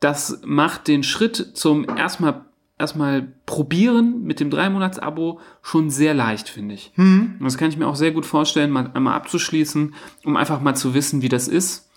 Das 0.00 0.40
macht 0.44 0.88
den 0.88 1.04
Schritt 1.04 1.52
zum 1.54 1.86
erstmal 1.96 2.42
erstmal 2.78 3.28
probieren 3.46 4.22
mit 4.22 4.40
dem 4.40 4.50
Drei-Monats-Abo 4.50 5.40
schon 5.62 5.90
sehr 5.90 6.14
leicht, 6.14 6.48
finde 6.48 6.74
ich. 6.74 6.92
Und 7.38 7.44
das 7.44 7.58
kann 7.58 7.68
ich 7.68 7.76
mir 7.76 7.86
auch 7.86 7.96
sehr 7.96 8.12
gut 8.12 8.26
vorstellen, 8.26 8.70
mal 8.70 8.90
einmal 8.94 9.14
abzuschließen, 9.14 9.94
um 10.24 10.36
einfach 10.36 10.60
mal 10.60 10.74
zu 10.74 10.94
wissen, 10.94 11.22
wie 11.22 11.28
das 11.28 11.48
ist 11.48 11.90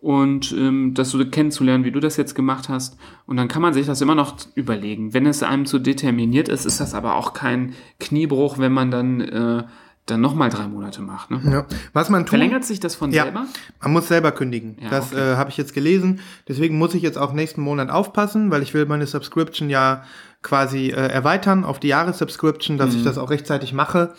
und 0.00 0.52
ähm, 0.52 0.94
das 0.94 1.10
so 1.10 1.24
kennenzulernen, 1.24 1.84
wie 1.84 1.90
du 1.90 2.00
das 2.00 2.16
jetzt 2.16 2.34
gemacht 2.34 2.68
hast. 2.68 2.96
Und 3.26 3.36
dann 3.36 3.48
kann 3.48 3.62
man 3.62 3.74
sich 3.74 3.86
das 3.86 4.00
immer 4.00 4.14
noch 4.14 4.36
überlegen. 4.54 5.12
Wenn 5.12 5.26
es 5.26 5.42
einem 5.42 5.66
zu 5.66 5.78
determiniert 5.78 6.48
ist, 6.48 6.64
ist 6.64 6.80
das 6.80 6.94
aber 6.94 7.16
auch 7.16 7.34
kein 7.34 7.74
Kniebruch, 7.98 8.58
wenn 8.58 8.72
man 8.72 8.90
dann, 8.90 9.20
äh, 9.20 9.64
dann 10.10 10.20
nochmal 10.20 10.50
drei 10.50 10.66
Monate 10.68 11.00
macht. 11.02 11.30
Ne? 11.30 11.40
Ja. 11.50 11.66
Was 11.92 12.10
man 12.10 12.22
tut, 12.22 12.30
Verlängert 12.30 12.64
sich 12.64 12.80
das 12.80 12.94
von 12.94 13.10
Ja. 13.12 13.22
selber? 13.24 13.46
man 13.80 13.92
muss 13.92 14.08
selber 14.08 14.32
kündigen. 14.32 14.76
Ja, 14.82 14.90
das 14.90 15.12
okay. 15.12 15.32
äh, 15.32 15.36
habe 15.36 15.50
ich 15.50 15.56
jetzt 15.56 15.72
gelesen. 15.74 16.20
Deswegen 16.48 16.76
muss 16.78 16.94
ich 16.94 17.02
jetzt 17.02 17.16
auch 17.18 17.32
nächsten 17.32 17.62
Monat 17.62 17.90
aufpassen, 17.90 18.50
weil 18.50 18.62
ich 18.62 18.74
will 18.74 18.86
meine 18.86 19.06
Subscription 19.06 19.70
ja 19.70 20.02
quasi 20.42 20.88
äh, 20.88 20.92
erweitern 21.08 21.64
auf 21.64 21.78
die 21.80 21.88
Jahressubscription, 21.88 22.78
dass 22.78 22.92
Mhm. 22.92 22.98
ich 22.98 23.04
das 23.04 23.18
auch 23.18 23.30
rechtzeitig 23.30 23.72
mache. 23.72 24.14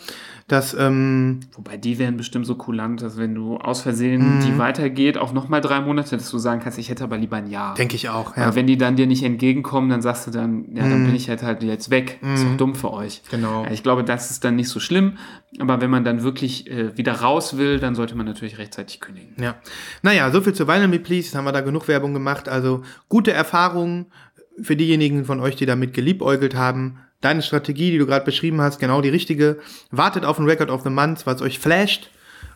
Dass, 0.52 0.74
ähm, 0.74 1.40
Wobei 1.54 1.78
die 1.78 1.98
wären 1.98 2.18
bestimmt 2.18 2.46
so 2.46 2.56
kulant, 2.56 3.00
dass 3.00 3.16
wenn 3.16 3.34
du 3.34 3.56
aus 3.56 3.80
Versehen 3.80 4.40
die 4.44 4.58
weitergeht 4.58 5.16
auf 5.16 5.32
nochmal 5.32 5.62
drei 5.62 5.80
Monate, 5.80 6.14
dass 6.14 6.30
du 6.30 6.36
sagen 6.36 6.60
kannst, 6.62 6.78
ich 6.78 6.90
hätte 6.90 7.04
aber 7.04 7.16
lieber 7.16 7.38
ein 7.38 7.48
Jahr. 7.48 7.74
denke 7.74 7.96
ich 7.96 8.10
auch. 8.10 8.36
Ja. 8.36 8.42
Aber 8.42 8.54
wenn 8.54 8.66
die 8.66 8.76
dann 8.76 8.94
dir 8.94 9.06
nicht 9.06 9.22
entgegenkommen, 9.22 9.88
dann 9.88 10.02
sagst 10.02 10.26
du 10.26 10.30
dann, 10.30 10.66
ja, 10.74 10.82
dann 10.82 11.06
bin 11.06 11.14
ich 11.14 11.30
halt 11.30 11.42
halt 11.42 11.62
jetzt 11.62 11.88
weg. 11.88 12.18
Ist 12.34 12.44
doch 12.44 12.56
dumm 12.58 12.74
für 12.74 12.92
euch. 12.92 13.22
Genau. 13.30 13.64
Ich 13.70 13.82
glaube, 13.82 14.04
das 14.04 14.30
ist 14.30 14.44
dann 14.44 14.56
nicht 14.56 14.68
so 14.68 14.78
schlimm. 14.78 15.16
Aber 15.58 15.80
wenn 15.80 15.88
man 15.88 16.04
dann 16.04 16.22
wirklich 16.22 16.70
äh, 16.70 16.98
wieder 16.98 17.14
raus 17.14 17.56
will, 17.56 17.78
dann 17.78 17.94
sollte 17.94 18.14
man 18.14 18.26
natürlich 18.26 18.58
rechtzeitig 18.58 19.00
kündigen. 19.00 19.34
Ja. 19.42 19.54
Naja, 20.02 20.30
so 20.30 20.42
viel 20.42 20.52
zu 20.52 20.68
Vinyl 20.68 20.88
Me 20.88 20.98
Please. 20.98 21.28
Jetzt 21.28 21.34
haben 21.34 21.46
wir 21.46 21.52
da 21.52 21.62
genug 21.62 21.88
Werbung 21.88 22.12
gemacht. 22.12 22.50
Also 22.50 22.82
gute 23.08 23.32
Erfahrungen 23.32 24.12
für 24.60 24.76
diejenigen 24.76 25.24
von 25.24 25.40
euch, 25.40 25.56
die 25.56 25.64
damit 25.64 25.94
geliebäugelt 25.94 26.54
haben. 26.54 26.98
Deine 27.22 27.40
Strategie, 27.40 27.90
die 27.90 27.98
du 27.98 28.06
gerade 28.06 28.24
beschrieben 28.24 28.60
hast, 28.60 28.78
genau 28.78 29.00
die 29.00 29.08
richtige. 29.08 29.58
Wartet 29.90 30.26
auf 30.26 30.38
ein 30.38 30.44
Record 30.44 30.70
of 30.70 30.82
the 30.82 30.90
Month, 30.90 31.26
was 31.26 31.40
euch 31.40 31.58
flasht 31.58 32.10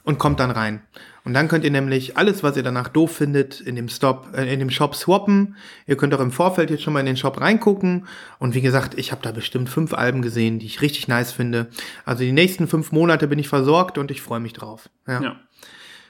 und 0.04 0.18
kommt 0.18 0.38
dann 0.40 0.50
rein. 0.50 0.82
Und 1.24 1.34
dann 1.34 1.48
könnt 1.48 1.64
ihr 1.64 1.72
nämlich 1.72 2.16
alles, 2.16 2.44
was 2.44 2.56
ihr 2.56 2.62
danach 2.62 2.88
doof 2.88 3.16
findet, 3.16 3.60
in 3.60 3.74
dem 3.74 3.88
Stop, 3.88 4.28
äh, 4.32 4.52
in 4.52 4.60
dem 4.60 4.70
Shop 4.70 4.94
swappen. 4.94 5.56
Ihr 5.86 5.96
könnt 5.96 6.14
auch 6.14 6.20
im 6.20 6.30
Vorfeld 6.30 6.70
jetzt 6.70 6.84
schon 6.84 6.92
mal 6.92 7.00
in 7.00 7.06
den 7.06 7.16
Shop 7.16 7.40
reingucken. 7.40 8.06
Und 8.38 8.54
wie 8.54 8.60
gesagt, 8.60 8.96
ich 8.96 9.10
habe 9.10 9.22
da 9.22 9.32
bestimmt 9.32 9.68
fünf 9.68 9.92
Alben 9.92 10.22
gesehen, 10.22 10.60
die 10.60 10.66
ich 10.66 10.82
richtig 10.82 11.08
nice 11.08 11.32
finde. 11.32 11.66
Also 12.04 12.22
die 12.22 12.30
nächsten 12.30 12.68
fünf 12.68 12.92
Monate 12.92 13.26
bin 13.26 13.40
ich 13.40 13.48
versorgt 13.48 13.98
und 13.98 14.12
ich 14.12 14.22
freue 14.22 14.38
mich 14.38 14.52
drauf. 14.52 14.88
Ja. 15.08 15.36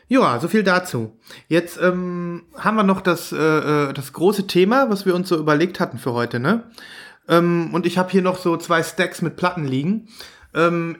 Ja, 0.08 0.38
so 0.38 0.46
viel 0.46 0.62
dazu. 0.62 1.18
Jetzt 1.48 1.80
ähm, 1.82 2.44
haben 2.56 2.76
wir 2.76 2.84
noch 2.84 3.00
das, 3.00 3.32
äh, 3.32 3.36
äh, 3.36 3.92
das 3.92 4.12
große 4.12 4.46
Thema, 4.46 4.88
was 4.88 5.04
wir 5.04 5.14
uns 5.14 5.28
so 5.28 5.36
überlegt 5.36 5.80
hatten 5.80 5.98
für 5.98 6.12
heute, 6.12 6.38
ne? 6.38 6.64
Ähm, 7.28 7.70
und 7.72 7.86
ich 7.86 7.98
habe 7.98 8.10
hier 8.10 8.22
noch 8.22 8.38
so 8.38 8.56
zwei 8.56 8.82
Stacks 8.82 9.22
mit 9.22 9.36
Platten 9.36 9.64
liegen. 9.64 10.08
Ähm, 10.54 10.96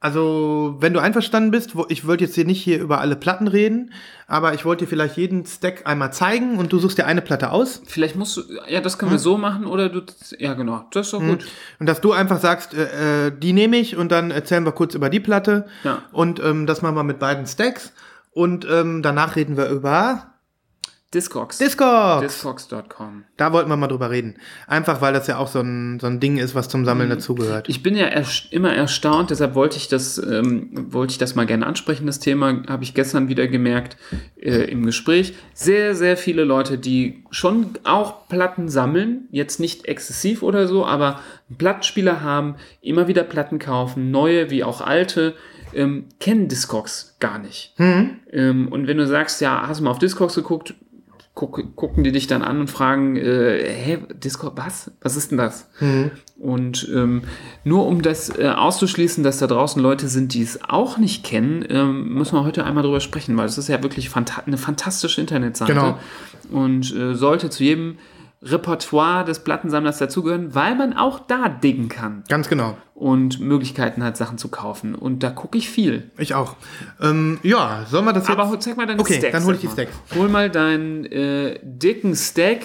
also, 0.00 0.76
wenn 0.78 0.92
du 0.92 1.00
einverstanden 1.00 1.50
bist, 1.50 1.74
wo, 1.74 1.84
ich 1.88 2.06
wollte 2.06 2.22
jetzt 2.22 2.36
hier 2.36 2.44
nicht 2.44 2.62
hier 2.62 2.78
über 2.78 3.00
alle 3.00 3.16
Platten 3.16 3.48
reden, 3.48 3.92
aber 4.28 4.54
ich 4.54 4.64
wollte 4.64 4.84
dir 4.84 4.88
vielleicht 4.88 5.16
jeden 5.16 5.44
Stack 5.44 5.88
einmal 5.88 6.12
zeigen 6.12 6.56
und 6.56 6.72
du 6.72 6.78
suchst 6.78 6.98
dir 6.98 7.06
eine 7.06 7.20
Platte 7.20 7.50
aus. 7.50 7.82
Vielleicht 7.84 8.14
musst 8.14 8.36
du, 8.36 8.42
ja, 8.68 8.80
das 8.80 8.98
können 8.98 9.10
wir 9.10 9.18
so 9.18 9.36
machen 9.38 9.66
oder 9.66 9.88
du, 9.88 10.02
ja, 10.38 10.54
genau, 10.54 10.84
das 10.92 11.06
ist 11.06 11.14
doch 11.14 11.20
gut. 11.20 11.44
Und 11.80 11.86
dass 11.86 12.00
du 12.00 12.12
einfach 12.12 12.40
sagst, 12.40 12.74
äh, 12.74 13.26
äh, 13.26 13.32
die 13.36 13.52
nehme 13.52 13.76
ich 13.76 13.96
und 13.96 14.12
dann 14.12 14.30
erzählen 14.30 14.64
wir 14.64 14.70
kurz 14.70 14.94
über 14.94 15.10
die 15.10 15.18
Platte. 15.18 15.66
Ja. 15.82 16.02
Und 16.12 16.38
ähm, 16.38 16.66
das 16.66 16.80
machen 16.80 16.94
wir 16.94 17.02
mit 17.02 17.18
beiden 17.18 17.46
Stacks. 17.46 17.92
Und 18.30 18.68
ähm, 18.70 19.02
danach 19.02 19.34
reden 19.34 19.56
wir 19.56 19.68
über 19.68 20.34
Discogs. 21.14 21.56
Discord. 21.56 22.22
Discogs.com. 22.22 23.24
Da 23.38 23.50
wollten 23.54 23.70
wir 23.70 23.78
mal 23.78 23.86
drüber 23.86 24.10
reden. 24.10 24.36
Einfach, 24.66 25.00
weil 25.00 25.14
das 25.14 25.26
ja 25.26 25.38
auch 25.38 25.48
so 25.48 25.60
ein, 25.60 25.98
so 26.00 26.06
ein 26.06 26.20
Ding 26.20 26.36
ist, 26.36 26.54
was 26.54 26.68
zum 26.68 26.84
Sammeln 26.84 27.08
dazugehört. 27.08 27.66
Ich 27.70 27.82
bin 27.82 27.96
ja 27.96 28.08
erst, 28.08 28.52
immer 28.52 28.74
erstaunt, 28.74 29.30
deshalb 29.30 29.54
wollte 29.54 29.78
ich 29.78 29.88
das, 29.88 30.18
ähm, 30.18 30.68
wollte 30.92 31.12
ich 31.12 31.18
das 31.18 31.34
mal 31.34 31.46
gerne 31.46 31.66
ansprechen. 31.66 32.06
Das 32.06 32.18
Thema 32.18 32.62
habe 32.68 32.84
ich 32.84 32.92
gestern 32.92 33.28
wieder 33.28 33.46
gemerkt 33.46 33.96
äh, 34.36 34.70
im 34.70 34.84
Gespräch. 34.84 35.32
Sehr, 35.54 35.94
sehr 35.94 36.18
viele 36.18 36.44
Leute, 36.44 36.76
die 36.76 37.24
schon 37.30 37.70
auch 37.84 38.28
Platten 38.28 38.68
sammeln, 38.68 39.28
jetzt 39.30 39.60
nicht 39.60 39.86
exzessiv 39.86 40.42
oder 40.42 40.68
so, 40.68 40.84
aber 40.84 41.20
einen 41.48 41.56
Plattenspieler 41.56 42.20
haben, 42.20 42.56
immer 42.82 43.08
wieder 43.08 43.22
Platten 43.22 43.58
kaufen, 43.58 44.10
neue 44.10 44.50
wie 44.50 44.62
auch 44.62 44.82
alte, 44.82 45.34
ähm, 45.72 46.04
kennen 46.20 46.48
Discogs 46.48 47.16
gar 47.18 47.38
nicht. 47.38 47.74
Ähm, 48.30 48.68
und 48.68 48.86
wenn 48.86 48.98
du 48.98 49.06
sagst, 49.06 49.40
ja, 49.40 49.66
hast 49.66 49.80
du 49.80 49.84
mal 49.84 49.90
auf 49.90 49.98
Discogs 49.98 50.34
geguckt, 50.34 50.74
guck, 51.38 51.76
gucken 51.76 52.02
die 52.04 52.10
dich 52.12 52.26
dann 52.26 52.42
an 52.42 52.58
und 52.60 52.68
fragen, 52.68 53.16
äh, 53.16 53.62
hä, 53.64 53.98
Discord, 54.14 54.56
was? 54.56 54.90
Was 55.00 55.16
ist 55.16 55.30
denn 55.30 55.38
das? 55.38 55.68
Und 56.38 56.88
ähm, 56.92 57.22
nur 57.64 57.86
um 57.86 58.02
das 58.02 58.36
äh, 58.36 58.48
auszuschließen, 58.48 59.22
dass 59.24 59.38
da 59.38 59.46
draußen 59.46 59.80
Leute 59.80 60.08
sind, 60.08 60.34
die 60.34 60.42
es 60.42 60.60
auch 60.68 60.98
nicht 60.98 61.24
kennen, 61.24 61.64
ähm, 61.68 62.12
müssen 62.14 62.34
wir 62.34 62.44
heute 62.44 62.64
einmal 62.64 62.82
drüber 62.82 63.00
sprechen, 63.00 63.36
weil 63.36 63.46
es 63.46 63.56
ist 63.56 63.68
ja 63.68 63.82
wirklich 63.82 64.10
fanta 64.10 64.42
eine 64.46 64.58
fantastische 64.58 65.20
Internetseite 65.20 65.72
Genau. 65.72 65.98
und 66.50 66.92
äh, 66.94 67.14
sollte 67.14 67.50
zu 67.50 67.62
jedem 67.62 67.96
Repertoire 68.42 69.24
des 69.24 69.40
Plattensammlers 69.40 69.98
dazugehören, 69.98 70.54
weil 70.54 70.74
man 70.76 70.92
auch 70.96 71.18
da 71.20 71.48
diggen 71.48 71.88
kann 71.88 72.22
Ganz 72.28 72.48
genau. 72.48 72.78
und 72.94 73.40
Möglichkeiten 73.40 74.04
hat, 74.04 74.16
Sachen 74.16 74.38
zu 74.38 74.48
kaufen. 74.48 74.94
Und 74.94 75.22
da 75.24 75.30
gucke 75.30 75.58
ich 75.58 75.68
viel. 75.68 76.10
Ich 76.18 76.34
auch. 76.34 76.54
Ähm, 77.00 77.38
ja, 77.42 77.84
sollen 77.90 78.04
wir 78.04 78.12
das 78.12 78.28
jetzt? 78.28 78.38
Aber 78.38 78.60
zeig 78.60 78.76
mal 78.76 78.86
deine 78.86 79.00
Okay, 79.00 79.14
Stacks. 79.18 79.32
dann 79.32 79.44
hol 79.44 79.54
ich 79.54 79.60
die 79.60 79.66
mal. 79.66 79.72
Stacks. 79.72 79.92
Hol 80.14 80.28
mal 80.28 80.50
deinen 80.50 81.04
äh, 81.06 81.58
dicken 81.64 82.14
Stack, 82.14 82.60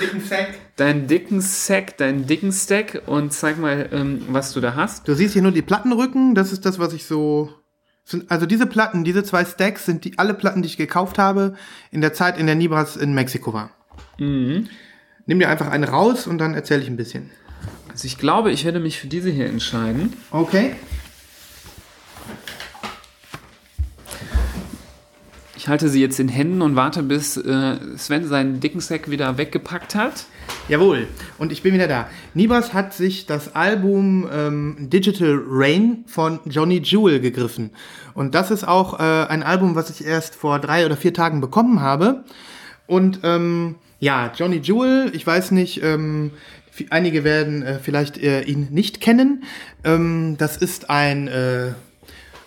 dicken 0.00 0.20
Sack. 0.20 0.54
deinen 0.76 1.06
dicken 1.08 1.40
Sack, 1.40 1.96
deinen 1.96 2.26
dicken 2.26 2.52
Stack 2.52 3.02
und 3.06 3.32
zeig 3.32 3.58
mal, 3.58 3.88
ähm, 3.92 4.22
was 4.28 4.52
du 4.52 4.60
da 4.60 4.74
hast. 4.76 5.08
Du 5.08 5.14
siehst 5.14 5.32
hier 5.32 5.42
nur 5.42 5.52
die 5.52 5.62
Plattenrücken. 5.62 6.34
Das 6.36 6.52
ist 6.52 6.64
das, 6.66 6.78
was 6.78 6.92
ich 6.92 7.04
so. 7.06 7.50
Also 8.28 8.46
diese 8.46 8.66
Platten, 8.66 9.02
diese 9.02 9.24
zwei 9.24 9.44
Stacks 9.44 9.84
sind 9.86 10.04
die 10.04 10.16
alle 10.18 10.34
Platten, 10.34 10.62
die 10.62 10.68
ich 10.68 10.76
gekauft 10.76 11.18
habe 11.18 11.54
in 11.90 12.00
der 12.00 12.12
Zeit, 12.12 12.38
in 12.38 12.46
der 12.46 12.54
Nibras 12.54 12.96
in 12.96 13.12
Mexiko 13.14 13.52
war. 13.52 13.70
Mhm. 14.18 14.68
Nimm 15.26 15.38
dir 15.38 15.48
einfach 15.48 15.68
eine 15.68 15.88
raus 15.88 16.26
und 16.26 16.38
dann 16.38 16.54
erzähle 16.54 16.82
ich 16.82 16.88
ein 16.88 16.96
bisschen. 16.96 17.30
Also 17.90 18.06
ich 18.06 18.18
glaube, 18.18 18.52
ich 18.52 18.64
werde 18.64 18.78
mich 18.78 18.98
für 18.98 19.06
diese 19.06 19.30
hier 19.30 19.46
entscheiden. 19.46 20.12
Okay. 20.30 20.76
Ich 25.56 25.68
halte 25.68 25.88
sie 25.88 26.00
jetzt 26.00 26.20
in 26.20 26.28
Händen 26.28 26.62
und 26.62 26.76
warte, 26.76 27.02
bis 27.02 27.36
äh, 27.36 27.76
Sven 27.96 28.28
seinen 28.28 28.60
dicken 28.60 28.80
Sack 28.80 29.10
wieder 29.10 29.36
weggepackt 29.36 29.96
hat. 29.96 30.26
Jawohl, 30.68 31.08
und 31.38 31.50
ich 31.50 31.62
bin 31.62 31.74
wieder 31.74 31.88
da. 31.88 32.08
Nibas 32.34 32.72
hat 32.72 32.94
sich 32.94 33.26
das 33.26 33.56
Album 33.56 34.28
ähm, 34.32 34.76
Digital 34.78 35.40
Rain 35.48 36.04
von 36.06 36.38
Johnny 36.44 36.78
Jewel 36.84 37.18
gegriffen. 37.18 37.70
Und 38.14 38.36
das 38.36 38.52
ist 38.52 38.68
auch 38.68 39.00
äh, 39.00 39.26
ein 39.26 39.42
Album, 39.42 39.74
was 39.74 39.90
ich 39.90 40.04
erst 40.04 40.36
vor 40.36 40.60
drei 40.60 40.86
oder 40.86 40.96
vier 40.96 41.14
Tagen 41.14 41.40
bekommen 41.40 41.80
habe. 41.80 42.24
Und 42.86 43.20
ähm, 43.24 43.74
ja, 44.06 44.30
Johnny 44.36 44.58
Jewel, 44.58 45.10
ich 45.14 45.26
weiß 45.26 45.50
nicht, 45.50 45.82
ähm, 45.82 46.30
einige 46.90 47.24
werden 47.24 47.64
äh, 47.64 47.80
vielleicht 47.80 48.18
äh, 48.18 48.42
ihn 48.42 48.68
nicht 48.70 49.00
kennen. 49.00 49.42
Ähm, 49.82 50.36
das 50.38 50.56
ist 50.56 50.90
ein 50.90 51.26
äh, 51.26 51.72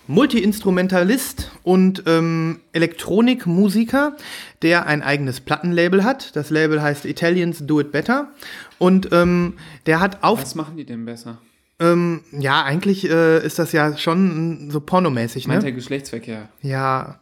Multi-Instrumentalist 0.07 1.51
und 1.64 2.03
ähm, 2.05 2.62
Elektronikmusiker, 2.72 4.16
der 4.62 4.86
ein 4.86 5.03
eigenes 5.03 5.41
Plattenlabel 5.41 6.05
hat. 6.05 6.34
Das 6.38 6.49
Label 6.49 6.82
heißt 6.82 7.03
Italians 7.03 7.66
Do 7.66 7.82
It 7.82 7.91
Better. 7.91 8.30
Und 8.78 9.10
ähm, 9.12 9.55
der 9.86 9.99
hat 9.99 10.24
auf. 10.24 10.41
Was 10.41 10.55
machen 10.55 10.78
die 10.78 10.86
denn 10.86 11.03
besser? 11.03 11.39
Ähm, 11.82 12.22
ja, 12.32 12.64
eigentlich 12.64 13.10
äh, 13.10 13.45
ist 13.45 13.60
das 13.60 13.74
ja 13.74 13.97
schon 13.97 14.72
so 14.72 14.80
pornomäßig, 14.80 15.45
Meint 15.47 15.60
ne? 15.60 15.66
der 15.66 15.72
Geschlechtsverkehr? 15.74 16.47
Ja. 16.62 17.20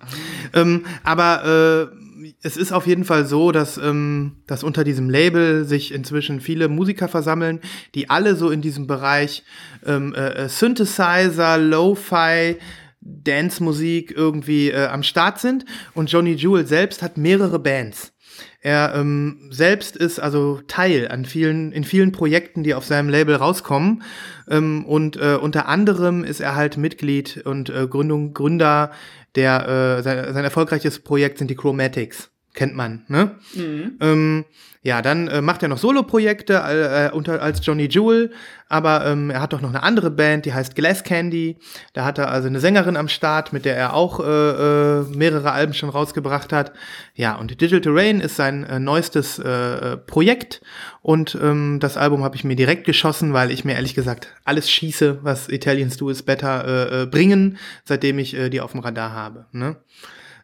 Ähm, 0.54 0.86
aber 1.04 1.90
äh, 1.92 2.07
es 2.42 2.58
ist 2.58 2.72
auf 2.72 2.88
jeden 2.88 3.04
Fall 3.04 3.26
so, 3.26 3.52
dass, 3.52 3.78
ähm, 3.78 4.38
dass 4.48 4.64
unter 4.64 4.84
diesem 4.84 5.10
Label 5.10 5.66
sich 5.66 5.94
inzwischen 5.94 6.42
viele 6.42 6.68
Musiker 6.68 7.08
versammeln, 7.08 7.60
die 7.96 8.10
alle 8.10 8.36
so 8.36 8.50
in 8.50 8.62
diesem 8.62 8.88
Bereich 8.88 9.44
ähm, 9.86 10.14
äh, 10.16 10.46
äh 10.46 10.50
Synthesizer, 10.50 11.58
Lo-Fi, 11.58 12.58
Dance-Musik 13.02 14.14
irgendwie 14.16 14.72
äh, 14.72 14.88
am 14.88 15.04
Start 15.04 15.40
sind. 15.40 15.66
Und 15.94 16.12
Johnny 16.12 16.34
Jewel 16.34 16.66
selbst 16.66 17.02
hat 17.02 17.18
mehrere 17.18 17.60
Bands. 17.60 18.14
Er 18.60 18.94
ähm, 18.96 19.50
selbst 19.50 19.96
ist 19.96 20.20
also 20.20 20.62
Teil 20.68 21.08
an 21.08 21.26
vielen, 21.26 21.72
in 21.72 21.84
vielen 21.84 22.12
Projekten, 22.12 22.64
die 22.64 22.74
auf 22.74 22.86
seinem 22.86 23.10
Label 23.10 23.36
rauskommen. 23.36 24.04
Ähm, 24.50 24.86
und 24.86 25.16
äh, 25.18 25.38
unter 25.40 25.68
anderem 25.68 26.24
ist 26.24 26.40
er 26.40 26.56
halt 26.56 26.78
Mitglied 26.78 27.44
und 27.46 27.70
äh, 27.70 27.88
Gründung, 27.88 28.34
Gründer 28.34 28.92
der, 29.38 29.98
äh, 30.00 30.04
sein, 30.04 30.34
sein 30.34 30.44
erfolgreiches 30.44 31.00
Projekt 31.00 31.38
sind 31.38 31.50
die 31.50 31.56
Chromatics. 31.56 32.32
Kennt 32.54 32.76
man, 32.76 33.06
ne? 33.08 33.36
Mhm. 33.54 33.98
Ähm, 34.02 34.46
ja, 34.88 35.02
dann 35.02 35.28
äh, 35.28 35.42
macht 35.42 35.64
er 35.64 35.68
noch 35.68 35.80
Solo-Projekte 35.80 36.54
äh, 36.54 37.14
unter, 37.14 37.42
als 37.42 37.60
Johnny 37.66 37.90
Jewel, 37.92 38.32
aber 38.70 39.06
ähm, 39.06 39.30
er 39.30 39.42
hat 39.42 39.52
doch 39.52 39.60
noch 39.60 39.68
eine 39.68 39.84
andere 39.84 40.10
Band, 40.10 40.46
die 40.46 40.54
heißt 40.54 40.76
Glass 40.76 41.04
Candy. 41.04 41.58
Da 41.92 42.06
hat 42.06 42.18
er 42.18 42.32
also 42.32 42.48
eine 42.48 42.62
Sängerin 42.62 42.96
am 42.96 43.10
Start, 43.10 43.52
mit 43.52 43.66
der 43.66 43.76
er 43.76 43.94
auch 43.94 44.22
äh, 44.22 44.24
äh, 44.24 45.04
mehrere 45.14 45.52
Alben 45.52 45.74
schon 45.74 45.90
rausgebracht 45.90 46.54
hat. 46.54 46.72
Ja, 47.16 47.36
und 47.36 47.60
Digital 47.60 48.00
Rain 48.00 48.22
ist 48.22 48.38
sein 48.38 48.64
äh, 48.64 48.80
neuestes 48.80 49.40
äh, 49.40 49.98
Projekt 49.98 50.62
und 51.02 51.38
ähm, 51.42 51.82
das 51.82 51.98
Album 51.98 52.24
habe 52.24 52.38
ich 52.38 52.46
mir 52.46 52.56
direkt 52.56 52.86
geschossen, 52.86 53.34
weil 53.34 53.52
ich 53.52 53.66
mir 53.66 53.74
ehrlich 53.74 53.94
gesagt 53.94 54.36
alles 54.46 54.72
schieße, 54.72 55.20
was 55.22 55.50
Italians 55.50 55.98
Do 55.98 56.10
Is 56.10 56.24
Better 56.24 56.66
äh, 56.66 57.02
äh, 57.02 57.06
bringen, 57.08 57.58
seitdem 57.84 58.20
ich 58.20 58.34
äh, 58.36 58.50
die 58.50 58.62
auf 58.62 58.72
dem 58.72 58.80
Radar 58.80 59.12
habe. 59.12 59.48
Ne? 59.52 59.76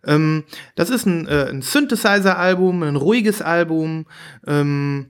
Ähm, 0.05 0.43
das 0.75 0.89
ist 0.89 1.05
ein, 1.05 1.27
äh, 1.27 1.49
ein 1.49 1.61
Synthesizer-Album, 1.61 2.83
ein 2.83 2.95
ruhiges 2.95 3.41
Album. 3.41 4.05
Ähm, 4.45 5.07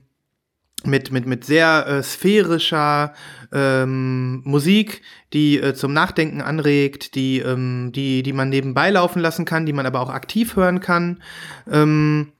mit, 0.86 1.10
mit, 1.10 1.26
mit 1.26 1.44
sehr 1.44 1.86
äh, 1.86 2.02
sphärischer 2.02 3.14
ähm, 3.52 4.42
Musik, 4.44 5.02
die 5.32 5.58
äh, 5.58 5.74
zum 5.74 5.92
Nachdenken 5.92 6.42
anregt, 6.42 7.14
die, 7.14 7.38
ähm, 7.38 7.90
die, 7.92 8.22
die 8.22 8.32
man 8.32 8.50
nebenbei 8.50 8.90
laufen 8.90 9.20
lassen 9.20 9.44
kann, 9.46 9.66
die 9.66 9.72
man 9.72 9.86
aber 9.86 10.00
auch 10.00 10.10
aktiv 10.10 10.56
hören 10.56 10.80
kann. 10.80 11.22
Ähm, 11.70 12.33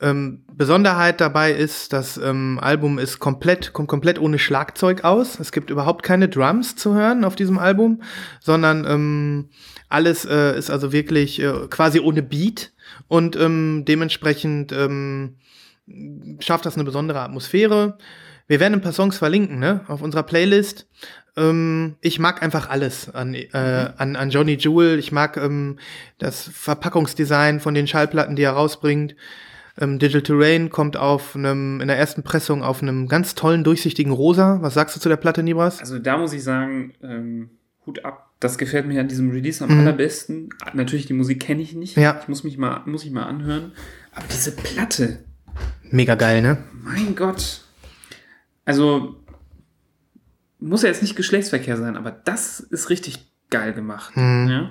ähm, 0.00 0.44
Besonderheit 0.52 1.20
dabei 1.20 1.52
ist, 1.52 1.92
das 1.92 2.16
ähm, 2.16 2.58
Album 2.60 2.98
ist 2.98 3.18
komplett, 3.18 3.72
kommt 3.72 3.88
komplett 3.88 4.18
ohne 4.18 4.38
Schlagzeug 4.38 5.04
aus. 5.04 5.38
Es 5.38 5.52
gibt 5.52 5.70
überhaupt 5.70 6.02
keine 6.02 6.28
Drums 6.28 6.76
zu 6.76 6.94
hören 6.94 7.24
auf 7.24 7.36
diesem 7.36 7.58
Album, 7.58 8.02
sondern 8.40 8.86
ähm, 8.86 9.48
alles 9.88 10.24
äh, 10.24 10.56
ist 10.56 10.70
also 10.70 10.92
wirklich 10.92 11.40
äh, 11.40 11.52
quasi 11.68 12.00
ohne 12.00 12.22
Beat 12.22 12.72
und 13.08 13.36
ähm, 13.36 13.84
dementsprechend 13.86 14.72
ähm, 14.72 15.36
schafft 16.40 16.64
das 16.64 16.76
eine 16.76 16.84
besondere 16.84 17.20
Atmosphäre. 17.20 17.98
Wir 18.46 18.58
werden 18.58 18.74
ein 18.74 18.80
paar 18.80 18.92
Songs 18.92 19.18
verlinken, 19.18 19.58
ne, 19.58 19.84
auf 19.86 20.00
unserer 20.00 20.22
Playlist. 20.22 20.88
Ähm, 21.36 21.96
ich 22.00 22.18
mag 22.18 22.42
einfach 22.42 22.70
alles 22.70 23.14
an, 23.14 23.34
äh, 23.34 23.46
mhm. 23.52 23.92
an, 23.98 24.16
an 24.16 24.30
Johnny 24.30 24.54
Jewel. 24.54 24.98
Ich 24.98 25.12
mag 25.12 25.38
das 26.18 26.50
Verpackungsdesign 26.52 27.60
von 27.60 27.74
den 27.74 27.86
Schallplatten, 27.86 28.34
die 28.34 28.42
er 28.42 28.52
rausbringt. 28.52 29.14
Ähm, 29.80 29.98
Digital 29.98 30.36
Rain 30.38 30.70
kommt 30.70 30.96
auf 30.96 31.34
einem, 31.34 31.80
in 31.80 31.88
der 31.88 31.96
ersten 31.96 32.22
Pressung 32.22 32.62
auf 32.62 32.82
einem 32.82 33.08
ganz 33.08 33.34
tollen, 33.34 33.64
durchsichtigen 33.64 34.12
Rosa. 34.12 34.58
Was 34.60 34.74
sagst 34.74 34.94
du 34.94 35.00
zu 35.00 35.08
der 35.08 35.16
Platte, 35.16 35.42
Nibras? 35.42 35.80
Also 35.80 35.98
da 35.98 36.18
muss 36.18 36.32
ich 36.32 36.42
sagen, 36.42 36.92
ähm, 37.02 37.50
Hut 37.86 38.04
ab. 38.04 38.30
Das 38.40 38.56
gefällt 38.56 38.86
mir 38.86 39.00
an 39.00 39.08
diesem 39.08 39.30
Release 39.30 39.62
am 39.62 39.72
mhm. 39.72 39.80
allerbesten. 39.80 40.50
Natürlich, 40.72 41.06
die 41.06 41.12
Musik 41.12 41.40
kenne 41.40 41.60
ich 41.62 41.74
nicht. 41.74 41.96
Ja. 41.96 42.18
Ich 42.22 42.28
muss 42.28 42.44
mich 42.44 42.56
mal, 42.56 42.82
muss 42.86 43.04
ich 43.04 43.10
mal 43.10 43.24
anhören. 43.24 43.72
Aber 44.14 44.26
diese 44.30 44.52
Platte. 44.52 45.24
Mega 45.90 46.14
geil, 46.14 46.40
ne? 46.40 46.58
Mein 46.72 47.14
Gott. 47.16 47.64
Also, 48.64 49.16
muss 50.58 50.82
ja 50.82 50.88
jetzt 50.88 51.02
nicht 51.02 51.16
Geschlechtsverkehr 51.16 51.76
sein, 51.76 51.96
aber 51.96 52.10
das 52.10 52.60
ist 52.60 52.88
richtig 52.90 53.30
geil 53.50 53.72
gemacht. 53.72 54.16
Mhm. 54.16 54.48
Ja? 54.48 54.70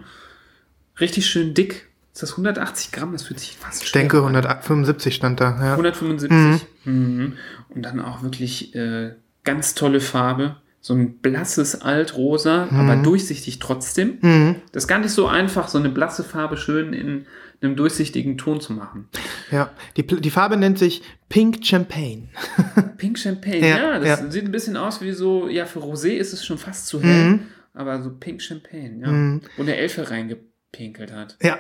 Richtig 1.00 1.28
schön 1.28 1.54
dick, 1.54 1.89
ist 2.20 2.24
das 2.24 2.32
180 2.32 2.92
Gramm? 2.92 3.14
Das 3.14 3.24
fühlt 3.24 3.40
sich 3.40 3.56
fast 3.56 3.82
Ich 3.82 3.92
denke, 3.94 4.18
175 4.18 5.16
stand 5.16 5.40
da. 5.40 5.58
Ja. 5.62 5.72
175. 5.72 6.68
Mhm. 6.84 6.94
Mhm. 6.94 7.34
Und 7.70 7.82
dann 7.84 8.02
auch 8.02 8.24
wirklich 8.24 8.76
äh, 8.76 9.14
ganz 9.46 9.74
tolle 9.74 10.02
Farbe. 10.02 10.58
So 10.82 10.94
ein 10.94 11.20
blasses 11.20 11.82
Altrosa, 11.82 12.68
mhm. 12.70 12.80
aber 12.80 12.96
durchsichtig 12.98 13.60
trotzdem. 13.60 14.18
Mhm. 14.22 14.56
Das 14.74 14.84
ist 14.84 14.88
gar 14.88 15.00
nicht 15.00 15.12
so 15.12 15.28
einfach, 15.28 15.70
so 15.70 15.78
eine 15.78 15.90
blasse 15.90 16.24
Farbe 16.26 16.58
schön 16.58 16.94
in 16.94 17.26
einem 17.62 17.76
durchsichtigen 17.78 18.38
Ton 18.38 18.60
zu 18.60 18.74
machen. 18.74 19.08
Ja, 19.52 19.72
die, 19.96 20.06
die 20.06 20.30
Farbe 20.30 20.58
nennt 20.58 20.78
sich 20.78 21.02
Pink 21.30 21.66
Champagne. 21.66 22.30
Pink 22.98 23.18
Champagne, 23.18 23.62
ja, 23.62 23.78
ja 23.78 24.00
das 24.00 24.08
ja. 24.08 24.32
sieht 24.32 24.44
ein 24.44 24.52
bisschen 24.52 24.78
aus 24.78 25.02
wie 25.02 25.12
so, 25.12 25.48
ja, 25.48 25.66
für 25.66 25.80
Rosé 25.80 26.12
ist 26.12 26.34
es 26.34 26.46
schon 26.46 26.58
fast 26.58 26.88
zu 26.88 27.02
hell, 27.02 27.30
mhm. 27.30 27.40
aber 27.74 28.02
so 28.02 28.12
Pink 28.12 28.42
Champagne, 28.42 29.00
ja. 29.02 29.08
Mhm. 29.10 29.42
Und 29.58 29.68
eine 29.68 29.76
Elfe 29.76 30.10
reingebracht 30.10 30.49
pinkelt 30.72 31.12
hat. 31.12 31.38
Ja, 31.42 31.60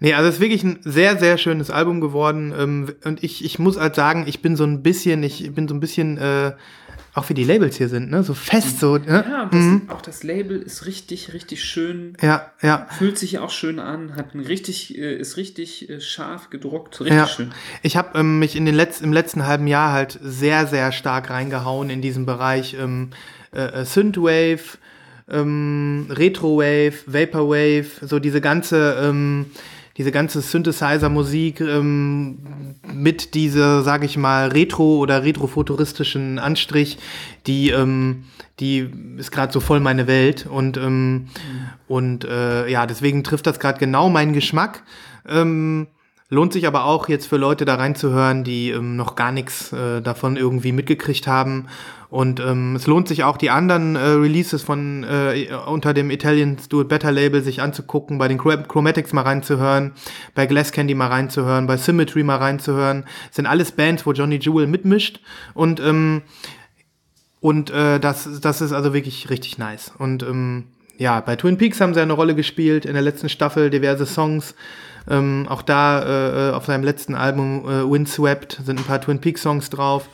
nee, 0.00 0.14
also 0.14 0.28
es 0.28 0.36
ist 0.36 0.40
wirklich 0.40 0.64
ein 0.64 0.78
sehr, 0.82 1.18
sehr 1.18 1.38
schönes 1.38 1.70
Album 1.70 2.00
geworden. 2.00 2.54
Ähm, 2.56 2.94
und 3.04 3.22
ich, 3.22 3.44
ich 3.44 3.58
muss 3.58 3.78
halt 3.78 3.94
sagen, 3.94 4.24
ich 4.26 4.40
bin 4.40 4.56
so 4.56 4.64
ein 4.64 4.82
bisschen, 4.82 5.22
ich 5.22 5.52
bin 5.54 5.68
so 5.68 5.74
ein 5.74 5.80
bisschen, 5.80 6.18
äh, 6.18 6.52
auch 7.14 7.28
wie 7.28 7.34
die 7.34 7.44
Labels 7.44 7.76
hier 7.76 7.88
sind, 7.88 8.10
ne? 8.10 8.22
So 8.22 8.32
fest 8.32 8.80
so. 8.80 8.96
Ne? 8.96 9.24
Ja, 9.28 9.46
das, 9.46 9.60
mhm. 9.60 9.82
auch 9.88 10.00
das 10.00 10.22
Label 10.22 10.62
ist 10.62 10.86
richtig, 10.86 11.32
richtig 11.34 11.64
schön. 11.64 12.16
Ja, 12.22 12.52
ja. 12.62 12.86
Fühlt 12.96 13.18
sich 13.18 13.38
auch 13.38 13.50
schön 13.50 13.78
an, 13.78 14.14
hat 14.14 14.34
ein 14.34 14.40
richtig, 14.40 14.96
äh, 14.96 15.16
ist 15.16 15.36
richtig 15.36 15.90
äh, 15.90 16.00
scharf 16.00 16.48
gedruckt, 16.48 17.00
richtig 17.00 17.16
ja. 17.16 17.26
schön. 17.26 17.52
Ich 17.82 17.96
habe 17.96 18.18
ähm, 18.18 18.38
mich 18.38 18.56
in 18.56 18.66
den 18.66 18.74
letzten, 18.74 19.04
im 19.04 19.12
letzten 19.12 19.46
halben 19.46 19.66
Jahr 19.66 19.92
halt 19.92 20.18
sehr, 20.22 20.66
sehr 20.66 20.92
stark 20.92 21.30
reingehauen 21.30 21.90
in 21.90 22.00
diesem 22.00 22.24
Bereich 22.24 22.74
ähm, 22.74 23.10
äh, 23.52 23.84
Synthwave, 23.84 24.78
ähm, 25.30 26.06
Retrowave, 26.10 26.94
Vaporwave, 27.06 27.86
so 28.02 28.18
diese 28.18 28.40
ganze, 28.40 28.96
ähm, 29.02 29.46
diese 29.96 30.12
ganze 30.12 30.40
Synthesizer-Musik 30.40 31.60
ähm, 31.60 32.38
mit 32.92 33.34
dieser, 33.34 33.82
sage 33.82 34.06
ich 34.06 34.16
mal, 34.16 34.48
Retro- 34.48 34.98
oder 34.98 35.24
retrofuturistischen 35.24 36.38
Anstrich, 36.38 36.98
die, 37.46 37.70
ähm, 37.70 38.24
die 38.60 38.88
ist 39.16 39.32
gerade 39.32 39.52
so 39.52 39.60
voll 39.60 39.80
meine 39.80 40.06
Welt 40.06 40.46
und, 40.46 40.76
ähm, 40.76 41.28
und 41.88 42.24
äh, 42.24 42.68
ja, 42.68 42.86
deswegen 42.86 43.24
trifft 43.24 43.46
das 43.46 43.58
gerade 43.58 43.78
genau 43.78 44.08
meinen 44.08 44.32
Geschmack. 44.32 44.82
Ähm, 45.28 45.88
Lohnt 46.30 46.52
sich 46.52 46.66
aber 46.66 46.84
auch 46.84 47.08
jetzt 47.08 47.26
für 47.26 47.38
Leute 47.38 47.64
da 47.64 47.76
reinzuhören, 47.76 48.44
die 48.44 48.70
ähm, 48.70 48.96
noch 48.96 49.14
gar 49.14 49.32
nichts 49.32 49.72
äh, 49.72 50.02
davon 50.02 50.36
irgendwie 50.36 50.72
mitgekriegt 50.72 51.26
haben. 51.26 51.68
Und 52.10 52.38
ähm, 52.40 52.76
es 52.76 52.86
lohnt 52.86 53.08
sich 53.08 53.24
auch 53.24 53.38
die 53.38 53.48
anderen 53.48 53.96
äh, 53.96 54.00
Releases 54.00 54.62
von 54.62 55.04
äh, 55.04 55.48
unter 55.66 55.94
dem 55.94 56.10
Italian 56.10 56.58
It 56.58 56.88
Better 56.88 57.12
Label 57.12 57.42
sich 57.42 57.62
anzugucken, 57.62 58.18
bei 58.18 58.28
den 58.28 58.36
Chromatics 58.36 59.14
mal 59.14 59.22
reinzuhören, 59.22 59.92
bei 60.34 60.44
Glass 60.44 60.72
Candy 60.72 60.94
mal 60.94 61.08
reinzuhören, 61.08 61.66
bei 61.66 61.78
Symmetry 61.78 62.22
mal 62.22 62.36
reinzuhören. 62.36 63.04
Das 63.28 63.36
sind 63.36 63.46
alles 63.46 63.72
Bands, 63.72 64.04
wo 64.04 64.12
Johnny 64.12 64.36
Jewel 64.36 64.66
mitmischt 64.66 65.20
und 65.54 65.80
ähm, 65.80 66.22
und 67.40 67.70
äh, 67.70 68.00
das 68.00 68.40
das 68.40 68.60
ist 68.60 68.72
also 68.72 68.92
wirklich 68.92 69.30
richtig 69.30 69.56
nice. 69.56 69.92
Und 69.96 70.22
ähm, 70.22 70.64
ja, 70.98 71.20
bei 71.20 71.36
Twin 71.36 71.56
Peaks 71.56 71.80
haben 71.80 71.94
sie 71.94 72.00
eine 72.00 72.12
Rolle 72.12 72.34
gespielt 72.34 72.84
in 72.84 72.94
der 72.94 73.02
letzten 73.02 73.28
Staffel, 73.28 73.70
diverse 73.70 74.04
Songs. 74.04 74.54
Ähm, 75.08 75.46
auch 75.48 75.62
da 75.62 76.02
äh, 76.02 76.48
äh, 76.48 76.52
auf 76.52 76.66
seinem 76.66 76.84
letzten 76.84 77.14
Album 77.14 77.64
äh, 77.68 77.90
Windswept 77.90 78.60
sind 78.64 78.78
ein 78.78 78.84
paar 78.84 79.00
Twin 79.00 79.20
Peaks 79.20 79.42
Songs 79.42 79.70
drauf. 79.70 80.08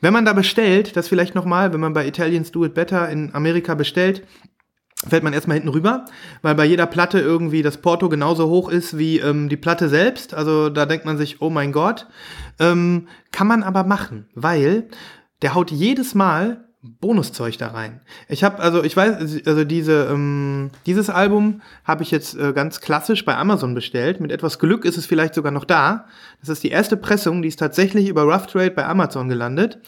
Wenn 0.00 0.12
man 0.12 0.24
da 0.24 0.32
bestellt, 0.32 0.96
das 0.96 1.08
vielleicht 1.08 1.34
nochmal, 1.34 1.72
wenn 1.72 1.80
man 1.80 1.94
bei 1.94 2.06
Italians 2.06 2.52
Do 2.52 2.64
It 2.64 2.74
Better 2.74 3.08
in 3.08 3.34
Amerika 3.34 3.74
bestellt, 3.74 4.26
fällt 5.06 5.22
man 5.22 5.32
erstmal 5.32 5.56
hinten 5.56 5.70
rüber, 5.70 6.04
weil 6.42 6.54
bei 6.54 6.64
jeder 6.64 6.86
Platte 6.86 7.20
irgendwie 7.20 7.62
das 7.62 7.78
Porto 7.78 8.08
genauso 8.08 8.48
hoch 8.48 8.68
ist 8.68 8.98
wie 8.98 9.18
ähm, 9.18 9.48
die 9.48 9.56
Platte 9.56 9.88
selbst. 9.88 10.34
Also 10.34 10.68
da 10.70 10.86
denkt 10.86 11.04
man 11.04 11.18
sich, 11.18 11.40
oh 11.40 11.50
mein 11.50 11.72
Gott. 11.72 12.06
Ähm, 12.58 13.08
kann 13.32 13.46
man 13.46 13.62
aber 13.62 13.84
machen, 13.84 14.28
weil 14.34 14.88
der 15.42 15.54
haut 15.54 15.70
jedes 15.70 16.14
Mal 16.14 16.65
Bonuszeug 17.00 17.58
da 17.58 17.68
rein. 17.68 18.00
Ich 18.28 18.44
habe 18.44 18.60
also 18.60 18.82
ich 18.82 18.96
weiß 18.96 19.42
also 19.46 19.64
diese 19.64 20.08
ähm, 20.10 20.70
dieses 20.86 21.10
Album 21.10 21.62
habe 21.84 22.02
ich 22.02 22.10
jetzt 22.10 22.38
äh, 22.38 22.52
ganz 22.52 22.80
klassisch 22.80 23.24
bei 23.24 23.36
Amazon 23.36 23.74
bestellt. 23.74 24.20
Mit 24.20 24.32
etwas 24.32 24.58
Glück 24.58 24.84
ist 24.84 24.96
es 24.96 25.06
vielleicht 25.06 25.34
sogar 25.34 25.52
noch 25.52 25.64
da. 25.64 26.06
Das 26.40 26.48
ist 26.48 26.62
die 26.62 26.70
erste 26.70 26.96
Pressung, 26.96 27.42
die 27.42 27.48
ist 27.48 27.58
tatsächlich 27.58 28.08
über 28.08 28.22
Rough 28.22 28.46
Trade 28.46 28.70
bei 28.70 28.86
Amazon 28.86 29.28
gelandet. 29.28 29.78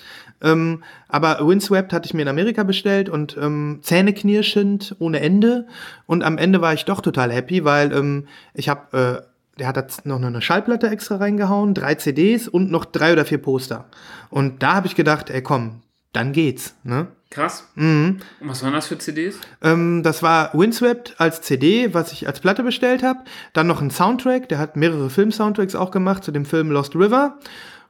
Ähm, 0.40 0.84
aber 1.09 1.46
Windswept 1.46 1.92
hatte 1.92 2.07
ich 2.07 2.14
mir 2.14 2.22
in 2.22 2.28
Amerika 2.28 2.62
bestellt 2.62 3.09
und 3.09 3.36
ähm, 3.40 3.80
zähneknirschend 3.82 4.96
ohne 4.99 5.20
Ende. 5.20 5.66
Und 6.07 6.22
am 6.22 6.38
Ende 6.38 6.61
war 6.61 6.74
ich 6.74 6.84
doch 6.84 7.01
total 7.01 7.32
happy, 7.32 7.64
weil 7.64 7.92
ähm, 7.92 8.28
ich 8.55 8.68
habe 8.68 9.22
äh, 9.24 9.28
der 9.59 9.66
hat 9.66 9.76
jetzt 9.76 10.07
noch 10.07 10.22
eine 10.22 10.40
Schallplatte 10.40 10.88
extra 10.88 11.16
reingehauen, 11.16 11.74
drei 11.74 11.96
CDs 11.96 12.49
und 12.49 12.70
noch 12.70 12.84
drei 12.84 13.12
oder 13.12 13.24
vier 13.24 13.38
Poster. 13.38 13.86
Und 14.30 14.62
da 14.62 14.74
habe 14.74 14.86
ich 14.86 14.94
gedacht, 14.94 15.30
ey 15.30 15.42
komm, 15.42 15.82
dann 16.13 16.33
geht's. 16.33 16.75
Ne? 16.85 17.09
Krass. 17.31 17.69
Mhm. 17.75 18.21
Und 18.41 18.49
was 18.49 18.63
waren 18.63 18.73
das 18.73 18.87
für 18.87 18.99
CDs? 18.99 19.39
Ähm, 19.63 20.03
das 20.03 20.23
war 20.23 20.53
Windswept 20.55 21.17
als 21.19 21.43
CD, 21.43 21.93
was 21.93 22.13
ich 22.13 22.27
als 22.27 22.41
Platte 22.41 22.63
bestellt 22.63 23.03
habe. 23.03 23.21
Dann 23.53 23.67
noch 23.67 23.83
ein 23.83 23.91
Soundtrack, 23.91 24.49
der 24.49 24.59
hat 24.59 24.77
mehrere 24.77 25.11
Film-Soundtracks 25.11 25.75
auch 25.75 25.91
gemacht 25.91 26.25
zu 26.25 26.33
dem 26.33 26.47
Film 26.47 26.71
Lost 26.71 26.95
River. 26.95 27.39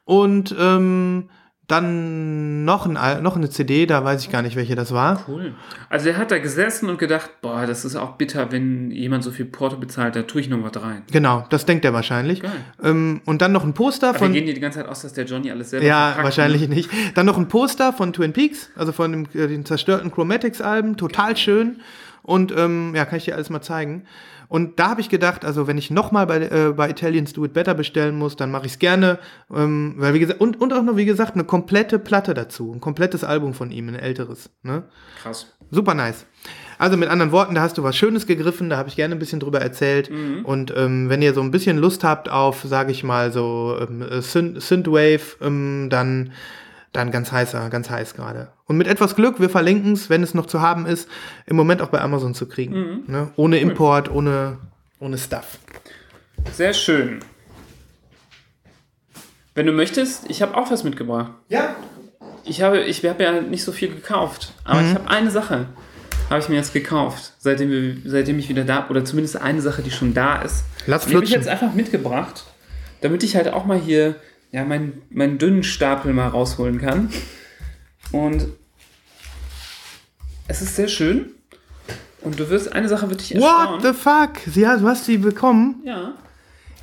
Und 0.04 0.54
ähm, 0.58 1.30
dann 1.68 2.64
noch, 2.64 2.86
ein, 2.86 3.22
noch 3.22 3.36
eine 3.36 3.50
CD, 3.50 3.84
da 3.84 4.02
weiß 4.02 4.22
ich 4.22 4.30
gar 4.30 4.40
nicht, 4.40 4.56
welche 4.56 4.74
das 4.74 4.92
war. 4.92 5.22
Cool. 5.28 5.54
Also 5.90 6.08
er 6.08 6.16
hat 6.16 6.30
da 6.30 6.38
gesessen 6.38 6.88
und 6.88 6.98
gedacht, 6.98 7.30
boah, 7.42 7.66
das 7.66 7.84
ist 7.84 7.94
auch 7.94 8.12
bitter, 8.16 8.50
wenn 8.50 8.90
jemand 8.90 9.22
so 9.22 9.30
viel 9.30 9.44
Porto 9.44 9.76
bezahlt, 9.76 10.16
da 10.16 10.22
tue 10.22 10.40
ich 10.40 10.48
noch 10.48 10.62
was 10.62 10.82
rein. 10.82 11.02
Genau, 11.12 11.44
das 11.50 11.66
denkt 11.66 11.84
er 11.84 11.92
wahrscheinlich. 11.92 12.42
Ähm, 12.82 13.20
und 13.26 13.42
dann 13.42 13.52
noch 13.52 13.64
ein 13.64 13.74
Poster 13.74 14.08
Aber 14.08 14.14
wir 14.16 14.18
von. 14.24 14.32
gehen 14.32 14.44
hier 14.46 14.54
die 14.54 14.60
ganze 14.60 14.78
Zeit 14.80 14.88
aus, 14.88 15.02
dass 15.02 15.12
der 15.12 15.26
Johnny 15.26 15.50
alles 15.50 15.68
selber 15.70 15.84
Ja, 15.84 16.06
verpackt, 16.06 16.24
wahrscheinlich 16.24 16.62
ne? 16.68 16.74
nicht. 16.74 16.90
Dann 17.14 17.26
noch 17.26 17.36
ein 17.36 17.48
Poster 17.48 17.92
von 17.92 18.14
Twin 18.14 18.32
Peaks, 18.32 18.70
also 18.74 18.92
von 18.92 19.12
dem, 19.12 19.26
äh, 19.34 19.46
den 19.46 19.66
zerstörten 19.66 20.10
Chromatics-Alben. 20.10 20.96
Total 20.96 21.36
schön. 21.36 21.80
Und 22.22 22.50
ähm, 22.56 22.94
ja, 22.94 23.04
kann 23.04 23.18
ich 23.18 23.26
dir 23.26 23.34
alles 23.34 23.50
mal 23.50 23.60
zeigen. 23.60 24.04
Und 24.48 24.78
da 24.78 24.90
habe 24.90 25.00
ich 25.00 25.10
gedacht, 25.10 25.44
also 25.44 25.66
wenn 25.66 25.76
ich 25.76 25.90
nochmal 25.90 26.26
bei, 26.26 26.38
äh, 26.40 26.72
bei 26.74 26.88
Italians 26.88 27.34
Do 27.34 27.44
It 27.44 27.52
Better 27.52 27.74
bestellen 27.74 28.16
muss, 28.16 28.34
dann 28.34 28.50
mache 28.50 28.66
ich 28.66 28.72
es 28.72 28.78
gerne. 28.78 29.18
Ähm, 29.54 29.94
weil 29.98 30.14
wie 30.14 30.20
gesagt, 30.20 30.40
und, 30.40 30.60
und 30.60 30.72
auch 30.72 30.82
noch, 30.82 30.96
wie 30.96 31.04
gesagt, 31.04 31.34
eine 31.34 31.44
komplette 31.44 31.98
Platte 31.98 32.32
dazu. 32.32 32.72
Ein 32.72 32.80
komplettes 32.80 33.24
Album 33.24 33.52
von 33.52 33.70
ihm, 33.70 33.88
ein 33.88 33.94
älteres. 33.94 34.50
Ne? 34.62 34.84
Krass. 35.22 35.54
Super 35.70 35.92
nice. 35.92 36.24
Also 36.78 36.96
mit 36.96 37.10
anderen 37.10 37.32
Worten, 37.32 37.54
da 37.56 37.60
hast 37.60 37.76
du 37.76 37.82
was 37.82 37.96
Schönes 37.96 38.26
gegriffen, 38.26 38.70
da 38.70 38.76
habe 38.78 38.88
ich 38.88 38.96
gerne 38.96 39.14
ein 39.14 39.18
bisschen 39.18 39.40
drüber 39.40 39.60
erzählt. 39.60 40.10
Mhm. 40.10 40.44
Und 40.44 40.72
ähm, 40.76 41.10
wenn 41.10 41.20
ihr 41.20 41.34
so 41.34 41.42
ein 41.42 41.50
bisschen 41.50 41.76
Lust 41.76 42.04
habt 42.04 42.30
auf, 42.30 42.62
sage 42.62 42.92
ich 42.92 43.04
mal, 43.04 43.32
so 43.32 43.76
ähm, 43.80 44.00
äh, 44.00 44.20
Synth- 44.20 44.60
Synthwave, 44.60 45.36
ähm, 45.42 45.88
dann, 45.90 46.32
dann 46.92 47.10
ganz 47.10 47.30
heißer, 47.32 47.68
ganz 47.70 47.90
heiß 47.90 48.14
gerade. 48.14 48.48
Und 48.66 48.76
mit 48.76 48.86
etwas 48.86 49.14
Glück, 49.16 49.40
wir 49.40 49.50
verlinken 49.50 49.92
es, 49.92 50.08
wenn 50.10 50.22
es 50.22 50.34
noch 50.34 50.46
zu 50.46 50.60
haben 50.60 50.86
ist, 50.86 51.08
im 51.46 51.56
Moment 51.56 51.82
auch 51.82 51.88
bei 51.88 52.00
Amazon 52.00 52.34
zu 52.34 52.46
kriegen. 52.48 52.74
Mhm. 52.74 53.02
Ne? 53.06 53.30
Ohne 53.36 53.58
Import, 53.58 54.10
ohne, 54.10 54.58
ohne 55.00 55.18
Stuff. 55.18 55.58
Sehr 56.52 56.72
schön. 56.72 57.20
Wenn 59.54 59.66
du 59.66 59.72
möchtest, 59.72 60.30
ich 60.30 60.40
habe 60.42 60.56
auch 60.56 60.70
was 60.70 60.84
mitgebracht. 60.84 61.32
Ja. 61.48 61.74
Ich 62.44 62.62
habe, 62.62 62.80
ich 62.80 63.04
habe 63.04 63.22
ja 63.22 63.40
nicht 63.40 63.64
so 63.64 63.72
viel 63.72 63.88
gekauft, 63.88 64.52
aber 64.64 64.80
Mhm. 64.80 64.86
ich 64.88 64.94
habe 64.94 65.10
eine 65.10 65.30
Sache, 65.30 65.66
habe 66.30 66.40
ich 66.40 66.48
mir 66.48 66.56
jetzt 66.56 66.72
gekauft, 66.72 67.34
seitdem, 67.38 67.70
wir, 67.70 67.96
seitdem 68.04 68.38
ich 68.38 68.48
wieder 68.48 68.64
da, 68.64 68.86
oder 68.88 69.04
zumindest 69.04 69.36
eine 69.40 69.60
Sache, 69.60 69.82
die 69.82 69.90
schon 69.90 70.14
da 70.14 70.40
ist. 70.42 70.64
Lass 70.86 71.04
Die 71.06 71.14
habe 71.14 71.24
ich 71.24 71.30
flutschen. 71.30 71.34
jetzt 71.34 71.48
einfach 71.48 71.74
mitgebracht, 71.74 72.44
damit 73.00 73.22
ich 73.22 73.36
halt 73.36 73.48
auch 73.52 73.66
mal 73.66 73.78
hier 73.78 74.16
ja, 74.50 74.64
meinen, 74.64 75.02
meinen 75.10 75.38
dünnen 75.38 75.62
Stapel 75.62 76.12
mal 76.12 76.28
rausholen 76.28 76.78
kann. 76.80 77.10
Und 78.12 78.46
es 80.46 80.62
ist 80.62 80.76
sehr 80.76 80.88
schön. 80.88 81.30
Und 82.22 82.38
du 82.40 82.48
wirst, 82.50 82.72
eine 82.72 82.88
Sache 82.88 83.08
wird 83.10 83.20
dich 83.20 83.36
What 83.36 83.42
erstaunen. 83.44 83.80
the 83.82 83.92
fuck? 83.92 84.52
Sie, 84.52 84.66
hat- 84.66 84.80
du 84.80 84.88
hast 84.88 85.04
sie 85.04 85.18
bekommen? 85.18 85.82
Ja. 85.84 86.14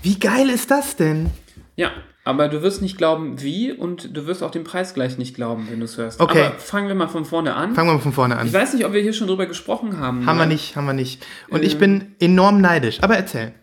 Wie 0.01 0.17
geil 0.19 0.49
ist 0.49 0.71
das 0.71 0.95
denn? 0.95 1.29
Ja, 1.75 1.91
aber 2.23 2.47
du 2.47 2.61
wirst 2.61 2.81
nicht 2.81 2.97
glauben, 2.97 3.41
wie 3.41 3.71
und 3.73 4.15
du 4.15 4.27
wirst 4.27 4.43
auch 4.43 4.51
den 4.51 4.63
Preis 4.63 4.93
gleich 4.93 5.17
nicht 5.17 5.35
glauben, 5.35 5.67
wenn 5.69 5.79
du 5.79 5.85
es 5.85 5.97
hörst. 5.97 6.21
Okay. 6.21 6.45
Aber 6.45 6.59
fangen 6.59 6.87
wir 6.87 6.95
mal 6.95 7.07
von 7.09 7.25
vorne 7.25 7.53
an. 7.55 7.75
Fangen 7.75 7.89
wir 7.89 7.93
mal 7.95 7.99
von 7.99 8.13
vorne 8.13 8.37
an. 8.37 8.47
Ich 8.47 8.53
weiß 8.53 8.73
nicht, 8.75 8.85
ob 8.85 8.93
wir 8.93 9.01
hier 9.01 9.13
schon 9.13 9.27
drüber 9.27 9.45
gesprochen 9.45 9.99
haben. 9.99 10.25
Haben 10.25 10.37
wir 10.37 10.45
ne? 10.45 10.53
nicht, 10.53 10.75
haben 10.75 10.85
wir 10.85 10.93
nicht. 10.93 11.25
Und 11.49 11.59
Ähm. 11.59 11.65
ich 11.65 11.77
bin 11.77 12.15
enorm 12.19 12.61
neidisch. 12.61 12.99
Aber 13.03 13.17
erzähl. 13.17 13.53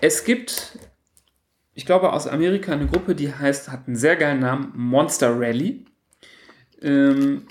Es 0.00 0.24
gibt, 0.24 0.78
ich 1.78 1.86
glaube, 1.86 2.12
aus 2.12 2.26
Amerika 2.26 2.72
eine 2.72 2.88
Gruppe, 2.88 3.14
die 3.14 3.32
heißt, 3.32 3.70
hat 3.70 3.86
einen 3.86 3.94
sehr 3.94 4.16
geilen 4.16 4.40
Namen, 4.40 4.72
Monster 4.74 5.38
Rally. 5.38 5.84
Ähm, 6.82 7.42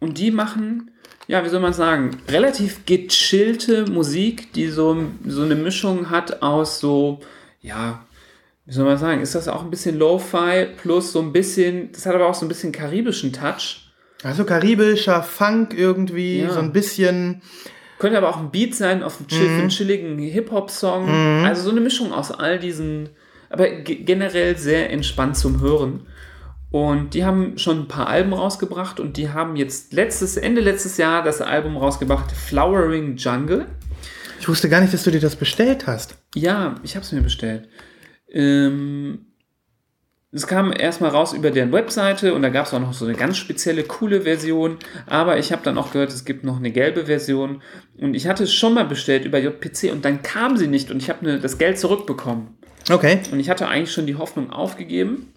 und 0.00 0.18
die 0.18 0.30
machen, 0.30 0.90
ja, 1.26 1.42
wie 1.42 1.48
soll 1.48 1.60
man 1.60 1.72
sagen, 1.72 2.10
relativ 2.28 2.84
gechillte 2.84 3.90
Musik, 3.90 4.52
die 4.52 4.68
so, 4.68 5.04
so 5.26 5.42
eine 5.44 5.54
Mischung 5.54 6.10
hat 6.10 6.42
aus 6.42 6.78
so, 6.78 7.20
ja, 7.62 8.04
wie 8.66 8.74
soll 8.74 8.84
man 8.84 8.98
sagen, 8.98 9.22
ist 9.22 9.34
das 9.34 9.48
auch 9.48 9.62
ein 9.64 9.70
bisschen 9.70 9.98
Lo-Fi 9.98 10.66
plus 10.76 11.12
so 11.12 11.22
ein 11.22 11.32
bisschen, 11.32 11.92
das 11.92 12.04
hat 12.04 12.14
aber 12.14 12.26
auch 12.26 12.34
so 12.34 12.44
ein 12.44 12.48
bisschen 12.48 12.70
karibischen 12.70 13.32
Touch. 13.32 13.90
Also 14.24 14.44
karibischer 14.44 15.22
Funk 15.22 15.72
irgendwie, 15.74 16.40
Ja. 16.40 16.50
so 16.52 16.60
ein 16.60 16.72
bisschen. 16.74 17.40
Könnte 17.98 18.18
aber 18.18 18.28
auch 18.28 18.38
ein 18.38 18.50
Beat 18.50 18.74
sein 18.74 19.02
auf 19.02 19.18
einen, 19.18 19.28
chill, 19.28 19.46
für 19.48 19.60
einen 19.60 19.68
chilligen 19.70 20.18
Hip-Hop-Song. 20.18 21.08
Also 21.44 21.62
so 21.62 21.70
eine 21.70 21.80
Mischung 21.80 22.12
aus 22.12 22.30
all 22.30 22.58
diesen, 22.58 23.08
aber 23.48 23.68
ge- 23.70 24.02
generell 24.02 24.56
sehr 24.58 24.90
entspannt 24.90 25.36
zum 25.36 25.60
Hören. 25.60 26.06
Und 26.70 27.14
die 27.14 27.24
haben 27.24 27.56
schon 27.58 27.80
ein 27.82 27.88
paar 27.88 28.08
Alben 28.08 28.34
rausgebracht 28.34 29.00
und 29.00 29.16
die 29.16 29.30
haben 29.30 29.56
jetzt 29.56 29.92
letztes, 29.94 30.36
Ende 30.36 30.60
letztes 30.60 30.98
Jahr 30.98 31.22
das 31.22 31.40
Album 31.40 31.76
rausgebracht, 31.76 32.32
Flowering 32.32 33.16
Jungle. 33.16 33.66
Ich 34.40 34.48
wusste 34.48 34.68
gar 34.68 34.80
nicht, 34.82 34.92
dass 34.92 35.04
du 35.04 35.10
dir 35.10 35.20
das 35.20 35.36
bestellt 35.36 35.86
hast. 35.86 36.16
Ja, 36.34 36.74
ich 36.82 36.96
habe 36.96 37.04
es 37.04 37.12
mir 37.12 37.22
bestellt. 37.22 37.68
Ähm, 38.30 39.26
es 40.36 40.46
kam 40.46 40.72
erstmal 40.72 41.10
raus 41.10 41.32
über 41.32 41.50
deren 41.50 41.72
Webseite 41.72 42.34
und 42.34 42.42
da 42.42 42.48
gab 42.50 42.66
es 42.66 42.74
auch 42.74 42.80
noch 42.80 42.92
so 42.92 43.04
eine 43.06 43.14
ganz 43.14 43.36
spezielle, 43.38 43.82
coole 43.84 44.22
Version. 44.22 44.76
Aber 45.06 45.38
ich 45.38 45.52
habe 45.52 45.62
dann 45.64 45.78
auch 45.78 45.92
gehört, 45.92 46.10
es 46.12 46.24
gibt 46.24 46.44
noch 46.44 46.58
eine 46.58 46.70
gelbe 46.70 47.06
Version. 47.06 47.62
Und 47.98 48.14
ich 48.14 48.26
hatte 48.28 48.44
es 48.44 48.52
schon 48.54 48.74
mal 48.74 48.84
bestellt 48.84 49.24
über 49.24 49.38
JPC 49.38 49.90
und 49.92 50.04
dann 50.04 50.22
kam 50.22 50.56
sie 50.56 50.66
nicht 50.68 50.90
und 50.90 50.98
ich 51.02 51.08
habe 51.10 51.38
das 51.38 51.58
Geld 51.58 51.78
zurückbekommen. 51.78 52.48
Okay. 52.90 53.20
Und 53.32 53.40
ich 53.40 53.50
hatte 53.50 53.66
eigentlich 53.68 53.92
schon 53.92 54.06
die 54.06 54.16
Hoffnung 54.16 54.50
aufgegeben. 54.50 55.32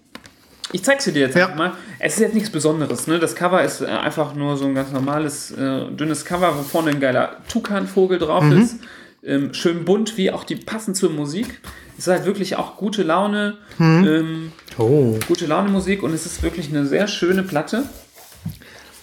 Ich 0.71 0.83
zeige 0.83 1.01
sie 1.01 1.11
dir 1.13 1.21
jetzt 1.21 1.35
Ja. 1.35 1.45
einfach 1.45 1.57
mal. 1.57 1.71
Es 1.97 2.13
ist 2.15 2.19
jetzt 2.19 2.33
nichts 2.35 2.51
Besonderes. 2.51 3.07
Ne? 3.07 3.17
Das 3.17 3.33
Cover 3.35 3.63
ist 3.63 3.81
äh, 3.81 3.85
einfach 3.87 4.35
nur 4.35 4.55
so 4.55 4.65
ein 4.65 4.75
ganz 4.75 4.91
normales, 4.91 5.49
äh, 5.51 5.85
dünnes 5.91 6.25
Cover, 6.25 6.55
wo 6.57 6.61
vorne 6.61 6.91
ein 6.91 6.99
geiler 6.99 7.37
Tukanvogel 7.47 8.19
drauf 8.19 8.43
Mhm. 8.43 8.61
ist. 8.61 8.75
Ähm, 9.23 9.53
schön 9.53 9.83
bunt, 9.83 10.15
wie 10.17 10.29
auch 10.31 10.43
die 10.43 10.55
passend 10.57 10.95
zur 10.95 11.09
Musik. 11.09 11.59
Es 11.99 12.07
ist 12.07 12.13
halt 12.13 12.25
wirklich 12.25 12.55
auch 12.55 12.77
gute 12.77 13.03
Laune, 13.03 13.57
Mhm. 13.77 14.07
ähm, 14.07 14.51
Oh. 14.77 15.19
gute 15.27 15.45
Laune 15.47 15.69
Musik 15.69 16.01
und 16.01 16.13
es 16.13 16.25
ist 16.25 16.41
wirklich 16.41 16.69
eine 16.69 16.85
sehr 16.85 17.09
schöne 17.09 17.43
Platte. 17.43 17.83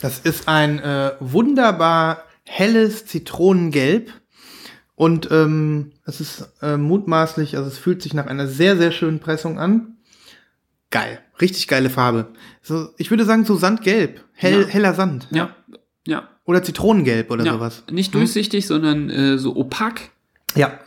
Das 0.01 0.19
ist 0.21 0.49
ein 0.49 0.79
äh, 0.79 1.13
wunderbar 1.21 2.25
helles 2.45 3.05
Zitronengelb. 3.05 4.11
Und 4.95 5.31
ähm, 5.31 5.93
es 6.07 6.23
ist 6.23 6.49
äh, 6.63 6.79
mutmaßlich, 6.79 7.59
also 7.59 7.69
es 7.69 7.77
fühlt 7.77 8.01
sich 8.01 8.15
nach 8.15 8.27
einer 8.29 8.47
sehr, 8.49 8.79
sehr 8.79 8.93
schönen 8.93 9.21
Pressung 9.21 9.59
an. 9.59 9.99
Geil. 10.91 11.19
Richtig 11.39 11.69
geile 11.69 11.91
Farbe. 11.91 12.29
So, 12.63 12.89
ich 12.97 13.11
würde 13.11 13.27
sagen, 13.27 13.45
so 13.45 13.57
Sandgelb. 13.57 14.25
Hell, 14.33 14.63
Ja. 14.63 14.67
Heller 14.69 14.95
Sand. 14.95 15.29
Ja, 15.33 15.55
ja. 16.07 16.29
Oder 16.47 16.63
Zitronengelb 16.63 17.31
oder 17.31 17.45
ja. 17.45 17.53
sowas. 17.53 17.85
Nicht 17.91 18.15
durchsichtig, 18.15 18.67
sondern 18.67 19.11
äh, 19.11 19.37
so 19.37 19.55
opak. 19.55 20.01
Ja. 20.55 20.79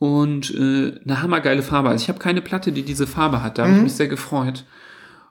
Und 0.00 0.52
äh, 0.54 0.98
eine 1.04 1.22
hammergeile 1.22 1.62
Farbe. 1.62 1.90
Also 1.90 2.02
ich 2.02 2.08
habe 2.08 2.18
keine 2.18 2.40
Platte, 2.40 2.72
die 2.72 2.82
diese 2.82 3.06
Farbe 3.06 3.42
hat. 3.42 3.58
Da 3.58 3.66
habe 3.66 3.76
ich 3.76 3.82
mich 3.82 3.92
sehr 3.92 4.08
gefreut. 4.08 4.64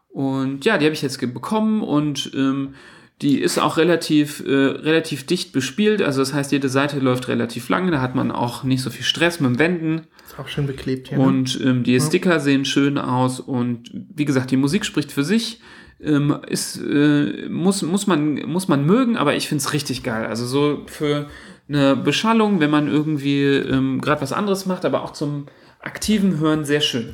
Und 0.10 0.64
ja, 0.64 0.78
die 0.78 0.86
habe 0.86 0.94
ich 0.94 1.02
jetzt 1.02 1.20
bekommen 1.20 1.82
und 1.82 2.32
ähm, 2.36 2.76
die 3.24 3.40
ist 3.40 3.58
auch 3.58 3.78
relativ, 3.78 4.44
äh, 4.46 4.54
relativ 4.54 5.26
dicht 5.26 5.54
bespielt. 5.54 6.04
Also 6.04 6.22
das 6.22 6.36
heißt, 6.36 6.52
jede 6.52 6.70
Seite 6.70 7.00
läuft 7.00 7.28
relativ 7.30 7.68
lang. 7.70 7.90
Da 7.90 8.00
hat 8.00 8.14
man 8.14 8.30
auch 8.30 8.64
nicht 8.64 8.84
so 8.84 8.92
viel 8.92 9.04
Stress 9.04 9.40
mit 9.40 9.50
dem 9.50 9.60
Wenden. 9.60 10.02
Ist 10.28 10.38
auch 10.38 10.48
schön 10.48 10.68
beklebt 10.68 11.08
hier. 11.08 11.18
ne? 11.18 11.24
Und 11.24 11.60
ähm, 11.64 11.84
die 11.84 12.00
Sticker 12.00 12.40
sehen 12.40 12.64
schön 12.64 13.00
aus. 13.00 13.40
Und 13.40 13.90
wie 14.14 14.26
gesagt, 14.26 14.52
die 14.52 14.58
Musik 14.58 14.86
spricht 14.86 15.12
für 15.12 15.24
sich. 15.24 15.62
Ähm, 16.00 16.38
ist, 16.48 16.80
äh, 16.80 17.50
muss, 17.50 17.82
muss, 17.82 18.06
man, 18.06 18.36
muss 18.46 18.68
man 18.68 18.86
mögen, 18.86 19.18
aber 19.18 19.36
ich 19.36 19.48
finde 19.48 19.64
es 19.64 19.74
richtig 19.74 20.04
geil. 20.04 20.28
Also 20.28 20.46
so 20.46 20.84
für 20.86 21.28
eine 21.70 21.96
Beschallung, 21.96 22.60
wenn 22.60 22.72
man 22.72 22.88
irgendwie 22.88 23.46
ähm, 23.46 24.02
gerade 24.02 24.22
was 24.22 24.34
anderes 24.34 24.66
macht, 24.66 24.86
aber 24.86 25.04
auch 25.04 25.14
zum 25.14 25.46
aktiven 25.80 26.40
Hören 26.40 26.66
sehr 26.66 26.82
schön. 26.82 27.14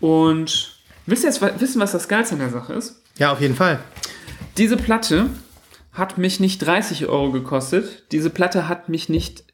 Und 0.00 0.80
wisst 1.06 1.24
ihr 1.24 1.30
jetzt 1.30 1.60
wissen, 1.60 1.80
was 1.80 1.92
das 1.92 2.08
Geilste 2.08 2.34
an 2.34 2.40
der 2.40 2.50
Sache 2.50 2.72
ist? 2.72 3.02
Ja, 3.18 3.32
auf 3.32 3.40
jeden 3.40 3.54
Fall. 3.54 3.78
Diese 4.56 4.76
Platte 4.76 5.26
hat 5.92 6.18
mich 6.18 6.40
nicht 6.40 6.58
30 6.58 7.06
Euro 7.06 7.30
gekostet. 7.30 8.04
Diese 8.10 8.30
Platte 8.30 8.68
hat 8.68 8.88
mich 8.88 9.08
nicht 9.08 9.44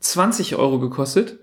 20 0.00 0.56
Euro 0.56 0.78
gekostet. 0.78 1.38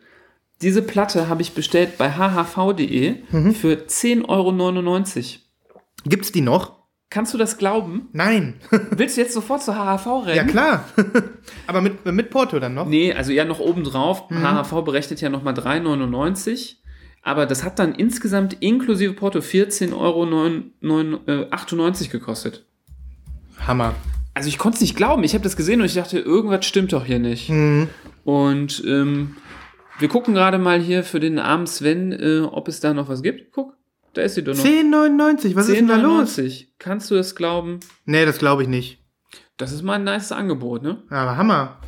Diese 0.61 0.81
Platte 0.81 1.27
habe 1.27 1.41
ich 1.41 1.53
bestellt 1.53 1.97
bei 1.97 2.11
hhv.de 2.11 3.23
für 3.53 3.73
10,99 3.73 4.27
Euro. 4.27 5.79
Gibt's 6.05 6.31
die 6.31 6.41
noch? 6.41 6.80
Kannst 7.11 7.33
du 7.33 7.37
das 7.37 7.57
glauben? 7.57 8.07
Nein. 8.13 8.55
Willst 8.91 9.17
du 9.17 9.21
jetzt 9.21 9.33
sofort 9.33 9.61
zur 9.61 9.75
HHV 9.75 10.25
rennen? 10.25 10.37
ja, 10.37 10.43
klar. 10.45 10.85
Aber 11.67 11.81
mit, 11.81 12.05
mit 12.05 12.29
Porto 12.29 12.57
dann 12.57 12.73
noch? 12.73 12.87
Nee, 12.87 13.13
also 13.13 13.33
ja 13.33 13.43
noch 13.43 13.59
obendrauf. 13.59 14.29
HHV 14.29 14.85
berechnet 14.85 15.19
ja 15.19 15.29
nochmal 15.29 15.53
3,99. 15.53 16.77
Aber 17.21 17.45
das 17.45 17.65
hat 17.65 17.79
dann 17.79 17.93
insgesamt 17.93 18.55
inklusive 18.61 19.11
Porto 19.11 19.39
14,98 19.39 19.93
Euro 19.93 21.19
äh, 21.27 21.47
98 21.51 22.09
gekostet. 22.09 22.65
Hammer. 23.67 23.93
Also 24.33 24.47
ich 24.47 24.57
konnte 24.57 24.77
es 24.77 24.81
nicht 24.81 24.95
glauben. 24.95 25.25
Ich 25.25 25.33
habe 25.33 25.43
das 25.43 25.57
gesehen 25.57 25.81
und 25.81 25.87
ich 25.87 25.95
dachte, 25.95 26.17
irgendwas 26.17 26.65
stimmt 26.65 26.93
doch 26.93 27.03
hier 27.05 27.19
nicht. 27.19 27.49
Und 28.23 28.83
ähm, 28.87 29.35
wir 29.99 30.07
gucken 30.07 30.33
gerade 30.33 30.59
mal 30.59 30.79
hier 30.79 31.03
für 31.03 31.19
den 31.19 31.39
armen 31.39 31.67
Sven, 31.67 32.13
äh, 32.13 32.39
ob 32.39 32.69
es 32.69 32.79
da 32.79 32.93
noch 32.93 33.09
was 33.09 33.21
gibt. 33.21 33.51
Guck. 33.51 33.75
Da 34.13 34.23
ist 34.23 34.35
sie 34.35 34.43
doch 34.43 34.55
noch. 34.55 34.63
10,99. 34.63 35.55
Was 35.55 35.69
ist 35.69 35.77
denn 35.77 35.87
da 35.87 35.95
los? 35.97 36.37
10,99. 36.37 36.67
Kannst 36.79 37.11
du 37.11 37.15
es 37.15 37.35
glauben? 37.35 37.79
Nee, 38.05 38.25
das 38.25 38.39
glaube 38.39 38.63
ich 38.63 38.67
nicht. 38.67 38.99
Das 39.57 39.71
ist 39.71 39.83
mal 39.83 39.93
ein 39.93 40.03
nices 40.03 40.31
Angebot, 40.31 40.83
ne? 40.83 41.03
Aber 41.09 41.37
Hammer. 41.37 41.79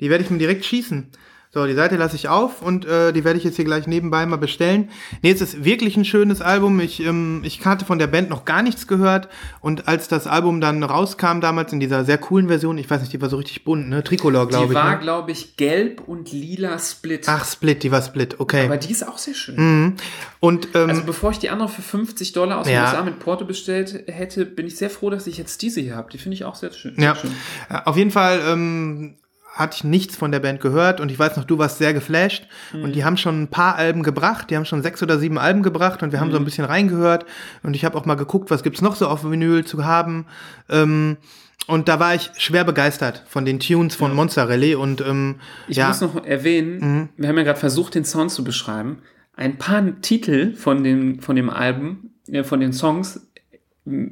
Die 0.00 0.10
werde 0.10 0.24
ich 0.24 0.30
mir 0.30 0.38
direkt 0.38 0.64
schießen. 0.64 1.10
So, 1.54 1.66
die 1.66 1.74
Seite 1.74 1.96
lasse 1.96 2.16
ich 2.16 2.30
auf 2.30 2.62
und 2.62 2.86
äh, 2.86 3.12
die 3.12 3.24
werde 3.24 3.36
ich 3.38 3.44
jetzt 3.44 3.56
hier 3.56 3.66
gleich 3.66 3.86
nebenbei 3.86 4.24
mal 4.24 4.36
bestellen. 4.36 4.88
Nee, 5.20 5.32
es 5.32 5.42
ist 5.42 5.64
wirklich 5.66 5.98
ein 5.98 6.06
schönes 6.06 6.40
Album. 6.40 6.80
Ich, 6.80 7.00
ähm, 7.00 7.42
ich 7.44 7.62
hatte 7.66 7.84
von 7.84 7.98
der 7.98 8.06
Band 8.06 8.30
noch 8.30 8.46
gar 8.46 8.62
nichts 8.62 8.86
gehört. 8.86 9.28
Und 9.60 9.86
als 9.86 10.08
das 10.08 10.26
Album 10.26 10.62
dann 10.62 10.82
rauskam, 10.82 11.40
damals 11.42 11.70
in 11.74 11.78
dieser 11.78 12.06
sehr 12.06 12.16
coolen 12.16 12.48
Version, 12.48 12.78
ich 12.78 12.88
weiß 12.88 13.02
nicht, 13.02 13.12
die 13.12 13.20
war 13.20 13.28
so 13.28 13.36
richtig 13.36 13.64
bunt, 13.64 13.90
ne? 13.90 14.02
Tricolor, 14.02 14.48
glaube 14.48 14.64
Die 14.68 14.72
ich. 14.72 14.74
war, 14.78 14.92
ne? 14.92 14.98
glaube 15.00 15.30
ich, 15.30 15.58
gelb 15.58 16.00
und 16.08 16.32
lila 16.32 16.78
Split. 16.78 17.26
Ach, 17.28 17.44
Split, 17.44 17.82
die 17.82 17.92
war 17.92 18.00
Split, 18.00 18.40
okay. 18.40 18.64
Aber 18.64 18.78
die 18.78 18.90
ist 18.90 19.06
auch 19.06 19.18
sehr 19.18 19.34
schön. 19.34 19.56
Mhm. 19.56 19.94
Und 20.40 20.68
ähm, 20.74 20.88
Also 20.88 21.02
bevor 21.04 21.32
ich 21.32 21.38
die 21.38 21.50
andere 21.50 21.68
für 21.68 21.82
50 21.82 22.32
Dollar 22.32 22.60
aus 22.60 22.64
den 22.66 22.76
Ja. 22.76 22.84
USA 22.84 23.02
mit 23.04 23.18
Porto 23.18 23.44
bestellt 23.44 24.04
hätte, 24.06 24.46
bin 24.46 24.66
ich 24.66 24.78
sehr 24.78 24.88
froh, 24.88 25.10
dass 25.10 25.26
ich 25.26 25.36
jetzt 25.36 25.60
diese 25.60 25.82
hier 25.82 25.96
habe. 25.96 26.10
Die 26.10 26.16
finde 26.18 26.34
ich 26.34 26.46
auch 26.46 26.54
sehr 26.54 26.72
schön. 26.72 26.94
Ja, 26.96 27.12
Sehr 27.14 27.20
schön. 27.24 27.30
Äh, 27.68 27.80
auf 27.84 27.98
jeden 27.98 28.10
Fall 28.10 28.40
ähm, 28.48 29.16
hatte 29.54 29.76
ich 29.76 29.84
nichts 29.84 30.16
von 30.16 30.32
der 30.32 30.40
Band 30.40 30.60
gehört 30.60 31.00
und 31.00 31.10
ich 31.10 31.18
weiß 31.18 31.36
noch, 31.36 31.44
du 31.44 31.58
warst 31.58 31.78
sehr 31.78 31.92
geflasht 31.92 32.46
Mhm. 32.72 32.84
und 32.84 32.94
die 32.96 33.04
haben 33.04 33.16
schon 33.16 33.42
ein 33.42 33.48
paar 33.48 33.76
Alben 33.76 34.02
gebracht, 34.02 34.48
die 34.50 34.56
haben 34.56 34.64
schon 34.64 34.82
sechs 34.82 35.02
oder 35.02 35.18
sieben 35.18 35.38
Alben 35.38 35.62
gebracht 35.62 36.02
und 36.02 36.10
wir 36.12 36.20
haben 36.20 36.28
Mhm. 36.28 36.32
so 36.32 36.38
ein 36.38 36.44
bisschen 36.44 36.64
reingehört 36.64 37.26
und 37.62 37.76
ich 37.76 37.84
habe 37.84 37.96
auch 37.98 38.06
mal 38.06 38.14
geguckt, 38.14 38.50
was 38.50 38.62
gibt's 38.62 38.80
noch 38.80 38.96
so 38.96 39.06
auf 39.08 39.24
Vinyl 39.30 39.64
zu 39.64 39.84
haben 39.84 40.26
ähm, 40.70 41.18
und 41.66 41.88
da 41.88 42.00
war 42.00 42.14
ich 42.14 42.30
schwer 42.38 42.64
begeistert 42.64 43.24
von 43.28 43.44
den 43.44 43.60
Tunes 43.60 43.94
von 43.94 44.14
Monster 44.14 44.48
Rallye 44.48 44.74
und 44.74 45.00
ähm, 45.02 45.36
Ich 45.68 45.76
ja, 45.76 45.84
Mhm. 45.84 45.88
muss 45.90 46.00
noch 46.00 46.24
erwähnen, 46.24 47.10
wir 47.16 47.28
haben 47.28 47.36
ja 47.36 47.44
gerade 47.44 47.60
versucht, 47.60 47.94
den 47.94 48.04
Sound 48.04 48.30
zu 48.30 48.42
beschreiben. 48.44 48.98
Ein 49.34 49.58
paar 49.58 50.00
Titel 50.00 50.54
von 50.56 50.82
dem, 50.82 51.20
von 51.20 51.36
dem 51.36 51.50
Album, 51.50 52.10
äh, 52.28 52.42
von 52.42 52.58
den 52.60 52.72
Songs, 52.72 53.28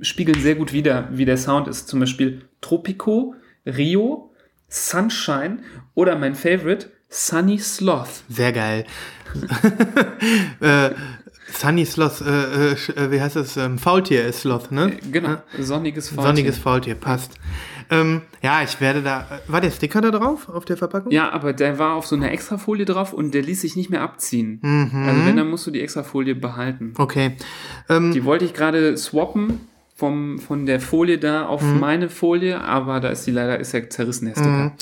spiegeln 0.02 0.40
sehr 0.40 0.54
gut 0.56 0.72
wider, 0.72 1.08
wie 1.12 1.24
der 1.24 1.36
Sound 1.36 1.68
ist. 1.68 1.88
Zum 1.88 2.00
Beispiel 2.00 2.42
Tropico, 2.60 3.34
Rio, 3.66 4.29
Sunshine 4.70 5.58
oder 5.94 6.16
mein 6.16 6.34
Favorite, 6.34 6.90
Sunny 7.08 7.58
Sloth. 7.58 8.22
sehr 8.28 8.52
geil. 8.52 8.86
äh, 10.60 10.90
Sunny 11.52 11.84
Sloth, 11.84 12.20
äh, 12.20 12.70
äh, 12.70 12.72
äh, 12.72 13.10
wie 13.10 13.20
heißt 13.20 13.34
das? 13.36 13.56
Ähm, 13.56 13.78
Faultier 13.78 14.24
ist 14.26 14.40
Sloth, 14.42 14.70
ne? 14.70 14.96
Genau, 15.10 15.36
sonniges 15.58 16.08
Faultier. 16.08 16.22
Sonniges 16.28 16.58
Faultier, 16.58 16.94
passt. 16.94 17.32
Ähm, 17.90 18.22
ja, 18.40 18.62
ich 18.62 18.80
werde 18.80 19.02
da. 19.02 19.22
äh, 19.22 19.52
War 19.52 19.60
der 19.60 19.72
Sticker 19.72 20.00
da 20.00 20.12
drauf 20.12 20.48
auf 20.48 20.64
der 20.64 20.76
Verpackung? 20.76 21.10
Ja, 21.10 21.32
aber 21.32 21.52
der 21.52 21.76
war 21.80 21.94
auf 21.96 22.06
so 22.06 22.14
einer 22.14 22.30
Extrafolie 22.30 22.84
drauf 22.86 23.12
und 23.12 23.34
der 23.34 23.42
ließ 23.42 23.60
sich 23.62 23.74
nicht 23.74 23.90
mehr 23.90 24.02
abziehen. 24.02 24.60
Mhm. 24.62 25.08
Also 25.08 25.26
wenn, 25.26 25.36
dann 25.36 25.50
musst 25.50 25.66
du 25.66 25.72
die 25.72 25.80
Extrafolie 25.80 26.36
behalten. 26.36 26.94
Okay. 26.96 27.36
Ähm, 27.88 28.12
Die 28.12 28.24
wollte 28.24 28.44
ich 28.44 28.54
gerade 28.54 28.96
swappen 28.96 29.60
vom, 30.00 30.38
von 30.40 30.66
der 30.66 30.80
Folie 30.80 31.18
da 31.18 31.46
auf 31.46 31.62
Mhm. 31.62 31.78
meine 31.78 32.08
Folie, 32.08 32.60
aber 32.60 32.98
da 33.00 33.10
ist 33.10 33.24
die 33.26 33.30
leider 33.30 33.60
ist 33.60 33.72
ja 33.72 33.88
zerrissen, 33.88 34.24
der 34.26 34.32
Sticker. 34.32 34.72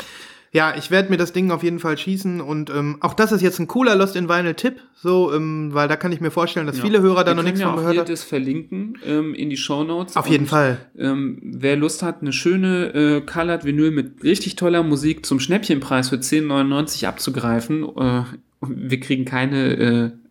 ja, 0.52 0.74
ich 0.78 0.90
werde 0.90 1.10
mir 1.10 1.18
das 1.18 1.32
Ding 1.34 1.50
auf 1.50 1.62
jeden 1.62 1.78
Fall 1.78 1.98
schießen 1.98 2.40
und 2.40 2.70
ähm, 2.70 2.96
auch 3.00 3.12
das 3.12 3.32
ist 3.32 3.42
jetzt 3.42 3.58
ein 3.58 3.66
cooler 3.68 3.94
Lost 3.96 4.16
in 4.16 4.28
Vinyl 4.30 4.54
Tipp, 4.54 4.76
so, 4.94 5.32
ähm, 5.34 5.70
weil 5.74 5.88
da 5.88 5.96
kann 5.96 6.10
ich 6.12 6.20
mir 6.22 6.30
vorstellen, 6.30 6.66
dass 6.66 6.80
viele 6.80 7.02
Hörer 7.02 7.22
da 7.24 7.32
Wir 7.32 7.34
noch 7.36 7.42
nichts 7.42 7.60
ja 7.60 7.66
von 7.68 7.76
gehört 7.76 7.98
haben. 7.98 8.06
das 8.06 8.24
verlinken 8.24 8.96
ähm, 9.06 9.34
in 9.34 9.50
die 9.50 9.56
Shownotes. 9.58 10.16
Auf 10.16 10.26
jeden 10.28 10.44
Und, 10.44 10.48
Fall. 10.50 10.78
Ähm, 10.96 11.38
wer 11.42 11.76
Lust 11.76 12.02
hat, 12.02 12.22
eine 12.22 12.32
schöne 12.32 12.86
äh, 12.94 13.20
Colored 13.20 13.64
Vinyl 13.64 13.90
mit 13.90 14.22
richtig 14.22 14.56
toller 14.56 14.82
Musik 14.82 15.26
zum 15.26 15.38
Schnäppchenpreis 15.40 16.08
für 16.08 16.16
10,99 16.16 17.06
abzugreifen. 17.06 17.84
Äh, 17.96 18.22
wir 18.60 19.00
kriegen 19.00 19.24
keine, 19.24 19.72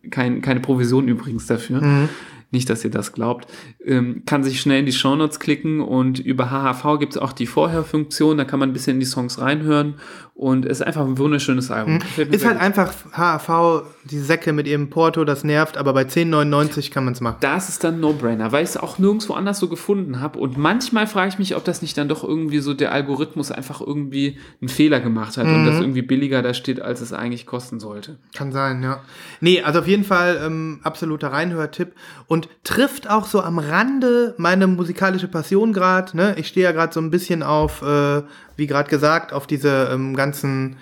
äh, 0.04 0.08
kein, 0.10 0.42
keine 0.42 0.60
Provision 0.60 1.08
übrigens 1.08 1.46
dafür. 1.46 1.80
Mhm. 1.80 2.08
Nicht, 2.50 2.70
dass 2.70 2.82
ihr 2.84 2.90
das 2.90 3.12
glaubt. 3.12 3.46
Ähm, 3.84 4.22
kann 4.24 4.42
sich 4.42 4.60
schnell 4.60 4.80
in 4.80 4.86
die 4.86 4.92
Shownotes 4.92 5.38
klicken 5.38 5.80
und 5.80 6.18
über 6.18 6.50
HHV 6.50 6.98
gibt 6.98 7.12
es 7.16 7.18
auch 7.20 7.32
die 7.32 7.46
Vorherfunktion, 7.46 8.38
da 8.38 8.44
kann 8.44 8.58
man 8.58 8.70
ein 8.70 8.72
bisschen 8.72 8.94
in 8.94 9.00
die 9.00 9.06
Songs 9.06 9.38
reinhören 9.38 9.96
und 10.34 10.64
es 10.64 10.80
ist 10.80 10.86
einfach 10.86 11.04
ein 11.04 11.18
wunderschönes 11.18 11.70
Album. 11.70 11.94
Mhm. 12.16 12.32
Ist 12.32 12.44
halt 12.46 12.54
gut. 12.56 12.62
einfach 12.64 12.92
HAV, 13.12 13.82
die 14.04 14.18
Säcke 14.18 14.52
mit 14.54 14.66
ihrem 14.66 14.88
Porto, 14.88 15.24
das 15.24 15.44
nervt, 15.44 15.76
aber 15.76 15.92
bei 15.92 16.02
10,99 16.04 16.90
kann 16.90 17.04
man 17.04 17.12
es 17.12 17.20
machen. 17.20 17.36
da 17.40 17.56
ist 17.56 17.68
es 17.68 17.78
dann 17.80 18.00
No-Brainer, 18.00 18.50
weil 18.52 18.62
ich 18.62 18.70
es 18.70 18.76
auch 18.76 18.98
nirgendwo 18.98 19.34
anders 19.34 19.58
so 19.58 19.68
gefunden 19.68 20.20
habe. 20.20 20.38
Und 20.38 20.56
manchmal 20.56 21.06
frage 21.06 21.28
ich 21.30 21.38
mich, 21.38 21.56
ob 21.56 21.64
das 21.64 21.82
nicht 21.82 21.98
dann 21.98 22.08
doch 22.08 22.22
irgendwie 22.24 22.60
so 22.60 22.72
der 22.72 22.92
Algorithmus 22.92 23.50
einfach 23.50 23.80
irgendwie 23.80 24.38
einen 24.62 24.68
Fehler 24.68 25.00
gemacht 25.00 25.36
hat 25.36 25.44
und 25.46 25.62
Mhm. 25.62 25.66
das 25.66 25.80
irgendwie 25.80 26.02
billiger 26.02 26.40
da 26.40 26.54
steht, 26.54 26.80
als 26.80 27.00
es 27.00 27.12
eigentlich 27.12 27.44
kosten 27.44 27.80
sollte. 27.80 28.18
Kann 28.34 28.52
sein, 28.52 28.82
ja. 28.82 29.02
Nee, 29.40 29.60
also 29.62 29.80
auf 29.80 29.88
jeden 29.88 30.04
Fall 30.04 30.40
ähm, 30.44 30.78
absoluter 30.84 31.28
Reinhörtipp 31.32 31.92
und 32.28 32.37
trifft 32.62 33.08
auch 33.08 33.26
so 33.26 33.42
am 33.42 33.58
Rande 33.58 34.34
meine 34.36 34.66
musikalische 34.66 35.28
Passion 35.28 35.72
gerade. 35.72 36.16
Ne? 36.16 36.34
Ich 36.36 36.48
stehe 36.48 36.64
ja 36.64 36.72
gerade 36.72 36.92
so 36.92 37.00
ein 37.00 37.10
bisschen 37.10 37.42
auf, 37.42 37.82
äh, 37.82 38.22
wie 38.56 38.66
gerade 38.66 38.90
gesagt, 38.90 39.32
auf 39.32 39.46
diese 39.46 39.88
ähm, 39.90 40.14
ganzen 40.14 40.76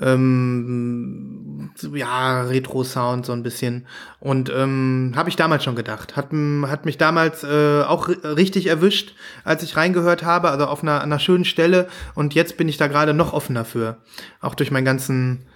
ähm, 0.00 1.70
ja, 1.92 2.42
Retro-Sound 2.42 3.24
so 3.24 3.32
ein 3.32 3.44
bisschen. 3.44 3.86
Und 4.18 4.50
ähm, 4.54 5.12
habe 5.14 5.28
ich 5.28 5.36
damals 5.36 5.62
schon 5.62 5.76
gedacht. 5.76 6.16
Hat, 6.16 6.30
hat 6.32 6.84
mich 6.84 6.98
damals 6.98 7.44
äh, 7.44 7.82
auch 7.82 8.08
ri- 8.08 8.36
richtig 8.36 8.66
erwischt, 8.66 9.14
als 9.44 9.62
ich 9.62 9.76
reingehört 9.76 10.24
habe, 10.24 10.50
also 10.50 10.66
auf 10.66 10.82
einer, 10.82 11.00
einer 11.00 11.20
schönen 11.20 11.44
Stelle. 11.44 11.86
Und 12.14 12.34
jetzt 12.34 12.56
bin 12.56 12.68
ich 12.68 12.76
da 12.76 12.88
gerade 12.88 13.14
noch 13.14 13.32
offener 13.32 13.64
für. 13.64 13.98
Auch 14.40 14.56
durch 14.56 14.72
meinen 14.72 14.84
ganzen 14.84 15.46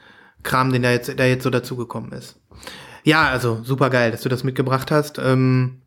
Kram, 0.44 0.72
den 0.72 0.82
da 0.82 0.92
jetzt, 0.92 1.18
der 1.18 1.28
jetzt 1.28 1.42
so 1.42 1.50
dazugekommen 1.50 2.12
ist. 2.12 2.40
Ja, 3.08 3.30
also 3.30 3.60
super 3.64 3.88
geil, 3.88 4.10
dass 4.10 4.20
du 4.20 4.28
das 4.28 4.44
mitgebracht 4.44 4.90
hast. 4.90 5.18
Ähm, 5.18 5.78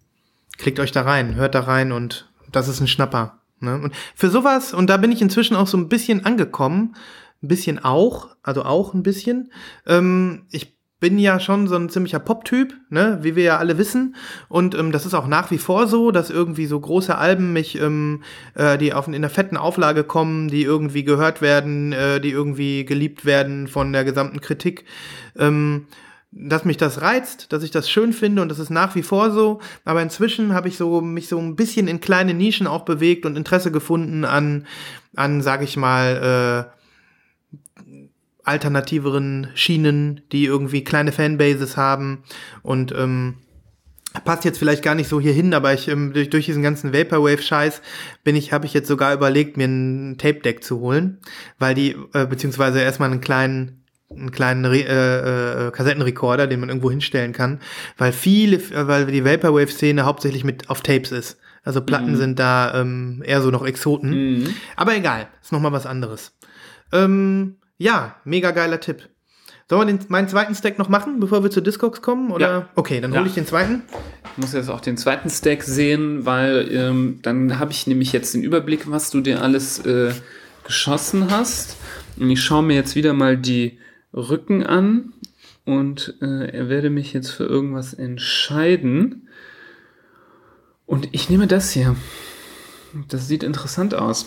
klickt 0.57 0.80
euch 0.80 0.91
da 0.91 1.03
rein, 1.03 1.36
hört 1.36 1.53
da 1.53 1.59
rein 1.59 1.91
und 1.91 2.28
das 2.51 2.67
ist 2.67 2.80
ein 2.82 2.88
Schnapper. 2.88 3.38
Ne? 3.59 3.76
Und 3.76 3.93
für 4.15 4.32
sowas, 4.32 4.74
und 4.74 4.89
da 4.89 4.97
bin 4.97 5.11
ich 5.11 5.22
inzwischen 5.22 5.55
auch 5.55 5.67
so 5.67 5.78
ein 5.78 5.88
bisschen 5.88 6.26
angekommen, 6.26 6.95
ein 7.43 7.47
bisschen 7.47 7.78
auch, 7.78 8.30
also 8.41 8.63
auch 8.63 8.95
ein 8.95 9.03
bisschen. 9.03 9.51
Ähm, 9.86 10.47
ich 10.49 10.76
bin 10.99 11.19
ja 11.19 11.39
schon 11.39 11.67
so 11.67 11.76
ein 11.76 11.89
ziemlicher 11.89 12.17
Pop-Typ, 12.17 12.74
ne, 12.89 13.19
wie 13.22 13.36
wir 13.36 13.43
ja 13.43 13.57
alle 13.59 13.78
wissen. 13.78 14.15
Und 14.49 14.74
ähm, 14.74 14.91
das 14.91 15.05
ist 15.05 15.13
auch 15.13 15.28
nach 15.28 15.51
wie 15.51 15.59
vor 15.59 15.86
so, 15.86 16.09
dass 16.09 16.32
irgendwie 16.32 16.65
so 16.65 16.80
große 16.80 17.15
Alben 17.15 17.53
mich, 17.53 17.80
ähm, 17.80 18.24
äh, 18.55 18.80
die 18.80 18.93
auf, 18.93 19.07
in 19.07 19.13
einer 19.13 19.30
fetten 19.30 19.57
Auflage 19.57 20.03
kommen, 20.03 20.47
die 20.47 20.63
irgendwie 20.63 21.03
gehört 21.03 21.43
werden, 21.43 21.93
äh, 21.93 22.19
die 22.19 22.32
irgendwie 22.32 22.84
geliebt 22.84 23.26
werden 23.26 23.67
von 23.67 23.93
der 23.93 24.05
gesamten 24.05 24.41
Kritik. 24.41 24.86
Ähm, 25.38 25.86
dass 26.32 26.64
mich 26.64 26.78
das 26.78 27.02
reizt, 27.02 27.52
dass 27.52 27.64
ich 27.64 27.72
das 27.72 27.90
schön 27.90 28.14
finde 28.14 28.42
und 28.42 28.50
das 28.50 28.60
ist 28.60 28.70
nach 28.70 28.96
wie 28.96 29.04
vor 29.04 29.32
so. 29.32 29.60
Aber 29.84 30.02
inzwischen 30.02 30.54
habe 30.54 30.70
ich 30.70 30.78
so 30.78 31.02
mich 31.02 31.28
so 31.28 31.38
ein 31.38 31.56
bisschen 31.56 31.88
in 31.88 32.00
kleine 32.00 32.34
Nischen 32.34 32.68
auch 32.68 32.86
bewegt 32.86 33.26
und 33.26 33.36
Interesse 33.36 33.72
gefunden 33.72 34.24
an, 34.24 34.66
an 35.16 35.42
sage 35.42 35.66
ich 35.66 35.76
mal, 35.76 36.68
äh, 36.68 36.82
alternativeren 38.44 39.50
Schienen, 39.56 40.22
die 40.32 40.46
irgendwie 40.46 40.84
kleine 40.84 41.12
Fanbases 41.12 41.78
haben 41.78 42.24
und 42.64 42.92
ähm, 42.92 43.36
passt 44.26 44.46
jetzt 44.46 44.58
vielleicht 44.58 44.84
gar 44.84 44.96
nicht 44.96 45.08
so 45.08 45.22
hier 45.22 45.34
hin, 45.34 45.54
aber 45.54 45.74
ich 45.74 45.88
ähm, 45.88 46.12
durch, 46.14 46.30
durch 46.30 46.46
diesen 46.46 46.64
ganzen 46.64 46.94
Vaporwave-Scheiß 46.94 47.82
bin 48.24 48.36
ich, 48.36 48.52
habe 48.52 48.66
ich 48.66 48.74
jetzt 48.74 48.88
sogar 48.88 49.14
überlegt, 49.14 49.58
mir 49.58 49.68
ein 49.68 50.18
Tape-Deck 50.18 50.64
zu 50.64 50.80
holen, 50.80 51.20
weil 51.60 51.76
die 51.76 51.96
äh, 52.14 52.26
beziehungsweise 52.26 52.82
erstmal 52.82 53.12
einen 53.12 53.22
kleinen 53.22 53.81
einen 54.16 54.32
kleinen 54.32 54.66
Re 54.66 54.80
äh, 54.84 55.68
äh, 55.68 55.72
Kassettenrekorder, 55.72 56.47
den 56.47 56.59
man 56.59 56.70
irgendwo 56.70 56.89
hinstellen 56.91 57.34
kann, 57.34 57.59
weil 57.97 58.12
viele, 58.12 58.57
äh, 58.57 58.88
weil 58.88 59.05
die 59.07 59.24
Vaporwave-Szene 59.26 60.05
hauptsächlich 60.05 60.43
mit 60.43 60.70
auf 60.70 60.82
Tapes 60.82 61.12
ist. 61.12 61.38
Also 61.64 61.82
Platten 61.82 62.16
sind 62.18 62.39
da 62.39 62.74
ähm, 62.82 63.22
eher 63.24 63.41
so 63.41 63.51
noch 63.51 63.64
Exoten. 63.66 64.55
Aber 64.76 64.95
egal, 64.95 65.28
ist 65.43 65.51
noch 65.51 65.59
mal 65.59 65.72
was 65.72 65.86
anderes. 65.86 66.34
Ähm, 66.91 67.57
ja, 67.78 68.16
mega 68.24 68.49
geiler 68.51 68.80
Tipp. 68.80 69.07
Sollen 69.70 69.88
wir 69.88 69.93
den, 69.97 70.05
meinen 70.09 70.28
zweiten 70.28 70.53
Stack 70.55 70.80
noch 70.80 70.89
machen, 70.89 71.20
bevor 71.20 71.43
wir 71.43 71.51
zu 71.51 71.62
Discogs 71.62 72.01
kommen? 72.01 72.32
Oder? 72.32 72.49
Ja. 72.49 72.70
Okay, 72.76 72.99
dann 72.99 73.14
Ja. 73.14 73.20
hole 73.20 73.30
ich 73.30 73.36
den 73.36 73.45
zweiten. 73.45 73.84
Ich 74.34 74.38
muss 74.38 74.53
jetzt 74.53 74.70
auch 74.70 74.82
den 74.82 74.97
zweiten 74.97 75.30
Stack 75.30 75.64
sehen, 75.64 76.26
weil 76.26 76.68
ähm, 76.74 77.20
dann 77.22 77.57
habe 77.59 77.72
ich 77.72 77.88
nämlich 77.88 78.12
jetzt 78.12 78.34
den 78.34 78.43
Überblick, 78.43 78.89
was 78.91 79.12
du 79.12 79.22
dir 79.22 79.41
alles 79.41 79.80
äh, 79.86 80.12
geschossen 80.66 81.28
hast. 81.32 81.78
Und 82.18 82.30
ich 82.30 82.41
schaue 82.43 82.64
mir 82.64 82.76
jetzt 82.76 82.95
wieder 82.95 83.14
mal 83.14 83.38
die 83.38 83.78
Rücken 84.14 84.66
an 84.66 85.14
und 85.66 86.16
äh, 86.22 86.70
werde 86.70 86.89
mich 86.89 87.14
jetzt 87.14 87.30
für 87.30 87.45
irgendwas 87.45 87.93
entscheiden. 87.93 89.28
Und 90.86 91.09
ich 91.12 91.30
nehme 91.30 91.47
das 91.47 91.72
hier. 91.72 91.95
Das 93.07 93.28
sieht 93.28 93.43
interessant 93.43 93.93
aus. 93.93 94.26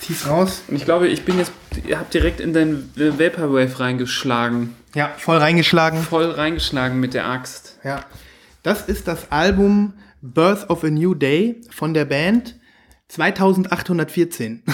Zieh's 0.00 0.26
raus. 0.26 0.62
Und 0.68 0.76
ich 0.76 0.84
glaube, 0.84 1.06
ich 1.08 1.24
bin 1.24 1.38
jetzt, 1.38 1.52
ihr 1.86 1.98
habt 2.00 2.12
direkt 2.14 2.40
in 2.40 2.52
dein 2.52 2.90
Vaporwave 2.96 3.78
reingeschlagen. 3.78 4.74
Ja, 4.94 5.12
voll 5.16 5.36
reingeschlagen. 5.36 6.02
Voll 6.02 6.30
reingeschlagen 6.30 6.98
mit 6.98 7.14
der 7.14 7.28
Axt. 7.28 7.78
Ja. 7.84 8.04
Das 8.62 8.88
ist 8.88 9.06
das 9.06 9.30
Album 9.30 9.92
Birth 10.20 10.68
of 10.68 10.82
a 10.82 10.90
New 10.90 11.14
Day 11.14 11.60
von 11.70 11.94
der 11.94 12.06
Band 12.06 12.56
2814. 13.08 14.64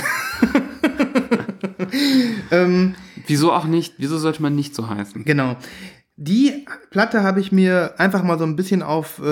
Wieso 3.26 3.52
auch 3.52 3.64
nicht? 3.64 3.94
Wieso 3.98 4.18
sollte 4.18 4.42
man 4.42 4.54
nicht 4.54 4.74
so 4.74 4.88
heißen? 4.88 5.24
Genau. 5.24 5.56
die 6.16 6.64
Platte 6.90 7.24
habe 7.24 7.40
ich 7.40 7.50
mir 7.50 7.94
einfach 7.98 8.22
mal 8.22 8.38
so 8.38 8.44
ein 8.44 8.54
bisschen 8.54 8.82
auf, 8.82 9.20
äh, 9.20 9.24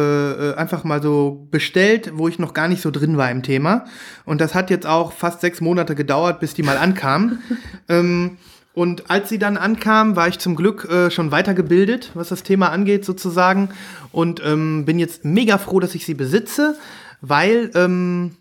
äh, 0.50 0.54
einfach 0.56 0.82
mal 0.82 1.00
so 1.00 1.46
bestellt, 1.50 2.12
wo 2.14 2.26
ich 2.26 2.40
noch 2.40 2.54
gar 2.54 2.66
nicht 2.66 2.82
so 2.82 2.90
drin 2.90 3.16
war 3.16 3.30
im 3.30 3.42
Thema. 3.42 3.84
Und 4.24 4.40
das 4.40 4.54
hat 4.54 4.68
jetzt 4.68 4.86
auch 4.86 5.12
fast 5.12 5.40
sechs 5.40 5.60
Monate 5.60 5.94
gedauert, 5.94 6.40
bis 6.40 6.54
die 6.54 6.64
mal 6.64 6.78
ankam. 6.78 7.38
ähm, 7.88 8.38
und 8.74 9.10
als 9.10 9.28
sie 9.28 9.38
dann 9.38 9.56
ankam, 9.56 10.16
war 10.16 10.28
ich 10.28 10.38
zum 10.38 10.56
Glück 10.56 10.88
äh, 10.90 11.10
schon 11.10 11.30
weitergebildet, 11.30 12.10
was 12.14 12.30
das 12.30 12.42
Thema 12.42 12.70
angeht, 12.70 13.04
sozusagen. 13.04 13.68
Und 14.12 14.42
ähm, 14.44 14.84
bin 14.86 14.98
jetzt 14.98 15.24
mega 15.24 15.58
froh, 15.58 15.78
dass 15.78 15.94
ich 15.94 16.06
sie 16.06 16.14
besitze, 16.14 16.76
weil, 17.20 17.70
ähm, 17.74 18.36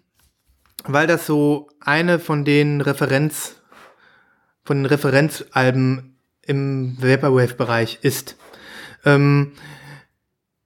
weil 0.85 1.05
das 1.05 1.25
so 1.25 1.69
eine 1.81 2.17
von 2.17 2.45
den 2.45 2.81
Referenz, 2.81 3.55
von 4.63 4.77
den 4.77 4.85
Referenzalben 4.85 6.17
im 6.41 6.97
Vaporwave-Bereich 6.99 7.99
ist. 8.01 8.37
Ähm, 9.05 9.53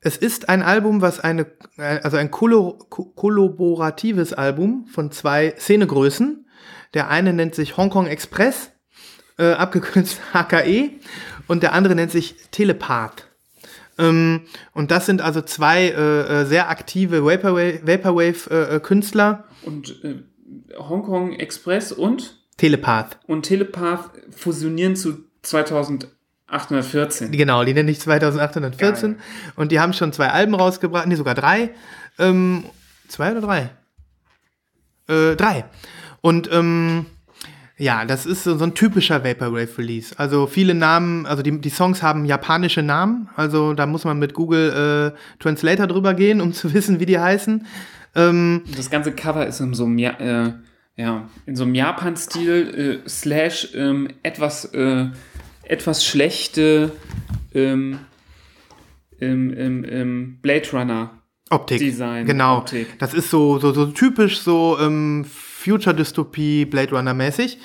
es 0.01 0.17
ist 0.17 0.49
ein 0.49 0.61
Album, 0.61 1.01
was 1.01 1.19
eine, 1.19 1.47
also 1.77 2.17
ein 2.17 2.29
kollaboratives 2.29 4.33
Album 4.33 4.85
von 4.87 5.11
zwei 5.11 5.55
Szenegrößen. 5.57 6.45
Der 6.93 7.09
eine 7.09 7.33
nennt 7.33 7.55
sich 7.55 7.77
Hong 7.77 7.89
Kong 7.89 8.07
Express 8.07 8.71
äh, 9.37 9.51
abgekürzt 9.51 10.19
HKE, 10.33 10.91
und 11.47 11.63
der 11.63 11.73
andere 11.73 11.95
nennt 11.95 12.11
sich 12.11 12.35
Telepath. 12.51 13.27
Ähm, 13.97 14.41
und 14.73 14.91
das 14.91 15.05
sind 15.05 15.21
also 15.21 15.41
zwei 15.41 15.87
äh, 15.87 16.41
äh 16.41 16.45
sehr 16.45 16.69
aktive 16.69 17.23
Vaporwave-Künstler. 17.23 19.31
Vaporwave, 19.31 19.63
äh, 19.63 19.67
und 19.67 20.03
äh, 20.03 20.23
Hongkong 20.77 21.33
Express 21.33 21.91
und? 21.91 22.44
Telepath. 22.58 23.20
Und 23.28 23.43
Telepath 23.43 24.12
fusionieren 24.32 24.95
zu 24.95 25.26
2814. 25.41 27.32
Genau, 27.32 27.64
die 27.64 27.74
nenne 27.74 27.91
ich 27.91 27.99
2814. 27.99 29.12
Geil. 29.14 29.22
Und 29.56 29.72
die 29.72 29.80
haben 29.80 29.93
schon 29.93 30.14
zwei 30.14 30.30
Alben 30.30 30.56
rausgebracht, 30.56 31.08
nee, 31.08 31.16
sogar 31.16 31.36
drei. 31.36 31.72
Ähm, 32.18 32.64
zwei 33.08 33.32
oder 33.32 33.41
drei? 33.41 33.70
Äh, 35.08 35.36
drei. 35.36 35.66
Und 36.22 36.49
ähm, 36.51 37.06
ja, 37.78 38.06
das 38.06 38.26
ist 38.26 38.45
so, 38.45 38.58
ein 38.58 38.74
typischer 38.74 39.24
Vaporwave-Release. 39.26 40.18
Also 40.18 40.47
viele 40.47 40.74
Namen, 40.74 41.26
also 41.26 41.43
die, 41.43 41.60
die 41.60 41.70
Songs 41.70 42.01
haben 42.01 42.24
japanische 42.24 42.82
Namen. 42.82 43.30
Also 43.36 43.74
da 43.74 43.86
muss 43.86 44.06
man 44.06 44.18
mit 44.18 44.34
Google 44.34 45.14
äh, 45.14 45.39
Translator 45.43 45.88
drüber 45.88 46.14
gehen, 46.14 46.39
um 46.39 46.53
zu 46.53 46.74
wissen, 46.74 46.99
wie 46.99 47.06
die 47.06 47.20
heißen. 47.20 47.68
Ähm, 48.16 48.64
das 48.76 48.89
ganze 48.89 49.12
Cover 49.12 49.45
ist 49.45 49.60
in 49.60 49.74
so 49.74 49.86
einem, 49.86 49.97
äh, 49.99 50.53
ja, 50.97 51.29
in 51.45 51.55
so 51.55 51.63
einem 51.63 51.75
Japan-Stil 51.75 53.01
äh, 53.05 53.09
slash 53.09 53.69
ähm, 53.73 54.07
etwas, 54.23 54.65
äh, 54.73 55.07
etwas 55.63 56.05
schlechte 56.05 56.91
ähm, 57.53 57.99
im, 59.19 60.37
Blade 60.41 60.69
Runner 60.71 61.11
Optik. 61.49 61.79
Design. 61.79 62.25
Genau. 62.25 62.59
Optik. 62.59 62.97
Das 62.99 63.13
ist 63.13 63.29
so, 63.29 63.59
so, 63.59 63.71
so 63.71 63.87
typisch 63.87 64.39
so 64.39 64.77
ähm, 64.79 65.25
Future-Dystopie, 65.25 66.65
Blade 66.65 66.91
Runner-mäßig. 66.91 67.59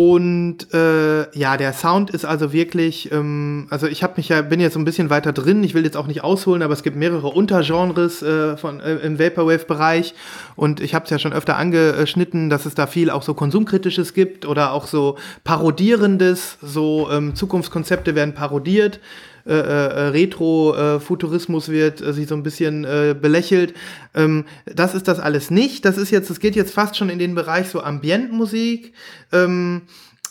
Und 0.00 0.72
äh, 0.72 1.36
ja, 1.36 1.56
der 1.56 1.72
Sound 1.72 2.10
ist 2.10 2.24
also 2.24 2.52
wirklich, 2.52 3.10
ähm, 3.10 3.66
also 3.68 3.88
ich 3.88 4.04
habe 4.04 4.12
mich 4.16 4.28
ja, 4.28 4.42
bin 4.42 4.60
jetzt 4.60 4.74
so 4.74 4.78
ein 4.78 4.84
bisschen 4.84 5.10
weiter 5.10 5.32
drin, 5.32 5.64
ich 5.64 5.74
will 5.74 5.82
jetzt 5.82 5.96
auch 5.96 6.06
nicht 6.06 6.22
ausholen, 6.22 6.62
aber 6.62 6.72
es 6.72 6.84
gibt 6.84 6.94
mehrere 6.94 7.26
Untergenres 7.26 8.22
äh, 8.22 8.56
von, 8.56 8.78
äh, 8.78 8.94
im 8.98 9.18
Vaporwave-Bereich. 9.18 10.14
Und 10.54 10.78
ich 10.78 10.94
habe 10.94 11.06
es 11.06 11.10
ja 11.10 11.18
schon 11.18 11.32
öfter 11.32 11.56
angeschnitten, 11.56 12.48
dass 12.48 12.64
es 12.64 12.76
da 12.76 12.86
viel 12.86 13.10
auch 13.10 13.24
so 13.24 13.34
Konsumkritisches 13.34 14.14
gibt 14.14 14.46
oder 14.46 14.72
auch 14.72 14.86
so 14.86 15.16
Parodierendes, 15.42 16.58
so 16.62 17.08
ähm, 17.10 17.34
Zukunftskonzepte 17.34 18.14
werden 18.14 18.34
parodiert. 18.34 19.00
Äh, 19.48 19.54
äh, 19.54 20.08
Retro-Futurismus 20.08 21.70
wird 21.70 22.02
äh, 22.02 22.12
sich 22.12 22.28
so 22.28 22.34
ein 22.34 22.42
bisschen 22.42 22.84
äh, 22.84 23.16
belächelt. 23.18 23.72
Ähm, 24.14 24.44
das 24.66 24.94
ist 24.94 25.08
das 25.08 25.20
alles 25.20 25.50
nicht. 25.50 25.86
Das 25.86 25.96
ist 25.96 26.10
jetzt, 26.10 26.28
es 26.28 26.38
geht 26.38 26.54
jetzt 26.54 26.74
fast 26.74 26.96
schon 26.96 27.08
in 27.08 27.18
den 27.18 27.34
Bereich 27.34 27.68
so 27.68 27.80
Ambientmusik. 27.80 28.92
Ähm, 29.32 29.82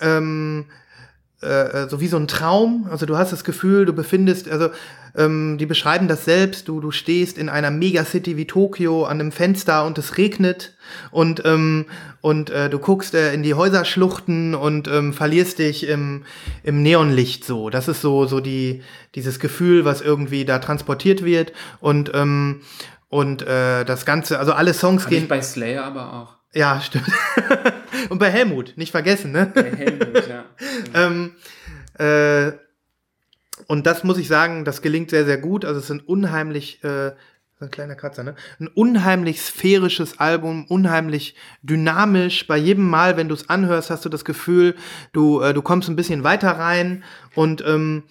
ähm, 0.01 0.65
äh, 1.43 1.83
äh, 1.83 1.89
so 1.89 2.01
wie 2.01 2.07
so 2.07 2.17
ein 2.17 2.27
Traum. 2.27 2.88
Also 2.89 3.05
du 3.05 3.15
hast 3.15 3.31
das 3.31 3.43
Gefühl, 3.43 3.85
du 3.85 3.93
befindest, 3.93 4.49
also 4.49 4.69
ähm, 5.15 5.59
die 5.59 5.67
beschreiben 5.67 6.07
das 6.07 6.25
selbst, 6.25 6.67
du, 6.67 6.79
du 6.79 6.89
stehst 6.89 7.38
in 7.38 7.47
einer 7.47 7.69
Megacity 7.69 8.38
wie 8.38 8.45
Tokio 8.45 9.05
an 9.05 9.19
einem 9.19 9.31
Fenster 9.31 9.85
und 9.85 9.99
es 9.99 10.17
regnet 10.17 10.75
und, 11.11 11.43
ähm, 11.45 11.85
und 12.21 12.49
äh, 12.49 12.71
du 12.71 12.79
guckst 12.79 13.13
äh, 13.13 13.35
in 13.35 13.43
die 13.43 13.53
Häuserschluchten 13.53 14.55
und 14.55 14.88
ähm, 14.88 15.13
verlierst 15.13 15.59
dich 15.59 15.88
im, 15.88 16.25
im 16.63 16.81
Neonlicht 16.81 17.45
so. 17.45 17.69
Das 17.69 17.88
ist 17.88 18.01
so, 18.01 18.25
so 18.25 18.39
die, 18.39 18.81
dieses 19.13 19.39
Gefühl, 19.39 19.85
was 19.85 20.01
irgendwie 20.01 20.43
da 20.43 20.57
transportiert 20.57 21.23
wird. 21.23 21.53
Und, 21.79 22.11
ähm, 22.15 22.61
und 23.09 23.43
äh, 23.43 23.85
das 23.85 24.07
Ganze, 24.07 24.39
also 24.39 24.53
alle 24.53 24.73
Songs 24.73 25.03
Hab 25.03 25.11
gehen. 25.11 25.27
bei 25.27 25.43
Slayer 25.43 25.83
aber 25.83 26.13
auch. 26.13 26.38
Ja, 26.53 26.81
stimmt. 26.81 27.05
Und 28.09 28.19
bei 28.19 28.29
Helmut, 28.29 28.73
nicht 28.77 28.91
vergessen, 28.91 29.31
ne? 29.31 29.51
Bei 29.53 29.71
Helmut, 29.75 30.27
ja. 30.29 30.45
ähm, 30.93 31.35
äh, 31.97 32.51
und 33.67 33.85
das 33.85 34.03
muss 34.03 34.17
ich 34.17 34.27
sagen, 34.27 34.65
das 34.65 34.81
gelingt 34.81 35.09
sehr, 35.09 35.25
sehr 35.25 35.37
gut. 35.37 35.65
Also 35.65 35.79
es 35.79 35.87
sind 35.87 36.07
unheimlich, 36.07 36.83
äh, 36.83 37.11
ein 37.59 37.71
kleiner 37.71 37.95
Kratzer, 37.95 38.23
ne? 38.23 38.35
Ein 38.59 38.67
unheimlich 38.67 39.41
sphärisches 39.41 40.19
Album, 40.19 40.65
unheimlich 40.69 41.35
dynamisch. 41.63 42.45
Bei 42.45 42.57
jedem 42.57 42.87
Mal, 42.87 43.17
wenn 43.17 43.29
du 43.29 43.33
es 43.33 43.49
anhörst, 43.49 43.89
hast 43.89 44.05
du 44.05 44.09
das 44.09 44.25
Gefühl, 44.25 44.75
du, 45.11 45.41
äh, 45.41 45.53
du 45.53 45.61
kommst 45.63 45.89
ein 45.89 45.95
bisschen 45.95 46.23
weiter 46.23 46.51
rein. 46.51 47.03
Und 47.33 47.63
ähm, 47.65 48.03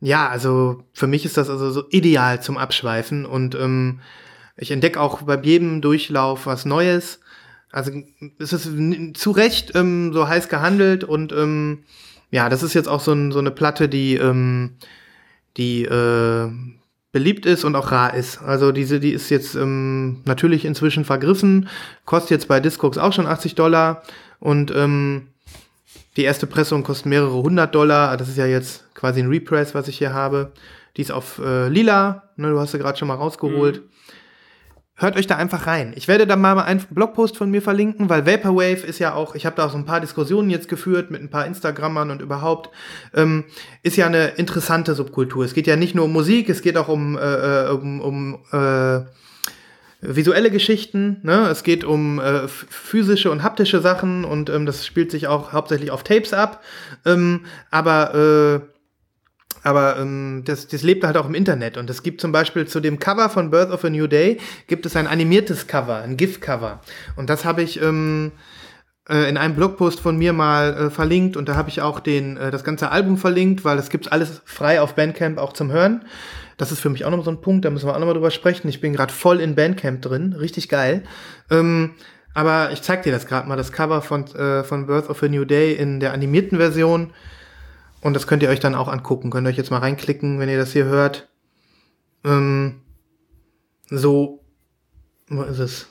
ja, 0.00 0.28
also 0.28 0.84
für 0.94 1.06
mich 1.06 1.24
ist 1.24 1.36
das 1.36 1.50
also 1.50 1.70
so 1.70 1.84
ideal 1.90 2.42
zum 2.42 2.56
Abschweifen. 2.56 3.26
Und 3.26 3.54
ähm, 3.54 4.00
ich 4.56 4.70
entdecke 4.70 5.00
auch 5.00 5.22
bei 5.22 5.38
jedem 5.40 5.82
Durchlauf 5.82 6.46
was 6.46 6.64
Neues. 6.64 7.20
Also 7.74 7.90
es 8.38 8.52
ist 8.52 8.68
zu 9.14 9.30
Recht 9.32 9.72
ähm, 9.74 10.12
so 10.12 10.28
heiß 10.28 10.48
gehandelt 10.48 11.02
und 11.02 11.32
ähm, 11.32 11.82
ja, 12.30 12.48
das 12.48 12.62
ist 12.62 12.72
jetzt 12.72 12.88
auch 12.88 13.00
so, 13.00 13.12
ein, 13.12 13.32
so 13.32 13.40
eine 13.40 13.50
Platte, 13.50 13.88
die, 13.88 14.14
ähm, 14.14 14.76
die 15.56 15.82
äh, 15.82 16.50
beliebt 17.10 17.46
ist 17.46 17.64
und 17.64 17.74
auch 17.74 17.90
rar 17.90 18.14
ist. 18.14 18.40
Also 18.42 18.70
diese, 18.70 19.00
die 19.00 19.10
ist 19.10 19.28
jetzt 19.28 19.56
ähm, 19.56 20.22
natürlich 20.24 20.64
inzwischen 20.64 21.04
vergriffen, 21.04 21.68
kostet 22.04 22.30
jetzt 22.30 22.48
bei 22.48 22.60
Discogs 22.60 22.96
auch 22.96 23.12
schon 23.12 23.26
80 23.26 23.56
Dollar 23.56 24.04
und 24.38 24.72
ähm, 24.72 25.28
die 26.16 26.22
erste 26.22 26.46
Pressung 26.46 26.84
kostet 26.84 27.06
mehrere 27.06 27.42
hundert 27.42 27.74
Dollar. 27.74 28.16
Das 28.16 28.28
ist 28.28 28.38
ja 28.38 28.46
jetzt 28.46 28.84
quasi 28.94 29.18
ein 29.18 29.28
Repress, 29.28 29.74
was 29.74 29.88
ich 29.88 29.98
hier 29.98 30.12
habe. 30.12 30.52
Die 30.96 31.02
ist 31.02 31.10
auf 31.10 31.40
äh, 31.44 31.68
lila, 31.68 32.30
ne, 32.36 32.50
du 32.50 32.60
hast 32.60 32.70
sie 32.70 32.78
gerade 32.78 32.96
schon 32.96 33.08
mal 33.08 33.14
rausgeholt. 33.14 33.82
Mhm. 33.82 33.88
Hört 34.96 35.16
euch 35.16 35.26
da 35.26 35.36
einfach 35.36 35.66
rein. 35.66 35.92
Ich 35.96 36.06
werde 36.06 36.24
da 36.24 36.36
mal 36.36 36.56
einen 36.60 36.80
Blogpost 36.88 37.36
von 37.36 37.50
mir 37.50 37.60
verlinken, 37.60 38.08
weil 38.08 38.26
Vaporwave 38.26 38.86
ist 38.86 39.00
ja 39.00 39.14
auch, 39.14 39.34
ich 39.34 39.44
habe 39.44 39.56
da 39.56 39.66
auch 39.66 39.72
so 39.72 39.76
ein 39.76 39.86
paar 39.86 40.00
Diskussionen 40.00 40.50
jetzt 40.50 40.68
geführt 40.68 41.10
mit 41.10 41.20
ein 41.20 41.30
paar 41.30 41.46
Instagrammern 41.46 42.12
und 42.12 42.22
überhaupt, 42.22 42.70
ähm, 43.12 43.44
ist 43.82 43.96
ja 43.96 44.06
eine 44.06 44.28
interessante 44.36 44.94
Subkultur. 44.94 45.44
Es 45.44 45.52
geht 45.52 45.66
ja 45.66 45.74
nicht 45.74 45.96
nur 45.96 46.04
um 46.04 46.12
Musik, 46.12 46.48
es 46.48 46.62
geht 46.62 46.76
auch 46.76 46.86
um, 46.86 47.18
äh, 47.18 47.64
äh 47.64 47.70
um, 47.70 48.00
um 48.00 48.38
äh, 48.52 49.00
visuelle 50.00 50.52
Geschichten, 50.52 51.16
ne? 51.22 51.48
es 51.48 51.64
geht 51.64 51.82
um 51.82 52.20
äh, 52.20 52.46
physische 52.46 53.32
und 53.32 53.42
haptische 53.42 53.80
Sachen 53.80 54.24
und 54.24 54.48
ähm, 54.48 54.64
das 54.64 54.86
spielt 54.86 55.10
sich 55.10 55.26
auch 55.26 55.52
hauptsächlich 55.52 55.90
auf 55.90 56.04
Tapes 56.04 56.32
ab. 56.32 56.62
Ähm, 57.04 57.46
aber 57.72 58.62
äh, 58.62 58.73
aber 59.64 59.98
ähm, 59.98 60.42
das, 60.44 60.68
das 60.68 60.82
lebt 60.82 61.04
halt 61.04 61.16
auch 61.16 61.26
im 61.26 61.34
Internet. 61.34 61.76
Und 61.76 61.90
es 61.90 62.02
gibt 62.02 62.20
zum 62.20 62.30
Beispiel 62.30 62.66
zu 62.66 62.80
dem 62.80 62.98
Cover 62.98 63.28
von 63.30 63.50
Birth 63.50 63.70
of 63.70 63.84
a 63.84 63.90
New 63.90 64.06
Day, 64.06 64.38
gibt 64.66 64.86
es 64.86 64.94
ein 64.94 65.06
animiertes 65.06 65.66
Cover, 65.66 66.02
ein 66.02 66.16
GIF-Cover. 66.16 66.80
Und 67.16 67.30
das 67.30 67.46
habe 67.46 67.62
ich 67.62 67.80
ähm, 67.80 68.32
äh, 69.08 69.28
in 69.28 69.38
einem 69.38 69.54
Blogpost 69.54 70.00
von 70.00 70.16
mir 70.16 70.34
mal 70.34 70.74
äh, 70.74 70.90
verlinkt. 70.90 71.36
Und 71.36 71.48
da 71.48 71.56
habe 71.56 71.70
ich 71.70 71.80
auch 71.80 72.00
den, 72.00 72.36
äh, 72.36 72.50
das 72.50 72.62
ganze 72.62 72.90
Album 72.90 73.16
verlinkt, 73.16 73.64
weil 73.64 73.78
es 73.78 73.88
gibt 73.88 74.12
alles 74.12 74.42
frei 74.44 74.82
auf 74.82 74.94
Bandcamp 74.94 75.38
auch 75.38 75.54
zum 75.54 75.72
Hören. 75.72 76.04
Das 76.58 76.70
ist 76.70 76.80
für 76.80 76.90
mich 76.90 77.06
auch 77.06 77.10
noch 77.10 77.24
so 77.24 77.30
ein 77.30 77.40
Punkt, 77.40 77.64
da 77.64 77.70
müssen 77.70 77.88
wir 77.88 77.94
auch 77.94 77.98
noch 77.98 78.06
mal 78.06 78.12
drüber 78.12 78.30
sprechen. 78.30 78.68
Ich 78.68 78.82
bin 78.82 78.92
gerade 78.92 79.12
voll 79.12 79.40
in 79.40 79.54
Bandcamp 79.54 80.02
drin, 80.02 80.34
richtig 80.34 80.68
geil. 80.68 81.02
Ähm, 81.50 81.92
aber 82.34 82.70
ich 82.72 82.82
zeig 82.82 83.02
dir 83.02 83.12
das 83.12 83.26
gerade 83.26 83.48
mal, 83.48 83.56
das 83.56 83.72
Cover 83.72 84.02
von, 84.02 84.26
äh, 84.34 84.62
von 84.62 84.86
Birth 84.86 85.08
of 85.08 85.22
a 85.22 85.28
New 85.28 85.46
Day 85.46 85.72
in 85.72 86.00
der 86.00 86.12
animierten 86.12 86.58
Version. 86.58 87.12
Und 88.04 88.12
das 88.12 88.26
könnt 88.26 88.42
ihr 88.42 88.50
euch 88.50 88.60
dann 88.60 88.74
auch 88.74 88.88
angucken. 88.88 89.30
Könnt 89.30 89.46
ihr 89.46 89.50
euch 89.50 89.56
jetzt 89.56 89.70
mal 89.70 89.78
reinklicken, 89.78 90.38
wenn 90.38 90.50
ihr 90.50 90.58
das 90.58 90.74
hier 90.74 90.84
hört. 90.84 91.26
Ähm, 92.22 92.82
so, 93.86 94.44
wo 95.28 95.42
ist 95.42 95.58
es? 95.58 95.86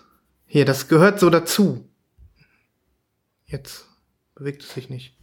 Hier, 0.45 0.63
das 0.63 0.87
gehört 0.87 1.19
so 1.19 1.31
dazu. 1.31 1.89
Jetzt 3.45 3.87
bewegt 4.35 4.61
es 4.61 4.75
sich 4.75 4.91
nicht. 4.91 5.17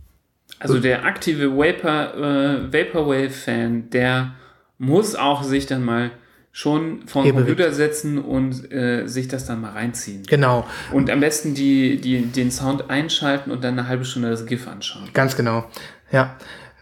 Also 0.59 0.81
der 0.81 1.05
aktive 1.05 1.57
Vapor, 1.57 2.17
äh, 2.17 2.73
Vaporwave-Fan, 2.73 3.91
der 3.91 4.35
muss 4.77 5.15
auch 5.15 5.45
sich 5.45 5.67
dann 5.67 5.85
mal 5.85 6.11
schon 6.51 7.07
vor 7.07 7.23
den 7.23 7.37
Computer 7.37 7.73
setzen 7.73 8.19
und 8.19 8.73
äh, 8.73 9.07
sich 9.07 9.29
das 9.29 9.47
dann 9.47 9.61
mal 9.61 9.71
reinziehen. 9.71 10.25
Genau. 10.25 10.67
Und 10.93 11.09
am 11.09 11.21
besten 11.21 11.55
die, 11.55 12.01
die, 12.01 12.23
den 12.27 12.51
Sound 12.51 12.91
einschalten 12.91 13.53
und 13.53 13.63
dann 13.63 13.79
eine 13.79 13.87
halbe 13.87 14.05
Stunde 14.05 14.29
das 14.29 14.45
GIF 14.45 14.67
anschauen. 14.67 15.09
Ganz 15.13 15.37
genau. 15.37 15.71
Ja. 16.11 16.37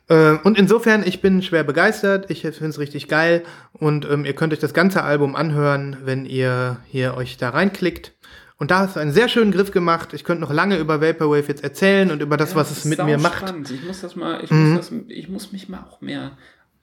Äh, 0.09 0.37
und 0.43 0.59
insofern, 0.59 1.07
ich 1.07 1.21
bin 1.21 1.43
schwer 1.43 1.65
begeistert. 1.65 2.31
Ich 2.31 2.43
finde 2.43 2.67
es 2.67 2.79
richtig 2.79 3.09
geil. 3.09 3.45
Und 3.73 4.09
ähm, 4.11 4.25
ihr 4.25 4.35
könnt 4.35 4.53
euch 4.53 4.59
das 4.59 4.75
ganze 4.75 5.03
Album 5.03 5.37
anhören, 5.37 5.97
wenn 6.05 6.25
ihr 6.25 6.79
hier 6.87 7.17
euch 7.17 7.37
da 7.37 7.51
reinklickt. 7.51 8.15
Und 8.57 8.73
da 8.73 8.81
hast 8.81 8.97
du 8.97 9.01
einen 9.01 9.13
sehr 9.13 9.29
schönen 9.29 9.53
Griff 9.53 9.71
gemacht. 9.71 10.13
Ich 10.15 10.25
könnte 10.25 10.41
noch 10.41 10.53
lange 10.53 10.79
über 10.79 11.01
Vaporwave 11.01 11.47
jetzt 11.47 11.63
erzählen 11.63 12.11
und 12.11 12.21
über 12.21 12.37
das, 12.37 12.57
was 12.57 12.73
es 12.73 12.85
mit 12.85 13.03
mir 13.05 13.17
macht. 13.17 13.49
Spannend. 13.49 13.71
Ich 13.71 13.85
muss 13.85 14.01
das 14.01 14.17
mal, 14.17 14.43
ich, 14.43 14.51
mhm. 14.51 14.73
muss 14.73 14.89
das, 14.89 14.99
ich 15.09 15.29
muss 15.29 15.53
mich 15.53 15.69
mal 15.69 15.87
auch 15.89 16.01
mehr 16.01 16.33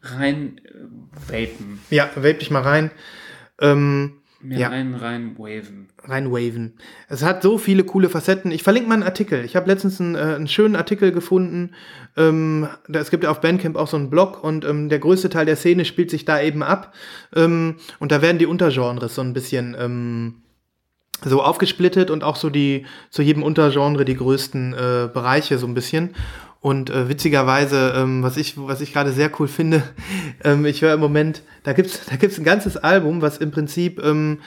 rein 0.02 0.62
äh, 0.64 1.34
vapen. 1.34 1.82
Ja, 1.90 2.10
vape 2.16 2.36
dich 2.36 2.50
mal 2.50 2.62
rein. 2.62 2.92
Ähm, 3.60 4.22
Mehr 4.46 4.60
ja. 4.60 4.68
rein, 4.70 4.94
rein 4.94 5.36
waven. 5.38 5.88
Rein 6.04 6.32
waven. 6.32 6.74
Es 7.10 7.24
hat 7.24 7.42
so 7.42 7.58
viele 7.58 7.84
coole 7.84 8.10
Facetten. 8.10 8.52
Ich 8.52 8.62
verlinke 8.62 8.88
mal 8.88 8.94
einen 8.94 9.04
Artikel. 9.04 9.44
Ich 9.44 9.56
habe 9.56 9.68
letztens 9.68 10.00
einen, 10.00 10.14
äh, 10.14 10.20
einen, 10.20 10.48
schönen 10.48 10.76
Artikel 10.76 11.12
gefunden. 11.12 11.72
Ähm, 12.16 12.68
da, 12.88 13.00
es 13.00 13.10
gibt 13.10 13.24
ja 13.24 13.32
auf 13.32 13.42
Bandcamp 13.42 13.76
auch 13.76 13.88
so 13.88 13.98
einen 13.98 14.12
Blog 14.12 14.44
und 14.44 14.66
ähm, 14.66 14.90
der 14.90 15.00
größte 15.00 15.30
Teil 15.30 15.48
der 15.48 15.56
Szene 15.56 15.84
spielt 15.84 16.12
sich 16.12 16.26
da 16.26 16.40
eben 16.40 16.62
ab. 16.62 16.94
Ähm, 17.36 17.78
und 18.00 18.12
da 18.12 18.22
werden 18.22 18.38
die 18.38 18.46
Untergenres 18.46 19.16
so 19.16 19.22
ein 19.22 19.34
bisschen 19.34 19.76
ähm, 19.80 20.44
so 21.24 21.42
aufgesplittet 21.42 22.12
und 22.12 22.24
auch 22.24 22.36
so 22.36 22.50
die 22.50 22.86
zu 23.10 23.22
jedem 23.22 23.42
Untergenre 23.42 24.06
die 24.06 24.16
größten 24.16 24.74
äh, 24.74 25.10
Bereiche 25.12 25.58
so 25.58 25.66
ein 25.66 25.74
bisschen. 25.74 26.14
Und 26.66 26.90
äh, 26.90 27.08
witzigerweise, 27.08 27.94
ähm, 27.96 28.24
was 28.24 28.38
ich, 28.38 28.56
was 28.58 28.82
ich 28.82 28.92
gerade 28.92 29.12
sehr 29.12 29.30
cool 29.38 29.48
finde, 29.48 29.84
ähm, 30.44 30.66
ich 30.66 30.82
höre 30.82 30.96
im 30.96 31.00
Moment, 31.00 31.44
da 31.62 31.74
gibt's, 31.74 32.08
da 32.10 32.16
gibt's 32.16 32.40
ein 32.40 32.44
ganzes 32.44 32.76
Album, 32.76 33.22
was 33.22 33.38
im 33.38 33.52
Prinzip 33.52 34.04
ähm, 34.04 34.40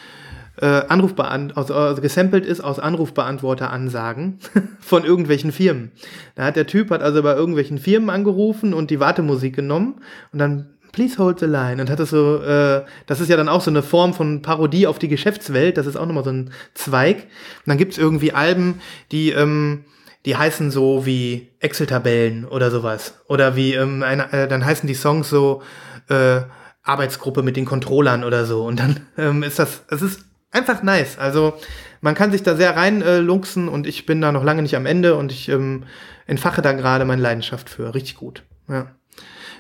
äh, 0.61 0.67
Anrufbeant 0.67 1.57
also, 1.57 1.75
also 1.75 2.03
gesampelt 2.03 2.45
ist 2.45 2.61
aus 2.61 2.81
Anrufbeantworter-Ansagen 2.81 4.41
von 4.81 5.05
irgendwelchen 5.05 5.53
Firmen. 5.53 5.93
Da 6.35 6.47
hat 6.47 6.57
der 6.57 6.67
Typ 6.67 6.91
hat 6.91 7.03
also 7.03 7.23
bei 7.23 7.37
irgendwelchen 7.37 7.79
Firmen 7.79 8.11
angerufen 8.11 8.75
und 8.75 8.91
die 8.91 8.99
Wartemusik 8.99 9.55
genommen 9.55 10.01
und 10.33 10.41
dann 10.41 10.71
Please 10.91 11.19
hold 11.19 11.39
the 11.39 11.47
line 11.47 11.81
und 11.81 11.89
hat 11.89 12.01
das 12.01 12.11
so, 12.11 12.43
äh, 12.43 12.83
das 13.07 13.21
ist 13.21 13.29
ja 13.29 13.37
dann 13.37 13.49
auch 13.49 13.61
so 13.61 13.71
eine 13.71 13.83
Form 13.83 14.13
von 14.13 14.43
Parodie 14.43 14.89
auf 14.89 14.99
die 14.99 15.07
Geschäftswelt. 15.07 15.77
Das 15.77 15.87
ist 15.87 15.97
auch 15.97 16.07
nochmal 16.07 16.25
so 16.25 16.31
ein 16.31 16.51
Zweig. 16.75 17.19
Und 17.19 17.67
dann 17.67 17.79
gibt's 17.79 17.99
irgendwie 17.99 18.33
Alben, 18.33 18.81
die 19.13 19.31
ähm, 19.31 19.85
die 20.25 20.37
heißen 20.37 20.71
so 20.71 21.07
wie 21.07 21.49
Excel-Tabellen 21.61 22.45
oder 22.45 22.71
sowas. 22.71 23.21
Oder 23.29 23.57
wie, 23.57 23.75
ähm, 23.75 24.03
eine, 24.03 24.33
äh, 24.33 24.49
dann 24.49 24.65
heißen 24.65 24.87
die 24.87 24.95
Songs 24.95 25.29
so 25.29 25.63
äh, 26.09 26.41
Arbeitsgruppe 26.83 27.43
mit 27.43 27.57
den 27.57 27.65
Controllern 27.65 28.25
oder 28.25 28.45
so. 28.45 28.65
Und 28.65 28.81
dann 28.81 29.01
ähm, 29.19 29.43
ist 29.43 29.59
das, 29.59 29.83
es 29.89 30.03
ist 30.03 30.25
einfach 30.51 30.83
nice. 30.83 31.19
Also 31.19 31.55
man 32.01 32.15
kann 32.15 32.33
sich 32.33 32.43
da 32.43 32.57
sehr 32.57 32.77
reinluxen 32.77 33.69
äh, 33.69 33.71
und 33.71 33.87
ich 33.87 34.07
bin 34.07 34.21
da 34.21 34.33
noch 34.33 34.45
lange 34.45 34.63
nicht 34.63 34.77
am 34.77 34.87
Ende 34.87 35.15
und 35.17 35.33
ich 35.33 35.49
ähm, 35.49 35.85
entfache 36.27 36.63
da 36.63 36.73
gerade 36.73 37.05
meine 37.05 37.23
Leidenschaft 37.23 37.71
für. 37.71 37.95
Richtig 37.95 38.17
gut. 38.17 38.43
Ja. 38.69 38.89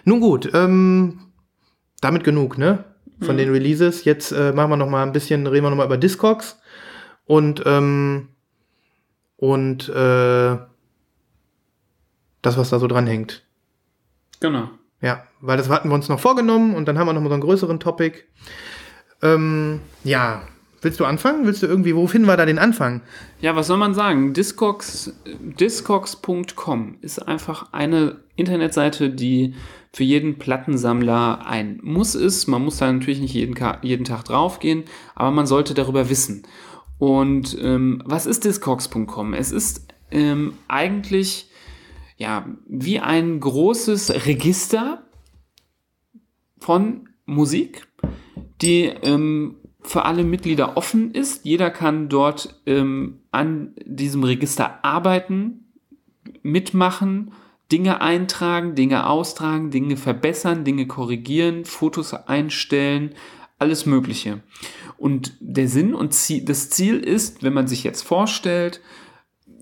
Nun 0.04 0.20
gut, 0.20 0.50
ähm, 0.54 1.20
damit 2.00 2.24
genug, 2.24 2.59
ne? 2.59 2.84
Von 3.20 3.34
mhm. 3.34 3.38
den 3.38 3.50
Releases. 3.50 4.04
Jetzt 4.04 4.30
äh, 4.30 4.52
machen 4.52 4.70
wir 4.70 4.76
noch 4.76 4.88
mal 4.88 5.02
ein 5.02 5.12
bisschen, 5.12 5.46
reden 5.46 5.64
wir 5.64 5.70
noch 5.70 5.76
mal 5.76 5.86
über 5.86 5.96
Discogs. 5.96 6.59
Und 7.26 7.62
ähm, 7.66 8.28
und 9.39 9.89
äh, 9.89 10.59
das, 12.43 12.59
was 12.59 12.70
da 12.70 12.78
so 12.78 12.86
dran 12.86 13.07
hängt. 13.07 13.45
Genau. 14.41 14.68
Ja, 15.01 15.24
weil 15.41 15.57
das 15.57 15.68
hatten 15.68 15.89
wir 15.89 15.95
uns 15.95 16.09
noch 16.09 16.20
vorgenommen 16.20 16.74
und 16.74 16.86
dann 16.86 16.99
haben 16.99 17.07
wir 17.07 17.12
noch 17.12 17.22
mal 17.22 17.28
so 17.28 17.34
einen 17.34 17.43
größeren 17.43 17.80
Topic. 17.80 18.24
Ähm, 19.22 19.80
ja, 20.05 20.43
willst 20.82 20.99
du 20.99 21.05
anfangen? 21.05 21.47
Willst 21.47 21.62
du 21.62 21.66
irgendwie, 21.66 21.95
wo 21.95 22.09
finden 22.09 22.26
wir 22.26 22.36
da 22.36 22.47
den 22.47 22.59
Anfang? 22.59 23.03
Ja, 23.41 23.55
was 23.55 23.68
soll 23.68 23.78
man 23.78 23.95
sagen? 23.95 24.32
Discogs, 24.32 25.12
discogs.com 25.61 26.99
ist 27.01 27.26
einfach 27.26 27.72
eine 27.72 28.16
Internetseite, 28.34 29.11
die 29.11 29.55
für 29.93 30.05
jeden 30.05 30.39
Plattensammler 30.39 31.47
ein 31.47 31.78
Muss 31.82 32.14
ist. 32.14 32.47
Man 32.47 32.64
muss 32.64 32.78
da 32.78 32.93
natürlich 32.93 33.20
nicht 33.20 33.34
jeden, 33.34 33.55
jeden 33.82 34.05
Tag 34.05 34.24
draufgehen, 34.24 34.84
aber 35.14 35.30
man 35.30 35.47
sollte 35.47 35.74
darüber 35.74 36.11
wissen. 36.11 36.45
Und 36.99 37.57
ähm, 37.61 38.03
was 38.05 38.26
ist 38.26 38.44
Discogs.com? 38.44 39.34
Es 39.34 39.53
ist 39.53 39.86
ähm, 40.11 40.55
eigentlich 40.66 41.51
ja 42.16 42.46
wie 42.66 42.99
ein 42.99 43.38
großes 43.40 44.26
Register 44.26 45.05
von 46.59 47.09
Musik, 47.24 47.86
die 48.61 48.84
ähm, 48.84 49.57
für 49.80 50.05
alle 50.05 50.24
Mitglieder 50.24 50.76
offen 50.76 51.12
ist. 51.12 51.44
Jeder 51.44 51.70
kann 51.70 52.09
dort 52.09 52.61
ähm, 52.66 53.20
an 53.30 53.74
diesem 53.84 54.24
Register 54.24 54.84
arbeiten, 54.84 55.72
mitmachen, 56.42 57.32
Dinge 57.70 58.01
eintragen, 58.01 58.74
Dinge 58.74 59.09
austragen, 59.09 59.70
Dinge 59.70 59.96
verbessern, 59.96 60.64
Dinge 60.64 60.86
korrigieren, 60.86 61.64
Fotos 61.64 62.14
einstellen, 62.14 63.14
alles 63.59 63.86
Mögliche. 63.86 64.42
Und 64.99 65.32
der 65.40 65.68
Sinn 65.68 65.94
und 65.94 66.12
Ziel, 66.12 66.44
das 66.44 66.70
Ziel 66.70 66.99
ist, 66.99 67.42
wenn 67.42 67.55
man 67.55 67.68
sich 67.68 67.84
jetzt 67.84 68.03
vorstellt, 68.03 68.80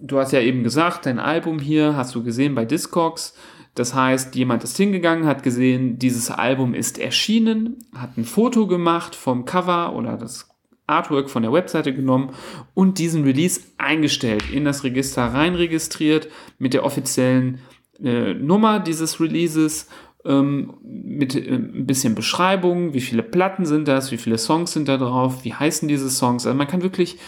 du 0.01 0.19
hast 0.19 0.33
ja 0.33 0.41
eben 0.41 0.63
gesagt, 0.63 1.07
dein 1.07 1.19
Album 1.19 1.59
hier 1.59 1.95
hast 1.95 2.15
du 2.15 2.25
gesehen 2.25 2.55
bei 2.55 2.65
Discogs. 2.65 3.35
Das 3.75 3.95
heißt, 3.95 4.35
jemand 4.35 4.65
ist 4.65 4.77
hingegangen, 4.79 5.27
hat 5.27 5.43
gesehen, 5.43 5.99
dieses 5.99 6.31
Album 6.31 6.73
ist 6.73 6.99
erschienen, 6.99 7.77
hat 7.95 8.17
ein 8.17 8.25
Foto 8.25 8.67
gemacht 8.67 9.15
vom 9.15 9.45
Cover 9.45 9.95
oder 9.95 10.17
das 10.17 10.49
Artwork 10.87 11.29
von 11.29 11.43
der 11.43 11.53
Webseite 11.53 11.95
genommen 11.95 12.31
und 12.73 12.99
diesen 12.99 13.25
Release 13.25 13.61
eingestellt, 13.77 14.45
in 14.51 14.65
das 14.65 14.85
Register 14.85 15.25
reinregistriert 15.25 16.29
mit 16.59 16.73
der 16.73 16.85
offiziellen 16.85 17.59
äh, 18.03 18.35
Nummer 18.35 18.81
dieses 18.81 19.21
Releases 19.21 19.89
ähm, 20.27 20.75
mit 20.83 21.35
äh, 21.35 21.55
ein 21.55 21.87
bisschen 21.87 22.15
Beschreibung, 22.15 22.93
wie 22.95 23.01
viele 23.01 23.23
Platten 23.23 23.65
sind 23.67 23.89
das, 23.89 24.11
wie 24.11 24.17
viele 24.17 24.39
Songs 24.39 24.73
sind 24.73 24.89
da 24.89 24.97
drauf, 24.97 25.45
wie 25.45 25.55
heißen 25.55 25.89
diese 25.89 26.11
Songs. 26.11 26.47
Also 26.47 26.57
man 26.57 26.67
kann 26.67 26.83
wirklich, 26.83 27.19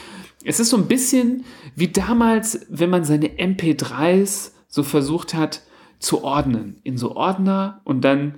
es 0.44 0.60
ist 0.60 0.70
so 0.70 0.76
ein 0.76 0.86
bisschen 0.86 1.44
wie 1.76 1.88
damals, 1.88 2.66
wenn 2.68 2.90
man 2.90 3.04
seine 3.04 3.28
MP3s 3.28 4.52
so 4.68 4.82
versucht 4.82 5.34
hat 5.34 5.62
zu 5.98 6.22
ordnen, 6.22 6.80
in 6.84 6.98
so 6.98 7.16
Ordner 7.16 7.80
und 7.84 8.02
dann 8.02 8.34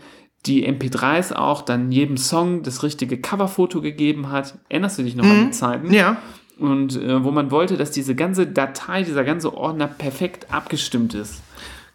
die 0.47 0.67
MP3s 0.67 1.35
auch 1.35 1.63
dann 1.63 1.93
jedem 1.93 2.17
Song 2.17 2.63
das 2.63 2.83
richtige 2.83 3.21
Coverfoto 3.21 3.83
gegeben 3.83 4.31
hat. 4.31 4.59
Erinnerst 4.69 4.99
du 4.99 5.03
dich 5.03 5.15
noch 5.15 5.25
mhm. 5.25 5.31
an 5.31 5.47
die 5.47 5.51
Zeiten? 5.51 5.93
Ja. 5.93 6.17
Und 6.59 6.97
äh, 6.97 7.25
wo 7.25 7.31
man 7.31 7.51
wollte, 7.51 7.77
dass 7.77 7.91
diese 7.91 8.15
ganze 8.15 8.47
Datei, 8.47 9.03
dieser 9.03 9.25
ganze 9.25 9.55
Ordner 9.55 9.87
perfekt 9.87 10.53
abgestimmt 10.53 11.15
ist. 11.15 11.43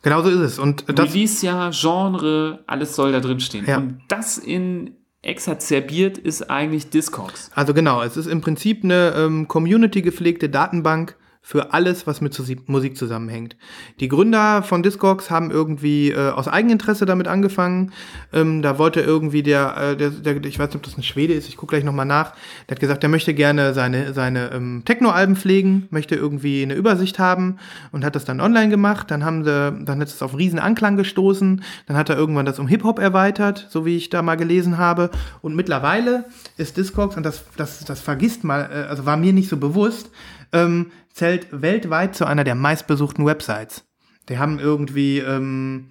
Genau 0.06 0.22
so 0.22 0.30
ist 0.30 0.39
es. 0.39 0.60
Und 0.60 0.86
das 0.88 1.16
Release-Jahr, 1.16 1.72
Genre, 1.72 2.60
alles 2.68 2.95
soll 2.95 3.12
da 3.12 3.20
drin 3.20 3.39
stehen. 3.39 3.66
Ja. 3.66 3.78
Und 3.78 4.01
das 4.08 4.38
in 4.38 4.91
exazerbiert 5.24 6.20
ist 6.20 6.47
eigentlich 6.47 6.91
Discogs. 6.91 7.49
Also 7.56 7.74
genau, 7.74 8.03
es 8.03 8.16
ist 8.16 8.28
im 8.28 8.39
Prinzip 8.39 8.84
eine 8.84 9.16
ähm, 9.18 9.47
Community 9.47 10.03
gepflegte 10.03 10.47
Datenbank, 10.47 11.16
für 11.48 11.74
alles, 11.74 12.08
was 12.08 12.22
mit 12.22 12.36
Musik 12.68 12.98
zusammenhängt. 12.98 13.56
Die 14.00 14.08
Gründer 14.08 14.64
von 14.64 14.82
Discogs 14.82 15.30
haben 15.30 15.52
irgendwie 15.52 16.10
äh, 16.10 16.32
aus 16.32 16.48
Eigeninteresse 16.48 17.06
damit 17.06 17.28
angefangen. 17.28 17.91
Ähm, 18.34 18.64
da 18.64 18.80
wollte 18.80 19.02
irgendwie 19.02 19.43
der, 19.43 19.78
äh, 19.78 19.96
der, 19.96 20.10
der, 20.10 20.43
ich 20.43 20.58
weiß 20.58 20.70
nicht, 20.70 20.76
ob 20.78 20.82
das 20.82 20.98
ein 20.98 21.04
Schwede 21.04 21.36
ist, 21.36 21.48
ich 21.48 21.56
gucke 21.56 21.76
gleich 21.76 21.84
nochmal 21.84 22.08
nach, 22.08 22.34
der 22.68 22.76
hat 22.76 22.80
gesagt, 22.80 23.04
der 23.04 23.12
möchte 23.12 23.36
gerne 23.36 23.76
seine, 23.76 24.16
seine 24.16 24.54
ähm, 24.54 24.82
Techno-Alben 24.86 25.36
pflegen, 25.36 25.88
möchte 25.91 26.16
irgendwie 26.16 26.64
eine 26.64 26.74
Übersicht 26.74 27.20
haben 27.20 27.60
und 27.91 28.04
hat 28.04 28.16
das 28.16 28.26
dann 28.26 28.41
online 28.41 28.70
gemacht. 28.70 29.12
Dann 29.12 29.24
haben 29.24 29.43
sie, 29.43 29.72
dann 29.86 30.02
ist 30.02 30.16
es 30.16 30.24
auf 30.24 30.36
riesen 30.36 30.58
Anklang 30.58 30.98
gestoßen. 30.98 31.62
Dann 31.86 31.96
hat 31.96 32.10
er 32.10 32.18
irgendwann 32.18 32.48
das 32.48 32.58
um 32.58 32.68
Hip-Hop 32.68 32.98
erweitert, 32.98 33.68
so 33.70 33.86
wie 33.86 33.98
ich 33.98 34.10
da 34.10 34.24
mal 34.24 34.34
gelesen 34.34 34.80
habe. 34.80 35.12
Und 35.43 35.56
mittlerweile 35.56 36.26
ist 36.58 36.76
Discogs, 36.76 37.16
und 37.16 37.24
das, 37.24 37.43
das, 37.56 37.86
das 37.86 38.02
vergisst 38.02 38.43
mal, 38.43 38.68
äh, 38.74 38.89
also 38.89 39.06
war 39.06 39.16
mir 39.16 39.32
nicht 39.32 39.48
so 39.48 39.58
bewusst, 39.58 40.10
ähm, 40.52 40.88
zählt 41.16 41.47
weltweit 41.49 42.13
zu 42.13 42.26
einer 42.26 42.43
der 42.43 42.55
meistbesuchten 42.55 43.26
Websites. 43.26 43.86
Die 44.28 44.38
haben 44.38 44.59
irgendwie, 44.59 45.20
ähm, 45.20 45.88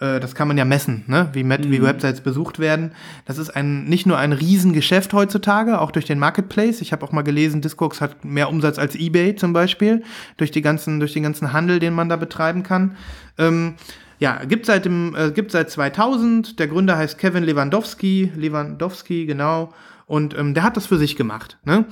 äh, 0.00 0.18
das 0.18 0.34
kann 0.34 0.48
man 0.48 0.58
ja 0.58 0.64
messen, 0.64 1.04
ne? 1.06 1.30
wie, 1.32 1.44
mhm. 1.44 1.70
wie 1.70 1.80
Websites 1.80 2.22
besucht 2.22 2.58
werden. 2.58 2.90
Das 3.24 3.38
ist 3.38 3.50
ein 3.50 3.84
nicht 3.84 4.04
nur 4.04 4.18
ein 4.18 4.32
Riesengeschäft 4.32 5.12
heutzutage, 5.12 5.80
auch 5.80 5.92
durch 5.92 6.06
den 6.06 6.18
Marketplace. 6.18 6.80
Ich 6.80 6.92
habe 6.92 7.04
auch 7.04 7.12
mal 7.12 7.22
gelesen, 7.22 7.60
Discogs 7.60 8.00
hat 8.00 8.24
mehr 8.24 8.48
Umsatz 8.48 8.80
als 8.80 8.96
eBay 8.96 9.36
zum 9.36 9.52
Beispiel, 9.52 10.02
durch, 10.38 10.50
die 10.50 10.62
ganzen, 10.62 10.98
durch 10.98 11.12
den 11.12 11.22
ganzen 11.22 11.52
Handel, 11.52 11.78
den 11.78 11.94
man 11.94 12.08
da 12.08 12.16
betreiben 12.16 12.64
kann. 12.64 12.96
Ähm, 13.38 13.74
ja, 14.18 14.44
gibt 14.44 14.66
seit 14.66 14.86
dem, 14.86 15.14
äh, 15.14 15.30
gibt 15.30 15.52
seit 15.52 15.70
2000. 15.70 16.58
Der 16.58 16.66
Gründer 16.66 16.96
heißt 16.96 17.16
Kevin 17.18 17.44
Lewandowski, 17.44 18.32
Lewandowski, 18.34 19.26
genau. 19.26 19.72
Und 20.06 20.36
ähm, 20.36 20.52
der 20.52 20.64
hat 20.64 20.76
das 20.76 20.86
für 20.86 20.98
sich 20.98 21.14
gemacht. 21.14 21.58
Ne? 21.64 21.84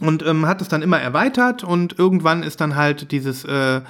Und 0.00 0.24
ähm, 0.24 0.46
hat 0.46 0.62
es 0.62 0.68
dann 0.68 0.82
immer 0.82 1.00
erweitert 1.00 1.64
und 1.64 1.98
irgendwann 1.98 2.42
ist 2.42 2.60
dann 2.60 2.76
halt 2.76 3.10
dieses 3.12 3.44
äh, 3.44 3.80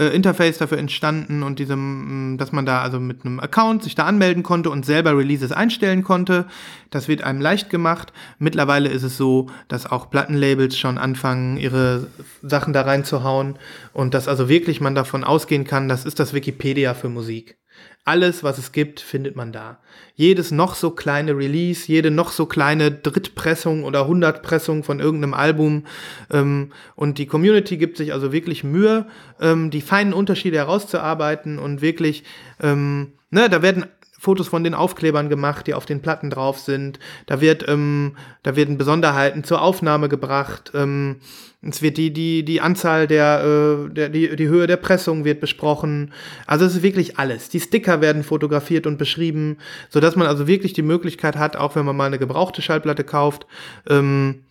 äh, 0.00 0.06
Interface 0.14 0.58
dafür 0.58 0.78
entstanden 0.78 1.42
und 1.42 1.58
diesem, 1.58 2.36
dass 2.38 2.52
man 2.52 2.64
da 2.64 2.80
also 2.80 2.98
mit 2.98 3.24
einem 3.24 3.38
Account 3.38 3.82
sich 3.82 3.94
da 3.94 4.06
anmelden 4.06 4.42
konnte 4.42 4.70
und 4.70 4.86
selber 4.86 5.16
Releases 5.16 5.52
einstellen 5.52 6.02
konnte. 6.02 6.46
Das 6.90 7.06
wird 7.06 7.22
einem 7.22 7.40
leicht 7.40 7.70
gemacht. 7.70 8.12
Mittlerweile 8.38 8.88
ist 8.88 9.02
es 9.02 9.16
so, 9.16 9.50
dass 9.68 9.90
auch 9.90 10.10
Plattenlabels 10.10 10.78
schon 10.78 10.96
anfangen, 10.96 11.58
ihre 11.58 12.06
Sachen 12.42 12.72
da 12.72 12.82
reinzuhauen 12.82 13.56
und 13.92 14.14
dass 14.14 14.26
also 14.26 14.48
wirklich 14.48 14.80
man 14.80 14.94
davon 14.94 15.22
ausgehen 15.22 15.64
kann, 15.64 15.88
das 15.88 16.06
ist 16.06 16.18
das 16.18 16.32
Wikipedia 16.32 16.94
für 16.94 17.10
Musik. 17.10 17.59
Alles, 18.04 18.42
was 18.42 18.58
es 18.58 18.72
gibt, 18.72 18.98
findet 19.00 19.36
man 19.36 19.52
da. 19.52 19.78
Jedes 20.14 20.50
noch 20.50 20.74
so 20.74 20.90
kleine 20.90 21.36
Release, 21.36 21.86
jede 21.86 22.10
noch 22.10 22.32
so 22.32 22.46
kleine 22.46 22.90
Drittpressung 22.90 23.84
oder 23.84 24.06
Hundertpressung 24.06 24.84
von 24.84 25.00
irgendeinem 25.00 25.34
Album. 25.34 25.84
Ähm, 26.32 26.72
und 26.96 27.18
die 27.18 27.26
Community 27.26 27.76
gibt 27.76 27.98
sich 27.98 28.12
also 28.12 28.32
wirklich 28.32 28.64
Mühe, 28.64 29.06
ähm, 29.40 29.70
die 29.70 29.82
feinen 29.82 30.14
Unterschiede 30.14 30.56
herauszuarbeiten 30.56 31.58
und 31.58 31.82
wirklich, 31.82 32.24
ähm, 32.60 33.12
ne, 33.30 33.50
da 33.50 33.60
werden 33.60 33.84
Fotos 34.20 34.48
von 34.48 34.62
den 34.62 34.74
Aufklebern 34.74 35.30
gemacht, 35.30 35.66
die 35.66 35.72
auf 35.72 35.86
den 35.86 36.02
Platten 36.02 36.28
drauf 36.28 36.58
sind. 36.58 36.98
Da 37.24 37.40
wird, 37.40 37.66
ähm, 37.66 38.18
da 38.42 38.54
werden 38.54 38.76
Besonderheiten 38.76 39.44
zur 39.44 39.62
Aufnahme 39.62 40.10
gebracht. 40.10 40.72
Ähm, 40.74 41.16
es 41.62 41.80
wird 41.80 41.96
die, 41.96 42.12
die, 42.12 42.44
die 42.44 42.60
Anzahl 42.60 43.06
der, 43.06 43.88
äh, 43.88 43.94
der 43.94 44.10
die, 44.10 44.36
die 44.36 44.48
Höhe 44.48 44.66
der 44.66 44.76
Pressung 44.76 45.24
wird 45.24 45.40
besprochen. 45.40 46.12
Also 46.46 46.66
es 46.66 46.76
ist 46.76 46.82
wirklich 46.82 47.18
alles. 47.18 47.48
Die 47.48 47.60
Sticker 47.60 48.02
werden 48.02 48.22
fotografiert 48.22 48.86
und 48.86 48.98
beschrieben, 48.98 49.56
so 49.88 50.00
dass 50.00 50.16
man 50.16 50.26
also 50.26 50.46
wirklich 50.46 50.74
die 50.74 50.82
Möglichkeit 50.82 51.36
hat, 51.36 51.56
auch 51.56 51.74
wenn 51.74 51.86
man 51.86 51.96
mal 51.96 52.04
eine 52.04 52.18
gebrauchte 52.18 52.60
Schallplatte 52.60 53.04
kauft, 53.04 53.46
ähm, 53.88 54.44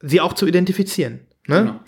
sie 0.00 0.22
auch 0.22 0.32
zu 0.32 0.46
identifizieren. 0.46 1.20
Ne? 1.46 1.60
Genau. 1.60 1.80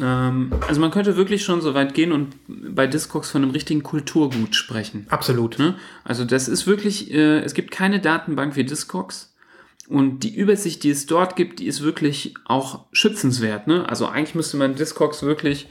Ähm, 0.00 0.52
also 0.66 0.80
man 0.80 0.90
könnte 0.90 1.16
wirklich 1.16 1.44
schon 1.44 1.60
so 1.60 1.74
weit 1.74 1.94
gehen 1.94 2.12
und 2.12 2.34
bei 2.46 2.86
Discogs 2.86 3.30
von 3.30 3.42
einem 3.42 3.52
richtigen 3.52 3.82
Kulturgut 3.82 4.54
sprechen. 4.54 5.06
Absolut. 5.08 5.58
Ne? 5.58 5.76
Also 6.04 6.24
das 6.24 6.48
ist 6.48 6.66
wirklich, 6.66 7.12
äh, 7.12 7.40
es 7.40 7.54
gibt 7.54 7.70
keine 7.70 8.00
Datenbank 8.00 8.56
wie 8.56 8.64
Discogs. 8.64 9.34
Und 9.88 10.20
die 10.20 10.34
Übersicht, 10.34 10.82
die 10.84 10.90
es 10.90 11.06
dort 11.06 11.34
gibt, 11.34 11.60
die 11.60 11.66
ist 11.66 11.82
wirklich 11.82 12.34
auch 12.44 12.84
schützenswert. 12.92 13.66
Ne? 13.66 13.88
Also 13.88 14.06
eigentlich 14.06 14.34
müsste 14.34 14.58
man 14.58 14.74
Discogs 14.74 15.22
wirklich 15.22 15.68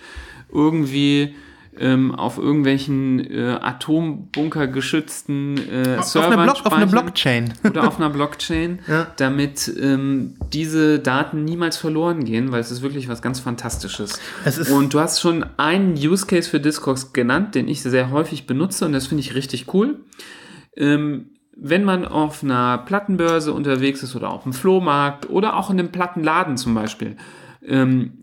irgendwie 0.52 1.35
ähm, 1.79 2.13
auf 2.15 2.37
irgendwelchen 2.37 3.19
äh, 3.19 3.57
Atombunker 3.61 4.67
geschützten 4.67 5.57
äh, 5.57 5.97
Auf, 5.99 6.05
Servern 6.05 6.33
einer 6.33 6.43
Block, 6.53 6.65
auf 6.65 6.73
einer 6.73 6.87
speichern 6.87 7.05
Blockchain. 7.05 7.53
oder 7.69 7.87
auf 7.87 7.97
einer 7.97 8.09
Blockchain, 8.09 8.79
Ja. 8.87 9.07
damit 9.17 9.71
ähm, 9.79 10.35
diese 10.53 10.99
Daten 10.99 11.43
niemals 11.45 11.77
verloren 11.77 12.23
gehen, 12.25 12.51
weil 12.51 12.59
es 12.61 12.71
ist 12.71 12.81
wirklich 12.81 13.07
was 13.09 13.21
ganz 13.21 13.39
Fantastisches. 13.39 14.19
Es 14.45 14.57
ist- 14.57 14.71
und 14.71 14.93
du 14.93 14.99
hast 14.99 15.21
schon 15.21 15.45
einen 15.57 15.93
Use 15.93 16.25
Case 16.25 16.49
für 16.49 16.59
Discogs 16.59 17.13
genannt, 17.13 17.55
den 17.55 17.67
ich 17.67 17.81
sehr 17.81 18.09
häufig 18.11 18.47
benutze 18.47 18.85
und 18.85 18.93
das 18.93 19.07
finde 19.07 19.21
ich 19.21 19.35
richtig 19.35 19.73
cool. 19.73 19.99
Ähm, 20.75 21.31
wenn 21.59 21.83
man 21.83 22.05
auf 22.05 22.43
einer 22.43 22.77
Plattenbörse 22.77 23.51
unterwegs 23.51 24.03
ist 24.03 24.15
oder 24.15 24.29
auf 24.29 24.43
dem 24.43 24.53
Flohmarkt 24.53 25.29
oder 25.29 25.55
auch 25.57 25.69
in 25.71 25.79
einem 25.79 25.91
Plattenladen 25.91 26.55
zum 26.55 26.75
Beispiel, 26.75 27.17
ähm, 27.68 28.14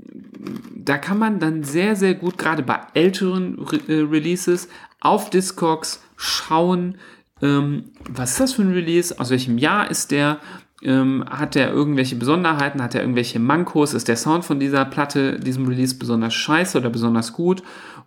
da 0.74 0.98
kann 0.98 1.18
man 1.18 1.38
dann 1.38 1.64
sehr, 1.64 1.96
sehr 1.96 2.14
gut, 2.14 2.38
gerade 2.38 2.62
bei 2.62 2.80
älteren 2.94 3.58
Re 3.58 3.80
äh, 3.88 4.00
Releases, 4.00 4.68
auf 5.00 5.30
Discogs 5.30 6.02
schauen, 6.16 6.96
ähm, 7.42 7.84
was 8.08 8.32
ist 8.32 8.40
das 8.40 8.52
für 8.54 8.62
ein 8.62 8.72
Release, 8.72 9.18
aus 9.18 9.30
welchem 9.30 9.58
Jahr 9.58 9.90
ist 9.90 10.10
der, 10.10 10.38
ähm, 10.82 11.24
hat 11.28 11.54
der 11.54 11.70
irgendwelche 11.70 12.16
Besonderheiten, 12.16 12.82
hat 12.82 12.94
er 12.94 13.00
irgendwelche 13.00 13.38
Mankos, 13.38 13.94
ist 13.94 14.08
der 14.08 14.16
Sound 14.16 14.44
von 14.44 14.60
dieser 14.60 14.84
Platte, 14.84 15.38
diesem 15.40 15.66
Release 15.66 15.94
besonders 15.96 16.34
scheiße 16.34 16.78
oder 16.78 16.90
besonders 16.90 17.32
gut 17.32 17.62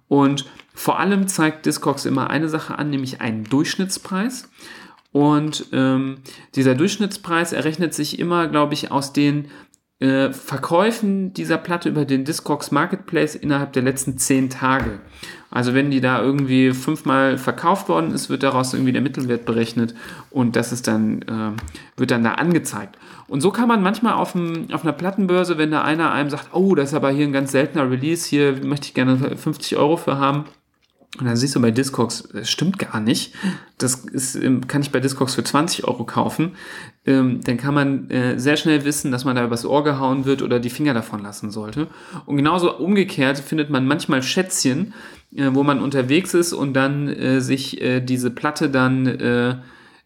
und 0.07 0.45
vor 0.73 0.99
allem 0.99 1.27
zeigt 1.27 1.65
Discogs 1.65 2.05
immer 2.05 2.29
eine 2.29 2.49
Sache 2.49 2.77
an, 2.77 2.91
nämlich 2.91 3.19
einen 3.19 3.43
Durchschnittspreis. 3.45 4.49
Und 5.11 5.65
ähm, 5.71 6.19
dieser 6.53 6.75
Durchschnittspreis 6.75 7.51
errechnet 7.51 7.95
sich 7.95 8.19
immer, 8.19 8.47
glaube 8.47 8.75
ich, 8.75 8.91
aus 8.91 9.13
den 9.13 9.47
äh, 9.99 10.31
Verkäufen 10.31 11.33
dieser 11.33 11.57
Platte 11.57 11.89
über 11.89 12.05
den 12.05 12.23
Discogs 12.23 12.71
Marketplace 12.71 13.35
innerhalb 13.35 13.73
der 13.73 13.81
letzten 13.83 14.17
zehn 14.17 14.49
Tage. 14.49 14.99
Also 15.49 15.73
wenn 15.73 15.89
die 15.89 16.01
da 16.01 16.21
irgendwie 16.21 16.71
fünfmal 16.73 17.37
verkauft 17.37 17.89
worden 17.89 18.11
ist, 18.11 18.29
wird 18.29 18.43
daraus 18.43 18.73
irgendwie 18.73 18.91
der 18.91 19.01
Mittelwert 19.01 19.45
berechnet 19.45 19.95
und 20.29 20.55
das 20.55 20.71
ist 20.71 20.87
dann, 20.87 21.21
äh, 21.23 21.99
wird 21.99 22.11
dann 22.11 22.23
da 22.23 22.33
angezeigt. 22.33 22.97
Und 23.27 23.41
so 23.41 23.51
kann 23.51 23.67
man 23.67 23.81
manchmal 23.81 24.13
auf, 24.13 24.33
dem, 24.33 24.67
auf 24.71 24.83
einer 24.83 24.93
Plattenbörse, 24.93 25.57
wenn 25.57 25.71
da 25.71 25.81
einer 25.81 26.11
einem 26.11 26.29
sagt, 26.29 26.49
oh, 26.53 26.75
das 26.75 26.89
ist 26.89 26.95
aber 26.95 27.09
hier 27.11 27.25
ein 27.25 27.33
ganz 27.33 27.51
seltener 27.51 27.89
Release, 27.89 28.27
hier 28.27 28.63
möchte 28.63 28.87
ich 28.87 28.93
gerne 28.93 29.35
50 29.35 29.77
Euro 29.77 29.97
für 29.97 30.17
haben, 30.17 30.45
und 31.19 31.25
dann 31.25 31.35
siehst 31.35 31.55
du 31.55 31.61
bei 31.61 31.71
Discogs, 31.71 32.29
das 32.31 32.49
stimmt 32.49 32.77
gar 32.77 32.99
nicht. 32.99 33.33
Das 33.77 33.95
ist, 34.05 34.35
ähm, 34.35 34.67
kann 34.67 34.81
ich 34.81 34.91
bei 34.91 34.99
Discogs 34.99 35.35
für 35.35 35.43
20 35.43 35.85
Euro 35.85 36.03
kaufen. 36.03 36.55
Ähm, 37.05 37.41
dann 37.43 37.57
kann 37.57 37.73
man 37.73 38.09
äh, 38.09 38.39
sehr 38.39 38.57
schnell 38.57 38.85
wissen, 38.85 39.11
dass 39.11 39.25
man 39.25 39.35
da 39.35 39.43
übers 39.43 39.65
Ohr 39.65 39.83
gehauen 39.83 40.25
wird 40.25 40.41
oder 40.41 40.59
die 40.59 40.69
Finger 40.69 40.93
davon 40.93 41.21
lassen 41.23 41.51
sollte. 41.51 41.87
Und 42.25 42.37
genauso 42.37 42.77
umgekehrt 42.77 43.39
findet 43.39 43.69
man 43.69 43.87
manchmal 43.87 44.21
Schätzchen, 44.21 44.93
äh, 45.35 45.49
wo 45.53 45.63
man 45.63 45.81
unterwegs 45.81 46.33
ist 46.33 46.53
und 46.53 46.73
dann 46.73 47.07
äh, 47.07 47.41
sich 47.41 47.81
äh, 47.81 47.99
diese 48.01 48.29
Platte 48.29 48.69
dann 48.69 49.07
äh, 49.07 49.55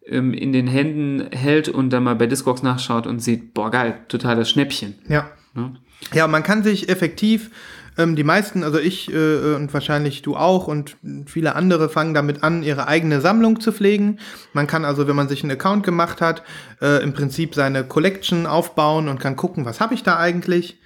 ähm, 0.07 0.33
in 0.33 0.53
den 0.53 0.67
Händen 0.67 1.31
hält 1.31 1.69
und 1.69 1.91
dann 1.91 2.03
mal 2.03 2.15
bei 2.15 2.27
Discogs 2.27 2.63
nachschaut 2.63 3.05
und 3.05 3.19
sieht, 3.19 3.53
boah 3.53 3.69
geil, 3.69 3.99
totales 4.07 4.49
Schnäppchen. 4.49 4.95
Ja. 5.07 5.29
Ne? 5.53 5.73
Ja, 6.13 6.27
man 6.27 6.43
kann 6.43 6.63
sich 6.63 6.89
effektiv, 6.89 7.51
ähm, 7.97 8.15
die 8.15 8.23
meisten, 8.23 8.63
also 8.63 8.79
ich 8.79 9.11
äh, 9.11 9.55
und 9.55 9.73
wahrscheinlich 9.73 10.21
du 10.21 10.35
auch 10.35 10.67
und 10.67 10.97
viele 11.25 11.55
andere 11.55 11.89
fangen 11.89 12.13
damit 12.13 12.43
an, 12.43 12.63
ihre 12.63 12.87
eigene 12.87 13.21
Sammlung 13.21 13.59
zu 13.59 13.71
pflegen. 13.71 14.19
Man 14.53 14.67
kann 14.67 14.85
also, 14.85 15.07
wenn 15.07 15.15
man 15.15 15.27
sich 15.27 15.43
einen 15.43 15.51
Account 15.51 15.83
gemacht 15.83 16.21
hat, 16.21 16.43
äh, 16.81 17.03
im 17.03 17.13
Prinzip 17.13 17.55
seine 17.55 17.83
Collection 17.83 18.45
aufbauen 18.45 19.07
und 19.07 19.19
kann 19.19 19.35
gucken, 19.35 19.65
was 19.65 19.81
habe 19.81 19.93
ich 19.93 20.03
da 20.03 20.17
eigentlich. 20.17 20.79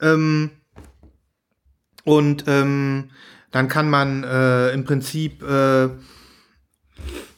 Ähm, 0.00 0.50
und 2.04 2.44
ähm, 2.46 3.10
dann 3.50 3.68
kann 3.68 3.88
man 3.88 4.24
äh, 4.24 4.70
im 4.72 4.84
Prinzip 4.84 5.42
äh, 5.42 5.88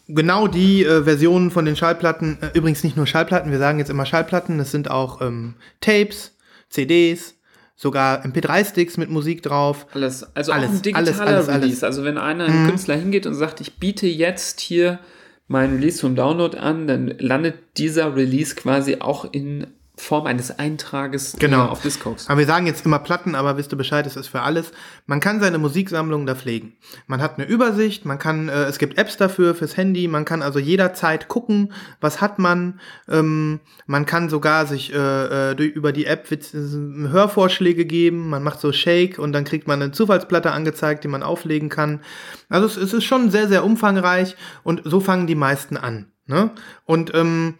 genau 0.09 0.49
die 0.49 0.85
äh, 0.85 1.05
Versionen 1.05 1.51
von 1.51 1.65
den 1.65 1.77
Schallplatten, 1.77 2.39
äh, 2.41 2.59
übrigens 2.59 2.83
nicht 2.83 2.97
nur 2.97 3.07
Schallplatten, 3.07 3.53
wir 3.53 3.59
sagen 3.59 3.79
jetzt 3.79 3.91
immer 3.91 4.07
Schallplatten, 4.07 4.59
es 4.59 4.71
sind 4.71 4.91
auch 4.91 5.21
ähm, 5.21 5.55
Tapes, 5.81 6.37
CDs, 6.69 7.36
sogar 7.77 8.25
MP3-Sticks 8.25 8.97
mit 8.97 9.11
Musik 9.11 9.43
drauf. 9.43 9.87
Alles, 9.93 10.27
also 10.35 10.53
Alles, 10.53 10.71
auch 10.71 10.75
ein 10.75 10.83
digitaler 10.83 11.07
alles, 11.07 11.21
alles, 11.21 11.49
Release. 11.49 11.65
alles. 11.65 11.85
Also 11.85 12.05
wenn 12.05 12.19
einer, 12.19 12.47
ein 12.47 12.67
Künstler 12.67 12.97
hingeht 12.97 13.27
und 13.27 13.35
sagt, 13.35 13.61
ich 13.61 13.77
biete 13.77 14.07
jetzt 14.07 14.61
hier 14.61 14.99
mein 15.47 15.75
Release 15.75 15.99
zum 15.99 16.17
Download 16.17 16.57
an, 16.57 16.87
dann 16.87 17.15
landet 17.19 17.55
dieser 17.77 18.17
Release 18.17 18.57
quasi 18.57 18.97
auch 19.01 19.31
in 19.31 19.67
Form 19.99 20.27
eines 20.27 20.59
Eintrages 20.59 21.37
Genau. 21.39 21.67
äh, 21.67 21.69
auf 21.69 21.81
Discogs. 21.81 22.29
Aber 22.29 22.39
wir 22.39 22.47
sagen 22.47 22.67
jetzt 22.67 22.85
immer 22.85 22.99
Platten, 22.99 23.35
aber 23.35 23.57
wisst 23.57 23.73
ihr 23.73 23.79
Bescheid, 23.79 24.07
es 24.07 24.17
ist 24.17 24.29
für 24.29 24.43
alles. 24.43 24.73
Man 25.07 25.21
kann 25.21 25.41
seine 25.41 25.57
Musiksammlung 25.59 26.27
da 26.27 26.35
pflegen. 26.35 26.75
Man 27.07 27.23
hat 27.23 27.39
eine 27.39 27.47
Übersicht, 27.47 28.05
man 28.05 28.19
kann, 28.19 28.49
äh, 28.51 28.65
es 28.65 28.79
gibt 28.79 28.99
Apps 28.99 29.17
dafür 29.17 29.55
fürs 29.55 29.77
Handy, 29.77 30.07
man 30.07 30.25
kann 30.27 30.43
also 30.43 30.59
jederzeit 30.59 31.29
gucken, 31.29 31.73
was 32.01 32.21
hat 32.21 32.39
man. 32.39 32.79
Ähm, 33.09 33.61
man 33.87 34.05
kann 34.05 34.29
sogar 34.29 34.67
sich 34.67 34.93
äh, 34.93 35.51
äh, 35.51 35.55
durch, 35.55 35.71
über 35.73 35.93
die 35.93 36.05
App 36.07 36.31
Witz- 36.31 36.55
äh, 36.55 37.09
Hörvorschläge 37.09 37.87
geben, 37.87 38.29
man 38.29 38.43
macht 38.43 38.61
so 38.61 38.73
Shake 38.73 39.19
und 39.19 39.33
dann 39.33 39.45
kriegt 39.45 39.67
man 39.67 39.81
eine 39.81 39.93
Zufallsplatte 39.93 40.53
angezeigt, 40.53 41.05
die 41.05 41.09
man 41.09 41.23
auflegen 41.23 41.69
kann. 41.69 42.01
Also 42.49 42.67
es, 42.67 42.77
es 42.77 42.93
ist 42.93 43.05
schon 43.05 43.31
sehr, 43.31 43.49
sehr 43.49 43.65
umfangreich 43.65 44.37
und 44.63 44.83
so 44.85 45.01
fangen 45.01 45.27
die 45.27 45.35
meisten 45.35 45.77
an. 45.77 46.13
Ne? 46.27 46.51
Und 46.85 47.15
ähm, 47.15 47.55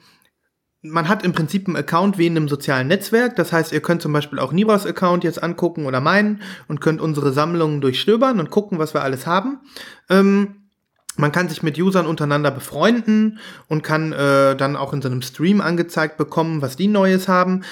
man 0.91 1.09
hat 1.09 1.25
im 1.25 1.33
Prinzip 1.33 1.67
einen 1.67 1.77
Account 1.77 2.19
wie 2.19 2.27
in 2.27 2.37
einem 2.37 2.49
sozialen 2.49 2.89
Netzwerk. 2.89 3.37
Das 3.37 3.53
heißt, 3.53 3.73
ihr 3.73 3.81
könnt 3.81 4.03
zum 4.03 4.13
Beispiel 4.13 4.39
auch 4.39 4.53
Nibras 4.53 4.87
Account 4.87 5.25
jetzt 5.25 5.43
angucken 5.43 5.87
oder 5.87 6.01
meinen 6.01 6.43
und 6.69 6.81
könnt 6.81 7.01
unsere 7.01 7.33
Sammlungen 7.33 7.81
durchstöbern 7.81 8.41
und 8.41 8.51
gucken, 8.51 8.79
was 8.79 8.95
wir 8.95 9.03
alles 9.03 9.27
haben. 9.27 9.61
Ähm, 10.09 10.67
man 11.17 11.33
kann 11.33 11.49
sich 11.49 11.63
mit 11.63 11.79
Usern 11.79 12.07
untereinander 12.07 12.51
befreunden 12.51 13.39
und 13.69 13.83
kann 13.83 14.13
äh, 14.13 14.55
dann 14.55 14.77
auch 14.77 14.93
in 14.93 15.01
so 15.01 15.09
einem 15.09 15.23
Stream 15.23 15.61
angezeigt 15.61 16.19
bekommen, 16.19 16.61
was 16.63 16.77
die 16.77 16.89
Neues 16.89 17.27
haben. 17.27 17.63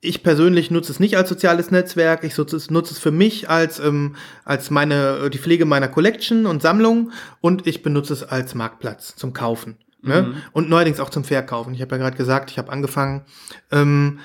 Ich 0.00 0.22
persönlich 0.22 0.70
nutze 0.70 0.92
es 0.92 1.00
nicht 1.00 1.18
als 1.18 1.28
soziales 1.28 1.70
Netzwerk. 1.70 2.24
Ich 2.24 2.38
nutze 2.38 2.56
es, 2.56 2.70
nutze 2.70 2.94
es 2.94 2.98
für 2.98 3.10
mich 3.10 3.50
als, 3.50 3.78
ähm, 3.78 4.16
als 4.46 4.70
meine, 4.70 5.28
die 5.28 5.38
Pflege 5.38 5.66
meiner 5.66 5.88
Collection 5.88 6.46
und 6.46 6.62
Sammlung 6.62 7.12
und 7.42 7.66
ich 7.66 7.82
benutze 7.82 8.14
es 8.14 8.22
als 8.22 8.54
Marktplatz 8.54 9.14
zum 9.16 9.34
Kaufen. 9.34 9.76
Ne? 10.02 10.34
Und 10.52 10.68
neuerdings 10.70 11.00
auch 11.00 11.10
zum 11.10 11.24
Verkaufen. 11.24 11.74
Ich 11.74 11.80
habe 11.82 11.96
ja 11.96 12.02
gerade 12.02 12.16
gesagt, 12.16 12.50
ich 12.50 12.58
habe 12.58 12.72
angefangen. 12.72 13.22
Ähm, 13.70 14.20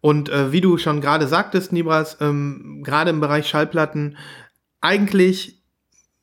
und 0.00 0.28
äh, 0.28 0.52
wie 0.52 0.60
du 0.60 0.78
schon 0.78 1.00
gerade 1.00 1.26
sagtest, 1.26 1.72
Nibras, 1.72 2.16
ähm, 2.20 2.82
gerade 2.84 3.10
im 3.10 3.20
Bereich 3.20 3.48
Schallplatten, 3.48 4.16
eigentlich 4.80 5.56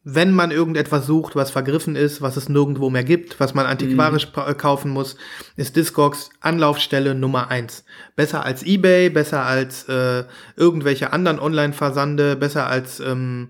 wenn 0.07 0.33
man 0.35 0.51
irgendetwas 0.51 1.07
sucht, 1.07 1.35
was 1.35 1.49
vergriffen 1.49 1.95
ist, 1.95 2.21
was 2.21 2.37
es 2.37 2.47
nirgendwo 2.47 2.91
mehr 2.91 3.03
gibt, 3.03 3.39
was 3.39 3.55
man 3.55 3.65
antiquarisch 3.65 4.27
pa- 4.27 4.47
äh, 4.47 4.53
kaufen 4.53 4.91
muss, 4.91 5.17
ist 5.55 5.75
Discogs 5.75 6.29
Anlaufstelle 6.41 7.15
Nummer 7.15 7.49
eins. 7.49 7.85
Besser 8.15 8.45
als 8.45 8.61
eBay, 8.61 9.09
besser 9.09 9.43
als 9.43 9.89
äh, 9.89 10.25
irgendwelche 10.55 11.11
anderen 11.11 11.39
Online-Versande, 11.39 12.35
besser 12.35 12.67
als 12.67 12.99
ähm, 12.99 13.49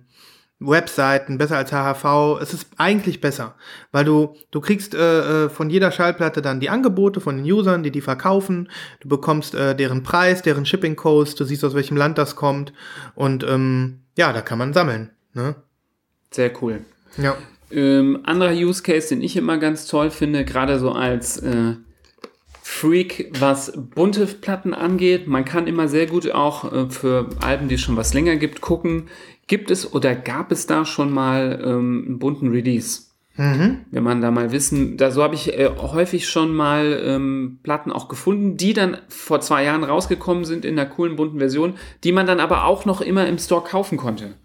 Webseiten, 0.60 1.38
besser 1.38 1.58
als 1.58 1.72
HHV. 1.72 2.42
Es 2.42 2.54
ist 2.54 2.68
eigentlich 2.78 3.20
besser, 3.20 3.56
weil 3.92 4.06
du 4.06 4.36
du 4.52 4.62
kriegst 4.62 4.96
äh, 4.96 5.46
äh, 5.46 5.50
von 5.50 5.70
jeder 5.70 5.92
Schallplatte 5.92 6.42
dann 6.42 6.60
die 6.60 6.70
Angebote 6.70 7.20
von 7.20 7.38
den 7.38 7.52
Usern, 7.52 7.84
die 7.84 7.92
die 7.92 8.02
verkaufen. 8.02 8.70
Du 9.02 9.10
bekommst 9.10 9.54
äh, 9.54 9.76
deren 9.76 10.04
Preis, 10.04 10.42
deren 10.42 10.66
Shipping 10.66 10.96
Codes, 10.96 11.36
du 11.36 11.44
siehst 11.44 11.66
aus 11.66 11.76
welchem 11.76 11.98
Land 11.98 12.18
das 12.18 12.36
kommt 12.36 12.74
und 13.16 13.44
ähm, 13.44 14.00
ja, 14.18 14.32
da 14.32 14.42
kann 14.42 14.58
man 14.58 14.74
sammeln. 14.74 15.12
Ne? 15.34 15.56
Sehr 16.32 16.52
cool. 16.62 16.82
Ja. 17.18 17.36
Ähm, 17.72 18.22
anderer 18.24 18.54
Use 18.54 18.84
Case, 18.84 19.10
den 19.10 19.22
ich 19.22 19.36
immer 19.36 19.58
ganz 19.58 19.88
toll 19.88 20.12
finde, 20.12 20.46
gerade 20.46 20.80
so 20.80 20.92
als 20.92 21.38
äh, 21.38 21.74
Freak, 22.62 23.32
was 23.40 23.74
bunte 23.76 24.26
Platten 24.26 24.74
angeht. 24.74 25.28
Man 25.28 25.46
kann 25.46 25.68
immer 25.68 25.88
sehr 25.88 26.08
gut 26.08 26.32
auch 26.32 26.72
äh, 26.72 26.90
für 26.90 27.30
Alben, 27.42 27.68
die 27.68 27.76
es 27.76 27.82
schon 27.82 27.96
was 27.96 28.14
länger 28.14 28.38
gibt, 28.38 28.62
gucken. 28.62 29.08
Gibt 29.48 29.72
es 29.72 29.94
oder 29.94 30.16
gab 30.16 30.52
es 30.52 30.66
da 30.68 30.86
schon 30.86 31.12
mal 31.12 31.62
ähm, 31.64 32.04
einen 32.08 32.20
bunten 32.20 32.50
Release? 32.50 33.04
Wenn 33.92 34.04
man 34.04 34.22
da 34.22 34.32
mal 34.32 34.54
wissen, 34.54 34.96
da 34.96 35.12
so 35.12 35.22
habe 35.22 35.36
ich 35.36 35.60
äh, 35.60 35.70
häufig 35.78 36.30
schon 36.30 36.56
mal 36.56 37.02
ähm, 37.06 37.60
Platten 37.64 37.92
auch 37.92 38.08
gefunden, 38.08 38.56
die 38.56 38.74
dann 38.74 38.98
vor 39.10 39.42
zwei 39.42 39.66
Jahren 39.66 39.84
rausgekommen 39.84 40.46
sind 40.46 40.64
in 40.64 40.80
einer 40.80 40.90
coolen 40.90 41.18
bunten 41.18 41.40
Version, 41.40 41.74
die 42.06 42.14
man 42.14 42.28
dann 42.28 42.40
aber 42.40 42.64
auch 42.64 42.86
noch 42.86 43.02
immer 43.02 43.28
im 43.28 43.38
Store 43.38 43.62
kaufen 43.62 43.98
konnte. 43.98 44.36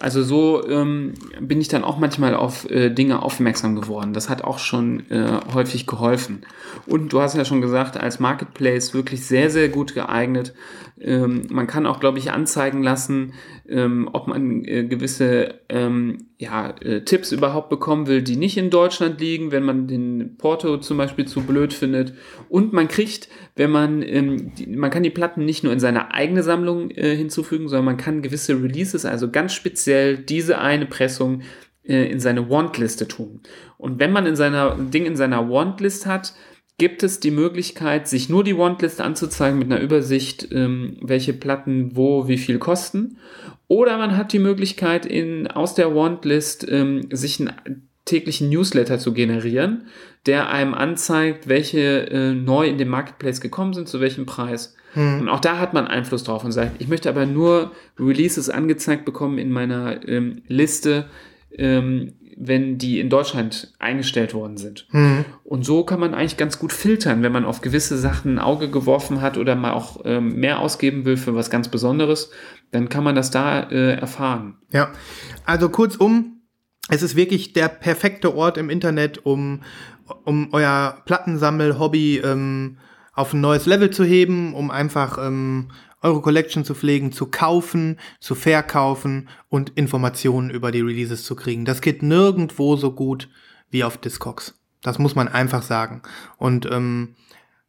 Also 0.00 0.24
so 0.24 0.66
ähm, 0.66 1.14
bin 1.40 1.60
ich 1.60 1.68
dann 1.68 1.84
auch 1.84 1.98
manchmal 1.98 2.34
auf 2.34 2.68
äh, 2.68 2.90
Dinge 2.90 3.22
aufmerksam 3.22 3.76
geworden. 3.76 4.14
Das 4.14 4.28
hat 4.28 4.42
auch 4.42 4.58
schon 4.58 5.08
äh, 5.10 5.38
häufig 5.54 5.86
geholfen. 5.86 6.42
Und 6.86 7.12
du 7.12 7.20
hast 7.20 7.36
ja 7.36 7.44
schon 7.44 7.60
gesagt, 7.60 7.98
als 7.98 8.18
Marketplace 8.18 8.94
wirklich 8.94 9.26
sehr, 9.26 9.50
sehr 9.50 9.68
gut 9.68 9.94
geeignet. 9.94 10.54
Ähm, 11.00 11.46
man 11.48 11.66
kann 11.66 11.86
auch, 11.86 11.98
glaube 11.98 12.18
ich, 12.18 12.30
anzeigen 12.30 12.82
lassen, 12.82 13.32
ähm, 13.68 14.08
ob 14.12 14.26
man 14.28 14.64
äh, 14.64 14.84
gewisse 14.84 15.54
ähm, 15.68 16.26
ja, 16.38 16.74
äh, 16.80 17.02
Tipps 17.02 17.32
überhaupt 17.32 17.70
bekommen 17.70 18.06
will, 18.06 18.22
die 18.22 18.36
nicht 18.36 18.56
in 18.56 18.70
Deutschland 18.70 19.20
liegen, 19.20 19.50
wenn 19.50 19.62
man 19.62 19.86
den 19.86 20.36
Porto 20.36 20.76
zum 20.78 20.98
Beispiel 20.98 21.26
zu 21.26 21.42
blöd 21.42 21.72
findet. 21.72 22.12
Und 22.48 22.72
man 22.72 22.88
kriegt, 22.88 23.28
wenn 23.56 23.70
man, 23.70 24.02
ähm, 24.02 24.52
die, 24.54 24.66
man 24.66 24.90
kann 24.90 25.02
die 25.02 25.10
Platten 25.10 25.44
nicht 25.44 25.64
nur 25.64 25.72
in 25.72 25.80
seine 25.80 26.12
eigene 26.12 26.42
Sammlung 26.42 26.90
äh, 26.90 27.16
hinzufügen, 27.16 27.68
sondern 27.68 27.86
man 27.86 27.96
kann 27.96 28.22
gewisse 28.22 28.62
Releases, 28.62 29.06
also 29.06 29.30
ganz 29.30 29.54
speziell 29.54 30.18
diese 30.18 30.58
eine 30.58 30.86
Pressung, 30.86 31.42
äh, 31.82 32.10
in 32.10 32.20
seine 32.20 32.50
Want-Liste 32.50 33.08
tun. 33.08 33.40
Und 33.78 33.98
wenn 33.98 34.12
man 34.12 34.26
in 34.26 34.36
seiner 34.36 34.76
Ding 34.76 35.06
in 35.06 35.16
seiner 35.16 35.48
Want-List 35.48 36.04
hat, 36.04 36.34
gibt 36.80 37.02
es 37.02 37.20
die 37.20 37.30
Möglichkeit, 37.30 38.08
sich 38.08 38.30
nur 38.30 38.42
die 38.42 38.56
Want-Liste 38.56 39.04
anzuzeigen 39.04 39.58
mit 39.58 39.70
einer 39.70 39.82
Übersicht, 39.82 40.48
ähm, 40.50 40.96
welche 41.02 41.34
Platten 41.34 41.94
wo 41.94 42.26
wie 42.26 42.38
viel 42.38 42.58
kosten. 42.58 43.18
Oder 43.68 43.98
man 43.98 44.16
hat 44.16 44.32
die 44.32 44.38
Möglichkeit, 44.38 45.04
in, 45.04 45.46
aus 45.46 45.74
der 45.74 45.94
Want-List 45.94 46.66
ähm, 46.70 47.06
sich 47.10 47.38
einen 47.38 47.86
täglichen 48.06 48.48
Newsletter 48.48 48.98
zu 48.98 49.12
generieren, 49.12 49.88
der 50.24 50.48
einem 50.48 50.72
anzeigt, 50.72 51.48
welche 51.48 52.10
äh, 52.10 52.32
neu 52.32 52.66
in 52.66 52.78
den 52.78 52.88
Marketplace 52.88 53.42
gekommen 53.42 53.74
sind, 53.74 53.86
zu 53.86 54.00
welchem 54.00 54.24
Preis. 54.24 54.74
Und 55.20 55.28
auch 55.28 55.40
da 55.40 55.58
hat 55.58 55.74
man 55.74 55.86
Einfluss 55.86 56.24
drauf 56.24 56.44
und 56.44 56.52
sagt, 56.52 56.80
ich 56.80 56.88
möchte 56.88 57.10
aber 57.10 57.26
nur 57.26 57.72
Releases 57.98 58.48
angezeigt 58.48 59.04
bekommen 59.04 59.36
in 59.36 59.52
meiner 59.52 60.08
ähm, 60.08 60.40
Liste, 60.48 61.10
ähm, 61.52 62.14
wenn 62.42 62.78
die 62.78 63.00
in 63.00 63.10
Deutschland 63.10 63.74
eingestellt 63.78 64.32
worden 64.32 64.56
sind. 64.56 64.88
Und 65.44 65.64
so 65.66 65.84
kann 65.84 66.00
man 66.00 66.14
eigentlich 66.14 66.38
ganz 66.38 66.58
gut 66.58 66.72
filtern, 66.72 67.22
wenn 67.22 67.32
man 67.32 67.44
auf 67.44 67.60
gewisse 67.60 67.98
Sachen 67.98 68.36
ein 68.36 68.38
Auge 68.38 68.70
geworfen 68.70 69.20
hat 69.20 69.36
oder 69.36 69.54
mal 69.54 69.72
auch 69.72 70.00
ähm, 70.04 70.36
mehr 70.36 70.60
ausgeben 70.60 71.04
will 71.04 71.18
für 71.18 71.34
was 71.34 71.50
ganz 71.50 71.68
Besonderes, 71.68 72.30
dann 72.70 72.88
kann 72.88 73.04
man 73.04 73.14
das 73.14 73.30
da 73.30 73.60
äh, 73.64 73.92
erfahren. 73.92 74.56
Ja, 74.72 74.90
also 75.44 75.68
kurzum, 75.68 76.40
es 76.88 77.02
ist 77.02 77.14
wirklich 77.14 77.52
der 77.52 77.68
perfekte 77.68 78.34
Ort 78.34 78.56
im 78.56 78.70
Internet, 78.70 79.26
um, 79.26 79.60
um 80.24 80.48
euer 80.52 81.02
Plattensammel-Hobby 81.04 82.22
ähm, 82.24 82.78
auf 83.12 83.34
ein 83.34 83.42
neues 83.42 83.66
Level 83.66 83.90
zu 83.90 84.02
heben, 84.02 84.54
um 84.54 84.70
einfach 84.70 85.18
ähm, 85.18 85.68
eure 86.02 86.20
Collection 86.20 86.64
zu 86.64 86.74
pflegen, 86.74 87.12
zu 87.12 87.26
kaufen, 87.26 87.98
zu 88.20 88.34
verkaufen 88.34 89.28
und 89.48 89.70
Informationen 89.70 90.50
über 90.50 90.72
die 90.72 90.80
Releases 90.80 91.24
zu 91.24 91.36
kriegen. 91.36 91.64
Das 91.64 91.80
geht 91.80 92.02
nirgendwo 92.02 92.76
so 92.76 92.92
gut 92.92 93.28
wie 93.70 93.84
auf 93.84 93.98
Discogs. 93.98 94.54
Das 94.82 94.98
muss 94.98 95.14
man 95.14 95.28
einfach 95.28 95.62
sagen. 95.62 96.02
Und 96.38 96.66
ähm, 96.70 97.14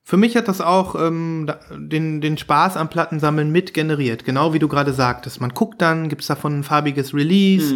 für 0.04 0.18
mich 0.18 0.36
hat 0.36 0.48
das 0.48 0.62
auch 0.62 0.96
ähm, 0.96 1.52
den, 1.72 2.22
den 2.22 2.38
Spaß 2.38 2.76
am 2.78 2.90
Plattensammeln 2.90 3.52
mit 3.52 3.74
generiert. 3.74 4.26
Genau 4.26 4.54
wie 4.54 4.60
du 4.60 4.68
gerade 4.68 4.94
sagtest. 4.94 5.42
Man 5.42 5.54
guckt 5.54 5.82
dann, 5.82 6.10
gibt's 6.10 6.28
davon 6.28 6.60
ein 6.60 6.64
farbiges 6.64 7.14
Release, 7.14 7.76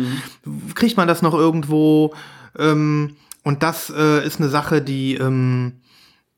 kriegt 0.73 0.98
man 0.98 1.07
das 1.07 1.22
noch 1.22 1.34
irgendwo. 1.34 2.14
Ähm, 2.57 3.15
und 3.44 3.61
das 3.61 3.94
äh, 3.95 4.26
ist 4.26 4.40
eine 4.40 4.49
Sache, 4.49 4.82
die, 4.82 5.15
ähm, 5.15 5.82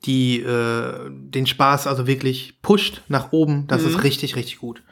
die 0.06 0.41
äh, 0.41 1.10
den 1.10 1.48
Spaß 1.48 1.88
also 1.88 2.06
wirklich 2.06 2.61
pusht 2.61 3.02
nach 3.07 3.32
oben. 3.32 3.65
Das 3.68 3.84
ist 3.84 4.03
richtig, 4.03 4.36
richtig 4.36 4.60
gut. 4.60 4.84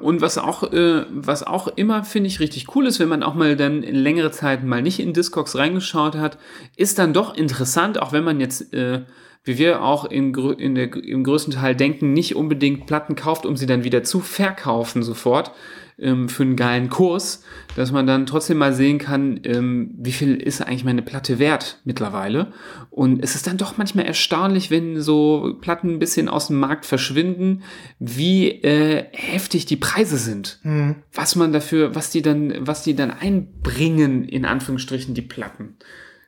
Und 0.00 0.20
was 0.20 0.38
auch, 0.38 0.72
äh, 0.72 1.04
was 1.08 1.44
auch 1.44 1.68
immer, 1.68 2.02
finde 2.02 2.28
ich, 2.28 2.40
richtig 2.40 2.74
cool 2.74 2.86
ist, 2.86 2.98
wenn 2.98 3.08
man 3.08 3.22
auch 3.22 3.34
mal 3.34 3.56
dann 3.56 3.82
in 3.82 3.94
längere 3.94 4.32
Zeit 4.32 4.64
mal 4.64 4.82
nicht 4.82 4.98
in 4.98 5.12
Discogs 5.12 5.56
reingeschaut 5.56 6.16
hat, 6.16 6.36
ist 6.76 6.98
dann 6.98 7.12
doch 7.12 7.34
interessant, 7.34 8.02
auch 8.02 8.12
wenn 8.12 8.24
man 8.24 8.40
jetzt, 8.40 8.74
äh, 8.74 9.02
wie 9.44 9.56
wir 9.56 9.82
auch 9.82 10.04
in, 10.04 10.34
in 10.34 10.74
der, 10.74 10.94
im 10.96 11.22
größten 11.22 11.54
Teil 11.54 11.76
denken, 11.76 12.12
nicht 12.12 12.34
unbedingt 12.34 12.86
Platten 12.86 13.14
kauft, 13.14 13.46
um 13.46 13.56
sie 13.56 13.66
dann 13.66 13.84
wieder 13.84 14.02
zu 14.02 14.20
verkaufen 14.20 15.02
sofort 15.04 15.52
ähm, 16.00 16.28
für 16.28 16.42
einen 16.42 16.56
geilen 16.56 16.88
Kurs, 16.88 17.42
dass 17.76 17.92
man 17.92 18.06
dann 18.06 18.26
trotzdem 18.26 18.58
mal 18.58 18.72
sehen 18.72 18.98
kann, 18.98 19.40
ähm, 19.44 19.94
wie 19.98 20.12
viel 20.12 20.36
ist 20.36 20.60
eigentlich 20.60 20.84
meine 20.84 21.02
Platte 21.02 21.38
wert 21.38 21.80
mittlerweile. 21.84 22.52
Und 22.90 23.22
es 23.22 23.34
ist 23.34 23.46
dann 23.46 23.56
doch 23.56 23.76
manchmal 23.76 24.06
erstaunlich, 24.06 24.70
wenn 24.70 25.00
so 25.00 25.56
Platten 25.60 25.90
ein 25.90 25.98
bisschen 25.98 26.28
aus 26.28 26.48
dem 26.48 26.58
Markt 26.58 26.86
verschwinden, 26.86 27.62
wie 27.98 28.48
äh, 28.48 29.06
heftig 29.12 29.66
die 29.66 29.76
Preise 29.76 30.16
sind. 30.16 30.58
Was 31.12 31.36
man 31.36 31.52
dafür, 31.52 31.94
was 31.94 32.10
die 32.10 32.22
dann, 32.22 32.54
was 32.60 32.82
die 32.82 32.94
dann 32.94 33.10
einbringen, 33.10 34.24
in 34.24 34.44
Anführungsstrichen, 34.44 35.14
die 35.14 35.22
Platten. 35.22 35.76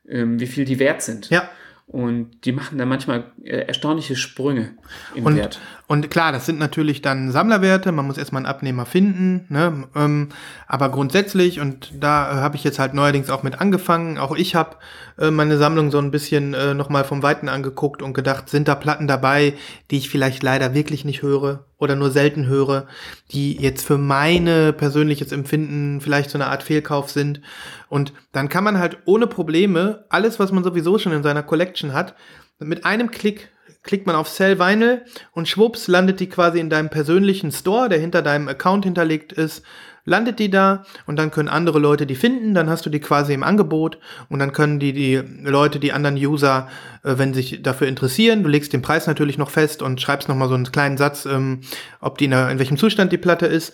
Ähm, 0.08 0.40
wie 0.40 0.46
viel 0.46 0.64
die 0.64 0.78
wert 0.78 1.02
sind. 1.02 1.30
Ja. 1.30 1.48
Und 1.86 2.30
die 2.44 2.52
machen 2.52 2.78
da 2.78 2.86
manchmal 2.86 3.24
äh, 3.44 3.66
erstaunliche 3.66 4.16
Sprünge 4.16 4.70
im 5.14 5.26
Und, 5.26 5.36
Wert. 5.36 5.60
und 5.88 6.10
klar, 6.10 6.32
das 6.32 6.46
sind 6.46 6.58
natürlich 6.58 7.02
dann 7.02 7.30
Sammlerwerte, 7.30 7.92
man 7.92 8.06
muss 8.06 8.16
erstmal 8.16 8.40
einen 8.40 8.46
Abnehmer 8.46 8.86
finden, 8.86 9.44
ne? 9.50 9.84
ähm, 9.94 10.30
aber 10.66 10.88
grundsätzlich, 10.90 11.60
und 11.60 11.92
da 12.00 12.32
äh, 12.32 12.34
habe 12.36 12.56
ich 12.56 12.64
jetzt 12.64 12.78
halt 12.78 12.94
neuerdings 12.94 13.28
auch 13.28 13.42
mit 13.42 13.60
angefangen, 13.60 14.16
auch 14.16 14.34
ich 14.34 14.54
habe 14.54 14.76
äh, 15.18 15.30
meine 15.30 15.58
Sammlung 15.58 15.90
so 15.90 15.98
ein 15.98 16.10
bisschen 16.10 16.54
äh, 16.54 16.72
nochmal 16.72 17.04
vom 17.04 17.22
Weiten 17.22 17.50
angeguckt 17.50 18.00
und 18.00 18.14
gedacht, 18.14 18.48
sind 18.48 18.68
da 18.68 18.74
Platten 18.74 19.06
dabei, 19.06 19.54
die 19.90 19.98
ich 19.98 20.08
vielleicht 20.08 20.42
leider 20.42 20.72
wirklich 20.72 21.04
nicht 21.04 21.20
höre 21.20 21.66
oder 21.82 21.96
nur 21.96 22.10
selten 22.10 22.46
höre, 22.46 22.86
die 23.32 23.56
jetzt 23.56 23.84
für 23.84 23.98
meine 23.98 24.72
persönliches 24.72 25.32
Empfinden 25.32 26.00
vielleicht 26.00 26.30
so 26.30 26.38
eine 26.38 26.46
Art 26.46 26.62
Fehlkauf 26.62 27.10
sind. 27.10 27.40
Und 27.88 28.12
dann 28.30 28.48
kann 28.48 28.62
man 28.62 28.78
halt 28.78 28.98
ohne 29.04 29.26
Probleme 29.26 30.04
alles, 30.08 30.38
was 30.38 30.52
man 30.52 30.62
sowieso 30.62 30.98
schon 30.98 31.12
in 31.12 31.24
seiner 31.24 31.42
Collection 31.42 31.92
hat, 31.92 32.14
mit 32.60 32.84
einem 32.84 33.10
Klick 33.10 33.48
klickt 33.82 34.06
man 34.06 34.14
auf 34.14 34.28
Sell 34.28 34.60
Vinyl 34.60 35.04
und 35.32 35.48
schwupps 35.48 35.88
landet 35.88 36.20
die 36.20 36.28
quasi 36.28 36.60
in 36.60 36.70
deinem 36.70 36.88
persönlichen 36.88 37.50
Store, 37.50 37.88
der 37.88 37.98
hinter 37.98 38.22
deinem 38.22 38.46
Account 38.46 38.84
hinterlegt 38.84 39.32
ist, 39.32 39.64
landet 40.04 40.38
die 40.38 40.50
da 40.50 40.84
und 41.06 41.16
dann 41.16 41.30
können 41.30 41.48
andere 41.48 41.78
Leute 41.78 42.06
die 42.06 42.14
finden, 42.14 42.54
dann 42.54 42.68
hast 42.68 42.84
du 42.84 42.90
die 42.90 43.00
quasi 43.00 43.32
im 43.34 43.42
Angebot 43.42 43.98
und 44.28 44.38
dann 44.38 44.52
können 44.52 44.80
die, 44.80 44.92
die 44.92 45.16
Leute, 45.44 45.78
die 45.78 45.92
anderen 45.92 46.16
User, 46.16 46.68
äh, 47.04 47.14
wenn 47.18 47.34
sich 47.34 47.62
dafür 47.62 47.86
interessieren, 47.86 48.42
du 48.42 48.48
legst 48.48 48.72
den 48.72 48.82
Preis 48.82 49.06
natürlich 49.06 49.38
noch 49.38 49.50
fest 49.50 49.82
und 49.82 50.00
schreibst 50.00 50.28
nochmal 50.28 50.48
so 50.48 50.54
einen 50.54 50.70
kleinen 50.70 50.98
Satz, 50.98 51.26
ähm, 51.26 51.60
ob 52.00 52.18
die 52.18 52.24
in, 52.24 52.32
in 52.32 52.58
welchem 52.58 52.76
Zustand 52.76 53.12
die 53.12 53.18
Platte 53.18 53.46
ist 53.46 53.72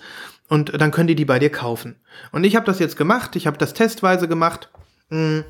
und 0.48 0.80
dann 0.80 0.90
können 0.90 1.08
die 1.08 1.14
die 1.14 1.24
bei 1.24 1.38
dir 1.38 1.50
kaufen. 1.50 1.96
Und 2.32 2.44
ich 2.44 2.56
habe 2.56 2.66
das 2.66 2.78
jetzt 2.78 2.96
gemacht, 2.96 3.36
ich 3.36 3.46
habe 3.46 3.58
das 3.58 3.74
testweise 3.74 4.28
gemacht. 4.28 4.70
Mm, 5.10 5.40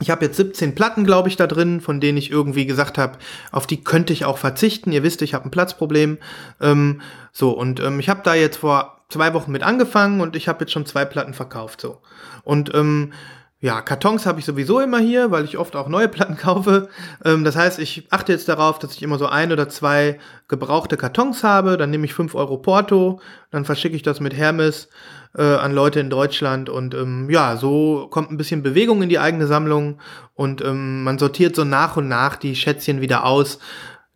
Ich 0.00 0.10
habe 0.10 0.26
jetzt 0.26 0.36
17 0.36 0.74
Platten, 0.74 1.04
glaube 1.04 1.30
ich, 1.30 1.36
da 1.36 1.46
drin, 1.46 1.80
von 1.80 2.00
denen 2.00 2.18
ich 2.18 2.30
irgendwie 2.30 2.66
gesagt 2.66 2.98
habe, 2.98 3.16
auf 3.50 3.66
die 3.66 3.82
könnte 3.82 4.12
ich 4.12 4.26
auch 4.26 4.36
verzichten. 4.36 4.92
Ihr 4.92 5.02
wisst, 5.02 5.22
ich 5.22 5.32
habe 5.32 5.46
ein 5.46 5.50
Platzproblem. 5.50 6.18
Ähm, 6.60 7.00
so, 7.32 7.52
und 7.52 7.80
ähm, 7.80 7.98
ich 7.98 8.10
habe 8.10 8.20
da 8.22 8.34
jetzt 8.34 8.58
vor 8.58 8.95
zwei 9.08 9.34
Wochen 9.34 9.52
mit 9.52 9.62
angefangen 9.62 10.20
und 10.20 10.36
ich 10.36 10.48
habe 10.48 10.60
jetzt 10.60 10.72
schon 10.72 10.86
zwei 10.86 11.04
Platten 11.04 11.34
verkauft. 11.34 11.80
So. 11.80 12.00
Und 12.44 12.74
ähm, 12.74 13.12
ja, 13.58 13.80
Kartons 13.80 14.26
habe 14.26 14.38
ich 14.38 14.44
sowieso 14.44 14.80
immer 14.80 14.98
hier, 14.98 15.30
weil 15.30 15.44
ich 15.44 15.56
oft 15.56 15.76
auch 15.76 15.88
neue 15.88 16.08
Platten 16.16 16.36
kaufe. 16.36 16.88
Ähm, 17.24 17.42
das 17.44 17.56
heißt, 17.56 17.78
ich 17.78 18.06
achte 18.10 18.32
jetzt 18.32 18.48
darauf, 18.48 18.78
dass 18.78 18.94
ich 18.94 19.02
immer 19.02 19.18
so 19.18 19.26
ein 19.26 19.50
oder 19.50 19.68
zwei 19.68 20.18
gebrauchte 20.48 20.96
Kartons 20.96 21.42
habe. 21.42 21.76
Dann 21.76 21.90
nehme 21.90 22.04
ich 22.04 22.14
5 22.14 22.34
Euro 22.34 22.58
Porto, 22.58 23.20
dann 23.50 23.64
verschicke 23.64 23.96
ich 23.96 24.02
das 24.02 24.20
mit 24.20 24.34
Hermes 24.34 24.88
äh, 25.36 25.42
an 25.42 25.72
Leute 25.72 26.00
in 26.00 26.10
Deutschland. 26.10 26.68
Und 26.68 26.94
ähm, 26.94 27.30
ja, 27.30 27.56
so 27.56 28.08
kommt 28.10 28.30
ein 28.30 28.36
bisschen 28.36 28.62
Bewegung 28.62 29.02
in 29.02 29.08
die 29.08 29.18
eigene 29.18 29.46
Sammlung 29.46 30.00
und 30.34 30.62
ähm, 30.62 31.02
man 31.02 31.18
sortiert 31.18 31.56
so 31.56 31.64
nach 31.64 31.96
und 31.96 32.08
nach 32.08 32.36
die 32.36 32.56
Schätzchen 32.56 33.00
wieder 33.00 33.24
aus, 33.24 33.58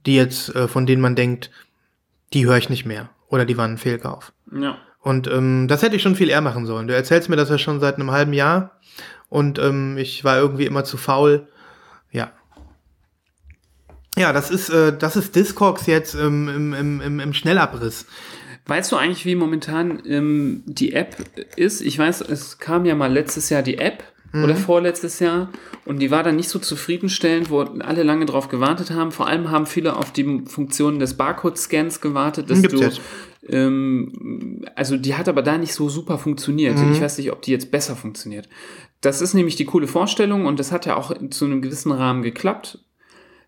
die 0.06 0.16
jetzt, 0.16 0.54
äh, 0.54 0.68
von 0.68 0.84
denen 0.84 1.00
man 1.02 1.16
denkt, 1.16 1.50
die 2.34 2.46
höre 2.46 2.58
ich 2.58 2.68
nicht 2.68 2.84
mehr. 2.84 3.08
Oder 3.30 3.46
die 3.46 3.56
waren 3.56 3.72
ein 3.72 3.78
Fehlkauf. 3.78 4.32
Ja. 4.52 4.76
Und 5.00 5.28
ähm, 5.28 5.66
das 5.66 5.82
hätte 5.82 5.96
ich 5.96 6.02
schon 6.02 6.16
viel 6.16 6.28
eher 6.28 6.42
machen 6.42 6.66
sollen. 6.66 6.86
Du 6.86 6.94
erzählst 6.94 7.30
mir 7.30 7.36
das 7.36 7.48
ja 7.48 7.56
schon 7.56 7.80
seit 7.80 7.94
einem 7.94 8.10
halben 8.10 8.34
Jahr 8.34 8.78
und 9.30 9.58
ähm, 9.58 9.96
ich 9.96 10.24
war 10.24 10.36
irgendwie 10.36 10.66
immer 10.66 10.84
zu 10.84 10.98
faul. 10.98 11.48
Ja. 12.10 12.32
Ja, 14.18 14.34
das 14.34 14.50
ist, 14.50 14.68
äh, 14.68 14.96
das 14.96 15.16
ist 15.16 15.34
Discogs 15.34 15.86
jetzt 15.86 16.14
ähm, 16.14 16.48
im, 16.48 16.74
im, 16.74 17.00
im, 17.00 17.20
im 17.20 17.32
Schnellabriss. 17.32 18.04
Weißt 18.66 18.92
du 18.92 18.96
eigentlich, 18.96 19.24
wie 19.24 19.36
momentan 19.36 20.02
ähm, 20.04 20.62
die 20.66 20.92
App 20.92 21.16
ist? 21.56 21.80
Ich 21.80 21.98
weiß, 21.98 22.20
es 22.20 22.58
kam 22.58 22.84
ja 22.84 22.94
mal 22.94 23.10
letztes 23.10 23.48
Jahr 23.48 23.62
die 23.62 23.78
App 23.78 24.04
oder 24.32 24.54
vorletztes 24.54 25.18
Jahr 25.18 25.50
und 25.84 25.98
die 25.98 26.10
war 26.10 26.22
dann 26.22 26.36
nicht 26.36 26.48
so 26.48 26.58
zufriedenstellend, 26.58 27.50
wo 27.50 27.60
alle 27.60 28.02
lange 28.02 28.26
drauf 28.26 28.48
gewartet 28.48 28.90
haben. 28.90 29.10
Vor 29.10 29.26
allem 29.26 29.50
haben 29.50 29.66
viele 29.66 29.96
auf 29.96 30.12
die 30.12 30.42
Funktion 30.46 30.98
des 30.98 31.14
Barcode-Scans 31.16 32.00
gewartet, 32.00 32.50
dass 32.50 32.62
Gibt's 32.62 32.78
du 32.78 32.84
jetzt. 32.84 33.00
ähm, 33.48 34.64
also 34.76 34.96
die 34.96 35.14
hat 35.14 35.28
aber 35.28 35.42
da 35.42 35.58
nicht 35.58 35.74
so 35.74 35.88
super 35.88 36.18
funktioniert. 36.18 36.78
Ich 36.92 37.00
weiß 37.00 37.18
nicht, 37.18 37.32
ob 37.32 37.42
die 37.42 37.50
jetzt 37.50 37.70
besser 37.70 37.96
funktioniert. 37.96 38.48
Das 39.00 39.20
ist 39.20 39.34
nämlich 39.34 39.56
die 39.56 39.64
coole 39.64 39.86
Vorstellung 39.86 40.46
und 40.46 40.60
das 40.60 40.72
hat 40.72 40.86
ja 40.86 40.96
auch 40.96 41.12
zu 41.30 41.44
einem 41.46 41.62
gewissen 41.62 41.90
Rahmen 41.90 42.22
geklappt, 42.22 42.78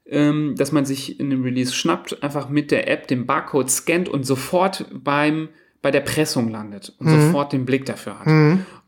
ähm, 0.07 0.55
dass 0.57 0.73
man 0.73 0.85
sich 0.85 1.21
in 1.21 1.27
einem 1.27 1.43
Release 1.45 1.73
schnappt, 1.73 2.23
einfach 2.23 2.49
mit 2.49 2.71
der 2.71 2.89
App 2.91 3.07
den 3.07 3.27
Barcode 3.27 3.71
scannt 3.71 4.09
und 4.09 4.25
sofort 4.25 4.87
beim, 4.93 5.49
bei 5.81 5.91
der 5.91 6.01
Pressung 6.01 6.49
landet 6.49 6.95
und 6.99 7.07
sofort 7.27 7.53
den 7.53 7.67
Blick 7.67 7.85
dafür 7.85 8.19
hat. 8.19 8.27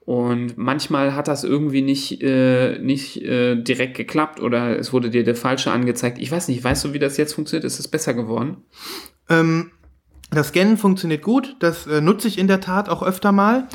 Und 0.05 0.59
manchmal 0.59 1.15
hat 1.15 1.29
das 1.29 1.45
irgendwie 1.45 1.81
nicht, 1.81 2.23
äh, 2.23 2.79
nicht 2.79 3.23
äh, 3.23 3.57
direkt 3.57 3.97
geklappt 3.97 4.39
oder 4.41 4.79
es 4.79 4.93
wurde 4.93 5.09
dir 5.09 5.25
der 5.25 5.35
falsche 5.35 5.71
angezeigt. 5.71 6.19
Ich 6.19 6.31
weiß 6.31 6.49
nicht, 6.49 6.63
weißt 6.63 6.85
du, 6.85 6.93
wie 6.93 6.99
das 6.99 7.17
jetzt 7.17 7.33
funktioniert? 7.33 7.65
Ist 7.65 7.79
es 7.79 7.89
besser 7.89 8.13
geworden? 8.13 8.59
Ähm, 9.31 9.71
das 10.31 10.49
Scannen 10.49 10.77
funktioniert 10.77 11.23
gut, 11.23 11.57
das 11.61 11.87
äh, 11.87 12.03
nutze 12.03 12.29
ich 12.29 12.39
in 12.39 12.49
der 12.49 12.61
Tat 12.61 12.91
auch 12.91 13.03
öfter 13.03 13.33
mal. 13.33 13.69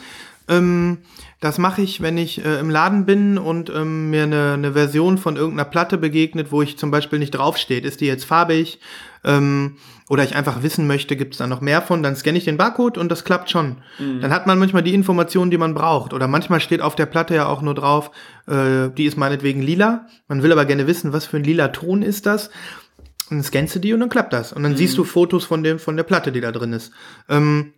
Ähm, 0.47 0.99
das 1.39 1.57
mache 1.57 1.81
ich, 1.81 2.01
wenn 2.01 2.17
ich 2.17 2.43
äh, 2.43 2.59
im 2.59 2.69
Laden 2.69 3.05
bin 3.05 3.37
und 3.37 3.69
ähm, 3.69 4.09
mir 4.11 4.23
eine, 4.23 4.53
eine 4.53 4.73
Version 4.73 5.17
von 5.17 5.35
irgendeiner 5.35 5.69
Platte 5.69 5.97
begegnet, 5.97 6.51
wo 6.51 6.61
ich 6.61 6.77
zum 6.77 6.91
Beispiel 6.91 7.17
nicht 7.17 7.31
draufsteht, 7.31 7.85
ist 7.85 8.01
die 8.01 8.07
jetzt 8.07 8.25
farbig 8.25 8.79
ähm, 9.23 9.77
oder 10.09 10.23
ich 10.23 10.35
einfach 10.35 10.63
wissen 10.63 10.87
möchte, 10.87 11.15
gibt 11.15 11.33
es 11.33 11.37
da 11.37 11.47
noch 11.47 11.61
mehr 11.61 11.81
von, 11.81 12.01
dann 12.01 12.15
scanne 12.15 12.37
ich 12.37 12.45
den 12.45 12.57
Barcode 12.57 12.97
und 12.97 13.09
das 13.09 13.23
klappt 13.23 13.49
schon. 13.49 13.77
Dann 14.21 14.31
hat 14.31 14.47
man 14.47 14.57
manchmal 14.57 14.83
die 14.83 14.93
Informationen, 14.93 15.51
die 15.51 15.57
man 15.57 15.73
braucht. 15.73 16.13
Oder 16.13 16.27
manchmal 16.27 16.59
steht 16.61 16.81
auf 16.81 16.95
der 16.95 17.05
Platte 17.05 17.35
ja 17.35 17.47
auch 17.47 17.61
nur 17.61 17.75
drauf, 17.75 18.11
äh, 18.47 18.89
die 18.89 19.05
ist 19.05 19.17
meinetwegen 19.17 19.61
lila. 19.61 20.07
Man 20.27 20.41
will 20.41 20.51
aber 20.51 20.65
gerne 20.65 20.87
wissen, 20.87 21.13
was 21.13 21.25
für 21.25 21.37
ein 21.37 21.43
lila 21.43 21.67
Ton 21.69 22.01
ist 22.01 22.25
das. 22.25 22.47
Und 23.29 23.37
dann 23.37 23.43
scannst 23.43 23.75
du 23.75 23.79
die 23.79 23.93
und 23.93 23.99
dann 23.99 24.09
klappt 24.09 24.33
das. 24.33 24.53
Und 24.53 24.63
dann 24.63 24.75
siehst 24.75 24.97
du 24.97 25.03
Fotos 25.03 25.45
von 25.45 25.63
dem, 25.63 25.77
von 25.77 25.95
der 25.95 26.03
Platte, 26.03 26.31
die 26.31 26.41
da 26.41 26.51
drin 26.51 26.73
ist. 26.73 26.91
Ähm, 27.27 27.73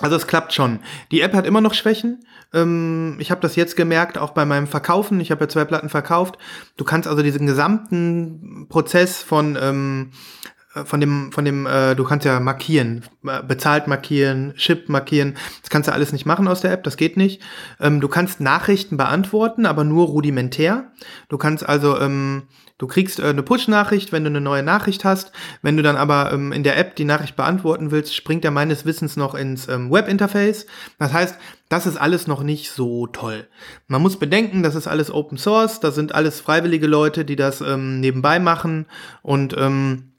also 0.00 0.16
es 0.16 0.26
klappt 0.26 0.52
schon. 0.52 0.80
Die 1.10 1.20
App 1.20 1.34
hat 1.34 1.46
immer 1.46 1.60
noch 1.60 1.74
Schwächen. 1.74 2.24
Ähm, 2.54 3.16
ich 3.18 3.30
habe 3.30 3.40
das 3.40 3.56
jetzt 3.56 3.76
gemerkt, 3.76 4.16
auch 4.16 4.30
bei 4.30 4.44
meinem 4.44 4.66
Verkaufen. 4.66 5.20
Ich 5.20 5.30
habe 5.30 5.44
ja 5.44 5.48
zwei 5.48 5.64
Platten 5.64 5.88
verkauft. 5.88 6.38
Du 6.76 6.84
kannst 6.84 7.08
also 7.08 7.22
diesen 7.22 7.46
gesamten 7.46 8.66
Prozess 8.68 9.22
von 9.22 9.58
ähm, 9.60 10.10
äh, 10.12 10.57
von 10.84 11.00
dem, 11.00 11.32
von 11.32 11.44
dem, 11.44 11.66
äh, 11.66 11.94
du 11.94 12.04
kannst 12.04 12.26
ja 12.26 12.40
markieren, 12.40 13.04
äh, 13.26 13.42
bezahlt 13.42 13.86
markieren, 13.86 14.54
Chip 14.56 14.88
markieren. 14.88 15.36
Das 15.62 15.70
kannst 15.70 15.88
du 15.88 15.92
alles 15.92 16.12
nicht 16.12 16.26
machen 16.26 16.48
aus 16.48 16.60
der 16.60 16.72
App, 16.72 16.84
das 16.84 16.96
geht 16.96 17.16
nicht. 17.16 17.42
Ähm, 17.80 18.00
du 18.00 18.08
kannst 18.08 18.40
Nachrichten 18.40 18.96
beantworten, 18.96 19.66
aber 19.66 19.84
nur 19.84 20.06
rudimentär. 20.06 20.92
Du 21.28 21.38
kannst 21.38 21.68
also, 21.68 21.98
ähm, 22.00 22.44
du 22.78 22.86
kriegst 22.86 23.20
äh, 23.20 23.24
eine 23.24 23.42
Push-Nachricht, 23.42 24.12
wenn 24.12 24.24
du 24.24 24.30
eine 24.30 24.40
neue 24.40 24.62
Nachricht 24.62 25.04
hast. 25.04 25.32
Wenn 25.62 25.76
du 25.76 25.82
dann 25.82 25.96
aber 25.96 26.32
ähm, 26.32 26.52
in 26.52 26.62
der 26.62 26.76
App 26.76 26.96
die 26.96 27.04
Nachricht 27.04 27.36
beantworten 27.36 27.90
willst, 27.90 28.14
springt 28.14 28.44
er 28.44 28.50
meines 28.50 28.84
Wissens 28.84 29.16
noch 29.16 29.34
ins 29.34 29.68
ähm, 29.68 29.90
Webinterface. 29.90 30.66
Das 30.98 31.12
heißt, 31.12 31.36
das 31.68 31.86
ist 31.86 31.96
alles 31.96 32.26
noch 32.26 32.42
nicht 32.42 32.70
so 32.70 33.06
toll. 33.06 33.46
Man 33.88 34.00
muss 34.00 34.18
bedenken, 34.18 34.62
das 34.62 34.74
ist 34.74 34.86
alles 34.86 35.10
Open 35.10 35.36
Source, 35.38 35.80
das 35.80 35.94
sind 35.94 36.14
alles 36.14 36.40
freiwillige 36.40 36.86
Leute, 36.86 37.24
die 37.24 37.36
das 37.36 37.60
ähm, 37.60 38.00
nebenbei 38.00 38.38
machen 38.38 38.86
und 39.22 39.54
ähm, 39.58 40.12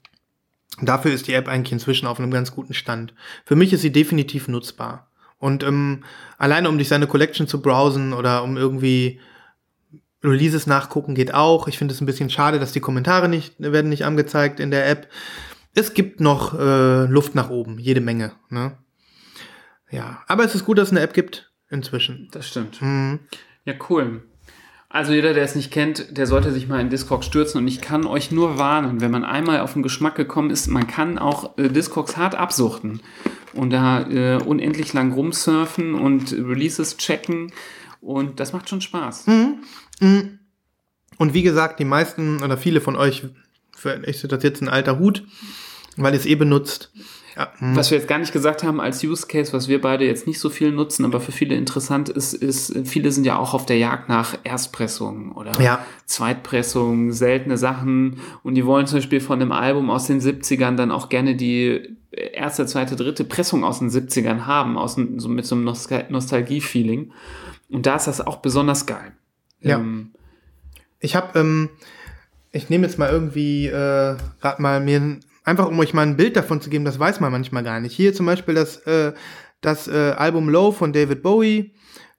Dafür 0.80 1.12
ist 1.12 1.26
die 1.26 1.34
App 1.34 1.48
eigentlich 1.48 1.72
inzwischen 1.72 2.06
auf 2.06 2.18
einem 2.18 2.30
ganz 2.30 2.52
guten 2.52 2.74
Stand. 2.74 3.14
Für 3.44 3.56
mich 3.56 3.72
ist 3.72 3.82
sie 3.82 3.92
definitiv 3.92 4.48
nutzbar. 4.48 5.10
Und 5.38 5.62
ähm, 5.62 6.04
alleine 6.38 6.68
um 6.68 6.76
durch 6.76 6.88
seine 6.88 7.06
Collection 7.06 7.48
zu 7.48 7.60
browsen 7.60 8.12
oder 8.12 8.42
um 8.42 8.56
irgendwie 8.56 9.20
Releases 10.22 10.66
nachgucken 10.66 11.14
geht 11.14 11.34
auch. 11.34 11.66
Ich 11.66 11.78
finde 11.78 11.94
es 11.94 12.00
ein 12.00 12.06
bisschen 12.06 12.30
schade, 12.30 12.58
dass 12.58 12.72
die 12.72 12.80
Kommentare 12.80 13.28
nicht 13.28 13.54
werden 13.58 13.88
nicht 13.88 14.04
angezeigt 14.04 14.60
in 14.60 14.70
der 14.70 14.88
App. 14.88 15.08
Es 15.74 15.94
gibt 15.94 16.20
noch 16.20 16.58
äh, 16.58 17.04
Luft 17.06 17.34
nach 17.34 17.48
oben, 17.48 17.78
jede 17.78 18.00
Menge. 18.00 18.32
Ne? 18.50 18.76
Ja, 19.90 20.22
aber 20.26 20.44
es 20.44 20.54
ist 20.54 20.64
gut, 20.64 20.78
dass 20.78 20.88
es 20.88 20.92
eine 20.92 21.00
App 21.00 21.14
gibt 21.14 21.52
inzwischen. 21.70 22.28
Das 22.32 22.48
stimmt. 22.48 22.82
Mhm. 22.82 23.20
Ja, 23.64 23.74
cool. 23.88 24.22
Also 24.92 25.12
jeder, 25.12 25.34
der 25.34 25.44
es 25.44 25.54
nicht 25.54 25.70
kennt, 25.70 26.18
der 26.18 26.26
sollte 26.26 26.50
sich 26.50 26.66
mal 26.66 26.80
in 26.80 26.90
Discogs 26.90 27.24
stürzen 27.24 27.58
und 27.58 27.68
ich 27.68 27.80
kann 27.80 28.06
euch 28.06 28.32
nur 28.32 28.58
warnen, 28.58 29.00
wenn 29.00 29.12
man 29.12 29.24
einmal 29.24 29.60
auf 29.60 29.74
den 29.74 29.84
Geschmack 29.84 30.16
gekommen 30.16 30.50
ist, 30.50 30.66
man 30.66 30.88
kann 30.88 31.16
auch 31.16 31.56
äh, 31.58 31.68
Discogs 31.68 32.16
hart 32.16 32.34
absuchten 32.34 33.00
und 33.54 33.70
da 33.70 34.02
äh, 34.10 34.42
unendlich 34.42 34.92
lang 34.92 35.12
rumsurfen 35.12 35.94
und 35.94 36.32
Releases 36.32 36.96
checken 36.96 37.52
und 38.00 38.40
das 38.40 38.52
macht 38.52 38.68
schon 38.68 38.80
Spaß. 38.80 39.26
Und 41.18 41.34
wie 41.34 41.42
gesagt, 41.42 41.78
die 41.78 41.84
meisten 41.84 42.42
oder 42.42 42.58
viele 42.58 42.80
von 42.80 42.96
euch, 42.96 43.26
für 43.76 44.02
ich 44.02 44.24
ist 44.24 44.32
das 44.32 44.42
jetzt 44.42 44.60
ein 44.60 44.68
alter 44.68 44.98
Hut, 44.98 45.24
weil 45.96 46.14
ihr 46.14 46.18
es 46.18 46.26
eh 46.26 46.34
benutzt. 46.34 46.92
Ja, 47.40 47.52
hm. 47.58 47.74
Was 47.74 47.90
wir 47.90 47.96
jetzt 47.96 48.06
gar 48.06 48.18
nicht 48.18 48.32
gesagt 48.34 48.62
haben 48.64 48.80
als 48.82 49.02
Use 49.02 49.26
Case, 49.26 49.52
was 49.54 49.66
wir 49.66 49.80
beide 49.80 50.04
jetzt 50.04 50.26
nicht 50.26 50.38
so 50.38 50.50
viel 50.50 50.72
nutzen, 50.72 51.06
aber 51.06 51.20
für 51.20 51.32
viele 51.32 51.54
interessant 51.54 52.10
ist, 52.10 52.34
ist, 52.34 52.76
viele 52.86 53.10
sind 53.12 53.24
ja 53.24 53.38
auch 53.38 53.54
auf 53.54 53.64
der 53.64 53.78
Jagd 53.78 54.10
nach 54.10 54.36
Erstpressungen 54.44 55.32
oder 55.32 55.58
Ja. 55.60 55.84
Zweitpressungen, 56.04 57.12
seltene 57.12 57.56
Sachen 57.56 58.20
und 58.42 58.56
die 58.56 58.66
wollen 58.66 58.86
zum 58.86 58.98
Beispiel 58.98 59.20
von 59.20 59.40
einem 59.40 59.52
Album 59.52 59.88
aus 59.88 60.06
den 60.06 60.20
70ern 60.20 60.76
dann 60.76 60.90
auch 60.90 61.08
gerne 61.08 61.34
die 61.34 61.96
erste, 62.12 62.66
zweite, 62.66 62.94
dritte 62.94 63.24
Pressung 63.24 63.64
aus 63.64 63.78
den 63.78 63.88
70ern 63.88 64.44
haben, 64.46 64.76
aus 64.76 64.96
so 65.16 65.28
mit 65.30 65.46
so 65.46 65.54
einem 65.54 65.64
Nostal 65.64 66.06
Nostalgie-Feeling. 66.10 67.10
Und 67.70 67.86
da 67.86 67.96
ist 67.96 68.06
das 68.06 68.20
auch 68.20 68.36
besonders 68.38 68.84
geil. 68.84 69.12
Ja. 69.62 69.78
Ähm, 69.78 70.10
Ich 70.98 71.16
habe, 71.16 71.38
ähm, 71.38 71.70
ich 72.52 72.68
nehme 72.68 72.86
jetzt 72.86 72.98
mal 72.98 73.08
irgendwie 73.10 73.66
äh, 73.68 74.16
gerade 74.42 74.60
mal 74.60 74.80
mir 74.80 75.00
ein- 75.00 75.20
einfach 75.44 75.68
um 75.68 75.78
euch 75.78 75.94
mal 75.94 76.02
ein 76.02 76.16
Bild 76.16 76.36
davon 76.36 76.60
zu 76.60 76.70
geben, 76.70 76.84
das 76.84 76.98
weiß 76.98 77.20
man 77.20 77.32
manchmal 77.32 77.62
gar 77.62 77.80
nicht. 77.80 77.94
Hier 77.94 78.14
zum 78.14 78.26
Beispiel 78.26 78.54
das 78.54 78.78
äh, 78.86 79.12
das 79.60 79.88
äh, 79.88 80.14
Album 80.16 80.48
Low 80.48 80.72
von 80.72 80.92
David 80.92 81.22
Bowie 81.22 81.74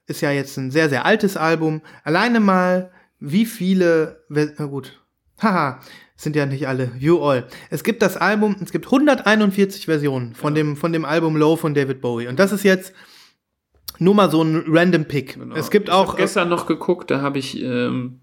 ist 0.07 0.21
ja 0.21 0.31
jetzt 0.31 0.57
ein 0.57 0.71
sehr 0.71 0.89
sehr 0.89 1.05
altes 1.05 1.37
Album. 1.37 1.81
Alleine 2.03 2.39
mal 2.39 2.91
wie 3.19 3.45
viele, 3.45 4.23
na 4.29 4.65
gut, 4.65 4.99
haha, 5.41 5.79
sind 6.15 6.35
ja 6.35 6.45
nicht 6.45 6.67
alle, 6.67 6.91
you 6.99 7.19
all. 7.19 7.47
Es 7.69 7.83
gibt 7.83 8.01
das 8.01 8.17
Album, 8.17 8.55
es 8.61 8.71
gibt 8.71 8.85
141 8.85 9.85
Versionen 9.85 10.35
von 10.35 10.53
dem 10.53 10.75
von 10.75 10.91
dem 10.91 11.05
Album 11.05 11.37
Low 11.37 11.55
von 11.55 11.73
David 11.73 12.01
Bowie 12.01 12.27
und 12.27 12.39
das 12.39 12.51
ist 12.51 12.63
jetzt 12.63 12.93
nur 13.99 14.15
mal 14.15 14.31
so 14.31 14.43
ein 14.43 14.63
random 14.67 15.05
Pick. 15.05 15.37
Es 15.55 15.69
gibt 15.69 15.89
ich 15.89 15.93
auch 15.93 16.09
hab 16.09 16.17
gestern 16.17 16.49
noch 16.49 16.65
geguckt, 16.65 17.11
da 17.11 17.21
habe 17.21 17.39
ich 17.39 17.61
ähm, 17.61 18.20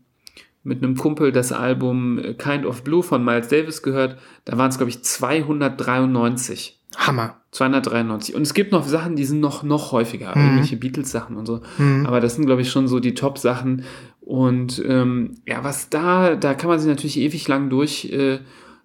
mit 0.69 0.83
einem 0.83 0.97
Kumpel 0.97 1.33
das 1.33 1.51
Album 1.51 2.21
Kind 2.39 2.67
of 2.67 2.85
Blue 2.85 3.03
von 3.03 3.25
Miles 3.25 3.49
Davis 3.49 3.83
gehört. 3.83 4.19
Da 4.45 4.59
waren 4.59 4.69
es, 4.69 4.77
glaube 4.77 4.91
ich, 4.91 5.03
293. 5.03 6.79
Hammer. 6.97 7.37
293. 7.53 8.35
Und 8.35 8.43
es 8.43 8.55
gibt 8.55 8.73
noch 8.73 8.87
Sachen, 8.87 9.17
die 9.17 9.25
sind 9.25 9.41
noch, 9.41 9.63
noch 9.63 9.93
häufiger. 9.93 10.37
Mhm. 10.37 10.43
Irgendwelche 10.43 10.77
Beatles-Sachen 10.77 11.37
und 11.37 11.47
so. 11.47 11.61
Aber 12.07 12.21
das 12.21 12.35
sind, 12.35 12.47
glaube 12.47 12.63
ich, 12.63 12.71
schon 12.71 12.87
so 12.87 13.01
die 13.01 13.15
Top-Sachen. 13.15 13.85
Und 14.21 14.83
ähm, 14.87 15.37
ja, 15.47 15.65
was 15.65 15.89
da, 15.89 16.37
da 16.37 16.53
kann 16.55 16.69
man 16.69 16.79
sich 16.79 16.89
natürlich 16.89 17.19
ewig 17.19 17.49
lang 17.49 17.71
durchklicken 17.71 18.37
äh, 18.37 18.41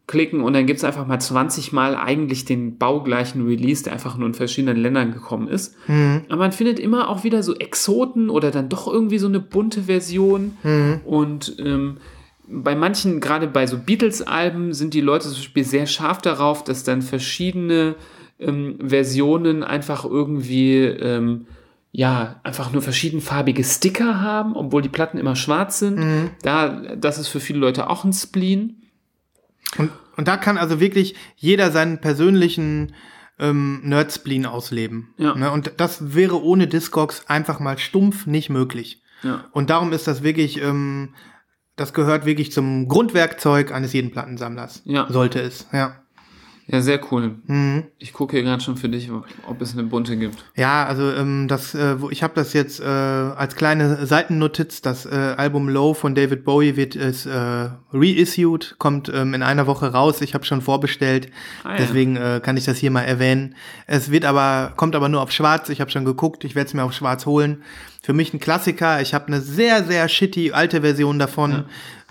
klicken 0.05 0.41
und 0.41 0.53
dann 0.53 0.65
gibt 0.65 0.79
es 0.79 0.83
einfach 0.83 1.07
mal 1.07 1.19
20 1.19 1.71
Mal 1.71 1.95
eigentlich 1.95 2.43
den 2.45 2.77
baugleichen 2.77 3.45
Release, 3.47 3.83
der 3.83 3.93
einfach 3.93 4.17
nur 4.17 4.27
in 4.27 4.33
verschiedenen 4.33 4.77
Ländern 4.77 5.13
gekommen 5.13 5.47
ist. 5.47 5.75
Aber 6.27 6.39
man 6.39 6.51
findet 6.51 6.79
immer 6.79 7.09
auch 7.09 7.23
wieder 7.23 7.41
so 7.41 7.55
Exoten 7.55 8.29
oder 8.29 8.51
dann 8.51 8.67
doch 8.67 8.87
irgendwie 8.87 9.17
so 9.17 9.27
eine 9.27 9.39
bunte 9.39 9.83
Version. 9.83 10.57
Und 11.05 11.55
ähm, 11.59 11.97
bei 12.47 12.75
manchen, 12.75 13.21
gerade 13.21 13.47
bei 13.47 13.65
so 13.65 13.77
Beatles-Alben, 13.77 14.73
sind 14.73 14.93
die 14.93 15.01
Leute 15.01 15.29
zum 15.29 15.37
Beispiel 15.37 15.63
sehr 15.63 15.85
scharf 15.87 16.21
darauf, 16.21 16.65
dass 16.65 16.83
dann 16.83 17.01
verschiedene 17.01 17.95
ähm, 18.39 18.77
Versionen 18.85 19.63
einfach 19.63 20.03
irgendwie, 20.03 20.79
ähm, 20.79 21.45
ja, 21.93 22.41
einfach 22.43 22.73
nur 22.73 22.81
verschiedenfarbige 22.81 23.63
Sticker 23.63 24.19
haben, 24.19 24.55
obwohl 24.57 24.81
die 24.81 24.89
Platten 24.89 25.17
immer 25.17 25.37
schwarz 25.37 25.79
sind. 25.79 25.97
Da, 26.41 26.95
das 26.97 27.19
ist 27.19 27.29
für 27.29 27.39
viele 27.39 27.59
Leute 27.59 27.89
auch 27.89 28.03
ein 28.03 28.11
Spleen. 28.11 28.81
Und, 29.77 29.91
und 30.17 30.27
da 30.27 30.37
kann 30.37 30.57
also 30.57 30.79
wirklich 30.79 31.15
jeder 31.35 31.71
seinen 31.71 31.99
persönlichen 31.99 32.93
ähm, 33.39 33.81
Nerdspleen 33.83 34.45
ausleben. 34.45 35.13
Ja. 35.17 35.35
Ne? 35.35 35.51
Und 35.51 35.73
das 35.77 36.13
wäre 36.15 36.41
ohne 36.41 36.67
Discogs 36.67 37.27
einfach 37.27 37.59
mal 37.59 37.77
stumpf 37.77 38.25
nicht 38.25 38.49
möglich. 38.49 39.01
Ja. 39.23 39.45
Und 39.51 39.69
darum 39.69 39.93
ist 39.93 40.07
das 40.07 40.23
wirklich, 40.23 40.61
ähm, 40.61 41.15
das 41.75 41.93
gehört 41.93 42.25
wirklich 42.25 42.51
zum 42.51 42.87
Grundwerkzeug 42.87 43.71
eines 43.71 43.93
jeden 43.93 44.11
Plattensammlers. 44.11 44.83
Ja. 44.85 45.07
Sollte 45.09 45.39
es, 45.41 45.67
ja. 45.71 46.02
Ja, 46.67 46.81
sehr 46.81 46.99
cool. 47.11 47.35
Mhm. 47.47 47.83
Ich 47.99 48.13
gucke 48.13 48.37
hier 48.37 48.43
gerade 48.43 48.63
schon 48.63 48.77
für 48.77 48.87
dich, 48.87 49.09
ob, 49.47 49.61
es 49.61 49.73
eine 49.73 49.83
bunte 49.83 50.15
gibt. 50.15 50.45
Ja, 50.55 50.85
also 50.85 51.11
ähm, 51.11 51.47
das, 51.49 51.75
äh, 51.75 52.01
wo- 52.01 52.09
ich 52.09 52.23
habe 52.23 52.33
das 52.35 52.53
jetzt 52.53 52.79
äh, 52.79 52.85
als 52.85 53.55
kleine 53.55 54.05
Seitennotiz. 54.05 54.81
Das 54.81 55.05
äh, 55.05 55.09
Album 55.37 55.67
Low 55.67 55.93
von 55.93 56.15
David 56.15 56.45
Bowie 56.45 56.77
wird 56.77 56.95
es 56.95 57.25
äh, 57.25 57.69
reissued, 57.91 58.75
kommt 58.79 59.11
ähm, 59.13 59.33
in 59.33 59.43
einer 59.43 59.67
Woche 59.67 59.91
raus. 59.91 60.21
Ich 60.21 60.33
habe 60.33 60.45
schon 60.45 60.61
vorbestellt, 60.61 61.29
Ah, 61.63 61.71
ja. 61.71 61.75
deswegen 61.77 62.15
äh, 62.15 62.39
kann 62.41 62.55
ich 62.55 62.63
das 62.65 62.77
hier 62.77 62.91
mal 62.91 63.01
erwähnen. 63.03 63.55
Es 63.85 64.09
wird 64.09 64.23
aber 64.25 64.73
kommt 64.77 64.95
aber 64.95 65.09
nur 65.09 65.21
auf 65.21 65.31
Schwarz. 65.31 65.69
Ich 65.69 65.81
habe 65.81 65.91
schon 65.91 66.05
geguckt. 66.05 66.43
Ich 66.45 66.55
werde 66.55 66.67
es 66.67 66.73
mir 66.73 66.83
auf 66.83 66.93
Schwarz 66.93 67.25
holen. 67.25 67.61
Für 68.05 68.11
mich 68.11 68.33
ein 68.33 68.39
Klassiker. 68.41 69.01
Ich 69.01 69.13
habe 69.13 69.27
eine 69.27 69.39
sehr, 69.39 69.85
sehr 69.85 70.09
shitty 70.09 70.51
alte 70.51 70.81
Version 70.81 71.19
davon 71.19 71.63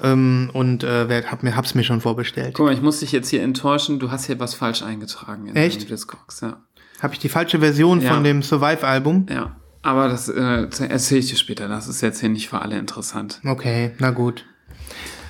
ähm, 0.02 0.48
und 0.54 0.84
äh, 0.84 1.22
hab 1.26 1.42
mir, 1.42 1.54
hab's 1.54 1.74
mir 1.74 1.84
schon 1.84 2.00
vorbestellt. 2.00 2.54
Guck 2.54 2.64
mal, 2.64 2.72
ich 2.72 2.80
muss 2.80 3.00
dich 3.00 3.12
jetzt 3.12 3.28
hier 3.28 3.42
enttäuschen. 3.42 3.98
Du 3.98 4.10
hast 4.10 4.24
hier 4.24 4.40
was 4.40 4.54
falsch 4.54 4.82
eingetragen 4.82 5.48
in 5.48 5.54
Echt? 5.54 5.90
Discogs, 5.90 6.40
ja. 6.40 6.62
Habe 7.02 7.12
ich 7.12 7.20
die 7.20 7.28
falsche 7.28 7.58
Version 7.58 8.00
Ja. 8.00 8.14
von 8.14 8.24
dem 8.24 8.42
Survive-Album? 8.42 9.26
Ja. 9.28 9.56
Aber 9.82 10.08
das 10.08 10.30
äh, 10.30 10.40
erzähle 10.40 11.20
ich 11.20 11.28
dir 11.28 11.36
später. 11.36 11.68
Das 11.68 11.88
ist 11.88 12.00
jetzt 12.00 12.20
hier 12.20 12.30
nicht 12.30 12.48
für 12.48 12.62
alle 12.62 12.78
interessant. 12.78 13.40
Okay, 13.44 13.92
na 13.98 14.12
gut. 14.12 14.46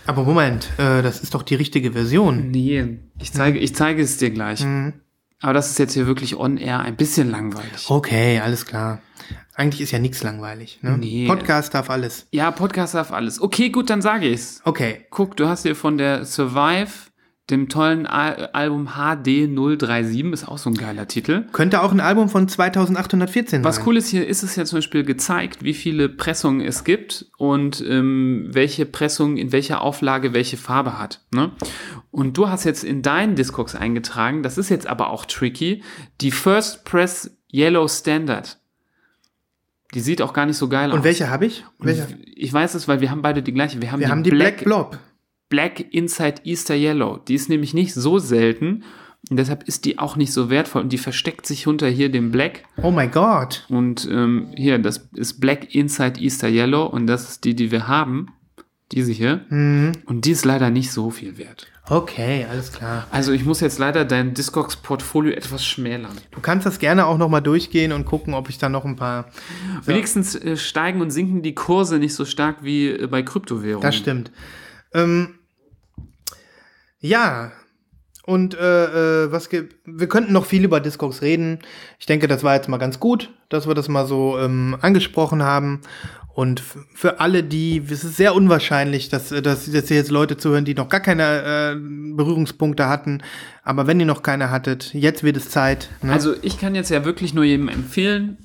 Aber 0.06 0.22
Moment, 0.22 0.68
äh, 0.78 1.02
das 1.02 1.22
ist 1.24 1.34
doch 1.34 1.42
die 1.42 1.54
richtige 1.56 1.92
Version. 1.92 2.50
Nee, 2.52 3.00
ich 3.18 3.32
zeige, 3.32 3.58
ich 3.58 3.74
zeige 3.74 4.00
es 4.02 4.16
dir 4.18 4.30
gleich. 4.30 4.64
Mhm. 4.64 4.92
Aber 5.40 5.54
das 5.54 5.70
ist 5.70 5.78
jetzt 5.80 5.94
hier 5.94 6.06
wirklich 6.06 6.36
on 6.36 6.56
air 6.56 6.80
ein 6.80 6.94
bisschen 6.96 7.30
langweilig. 7.30 7.88
Okay, 7.88 8.38
alles 8.38 8.64
klar. 8.64 9.00
Eigentlich 9.62 9.82
ist 9.82 9.92
ja 9.92 10.00
nichts 10.00 10.24
langweilig. 10.24 10.80
Ne? 10.82 10.98
Nee. 10.98 11.24
Podcast 11.28 11.72
darf 11.72 11.88
alles. 11.88 12.26
Ja, 12.32 12.50
Podcast 12.50 12.96
darf 12.96 13.12
alles. 13.12 13.40
Okay, 13.40 13.70
gut, 13.70 13.90
dann 13.90 14.02
sage 14.02 14.26
ich's. 14.26 14.60
Okay. 14.64 15.06
Guck, 15.10 15.36
du 15.36 15.46
hast 15.46 15.62
hier 15.62 15.76
von 15.76 15.98
der 15.98 16.24
Survive, 16.24 16.90
dem 17.48 17.68
tollen 17.68 18.08
Al 18.08 18.46
Album 18.54 18.88
HD 18.96 19.46
037, 19.46 20.32
ist 20.32 20.48
auch 20.48 20.58
so 20.58 20.68
ein 20.68 20.74
geiler 20.74 21.06
Titel. 21.06 21.46
Könnte 21.52 21.80
auch 21.82 21.92
ein 21.92 22.00
Album 22.00 22.28
von 22.28 22.48
2814 22.48 23.62
Was 23.62 23.76
sein. 23.76 23.84
cool 23.86 23.96
ist 23.98 24.08
hier, 24.08 24.26
ist 24.26 24.42
es 24.42 24.56
ja 24.56 24.64
zum 24.64 24.78
Beispiel 24.78 25.04
gezeigt, 25.04 25.62
wie 25.62 25.74
viele 25.74 26.08
Pressungen 26.08 26.60
es 26.66 26.82
gibt 26.82 27.26
und 27.38 27.84
ähm, 27.88 28.48
welche 28.50 28.84
Pressung 28.84 29.36
in 29.36 29.52
welcher 29.52 29.80
Auflage 29.80 30.34
welche 30.34 30.56
Farbe 30.56 30.98
hat. 30.98 31.20
Ne? 31.32 31.52
Und 32.10 32.36
du 32.36 32.48
hast 32.48 32.64
jetzt 32.64 32.82
in 32.82 33.02
deinen 33.02 33.36
Discogs 33.36 33.76
eingetragen, 33.76 34.42
das 34.42 34.58
ist 34.58 34.70
jetzt 34.70 34.88
aber 34.88 35.10
auch 35.10 35.24
tricky, 35.24 35.84
die 36.20 36.32
First 36.32 36.84
Press 36.84 37.30
Yellow 37.52 37.86
Standard. 37.86 38.58
Die 39.94 40.00
sieht 40.00 40.22
auch 40.22 40.32
gar 40.32 40.46
nicht 40.46 40.56
so 40.56 40.68
geil 40.68 40.90
aus. 40.90 40.96
Und 40.96 41.04
welche 41.04 41.28
habe 41.28 41.46
ich? 41.46 41.64
Welche? 41.78 42.06
Ich 42.34 42.52
weiß 42.52 42.74
es, 42.74 42.88
weil 42.88 43.00
wir 43.00 43.10
haben 43.10 43.22
beide 43.22 43.42
die 43.42 43.52
gleiche. 43.52 43.80
Wir 43.80 43.92
haben 43.92 44.00
Wir 44.00 44.06
die, 44.06 44.10
haben 44.10 44.22
die 44.22 44.30
Black, 44.30 44.64
Blob. 44.64 44.98
Black 45.48 45.92
Inside 45.92 46.42
Easter 46.44 46.74
Yellow. 46.74 47.18
Die 47.28 47.34
ist 47.34 47.48
nämlich 47.48 47.74
nicht 47.74 47.92
so 47.92 48.18
selten 48.18 48.84
und 49.30 49.36
deshalb 49.36 49.64
ist 49.64 49.84
die 49.84 49.98
auch 49.98 50.16
nicht 50.16 50.32
so 50.32 50.50
wertvoll 50.50 50.82
und 50.82 50.92
die 50.92 50.98
versteckt 50.98 51.46
sich 51.46 51.66
unter 51.66 51.88
hier 51.88 52.10
dem 52.10 52.30
Black. 52.32 52.64
Oh 52.82 52.90
my 52.90 53.06
God. 53.06 53.64
Und 53.68 54.08
ähm, 54.10 54.48
hier, 54.56 54.78
das 54.78 55.08
ist 55.14 55.40
Black 55.40 55.74
Inside 55.74 56.20
Easter 56.20 56.48
Yellow 56.48 56.86
und 56.86 57.06
das 57.06 57.28
ist 57.28 57.44
die, 57.44 57.54
die 57.54 57.70
wir 57.70 57.86
haben. 57.86 58.28
Diese 58.90 59.12
hier. 59.12 59.46
Mhm. 59.48 59.92
Und 60.06 60.24
die 60.26 60.32
ist 60.32 60.44
leider 60.44 60.70
nicht 60.70 60.90
so 60.90 61.10
viel 61.10 61.38
wert. 61.38 61.71
Okay, 61.88 62.46
alles 62.48 62.72
klar. 62.72 63.06
Also 63.10 63.32
ich 63.32 63.44
muss 63.44 63.60
jetzt 63.60 63.78
leider 63.78 64.04
dein 64.04 64.34
Discogs-Portfolio 64.34 65.32
etwas 65.32 65.64
schmälern. 65.64 66.16
Du 66.30 66.40
kannst 66.40 66.64
das 66.64 66.78
gerne 66.78 67.06
auch 67.06 67.18
noch 67.18 67.28
mal 67.28 67.40
durchgehen 67.40 67.92
und 67.92 68.04
gucken, 68.04 68.34
ob 68.34 68.48
ich 68.48 68.58
da 68.58 68.68
noch 68.68 68.84
ein 68.84 68.94
paar. 68.94 69.26
Wenigstens 69.84 70.36
äh, 70.36 70.56
steigen 70.56 71.00
und 71.00 71.10
sinken 71.10 71.42
die 71.42 71.54
Kurse 71.54 71.98
nicht 71.98 72.14
so 72.14 72.24
stark 72.24 72.58
wie 72.62 72.88
äh, 72.88 73.06
bei 73.08 73.22
Kryptowährungen. 73.22 73.82
Das 73.82 73.96
stimmt. 73.96 74.30
Ähm, 74.94 75.34
ja. 77.00 77.50
Und 78.24 78.54
äh, 78.54 79.24
äh, 79.24 79.32
was 79.32 79.48
gibt. 79.48 79.74
Wir 79.84 80.08
könnten 80.08 80.32
noch 80.32 80.46
viel 80.46 80.64
über 80.64 80.78
Discogs 80.78 81.22
reden. 81.22 81.58
Ich 81.98 82.06
denke, 82.06 82.28
das 82.28 82.44
war 82.44 82.54
jetzt 82.54 82.68
mal 82.68 82.78
ganz 82.78 83.00
gut, 83.00 83.30
dass 83.48 83.66
wir 83.66 83.74
das 83.74 83.88
mal 83.88 84.06
so 84.06 84.38
ähm, 84.38 84.76
angesprochen 84.80 85.42
haben. 85.42 85.80
Und 86.34 86.62
für 86.94 87.20
alle, 87.20 87.44
die, 87.44 87.82
es 87.90 88.04
ist 88.04 88.16
sehr 88.16 88.34
unwahrscheinlich, 88.34 89.10
dass, 89.10 89.28
dass, 89.28 89.70
dass 89.70 89.88
hier 89.88 89.96
jetzt 89.96 90.10
Leute 90.10 90.36
zuhören, 90.38 90.64
die 90.64 90.74
noch 90.74 90.88
gar 90.88 91.00
keine 91.00 91.74
äh, 91.74 91.76
Berührungspunkte 91.76 92.88
hatten. 92.88 93.22
Aber 93.62 93.86
wenn 93.86 94.00
ihr 94.00 94.06
noch 94.06 94.22
keine 94.22 94.50
hattet, 94.50 94.94
jetzt 94.94 95.22
wird 95.22 95.36
es 95.36 95.50
Zeit. 95.50 95.90
Ne? 96.00 96.12
Also 96.12 96.34
ich 96.40 96.58
kann 96.58 96.74
jetzt 96.74 96.90
ja 96.90 97.04
wirklich 97.04 97.34
nur 97.34 97.44
jedem 97.44 97.68
empfehlen, 97.68 98.38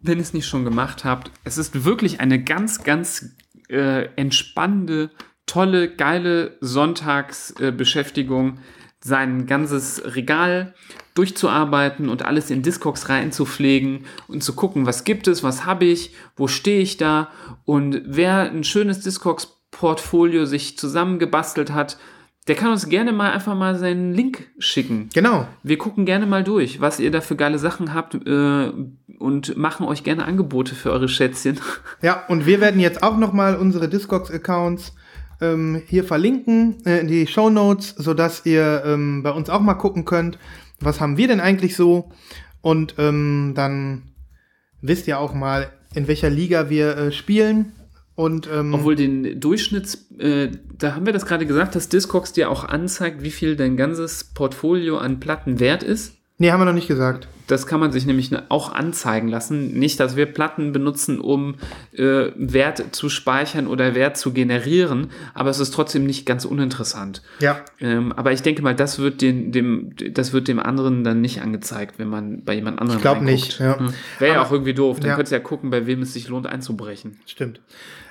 wenn 0.00 0.18
ihr 0.18 0.22
es 0.22 0.34
nicht 0.34 0.46
schon 0.46 0.64
gemacht 0.64 1.04
habt. 1.04 1.32
Es 1.42 1.58
ist 1.58 1.84
wirklich 1.84 2.20
eine 2.20 2.42
ganz, 2.42 2.84
ganz 2.84 3.30
äh, 3.68 4.06
entspannende, 4.14 5.10
tolle, 5.46 5.92
geile 5.94 6.56
Sonntagsbeschäftigung, 6.60 8.58
äh, 8.58 8.60
sein 9.04 9.46
ganzes 9.46 10.02
Regal 10.14 10.74
durchzuarbeiten 11.14 12.08
und 12.08 12.24
alles 12.24 12.50
in 12.50 12.62
Discogs 12.62 13.08
reinzupflegen 13.08 14.06
und 14.28 14.42
zu 14.42 14.54
gucken, 14.54 14.86
was 14.86 15.04
gibt 15.04 15.28
es, 15.28 15.42
was 15.42 15.66
habe 15.66 15.84
ich, 15.84 16.14
wo 16.36 16.48
stehe 16.48 16.80
ich 16.80 16.96
da 16.96 17.28
und 17.64 18.02
wer 18.06 18.50
ein 18.50 18.64
schönes 18.64 19.00
Discogs-Portfolio 19.00 20.46
sich 20.46 20.78
zusammengebastelt 20.78 21.72
hat, 21.72 21.98
der 22.48 22.56
kann 22.56 22.72
uns 22.72 22.88
gerne 22.88 23.12
mal 23.12 23.30
einfach 23.30 23.54
mal 23.54 23.76
seinen 23.76 24.12
Link 24.12 24.50
schicken. 24.58 25.10
genau. 25.14 25.46
Wir 25.62 25.78
gucken 25.78 26.04
gerne 26.06 26.26
mal 26.26 26.42
durch, 26.42 26.80
was 26.80 26.98
ihr 26.98 27.12
da 27.12 27.20
für 27.20 27.36
geile 27.36 27.58
Sachen 27.58 27.94
habt 27.94 28.14
äh, 28.14 28.72
und 29.18 29.56
machen 29.56 29.86
euch 29.86 30.02
gerne 30.02 30.24
Angebote 30.24 30.74
für 30.74 30.90
eure 30.90 31.08
Schätzchen. 31.08 31.60
Ja, 32.02 32.24
und 32.26 32.46
wir 32.46 32.60
werden 32.60 32.80
jetzt 32.80 33.04
auch 33.04 33.16
noch 33.16 33.32
mal 33.32 33.54
unsere 33.54 33.88
Discogs-Accounts 33.88 34.92
ähm, 35.40 35.82
hier 35.86 36.02
verlinken 36.02 36.84
äh, 36.84 36.98
in 37.00 37.06
die 37.06 37.28
Show 37.28 37.48
Notes, 37.48 37.94
sodass 37.96 38.44
ihr 38.44 38.82
ähm, 38.84 39.22
bei 39.22 39.30
uns 39.30 39.48
auch 39.48 39.60
mal 39.60 39.74
gucken 39.74 40.04
könnt, 40.04 40.36
was 40.84 41.00
haben 41.00 41.16
wir 41.16 41.28
denn 41.28 41.40
eigentlich 41.40 41.76
so. 41.76 42.10
Und 42.60 42.94
ähm, 42.98 43.52
dann 43.54 44.12
wisst 44.80 45.08
ihr 45.08 45.18
auch 45.18 45.34
mal, 45.34 45.70
in 45.94 46.08
welcher 46.08 46.30
Liga 46.30 46.70
wir 46.70 46.96
äh, 46.96 47.12
spielen. 47.12 47.72
Und 48.14 48.48
ähm, 48.52 48.74
Obwohl 48.74 48.94
den 48.94 49.40
Durchschnitts, 49.40 50.10
äh, 50.18 50.50
da 50.78 50.94
haben 50.94 51.06
wir 51.06 51.12
das 51.12 51.26
gerade 51.26 51.46
gesagt, 51.46 51.74
dass 51.74 51.88
Discogs 51.88 52.32
dir 52.32 52.50
auch 52.50 52.64
anzeigt, 52.64 53.22
wie 53.22 53.30
viel 53.30 53.56
dein 53.56 53.76
ganzes 53.76 54.24
Portfolio 54.24 54.98
an 54.98 55.18
Platten 55.18 55.60
wert 55.60 55.82
ist. 55.82 56.14
Nee, 56.38 56.50
haben 56.50 56.60
wir 56.60 56.64
noch 56.64 56.72
nicht 56.72 56.88
gesagt. 56.88 57.28
Das 57.46 57.66
kann 57.66 57.80
man 57.80 57.92
sich 57.92 58.06
nämlich 58.06 58.30
auch 58.48 58.72
anzeigen 58.72 59.28
lassen. 59.28 59.78
Nicht, 59.78 60.00
dass 60.00 60.16
wir 60.16 60.26
Platten 60.26 60.72
benutzen, 60.72 61.20
um 61.20 61.56
äh, 61.92 62.30
Wert 62.36 62.94
zu 62.94 63.08
speichern 63.08 63.66
oder 63.66 63.94
Wert 63.94 64.16
zu 64.16 64.32
generieren, 64.32 65.10
aber 65.34 65.50
es 65.50 65.58
ist 65.58 65.74
trotzdem 65.74 66.06
nicht 66.06 66.24
ganz 66.24 66.44
uninteressant. 66.44 67.22
Ja, 67.40 67.60
Ähm, 67.80 68.12
aber 68.12 68.32
ich 68.32 68.42
denke 68.42 68.62
mal, 68.62 68.74
das 68.74 68.98
wird, 68.98 69.20
den, 69.20 69.52
dem, 69.52 69.90
das 70.12 70.32
wird 70.32 70.48
dem 70.48 70.60
anderen 70.60 71.04
dann 71.04 71.20
nicht 71.20 71.42
angezeigt, 71.42 71.98
wenn 71.98 72.08
man 72.08 72.44
bei 72.44 72.54
jemand 72.54 72.80
anderem 72.80 72.98
Ich 72.98 73.02
glaub 73.02 73.16
reinguckt. 73.16 73.32
nicht, 73.32 73.58
ja. 73.58 73.78
Hm. 73.78 73.92
Wäre 74.18 74.34
ja 74.36 74.42
auch 74.42 74.52
irgendwie 74.52 74.74
doof. 74.74 75.00
Dann 75.00 75.10
ja. 75.10 75.16
könntest 75.16 75.32
du 75.32 75.36
ja 75.36 75.42
gucken, 75.42 75.70
bei 75.70 75.86
wem 75.86 76.02
es 76.02 76.14
sich 76.14 76.28
lohnt 76.28 76.46
einzubrechen. 76.46 77.18
stimmt. 77.26 77.60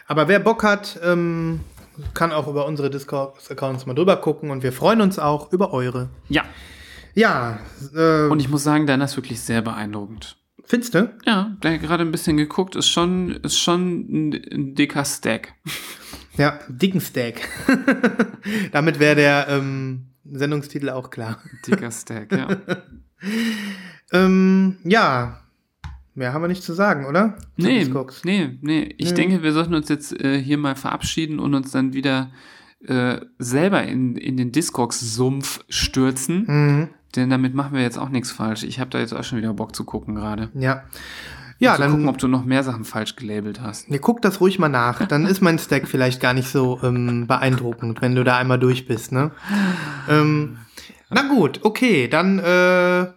Aber 0.07 0.27
wer 0.27 0.39
Bock 0.39 0.63
hat, 0.63 0.99
ähm, 1.03 1.61
kann 2.13 2.31
auch 2.31 2.47
über 2.47 2.65
unsere 2.65 2.89
Discogs-Accounts 2.89 3.85
mal 3.85 3.93
drüber 3.93 4.17
gucken. 4.17 4.51
Und 4.51 4.61
wir 4.61 4.73
freuen 4.73 5.01
uns 5.01 5.19
auch 5.19 5.51
über 5.53 5.73
eure. 5.73 6.09
Ja, 6.27 6.43
Ja, 7.13 7.59
äh, 7.95 8.27
und 8.27 8.39
ich 8.39 8.49
muss 8.49 8.63
sagen, 8.63 8.87
deiner 8.87 9.05
ist 9.05 9.17
wirklich 9.17 9.39
sehr 9.41 9.61
beeindruckend. 9.61 10.37
findest 10.63 10.93
du? 10.95 11.13
Ja, 11.25 11.55
gerade 11.77 12.03
ein 12.03 12.11
bisschen 12.11 12.37
geguckt, 12.37 12.75
ist 12.75 12.87
schon, 12.87 13.31
ist 13.43 13.59
schon 13.59 14.29
ein, 14.29 14.75
dicker 14.75 15.03
Stack. 15.05 15.53
Ja, 16.37 16.59
dicken 16.69 17.01
Steak. 17.01 17.47
Damit 18.71 18.99
wäre 18.99 19.15
der 19.15 19.47
ähm, 19.49 20.07
Sendungstitel 20.23 20.89
auch 20.89 21.09
klar. 21.09 21.39
Dicker 21.67 21.91
Stack, 21.91 22.31
ja. 22.31 22.47
Ähm, 24.13 24.77
ja, 24.83 25.39
mehr 26.15 26.33
haben 26.33 26.41
wir 26.41 26.47
nicht 26.47 26.63
zu 26.63 26.73
sagen, 26.73 27.05
oder? 27.05 27.37
Zu 27.57 27.65
Nee, 27.65 27.85
nee, 28.25 28.57
nee. 28.61 28.95
Ich 28.97 29.09
Nee. 29.11 29.15
denke, 29.15 29.43
wir 29.43 29.53
sollten 29.53 29.73
uns 29.73 29.87
jetzt 29.89 30.19
äh, 30.19 30.41
hier 30.41 30.57
mal 30.57 30.75
verabschieden 30.75 31.39
und 31.39 31.53
uns 31.55 31.71
dann 31.71 31.93
wieder 31.93 32.31
äh, 32.85 33.21
selber 33.39 33.83
in, 33.83 34.15
in 34.17 34.37
den 34.37 34.51
Discogs-Sumpf 34.51 35.63
stürzen. 35.69 36.45
Mhm. 36.47 36.89
Denn 37.15 37.29
damit 37.29 37.53
machen 37.53 37.73
wir 37.73 37.81
jetzt 37.81 37.97
auch 37.97 38.09
nichts 38.09 38.31
falsch. 38.31 38.63
Ich 38.63 38.79
habe 38.79 38.89
da 38.89 38.99
jetzt 38.99 39.13
auch 39.13 39.23
schon 39.23 39.37
wieder 39.37 39.53
Bock 39.53 39.75
zu 39.75 39.83
gucken 39.83 40.15
gerade. 40.15 40.49
Ja. 40.53 40.83
Ja, 41.59 41.75
zu 41.75 41.81
dann 41.81 41.91
gucken, 41.91 42.09
ob 42.09 42.17
du 42.17 42.27
noch 42.27 42.43
mehr 42.43 42.63
Sachen 42.63 42.85
falsch 42.85 43.15
gelabelt 43.15 43.61
hast. 43.61 43.89
nee, 43.89 43.99
guck 43.99 44.21
das 44.23 44.41
ruhig 44.41 44.57
mal 44.57 44.67
nach. 44.67 45.05
Dann 45.05 45.27
ist 45.27 45.41
mein 45.41 45.59
Stack 45.59 45.87
vielleicht 45.87 46.19
gar 46.19 46.33
nicht 46.33 46.49
so 46.49 46.79
ähm, 46.81 47.27
beeindruckend, 47.27 48.01
wenn 48.01 48.15
du 48.15 48.23
da 48.23 48.37
einmal 48.37 48.57
durch 48.57 48.87
bist, 48.87 49.11
ne? 49.11 49.29
Ähm, 50.09 50.57
na 51.11 51.21
gut, 51.27 51.59
okay, 51.61 52.07
dann 52.07 52.39
äh, 52.39 53.07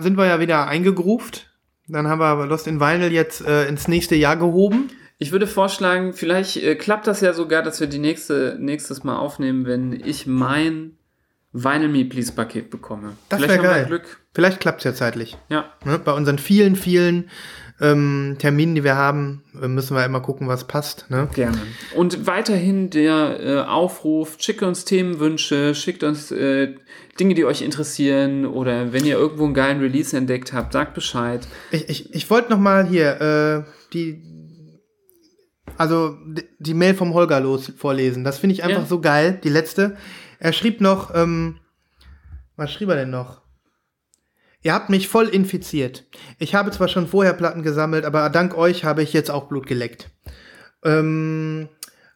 sind 0.00 0.16
wir 0.16 0.26
ja 0.26 0.40
wieder 0.40 0.66
eingegruft. 0.66 1.52
Dann 1.86 2.08
haben 2.08 2.18
wir 2.18 2.46
Lost 2.46 2.66
in 2.66 2.80
Vinyl 2.80 3.12
jetzt 3.12 3.46
äh, 3.46 3.68
ins 3.68 3.86
nächste 3.86 4.16
Jahr 4.16 4.36
gehoben. 4.36 4.90
Ich 5.18 5.30
würde 5.30 5.46
vorschlagen, 5.46 6.12
vielleicht 6.12 6.56
äh, 6.56 6.74
klappt 6.74 7.06
das 7.06 7.20
ja 7.20 7.32
sogar, 7.32 7.62
dass 7.62 7.78
wir 7.78 7.86
die 7.86 8.00
nächste, 8.00 8.56
nächstes 8.60 9.04
Mal 9.04 9.16
aufnehmen, 9.16 9.64
wenn 9.64 9.92
ich 9.92 10.26
mein 10.26 10.95
Vinyl 11.64 11.88
Me 11.88 12.04
Please 12.04 12.32
Paket 12.32 12.70
bekomme. 12.70 13.16
Das 13.28 13.40
vielleicht 13.40 13.62
wär 13.62 13.68
haben 13.70 13.76
wir 13.76 13.80
geil. 13.82 13.86
Glück. 13.86 14.20
Vielleicht 14.34 14.60
klappt's 14.60 14.84
ja 14.84 14.92
zeitlich. 14.94 15.36
Ja. 15.48 15.64
Ne? 15.84 15.98
Bei 15.98 16.12
unseren 16.12 16.38
vielen, 16.38 16.76
vielen 16.76 17.30
ähm, 17.80 18.36
Terminen, 18.38 18.74
die 18.74 18.84
wir 18.84 18.96
haben, 18.96 19.42
äh, 19.60 19.68
müssen 19.68 19.96
wir 19.96 20.04
immer 20.04 20.20
gucken, 20.20 20.48
was 20.48 20.66
passt. 20.66 21.06
Ne? 21.10 21.28
Gerne. 21.34 21.58
Und 21.94 22.26
weiterhin 22.26 22.90
der 22.90 23.40
äh, 23.40 23.58
Aufruf, 23.62 24.36
schickt 24.38 24.62
uns 24.62 24.84
Themenwünsche, 24.84 25.74
schickt 25.74 26.02
uns 26.02 26.30
äh, 26.30 26.74
Dinge, 27.18 27.34
die 27.34 27.44
euch 27.46 27.62
interessieren 27.62 28.44
oder 28.46 28.92
wenn 28.92 29.04
ihr 29.06 29.16
irgendwo 29.16 29.44
einen 29.44 29.54
geilen 29.54 29.80
Release 29.80 30.14
entdeckt 30.16 30.52
habt, 30.52 30.74
sagt 30.74 30.94
Bescheid. 30.94 31.46
Ich, 31.70 31.88
ich, 31.88 32.14
ich 32.14 32.30
wollte 32.30 32.50
noch 32.50 32.58
mal 32.58 32.86
hier 32.86 33.20
äh, 33.20 33.70
die, 33.92 34.22
also 35.78 36.16
die 36.58 36.74
Mail 36.74 36.94
vom 36.94 37.14
Holger 37.14 37.40
los 37.40 37.72
vorlesen. 37.76 38.24
Das 38.24 38.38
finde 38.38 38.54
ich 38.54 38.64
einfach 38.64 38.82
Ja. 38.82 38.86
so 38.86 39.00
geil, 39.00 39.40
die 39.42 39.48
letzte. 39.50 39.96
Er 40.38 40.52
schrieb 40.52 40.80
noch, 40.80 41.14
ähm, 41.14 41.58
was 42.56 42.72
schrieb 42.72 42.88
er 42.88 42.96
denn 42.96 43.10
noch? 43.10 43.42
Ihr 44.62 44.74
habt 44.74 44.90
mich 44.90 45.08
voll 45.08 45.28
infiziert. 45.28 46.04
Ich 46.38 46.54
habe 46.54 46.70
zwar 46.70 46.88
schon 46.88 47.06
vorher 47.06 47.34
Platten 47.34 47.62
gesammelt, 47.62 48.04
aber 48.04 48.28
dank 48.30 48.56
euch 48.56 48.84
habe 48.84 49.02
ich 49.02 49.12
jetzt 49.12 49.30
auch 49.30 49.48
Blut 49.48 49.66
geleckt. 49.66 50.10
Ähm, 50.84 51.68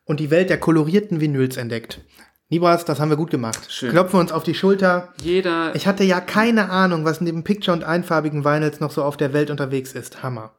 und 0.04 0.18
die 0.18 0.30
Welt 0.30 0.50
der 0.50 0.58
kolorierten 0.58 1.20
Vinyls 1.20 1.56
entdeckt. 1.56 2.00
Nibras, 2.48 2.84
das 2.84 2.98
haben 2.98 3.10
wir 3.10 3.16
gut 3.16 3.30
gemacht. 3.30 3.70
Schön. 3.70 3.90
Klopfen 3.90 4.14
wir 4.14 4.20
uns 4.20 4.32
auf 4.32 4.42
die 4.42 4.54
Schulter. 4.54 5.14
Jeder. 5.22 5.72
Ich 5.76 5.86
hatte 5.86 6.02
ja 6.02 6.20
keine 6.20 6.70
Ahnung, 6.70 7.04
was 7.04 7.20
neben 7.20 7.44
Picture 7.44 7.76
und 7.76 7.84
einfarbigen 7.84 8.44
Vinyls 8.44 8.80
noch 8.80 8.90
so 8.90 9.04
auf 9.04 9.16
der 9.16 9.32
Welt 9.32 9.50
unterwegs 9.50 9.92
ist. 9.92 10.24
Hammer. 10.24 10.52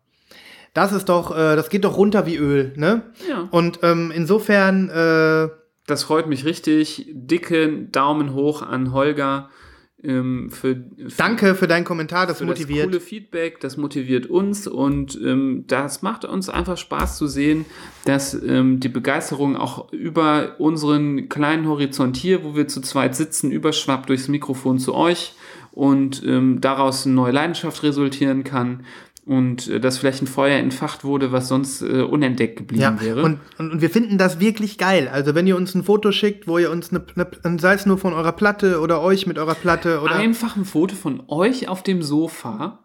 Das 0.73 0.93
ist 0.93 1.09
doch, 1.09 1.35
äh, 1.35 1.57
das 1.57 1.69
geht 1.69 1.83
doch 1.83 1.97
runter 1.97 2.25
wie 2.25 2.37
Öl, 2.37 2.71
ne? 2.77 3.01
Ja. 3.27 3.49
Und 3.51 3.79
ähm, 3.83 4.13
insofern, 4.15 4.89
äh, 4.89 5.49
Das 5.87 6.03
freut 6.03 6.27
mich 6.27 6.45
richtig. 6.45 7.07
Dicke 7.11 7.87
Daumen 7.91 8.33
hoch 8.33 8.61
an 8.61 8.93
Holger 8.93 9.49
ähm, 10.03 10.49
für, 10.49 10.83
für 10.97 11.15
danke 11.17 11.53
für 11.53 11.67
deinen 11.67 11.85
Kommentar, 11.85 12.25
das 12.25 12.41
motiviert. 12.41 12.85
das 12.85 12.91
coole 12.91 12.99
Feedback. 12.99 13.59
Das 13.59 13.77
motiviert 13.77 14.25
uns 14.25 14.67
und 14.67 15.19
ähm, 15.23 15.65
das 15.67 16.01
macht 16.01 16.25
uns 16.25 16.49
einfach 16.49 16.77
Spaß 16.77 17.17
zu 17.17 17.27
sehen, 17.27 17.65
dass 18.05 18.33
ähm, 18.33 18.79
die 18.79 18.89
Begeisterung 18.89 19.55
auch 19.55 19.91
über 19.91 20.55
unseren 20.59 21.29
kleinen 21.29 21.67
Horizont 21.67 22.17
hier, 22.17 22.43
wo 22.43 22.55
wir 22.55 22.67
zu 22.67 22.81
zweit 22.81 23.15
sitzen, 23.15 23.51
überschwappt 23.51 24.09
durchs 24.09 24.27
Mikrofon 24.27 24.79
zu 24.79 24.95
euch 24.95 25.35
und 25.71 26.23
ähm, 26.25 26.61
daraus 26.61 27.05
eine 27.05 27.15
neue 27.15 27.31
Leidenschaft 27.31 27.83
resultieren 27.83 28.43
kann. 28.43 28.83
Und 29.23 29.67
äh, 29.67 29.79
dass 29.79 29.99
vielleicht 29.99 30.23
ein 30.23 30.27
Feuer 30.27 30.57
entfacht 30.57 31.03
wurde, 31.03 31.31
was 31.31 31.47
sonst 31.47 31.81
äh, 31.83 32.01
unentdeckt 32.01 32.57
geblieben 32.57 32.81
Ja, 32.81 32.99
wäre. 33.01 33.21
und, 33.23 33.39
und, 33.59 33.71
und 33.71 33.81
wir 33.81 33.89
finden 33.91 34.17
das 34.17 34.39
wirklich 34.39 34.77
geil. 34.79 35.07
Also 35.11 35.35
wenn 35.35 35.45
ihr 35.45 35.55
uns 35.55 35.75
ein 35.75 35.83
Foto 35.83 36.11
schickt, 36.11 36.47
wo 36.47 36.57
ihr 36.57 36.71
uns 36.71 36.89
eine, 36.91 37.05
eine 37.43 37.59
sei 37.59 37.73
es 37.75 37.85
nur 37.85 37.97
von 37.99 38.13
eurer 38.13 38.31
Platte 38.31 38.79
oder 38.79 39.01
euch 39.01 39.27
mit 39.27 39.37
eurer 39.37 39.53
Platte 39.55 40.01
oder 40.01 40.15
Einfach 40.15 40.55
ein 40.55 40.65
Foto 40.65 40.95
von 40.95 41.23
euch 41.27 41.67
auf 41.67 41.83
dem 41.83 42.01
Sofa 42.01 42.79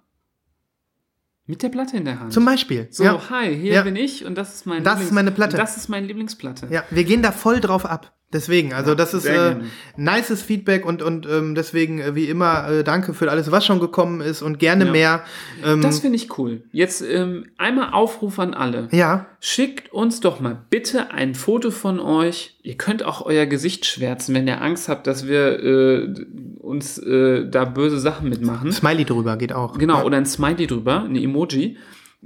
mit 1.47 1.63
der 1.63 1.69
Platte 1.69 1.97
in 1.97 2.05
der 2.05 2.19
Hand. 2.21 2.33
zum 2.33 2.45
Beispiel. 2.45 2.89
so, 2.91 3.05
ja. 3.05 3.31
hi, 3.31 3.55
hier 3.57 3.75
Ja. 3.75 3.83
bin 3.83 3.97
ich 3.97 4.25
und 4.27 4.35
das 4.37 4.55
ist 4.57 4.67
mein 4.67 4.83
Das 4.85 5.01
ist 5.01 5.13
meine 5.13 5.31
Platte. 5.31 5.57
Das 5.57 5.77
ist 5.77 5.89
meine 5.89 6.07
Lieblingsplatte. 6.07 6.67
ja, 6.71 6.83
wir 6.91 7.05
gehen 7.05 7.23
da 7.23 7.33
voll 7.33 7.61
drauf 7.61 7.87
ab. 7.87 8.13
Deswegen, 8.37 8.75
also 8.75 8.95
das 8.95 9.15
ist 9.15 9.25
äh, 9.25 9.57
nices 9.97 10.43
Feedback 10.43 10.85
und, 10.85 11.01
und 11.03 11.27
ähm, 11.27 11.55
deswegen, 11.55 11.99
äh, 12.01 12.15
wie 12.15 12.27
immer, 12.27 12.69
äh, 12.69 12.85
danke 12.85 13.15
für 13.15 13.31
alles, 13.31 13.51
was 13.51 13.65
schon 13.65 13.81
gekommen 13.81 14.21
ist 14.21 14.43
und 14.43 14.59
gerne 14.59 14.85
Ja. 14.87 14.93
mehr. 14.93 15.23
Ähm, 15.65 15.81
Das 15.81 16.01
finde 16.01 16.17
ich 16.17 16.37
cool. 16.39 16.63
Jetzt 16.71 17.01
ähm, 17.03 17.47
einmal 17.57 17.93
Aufruf 17.93 18.39
an 18.39 18.53
alle. 18.53 18.89
ja, 18.93 19.27
Schickt 19.41 19.93
uns 19.93 20.21
doch 20.21 20.41
mal 20.41 20.59
bitte 20.71 21.11
ein 21.13 21.35
Foto 21.35 21.71
von 21.71 21.99
euch. 22.01 22.57
Ihr 22.63 22.75
könnt 22.77 23.05
auch 23.05 23.25
euer 23.25 23.47
Gesicht 23.47 23.87
schwärzen, 23.87 24.35
wenn 24.35 24.47
ihr 24.49 24.61
Angst 24.61 24.89
habt, 24.89 25.07
dass 25.07 25.27
wir 25.27 25.63
äh, 25.63 26.15
uns 26.61 26.99
äh, 26.99 27.49
da 27.49 27.65
böse 27.65 27.99
Sachen 28.01 28.29
mitmachen. 28.29 28.71
Smiley 28.73 29.05
drüber 29.05 29.37
geht 29.37 29.53
auch. 29.53 29.79
Genau, 29.79 29.99
Ja. 29.99 30.05
oder 30.05 30.17
ein 30.19 30.27
Smiley 30.27 30.67
drüber, 30.67 31.05
ein 31.05 31.17
Emoji. 31.17 31.77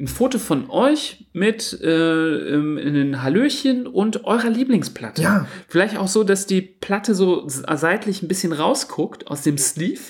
Ein 0.01 0.09
Foto 0.09 0.39
von 0.39 0.70
euch 0.70 1.27
mit 1.35 1.78
äh, 1.82 2.55
ähm, 2.55 2.78
einem 2.78 3.22
Hallöchen 3.22 3.86
und 3.86 4.24
eurer 4.24 4.48
Lieblingsplatte. 4.48 5.20
Ja. 5.20 5.47
Vielleicht 5.68 5.98
auch 5.98 6.09
so, 6.09 6.24
dass 6.24 6.47
die 6.47 6.62
Platte 6.62 7.14
so 7.14 7.44
seitlich 7.47 8.22
ein 8.22 8.28
bisschen 8.28 8.55
rausguckt 8.55 9.27
aus 9.28 9.43
dem 9.43 9.59
Sleeve, 9.59 10.01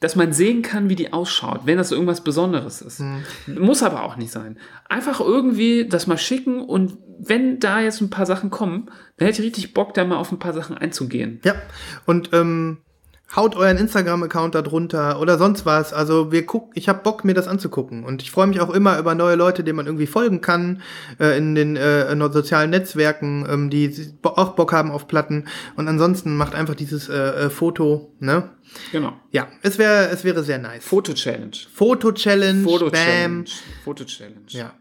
dass 0.00 0.16
man 0.16 0.32
sehen 0.32 0.62
kann, 0.62 0.88
wie 0.88 0.96
die 0.96 1.12
ausschaut, 1.12 1.60
wenn 1.66 1.78
das 1.78 1.92
irgendwas 1.92 2.24
Besonderes 2.24 2.82
ist. 2.82 2.98
Mhm. 2.98 3.22
Muss 3.60 3.84
aber 3.84 4.02
auch 4.02 4.16
nicht 4.16 4.32
sein. 4.32 4.58
Einfach 4.88 5.20
irgendwie 5.20 5.86
das 5.86 6.08
mal 6.08 6.18
schicken 6.18 6.60
und 6.60 6.98
wenn 7.20 7.60
da 7.60 7.80
jetzt 7.80 8.00
ein 8.00 8.10
paar 8.10 8.26
Sachen 8.26 8.50
kommen, 8.50 8.90
dann 9.16 9.26
hätte 9.26 9.40
ich 9.40 9.46
richtig 9.46 9.72
Bock, 9.72 9.94
da 9.94 10.04
mal 10.04 10.16
auf 10.16 10.32
ein 10.32 10.40
paar 10.40 10.52
Sachen 10.52 10.76
einzugehen. 10.76 11.40
Ja, 11.44 11.54
und 12.06 12.30
ähm, 12.32 12.78
haut 13.34 13.56
euren 13.56 13.76
Instagram-Account 13.76 14.54
da 14.54 14.62
drunter 14.62 15.20
oder 15.20 15.38
sonst 15.38 15.64
was. 15.64 15.92
Also 15.92 16.32
wir 16.32 16.44
gucken, 16.44 16.70
ich 16.74 16.88
habe 16.88 17.00
Bock, 17.02 17.24
mir 17.24 17.34
das 17.34 17.48
anzugucken. 17.48 18.04
Und 18.04 18.22
ich 18.22 18.30
freue 18.30 18.46
mich 18.46 18.60
auch 18.60 18.70
immer 18.70 18.98
über 18.98 19.14
neue 19.14 19.36
Leute, 19.36 19.64
denen 19.64 19.76
man 19.76 19.86
irgendwie 19.86 20.06
folgen 20.06 20.40
kann 20.40 20.82
äh, 21.18 21.36
in 21.38 21.54
den 21.54 21.76
äh, 21.76 22.10
in 22.12 22.20
sozialen 22.32 22.70
Netzwerken, 22.70 23.46
ähm, 23.48 23.70
die 23.70 23.94
auch 24.22 24.54
Bock 24.54 24.72
haben 24.72 24.90
auf 24.90 25.08
Platten. 25.08 25.46
Und 25.76 25.88
ansonsten 25.88 26.36
macht 26.36 26.54
einfach 26.54 26.74
dieses 26.74 27.08
äh, 27.08 27.14
äh, 27.14 27.50
Foto, 27.50 28.12
ne? 28.20 28.50
Genau. 28.90 29.12
Ja, 29.30 29.48
es 29.62 29.78
wäre 29.78 30.08
es 30.10 30.24
wäre 30.24 30.42
sehr 30.42 30.58
nice. 30.58 30.84
Foto-Challenge. 30.84 31.56
Foto-Challenge, 31.74 32.64
Foto-Challenge. 32.64 33.44
Foto-Challenge. 33.84 34.46
Ja. 34.48 34.72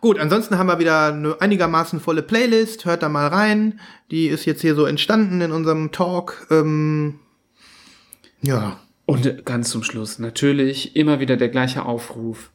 Gut, 0.00 0.18
ansonsten 0.18 0.56
haben 0.56 0.68
wir 0.68 0.78
wieder 0.78 1.12
eine 1.12 1.40
einigermaßen 1.40 2.00
volle 2.00 2.22
Playlist. 2.22 2.86
Hört 2.86 3.02
da 3.02 3.10
mal 3.10 3.28
rein. 3.28 3.80
Die 4.10 4.28
ist 4.28 4.46
jetzt 4.46 4.62
hier 4.62 4.74
so 4.74 4.86
entstanden 4.86 5.42
in 5.42 5.52
unserem 5.52 5.92
Talk. 5.92 6.46
Ähm, 6.50 7.20
ja. 8.42 8.80
Und 9.06 9.44
ganz 9.44 9.70
zum 9.70 9.82
Schluss 9.82 10.18
natürlich 10.18 10.94
immer 10.94 11.18
wieder 11.18 11.36
der 11.36 11.48
gleiche 11.48 11.84
Aufruf. 11.84 12.52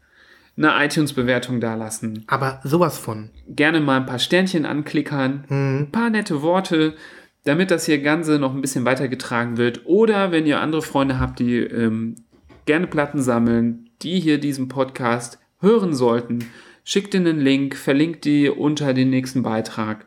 Eine 0.58 0.86
iTunes-Bewertung 0.86 1.60
dalassen. 1.60 2.24
Aber 2.28 2.62
sowas 2.64 2.98
von. 2.98 3.30
Gerne 3.48 3.82
mal 3.82 3.98
ein 3.98 4.06
paar 4.06 4.20
Sternchen 4.20 4.66
anklickern. 4.66 5.44
Ein 5.50 5.92
paar 5.92 6.10
nette 6.10 6.42
Worte, 6.42 6.96
damit 7.44 7.72
das 7.72 7.86
hier 7.86 8.02
Ganze 8.02 8.40
noch 8.40 8.56
ein 8.56 8.62
bisschen 8.62 8.86
weitergetragen 8.86 9.58
wird. 9.58 9.86
Oder 9.86 10.32
wenn 10.32 10.46
ihr 10.46 10.62
andere 10.62 10.82
Freunde 10.82 11.20
habt, 11.20 11.40
die 11.40 11.58
ähm, 11.58 12.16
gerne 12.66 12.88
Platten 12.88 13.22
sammeln, 13.22 13.90
die 14.02 14.20
hier 14.22 14.40
diesen 14.40 14.70
Podcast 14.70 15.40
hören 15.60 15.94
sollten, 15.94 16.46
schickt 16.86 17.14
ihnen 17.14 17.28
einen 17.28 17.42
Link, 17.42 17.76
verlinkt 17.76 18.24
die 18.24 18.50
unter 18.50 18.94
den 18.94 19.10
nächsten 19.10 19.44
Beitrag, 19.44 20.06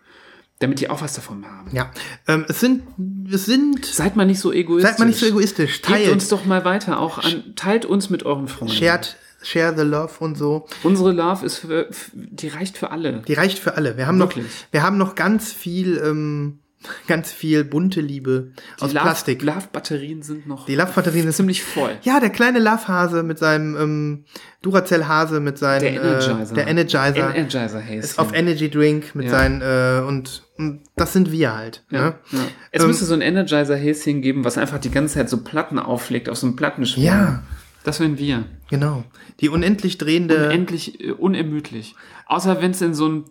damit 0.60 0.80
die 0.80 0.90
auch 0.90 1.00
was 1.02 1.14
davon 1.14 1.44
haben. 1.46 1.70
Ja. 1.72 1.90
Ähm, 2.26 2.44
es 2.48 2.60
sind, 2.60 2.82
es 3.32 3.44
sind, 3.46 3.84
Seid 3.86 4.16
mal 4.16 4.24
nicht 4.26 4.40
so 4.40 4.52
egoistisch. 4.52 4.90
seid 4.90 4.98
mal 4.98 5.04
nicht 5.06 5.18
so 5.18 5.26
egoistisch. 5.26 5.82
Teilt 5.82 6.04
Teilt, 6.04 6.12
uns 6.12 6.28
doch 6.28 6.44
mal 6.44 6.64
weiter, 6.64 6.98
auch 7.00 7.18
an, 7.18 7.52
teilt 7.56 7.84
uns 7.84 8.10
mit 8.10 8.24
euren 8.24 8.48
Freunden. 8.48 8.74
shared, 8.74 9.16
share 9.42 9.74
the 9.76 9.84
love 9.84 10.14
und 10.18 10.36
so. 10.36 10.66
Unsere 10.82 11.12
Love 11.12 11.46
ist 11.46 11.58
für, 11.58 11.88
die 12.12 12.48
reicht 12.48 12.76
für 12.76 12.90
alle. 12.90 13.22
Die 13.28 13.34
reicht 13.34 13.58
für 13.60 13.76
alle. 13.76 13.96
Wir 13.96 14.06
haben 14.08 14.18
noch, 14.18 14.34
Wirklich. 14.34 14.52
wir 14.72 14.82
haben 14.82 14.98
noch 14.98 15.14
ganz 15.14 15.52
viel, 15.52 15.98
ähm, 16.04 16.58
ganz 17.06 17.32
viel 17.32 17.64
bunte 17.64 18.00
Liebe 18.00 18.52
aus 18.80 18.90
die 18.90 18.94
Love, 18.94 19.04
Plastik. 19.06 19.42
Love-Batterien 19.42 20.22
sind 20.22 20.46
noch 20.46 20.66
Die 20.66 20.74
Love-Batterien 20.74 21.22
sind 21.24 21.32
ziemlich 21.34 21.62
voll. 21.62 21.90
Ja, 22.02 22.20
der 22.20 22.30
kleine 22.30 22.58
Love-Hase 22.60 23.22
mit 23.22 23.38
seinem 23.38 23.76
ähm, 23.76 24.24
Duracell-Hase 24.62 25.40
mit 25.40 25.58
seinen 25.58 25.80
Der 25.82 25.92
Energizer. 25.94 26.50
Äh, 26.50 26.54
der 26.54 26.66
Energizer 26.68 27.34
Energizer 27.34 27.82
ist 27.96 28.18
auf 28.18 28.32
Energy 28.32 28.70
Drink 28.70 29.14
mit 29.14 29.26
Ja. 29.26 29.32
seinen 29.32 29.60
äh, 29.62 30.06
und, 30.06 30.44
und 30.56 30.82
das 30.96 31.12
sind 31.12 31.32
wir 31.32 31.56
halt. 31.56 31.84
ja, 31.90 31.98
Ne? 32.10 32.14
ja. 32.32 32.38
Es 32.72 32.82
Ähm, 32.82 32.88
müsste 32.88 33.04
so 33.04 33.14
ein 33.14 33.20
Energizer-Häschen 33.22 34.22
geben, 34.22 34.44
was 34.44 34.58
einfach 34.58 34.78
die 34.78 34.90
ganze 34.90 35.14
Zeit 35.14 35.28
so 35.30 35.38
Platten 35.42 35.78
auflegt, 35.78 36.28
auf 36.28 36.38
so 36.38 36.46
einem 36.46 36.56
Plattenspiel. 36.56 37.04
Ja. 37.04 37.42
Das 37.84 38.00
wären 38.00 38.18
wir. 38.18 38.44
Genau. 38.68 39.04
Die 39.40 39.48
unendlich 39.48 39.96
drehende. 39.98 40.48
Endlich 40.50 41.00
äh, 41.02 41.12
unermüdlich. 41.12 41.94
Außer 42.26 42.60
wenn 42.60 42.72
es 42.72 42.82
in 42.82 42.92
so 42.92 43.06
einen 43.06 43.24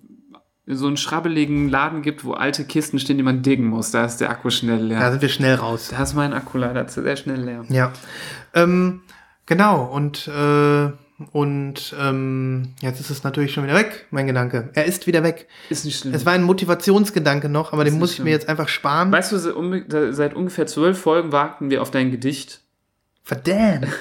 so 0.68 0.88
einen 0.88 0.98
schrabbeligen 0.98 1.70
Laden 1.70 2.02
gibt, 2.02 2.26
wo 2.26 2.34
alte 2.34 2.66
Kisten 2.66 3.00
stehen, 3.00 3.18
die 3.18 3.24
man 3.24 3.42
diggen 3.42 3.68
muss. 3.68 3.92
Da 3.92 4.06
ist 4.06 4.18
der 4.18 4.30
Akku 4.30 4.50
schnell 4.50 4.84
leer. 4.84 5.00
da 5.00 5.12
sind 5.12 5.22
wir 5.22 5.30
schnell 5.30 5.56
raus. 5.56 5.90
da 5.90 6.04
ist 6.04 6.14
mein 6.14 6.34
Akku 6.34 6.58
leider 6.58 6.88
sehr 6.88 7.16
schnell 7.16 7.42
leer. 7.42 7.64
Ja. 7.70 7.94
Ähm, 8.54 9.02
genau. 9.46 9.86
Und 9.86 10.28
äh, 10.28 10.92
und 11.32 11.96
ähm, 12.00 12.76
jetzt 12.80 13.00
ist 13.00 13.10
es 13.10 13.24
natürlich 13.24 13.52
schon 13.52 13.64
wieder 13.64 13.74
weg, 13.74 14.06
mein 14.12 14.28
Gedanke. 14.28 14.70
Er 14.76 14.86
ist 14.86 15.08
wieder 15.08 15.24
weg. 15.24 15.48
Ist 15.70 15.84
nicht 15.84 16.00
schlimm. 16.00 16.14
Es 16.14 16.28
war 16.28 16.34
ein 16.34 16.44
Motivationsgedanke 16.44 17.50
noch, 17.50 17.74
aber 17.74 17.84
den 17.84 17.94
nicht 17.94 18.00
muss 18.00 18.10
ich 18.12 18.16
schlimm. 18.18 18.26
mir 18.26 18.32
jetzt 18.32 18.48
einfach 18.48 18.68
sparen. 18.68 19.12
Weißt 19.12 19.32
du, 19.32 20.14
seit 20.14 20.36
ungefähr 20.36 20.68
zwölf 20.68 21.00
Folgen 21.00 21.32
warten 21.32 21.72
wir 21.72 21.82
auf 21.82 21.90
dein 21.90 22.12
Gedicht. 22.12 22.62
Verdammt. 23.24 23.88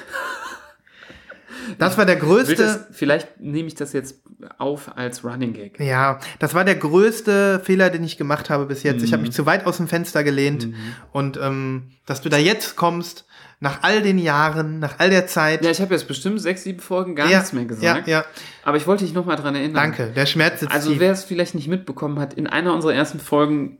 Das 1.78 1.98
war 1.98 2.06
der 2.06 2.20
Will 2.22 2.38
das, 2.38 2.46
größte. 2.56 2.86
vielleicht 2.92 3.40
nehme 3.40 3.68
ich 3.68 3.74
das 3.74 3.92
jetzt 3.92 4.20
auf 4.58 4.96
als 4.96 5.24
Running 5.24 5.52
Gag. 5.52 5.80
Ja, 5.80 6.20
das 6.38 6.54
war 6.54 6.64
der 6.64 6.74
größte 6.76 7.60
Fehler, 7.64 7.90
den 7.90 8.04
ich 8.04 8.16
gemacht 8.18 8.50
habe 8.50 8.66
bis 8.66 8.82
jetzt. 8.82 9.02
Ich 9.02 9.10
Mhm. 9.10 9.14
habe 9.14 9.22
mich 9.22 9.32
zu 9.32 9.46
weit 9.46 9.66
aus 9.66 9.78
dem 9.78 9.88
Fenster 9.88 10.24
gelehnt 10.24 10.68
und 11.12 11.38
ähm, 11.42 11.90
dass 12.06 12.20
du 12.20 12.28
da 12.28 12.36
jetzt 12.36 12.76
kommst, 12.76 13.24
nach 13.58 13.78
all 13.82 14.02
den 14.02 14.18
Jahren, 14.18 14.80
nach 14.80 14.98
all 14.98 15.08
der 15.08 15.26
Zeit. 15.26 15.64
Ja, 15.64 15.70
ich 15.70 15.80
habe 15.80 15.94
jetzt 15.94 16.06
bestimmt 16.06 16.40
sechs, 16.42 16.62
sieben 16.64 16.80
Folgen 16.80 17.14
gar 17.16 17.30
Ja, 17.30 17.38
nichts 17.38 17.54
mehr 17.54 17.64
gesagt. 17.64 18.06
Ja, 18.06 18.18
ja. 18.20 18.24
Aber 18.64 18.76
ich 18.76 18.86
wollte 18.86 19.04
dich 19.06 19.14
nochmal 19.14 19.36
dran 19.36 19.54
erinnern. 19.54 19.74
Danke. 19.74 20.12
Der 20.14 20.26
Schmerz 20.26 20.60
sitzt 20.60 20.72
Also 20.74 21.00
wer 21.00 21.12
es 21.12 21.24
vielleicht 21.24 21.54
nicht 21.54 21.66
mitbekommen 21.68 22.18
hat, 22.18 22.34
in 22.34 22.46
einer 22.46 22.74
unserer 22.74 22.92
ersten 22.92 23.18
Folgen 23.18 23.78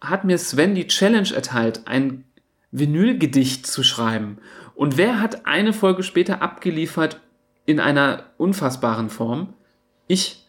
hat 0.00 0.24
mir 0.24 0.38
Sven 0.38 0.74
die 0.74 0.86
Challenge 0.86 1.28
erteilt, 1.34 1.82
ein 1.84 2.24
Vinylgedicht 2.70 3.66
zu 3.66 3.82
schreiben. 3.82 4.38
Und 4.74 4.96
wer 4.96 5.20
hat 5.20 5.46
eine 5.46 5.72
Folge 5.72 6.02
später 6.02 6.42
abgeliefert 6.42 7.20
in 7.66 7.80
einer 7.80 8.24
unfassbaren 8.38 9.10
Form? 9.10 9.54
Ich 10.06 10.46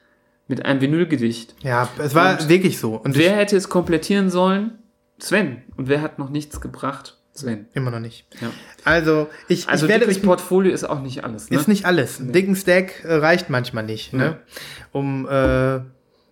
mit 0.47 0.65
einem 0.65 0.81
Vinylgedicht. 0.81 1.55
Ja, 1.61 1.87
es 1.99 2.15
war 2.15 2.39
Und 2.39 2.49
wirklich 2.49 2.79
so. 2.79 2.95
Und 2.95 3.17
Wer 3.17 3.35
hätte 3.35 3.55
es 3.55 3.69
komplettieren 3.69 4.29
sollen? 4.29 4.79
Sven. 5.19 5.63
Und 5.77 5.87
wer 5.87 6.01
hat 6.01 6.19
noch 6.19 6.29
nichts 6.29 6.59
gebracht? 6.61 7.17
Sven. 7.35 7.65
immer 7.73 7.89
noch 7.89 7.99
nicht. 7.99 8.27
Ja. 8.41 8.51
Also, 8.83 9.27
ich, 9.47 9.67
Also 9.67 9.87
ich 9.87 9.91
werde 9.91 10.05
mich 10.05 10.21
Portfolio 10.21 10.71
ist 10.71 10.83
auch 10.83 11.01
nicht 11.01 11.23
alles. 11.23 11.49
Ne? 11.49 11.57
Ist 11.57 11.67
nicht 11.67 11.85
alles. 11.85 12.19
Ein 12.19 12.31
dicken 12.31 12.55
Stack 12.55 13.03
äh, 13.03 13.15
reicht 13.15 13.49
manchmal 13.49 13.83
nicht, 13.83 14.13
ne? 14.13 14.37
Um 14.91 15.27
äh, 15.27 15.79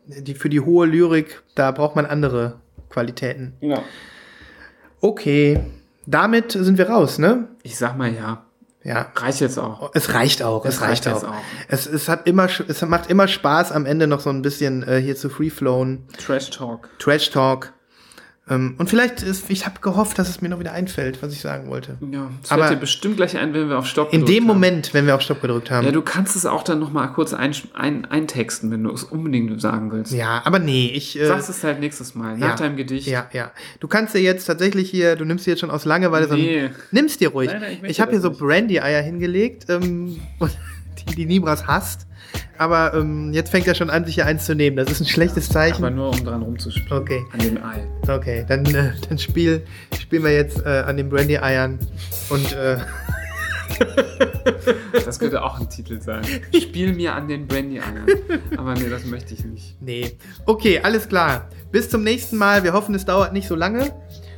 die, 0.06 0.36
für 0.36 0.50
die 0.50 0.60
hohe 0.60 0.86
Lyrik, 0.86 1.42
da 1.56 1.72
braucht 1.72 1.96
man 1.96 2.06
andere 2.06 2.60
Qualitäten. 2.90 3.54
ja. 3.62 3.82
Okay. 5.04 5.60
Damit 6.06 6.52
sind 6.52 6.78
wir 6.78 6.90
raus, 6.90 7.18
ne? 7.18 7.48
Ich 7.64 7.78
sag 7.78 7.98
mal 7.98 8.14
ja. 8.14 8.44
Ja. 8.84 9.12
Reicht 9.16 9.42
jetzt 9.42 9.60
auch. 9.60 9.92
Es 9.94 10.14
reicht 10.14 10.42
auch, 10.42 10.66
es, 10.66 10.76
Es 10.76 10.82
reicht, 10.82 11.06
reicht 11.06 11.24
auch. 11.24 11.30
auch. 11.30 11.36
Es, 11.68 11.86
es 11.86 12.10
hat 12.10 12.28
immer, 12.28 12.48
es 12.68 12.82
macht 12.82 13.10
immer 13.12 13.28
Spaß, 13.28 13.72
am 13.72 13.86
Ende 13.86 14.08
noch 14.08 14.22
so 14.22 14.32
ein 14.32 14.42
bisschen 14.42 14.82
äh, 14.88 15.00
hier 15.00 15.16
zu 15.16 15.30
free 15.30 15.52
flown, 15.52 16.08
Trash 16.18 16.50
Talk. 16.50 16.90
Trash 16.98 17.30
Talk. 17.30 17.74
Ähm, 18.52 18.76
und 18.78 18.90
vielleicht 18.90 19.24
ist, 19.24 19.50
ich 19.50 19.66
habe 19.66 19.80
gehofft, 19.82 20.20
dass 20.20 20.28
es 20.30 20.42
mir 20.42 20.50
noch 20.50 20.60
wieder 20.60 20.74
einfällt, 20.74 21.24
was 21.24 21.32
ich 21.32 21.40
sagen 21.40 21.70
wollte. 21.70 21.98
Ja, 22.12 22.30
das 22.42 22.52
Aber- 22.52 22.64
fällt 22.66 22.78
dir 22.78 22.82
bestimmt 22.82 23.16
gleich 23.18 23.38
ein, 23.38 23.54
wenn 23.54 23.70
wir 23.70 23.80
auf 23.80 23.88
Stopp 23.88 24.12
In 24.14 24.20
gedrückt 24.20 24.36
dem 24.38 24.44
haben. 24.44 24.48
Moment, 24.56 24.94
wenn 24.94 25.06
wir 25.08 25.16
auf 25.16 25.22
Stopp 25.22 25.42
gedrückt 25.42 25.72
haben. 25.72 25.86
Ja, 25.86 25.92
du 25.92 26.02
kannst 26.02 26.36
es 26.36 26.46
auch 26.46 26.62
dann 26.64 26.80
noch 26.80 26.92
mal 26.92 27.08
kurz 27.08 27.34
ein, 27.34 27.56
ein, 27.74 28.06
eintexten, 28.06 28.70
wenn 28.70 28.84
du 28.84 28.92
es 28.92 29.04
unbedingt 29.06 29.60
sagen 29.62 29.92
willst. 29.92 30.12
Ja, 30.12 30.42
aber 30.44 30.60
nee, 30.60 30.92
ich. 30.94 31.18
Äh, 31.20 31.26
Sagst 31.28 31.50
es 31.50 31.64
halt 31.64 31.80
nächstes 31.80 32.14
Mal, 32.14 32.38
nach 32.38 32.50
ja, 32.50 32.56
deinem 32.58 32.76
Gedicht. 32.76 33.08
Ja, 33.08 33.28
ja. 33.32 33.52
Du 33.80 33.88
kannst 33.88 34.14
dir 34.14 34.22
jetzt 34.22 34.46
tatsächlich 34.46 34.90
hier, 34.92 35.16
du 35.16 35.24
nimmst 35.26 35.46
dir 35.48 35.52
jetzt 35.52 35.62
schon 35.62 35.72
aus 35.72 35.86
Langeweile 35.86 36.28
so 36.28 36.36
Nee. 36.36 36.66
ein, 36.66 36.76
Nimm's 36.92 37.18
dir 37.18 37.30
ruhig. 37.30 37.50
Nein, 37.50 37.62
nein, 37.62 37.78
ich 37.84 37.92
ich 37.92 38.02
habe 38.02 38.12
hier 38.12 38.20
so. 38.22 38.32
Brandy-Eier 38.32 39.02
hingelegt, 39.02 39.66
ähm, 39.70 40.20
die, 41.10 41.16
die 41.16 41.26
Nibras 41.26 41.68
hasst. 41.68 42.06
Aber 42.58 42.94
ähm, 42.94 43.34
jetzt 43.34 43.50
fängt 43.50 43.68
er 43.68 43.76
schon 43.76 43.90
an, 43.90 44.06
sich 44.06 44.16
hier 44.16 44.26
eins 44.26 44.46
zu 44.46 44.54
nehmen. 44.56 44.78
Das 44.78 44.92
ist 44.92 45.02
ein 45.02 45.08
schlechtes 45.08 45.50
Zeichen. 45.50 45.84
Aber 45.84 45.90
nur 45.90 46.10
um 46.10 46.24
dran 46.24 46.42
rumzuspielen. 46.44 46.92
Okay. 46.92 47.24
An 47.34 47.40
dem 47.40 47.58
Ei. 47.58 47.88
Okay, 48.08 48.46
dann, 48.48 48.66
äh, 48.66 48.92
dann 49.10 49.18
spiel, 49.18 49.64
spielen 50.00 50.24
wir 50.24 50.34
jetzt 50.34 50.64
äh, 50.66 50.84
an 50.86 50.98
den 50.98 51.10
Brandy-Eiern. 51.10 51.80
Und 52.30 52.54
äh, 52.54 52.78
Das 55.06 55.20
könnte 55.20 55.42
auch 55.44 55.60
ein 55.60 55.70
Titel 55.70 56.02
sein. 56.02 56.24
Spiel 56.56 56.94
mir 56.94 57.16
an 57.16 57.28
den 57.28 57.48
Brandy-Eiern. 57.48 58.06
Aber 58.58 58.74
nee, 58.74 58.90
das 58.90 59.06
möchte 59.06 59.34
ich 59.34 59.44
nicht. 59.46 59.82
nee. 59.82 60.18
Okay, 60.46 60.80
alles 60.84 61.08
klar. 61.08 61.50
Bis 61.72 61.90
zum 61.90 62.04
nächsten 62.04 62.38
Mal. 62.38 62.64
Wir 62.64 62.74
hoffen, 62.74 62.94
es 62.96 63.06
dauert 63.06 63.34
nicht 63.34 63.48
so 63.48 63.56
lange. 63.56 63.94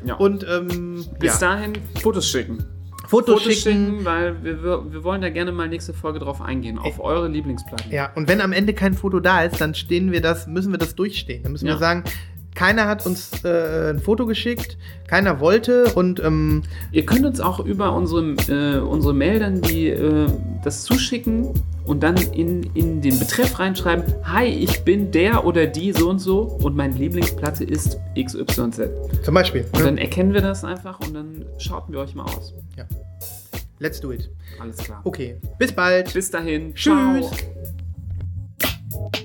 Ja. 0.06 0.16
Und 0.16 0.46
ähm, 0.50 1.06
Bis 1.20 1.40
ja. 1.40 1.50
dahin 1.50 1.74
Fotos 2.02 2.28
schicken. 2.28 2.66
Fotos, 3.14 3.44
Fotos 3.44 3.56
schicken. 3.58 3.86
schicken, 3.92 4.06
weil 4.06 4.44
wir, 4.44 4.64
wir, 4.92 5.04
wollen 5.04 5.22
da 5.22 5.30
gerne 5.30 5.52
mal 5.52 5.68
nächste 5.70 5.94
Folge 5.94 6.18
drauf 6.20 6.42
eingehen. 6.42 6.80
Auf 6.80 7.00
eure 7.00 7.28
Lieblingsplatten. 7.28 7.92
Ja, 7.92 8.12
und 8.16 8.28
wenn 8.28 8.42
am 8.42 8.52
Ende 8.52 8.74
kein 8.74 8.96
Foto 8.96 9.20
da 9.20 9.44
ist, 9.44 9.62
dann 9.62 9.76
stehen 9.76 10.12
wir 10.12 10.22
das, 10.22 10.48
müssen 10.48 10.72
wir 10.72 10.80
das 10.80 10.96
durchstehen. 10.96 11.44
Dann 11.44 11.52
müssen 11.52 11.68
Ja. 11.68 11.74
wir 11.76 11.78
sagen, 11.80 12.04
keiner 12.56 12.88
hat 12.88 13.06
uns 13.06 13.44
äh, 13.44 13.92
ein 13.92 14.00
Foto 14.00 14.26
geschickt, 14.26 14.78
keiner 15.08 15.40
wollte 15.40 15.86
und 15.96 16.20
ähm, 16.24 16.64
Ihr 16.92 17.06
könnt 17.06 17.26
uns 17.26 17.40
auch 17.40 17.60
über 17.60 17.94
unsere, 17.96 18.36
äh, 18.48 18.80
unsere 18.80 19.14
Mail 19.14 19.40
dann 19.40 19.62
die, 19.62 19.90
äh, 19.90 20.28
das 20.64 20.84
zuschicken 20.84 21.50
und 21.86 22.04
dann 22.04 22.18
in, 22.18 22.64
in 22.76 23.02
den 23.02 23.20
Betreff 23.20 23.60
reinschreiben, 23.60 24.04
hi, 24.24 24.46
ich 24.46 24.84
bin 24.84 25.12
der 25.12 25.46
oder 25.46 25.68
die 25.68 25.92
so 25.92 26.10
und 26.10 26.20
so 26.20 26.42
und 26.42 26.76
meine 26.76 26.96
Lieblingsplatte 26.96 27.64
ist 27.64 28.00
XYZ. 28.16 28.90
zum 29.24 29.34
Beispiel. 29.34 29.66
Und 29.74 29.80
ne? 29.80 29.86
dann 29.86 29.98
erkennen 29.98 30.34
wir 30.34 30.42
das 30.42 30.64
einfach 30.64 31.00
und 31.00 31.14
dann 31.14 31.46
schauten 31.58 31.94
wir 31.94 32.00
euch 32.00 32.16
mal 32.16 32.26
aus. 32.26 32.54
ja. 32.78 32.86
Let's 33.80 34.00
do 34.00 34.14
it. 34.14 34.30
Alles 34.60 34.78
klar. 34.78 35.02
Okay, 35.04 35.42
bis 35.58 35.74
bald. 35.74 36.14
Bis 36.14 36.32
dahin. 36.32 36.74
Tschüss. 36.74 37.30
Ciao. 38.90 39.24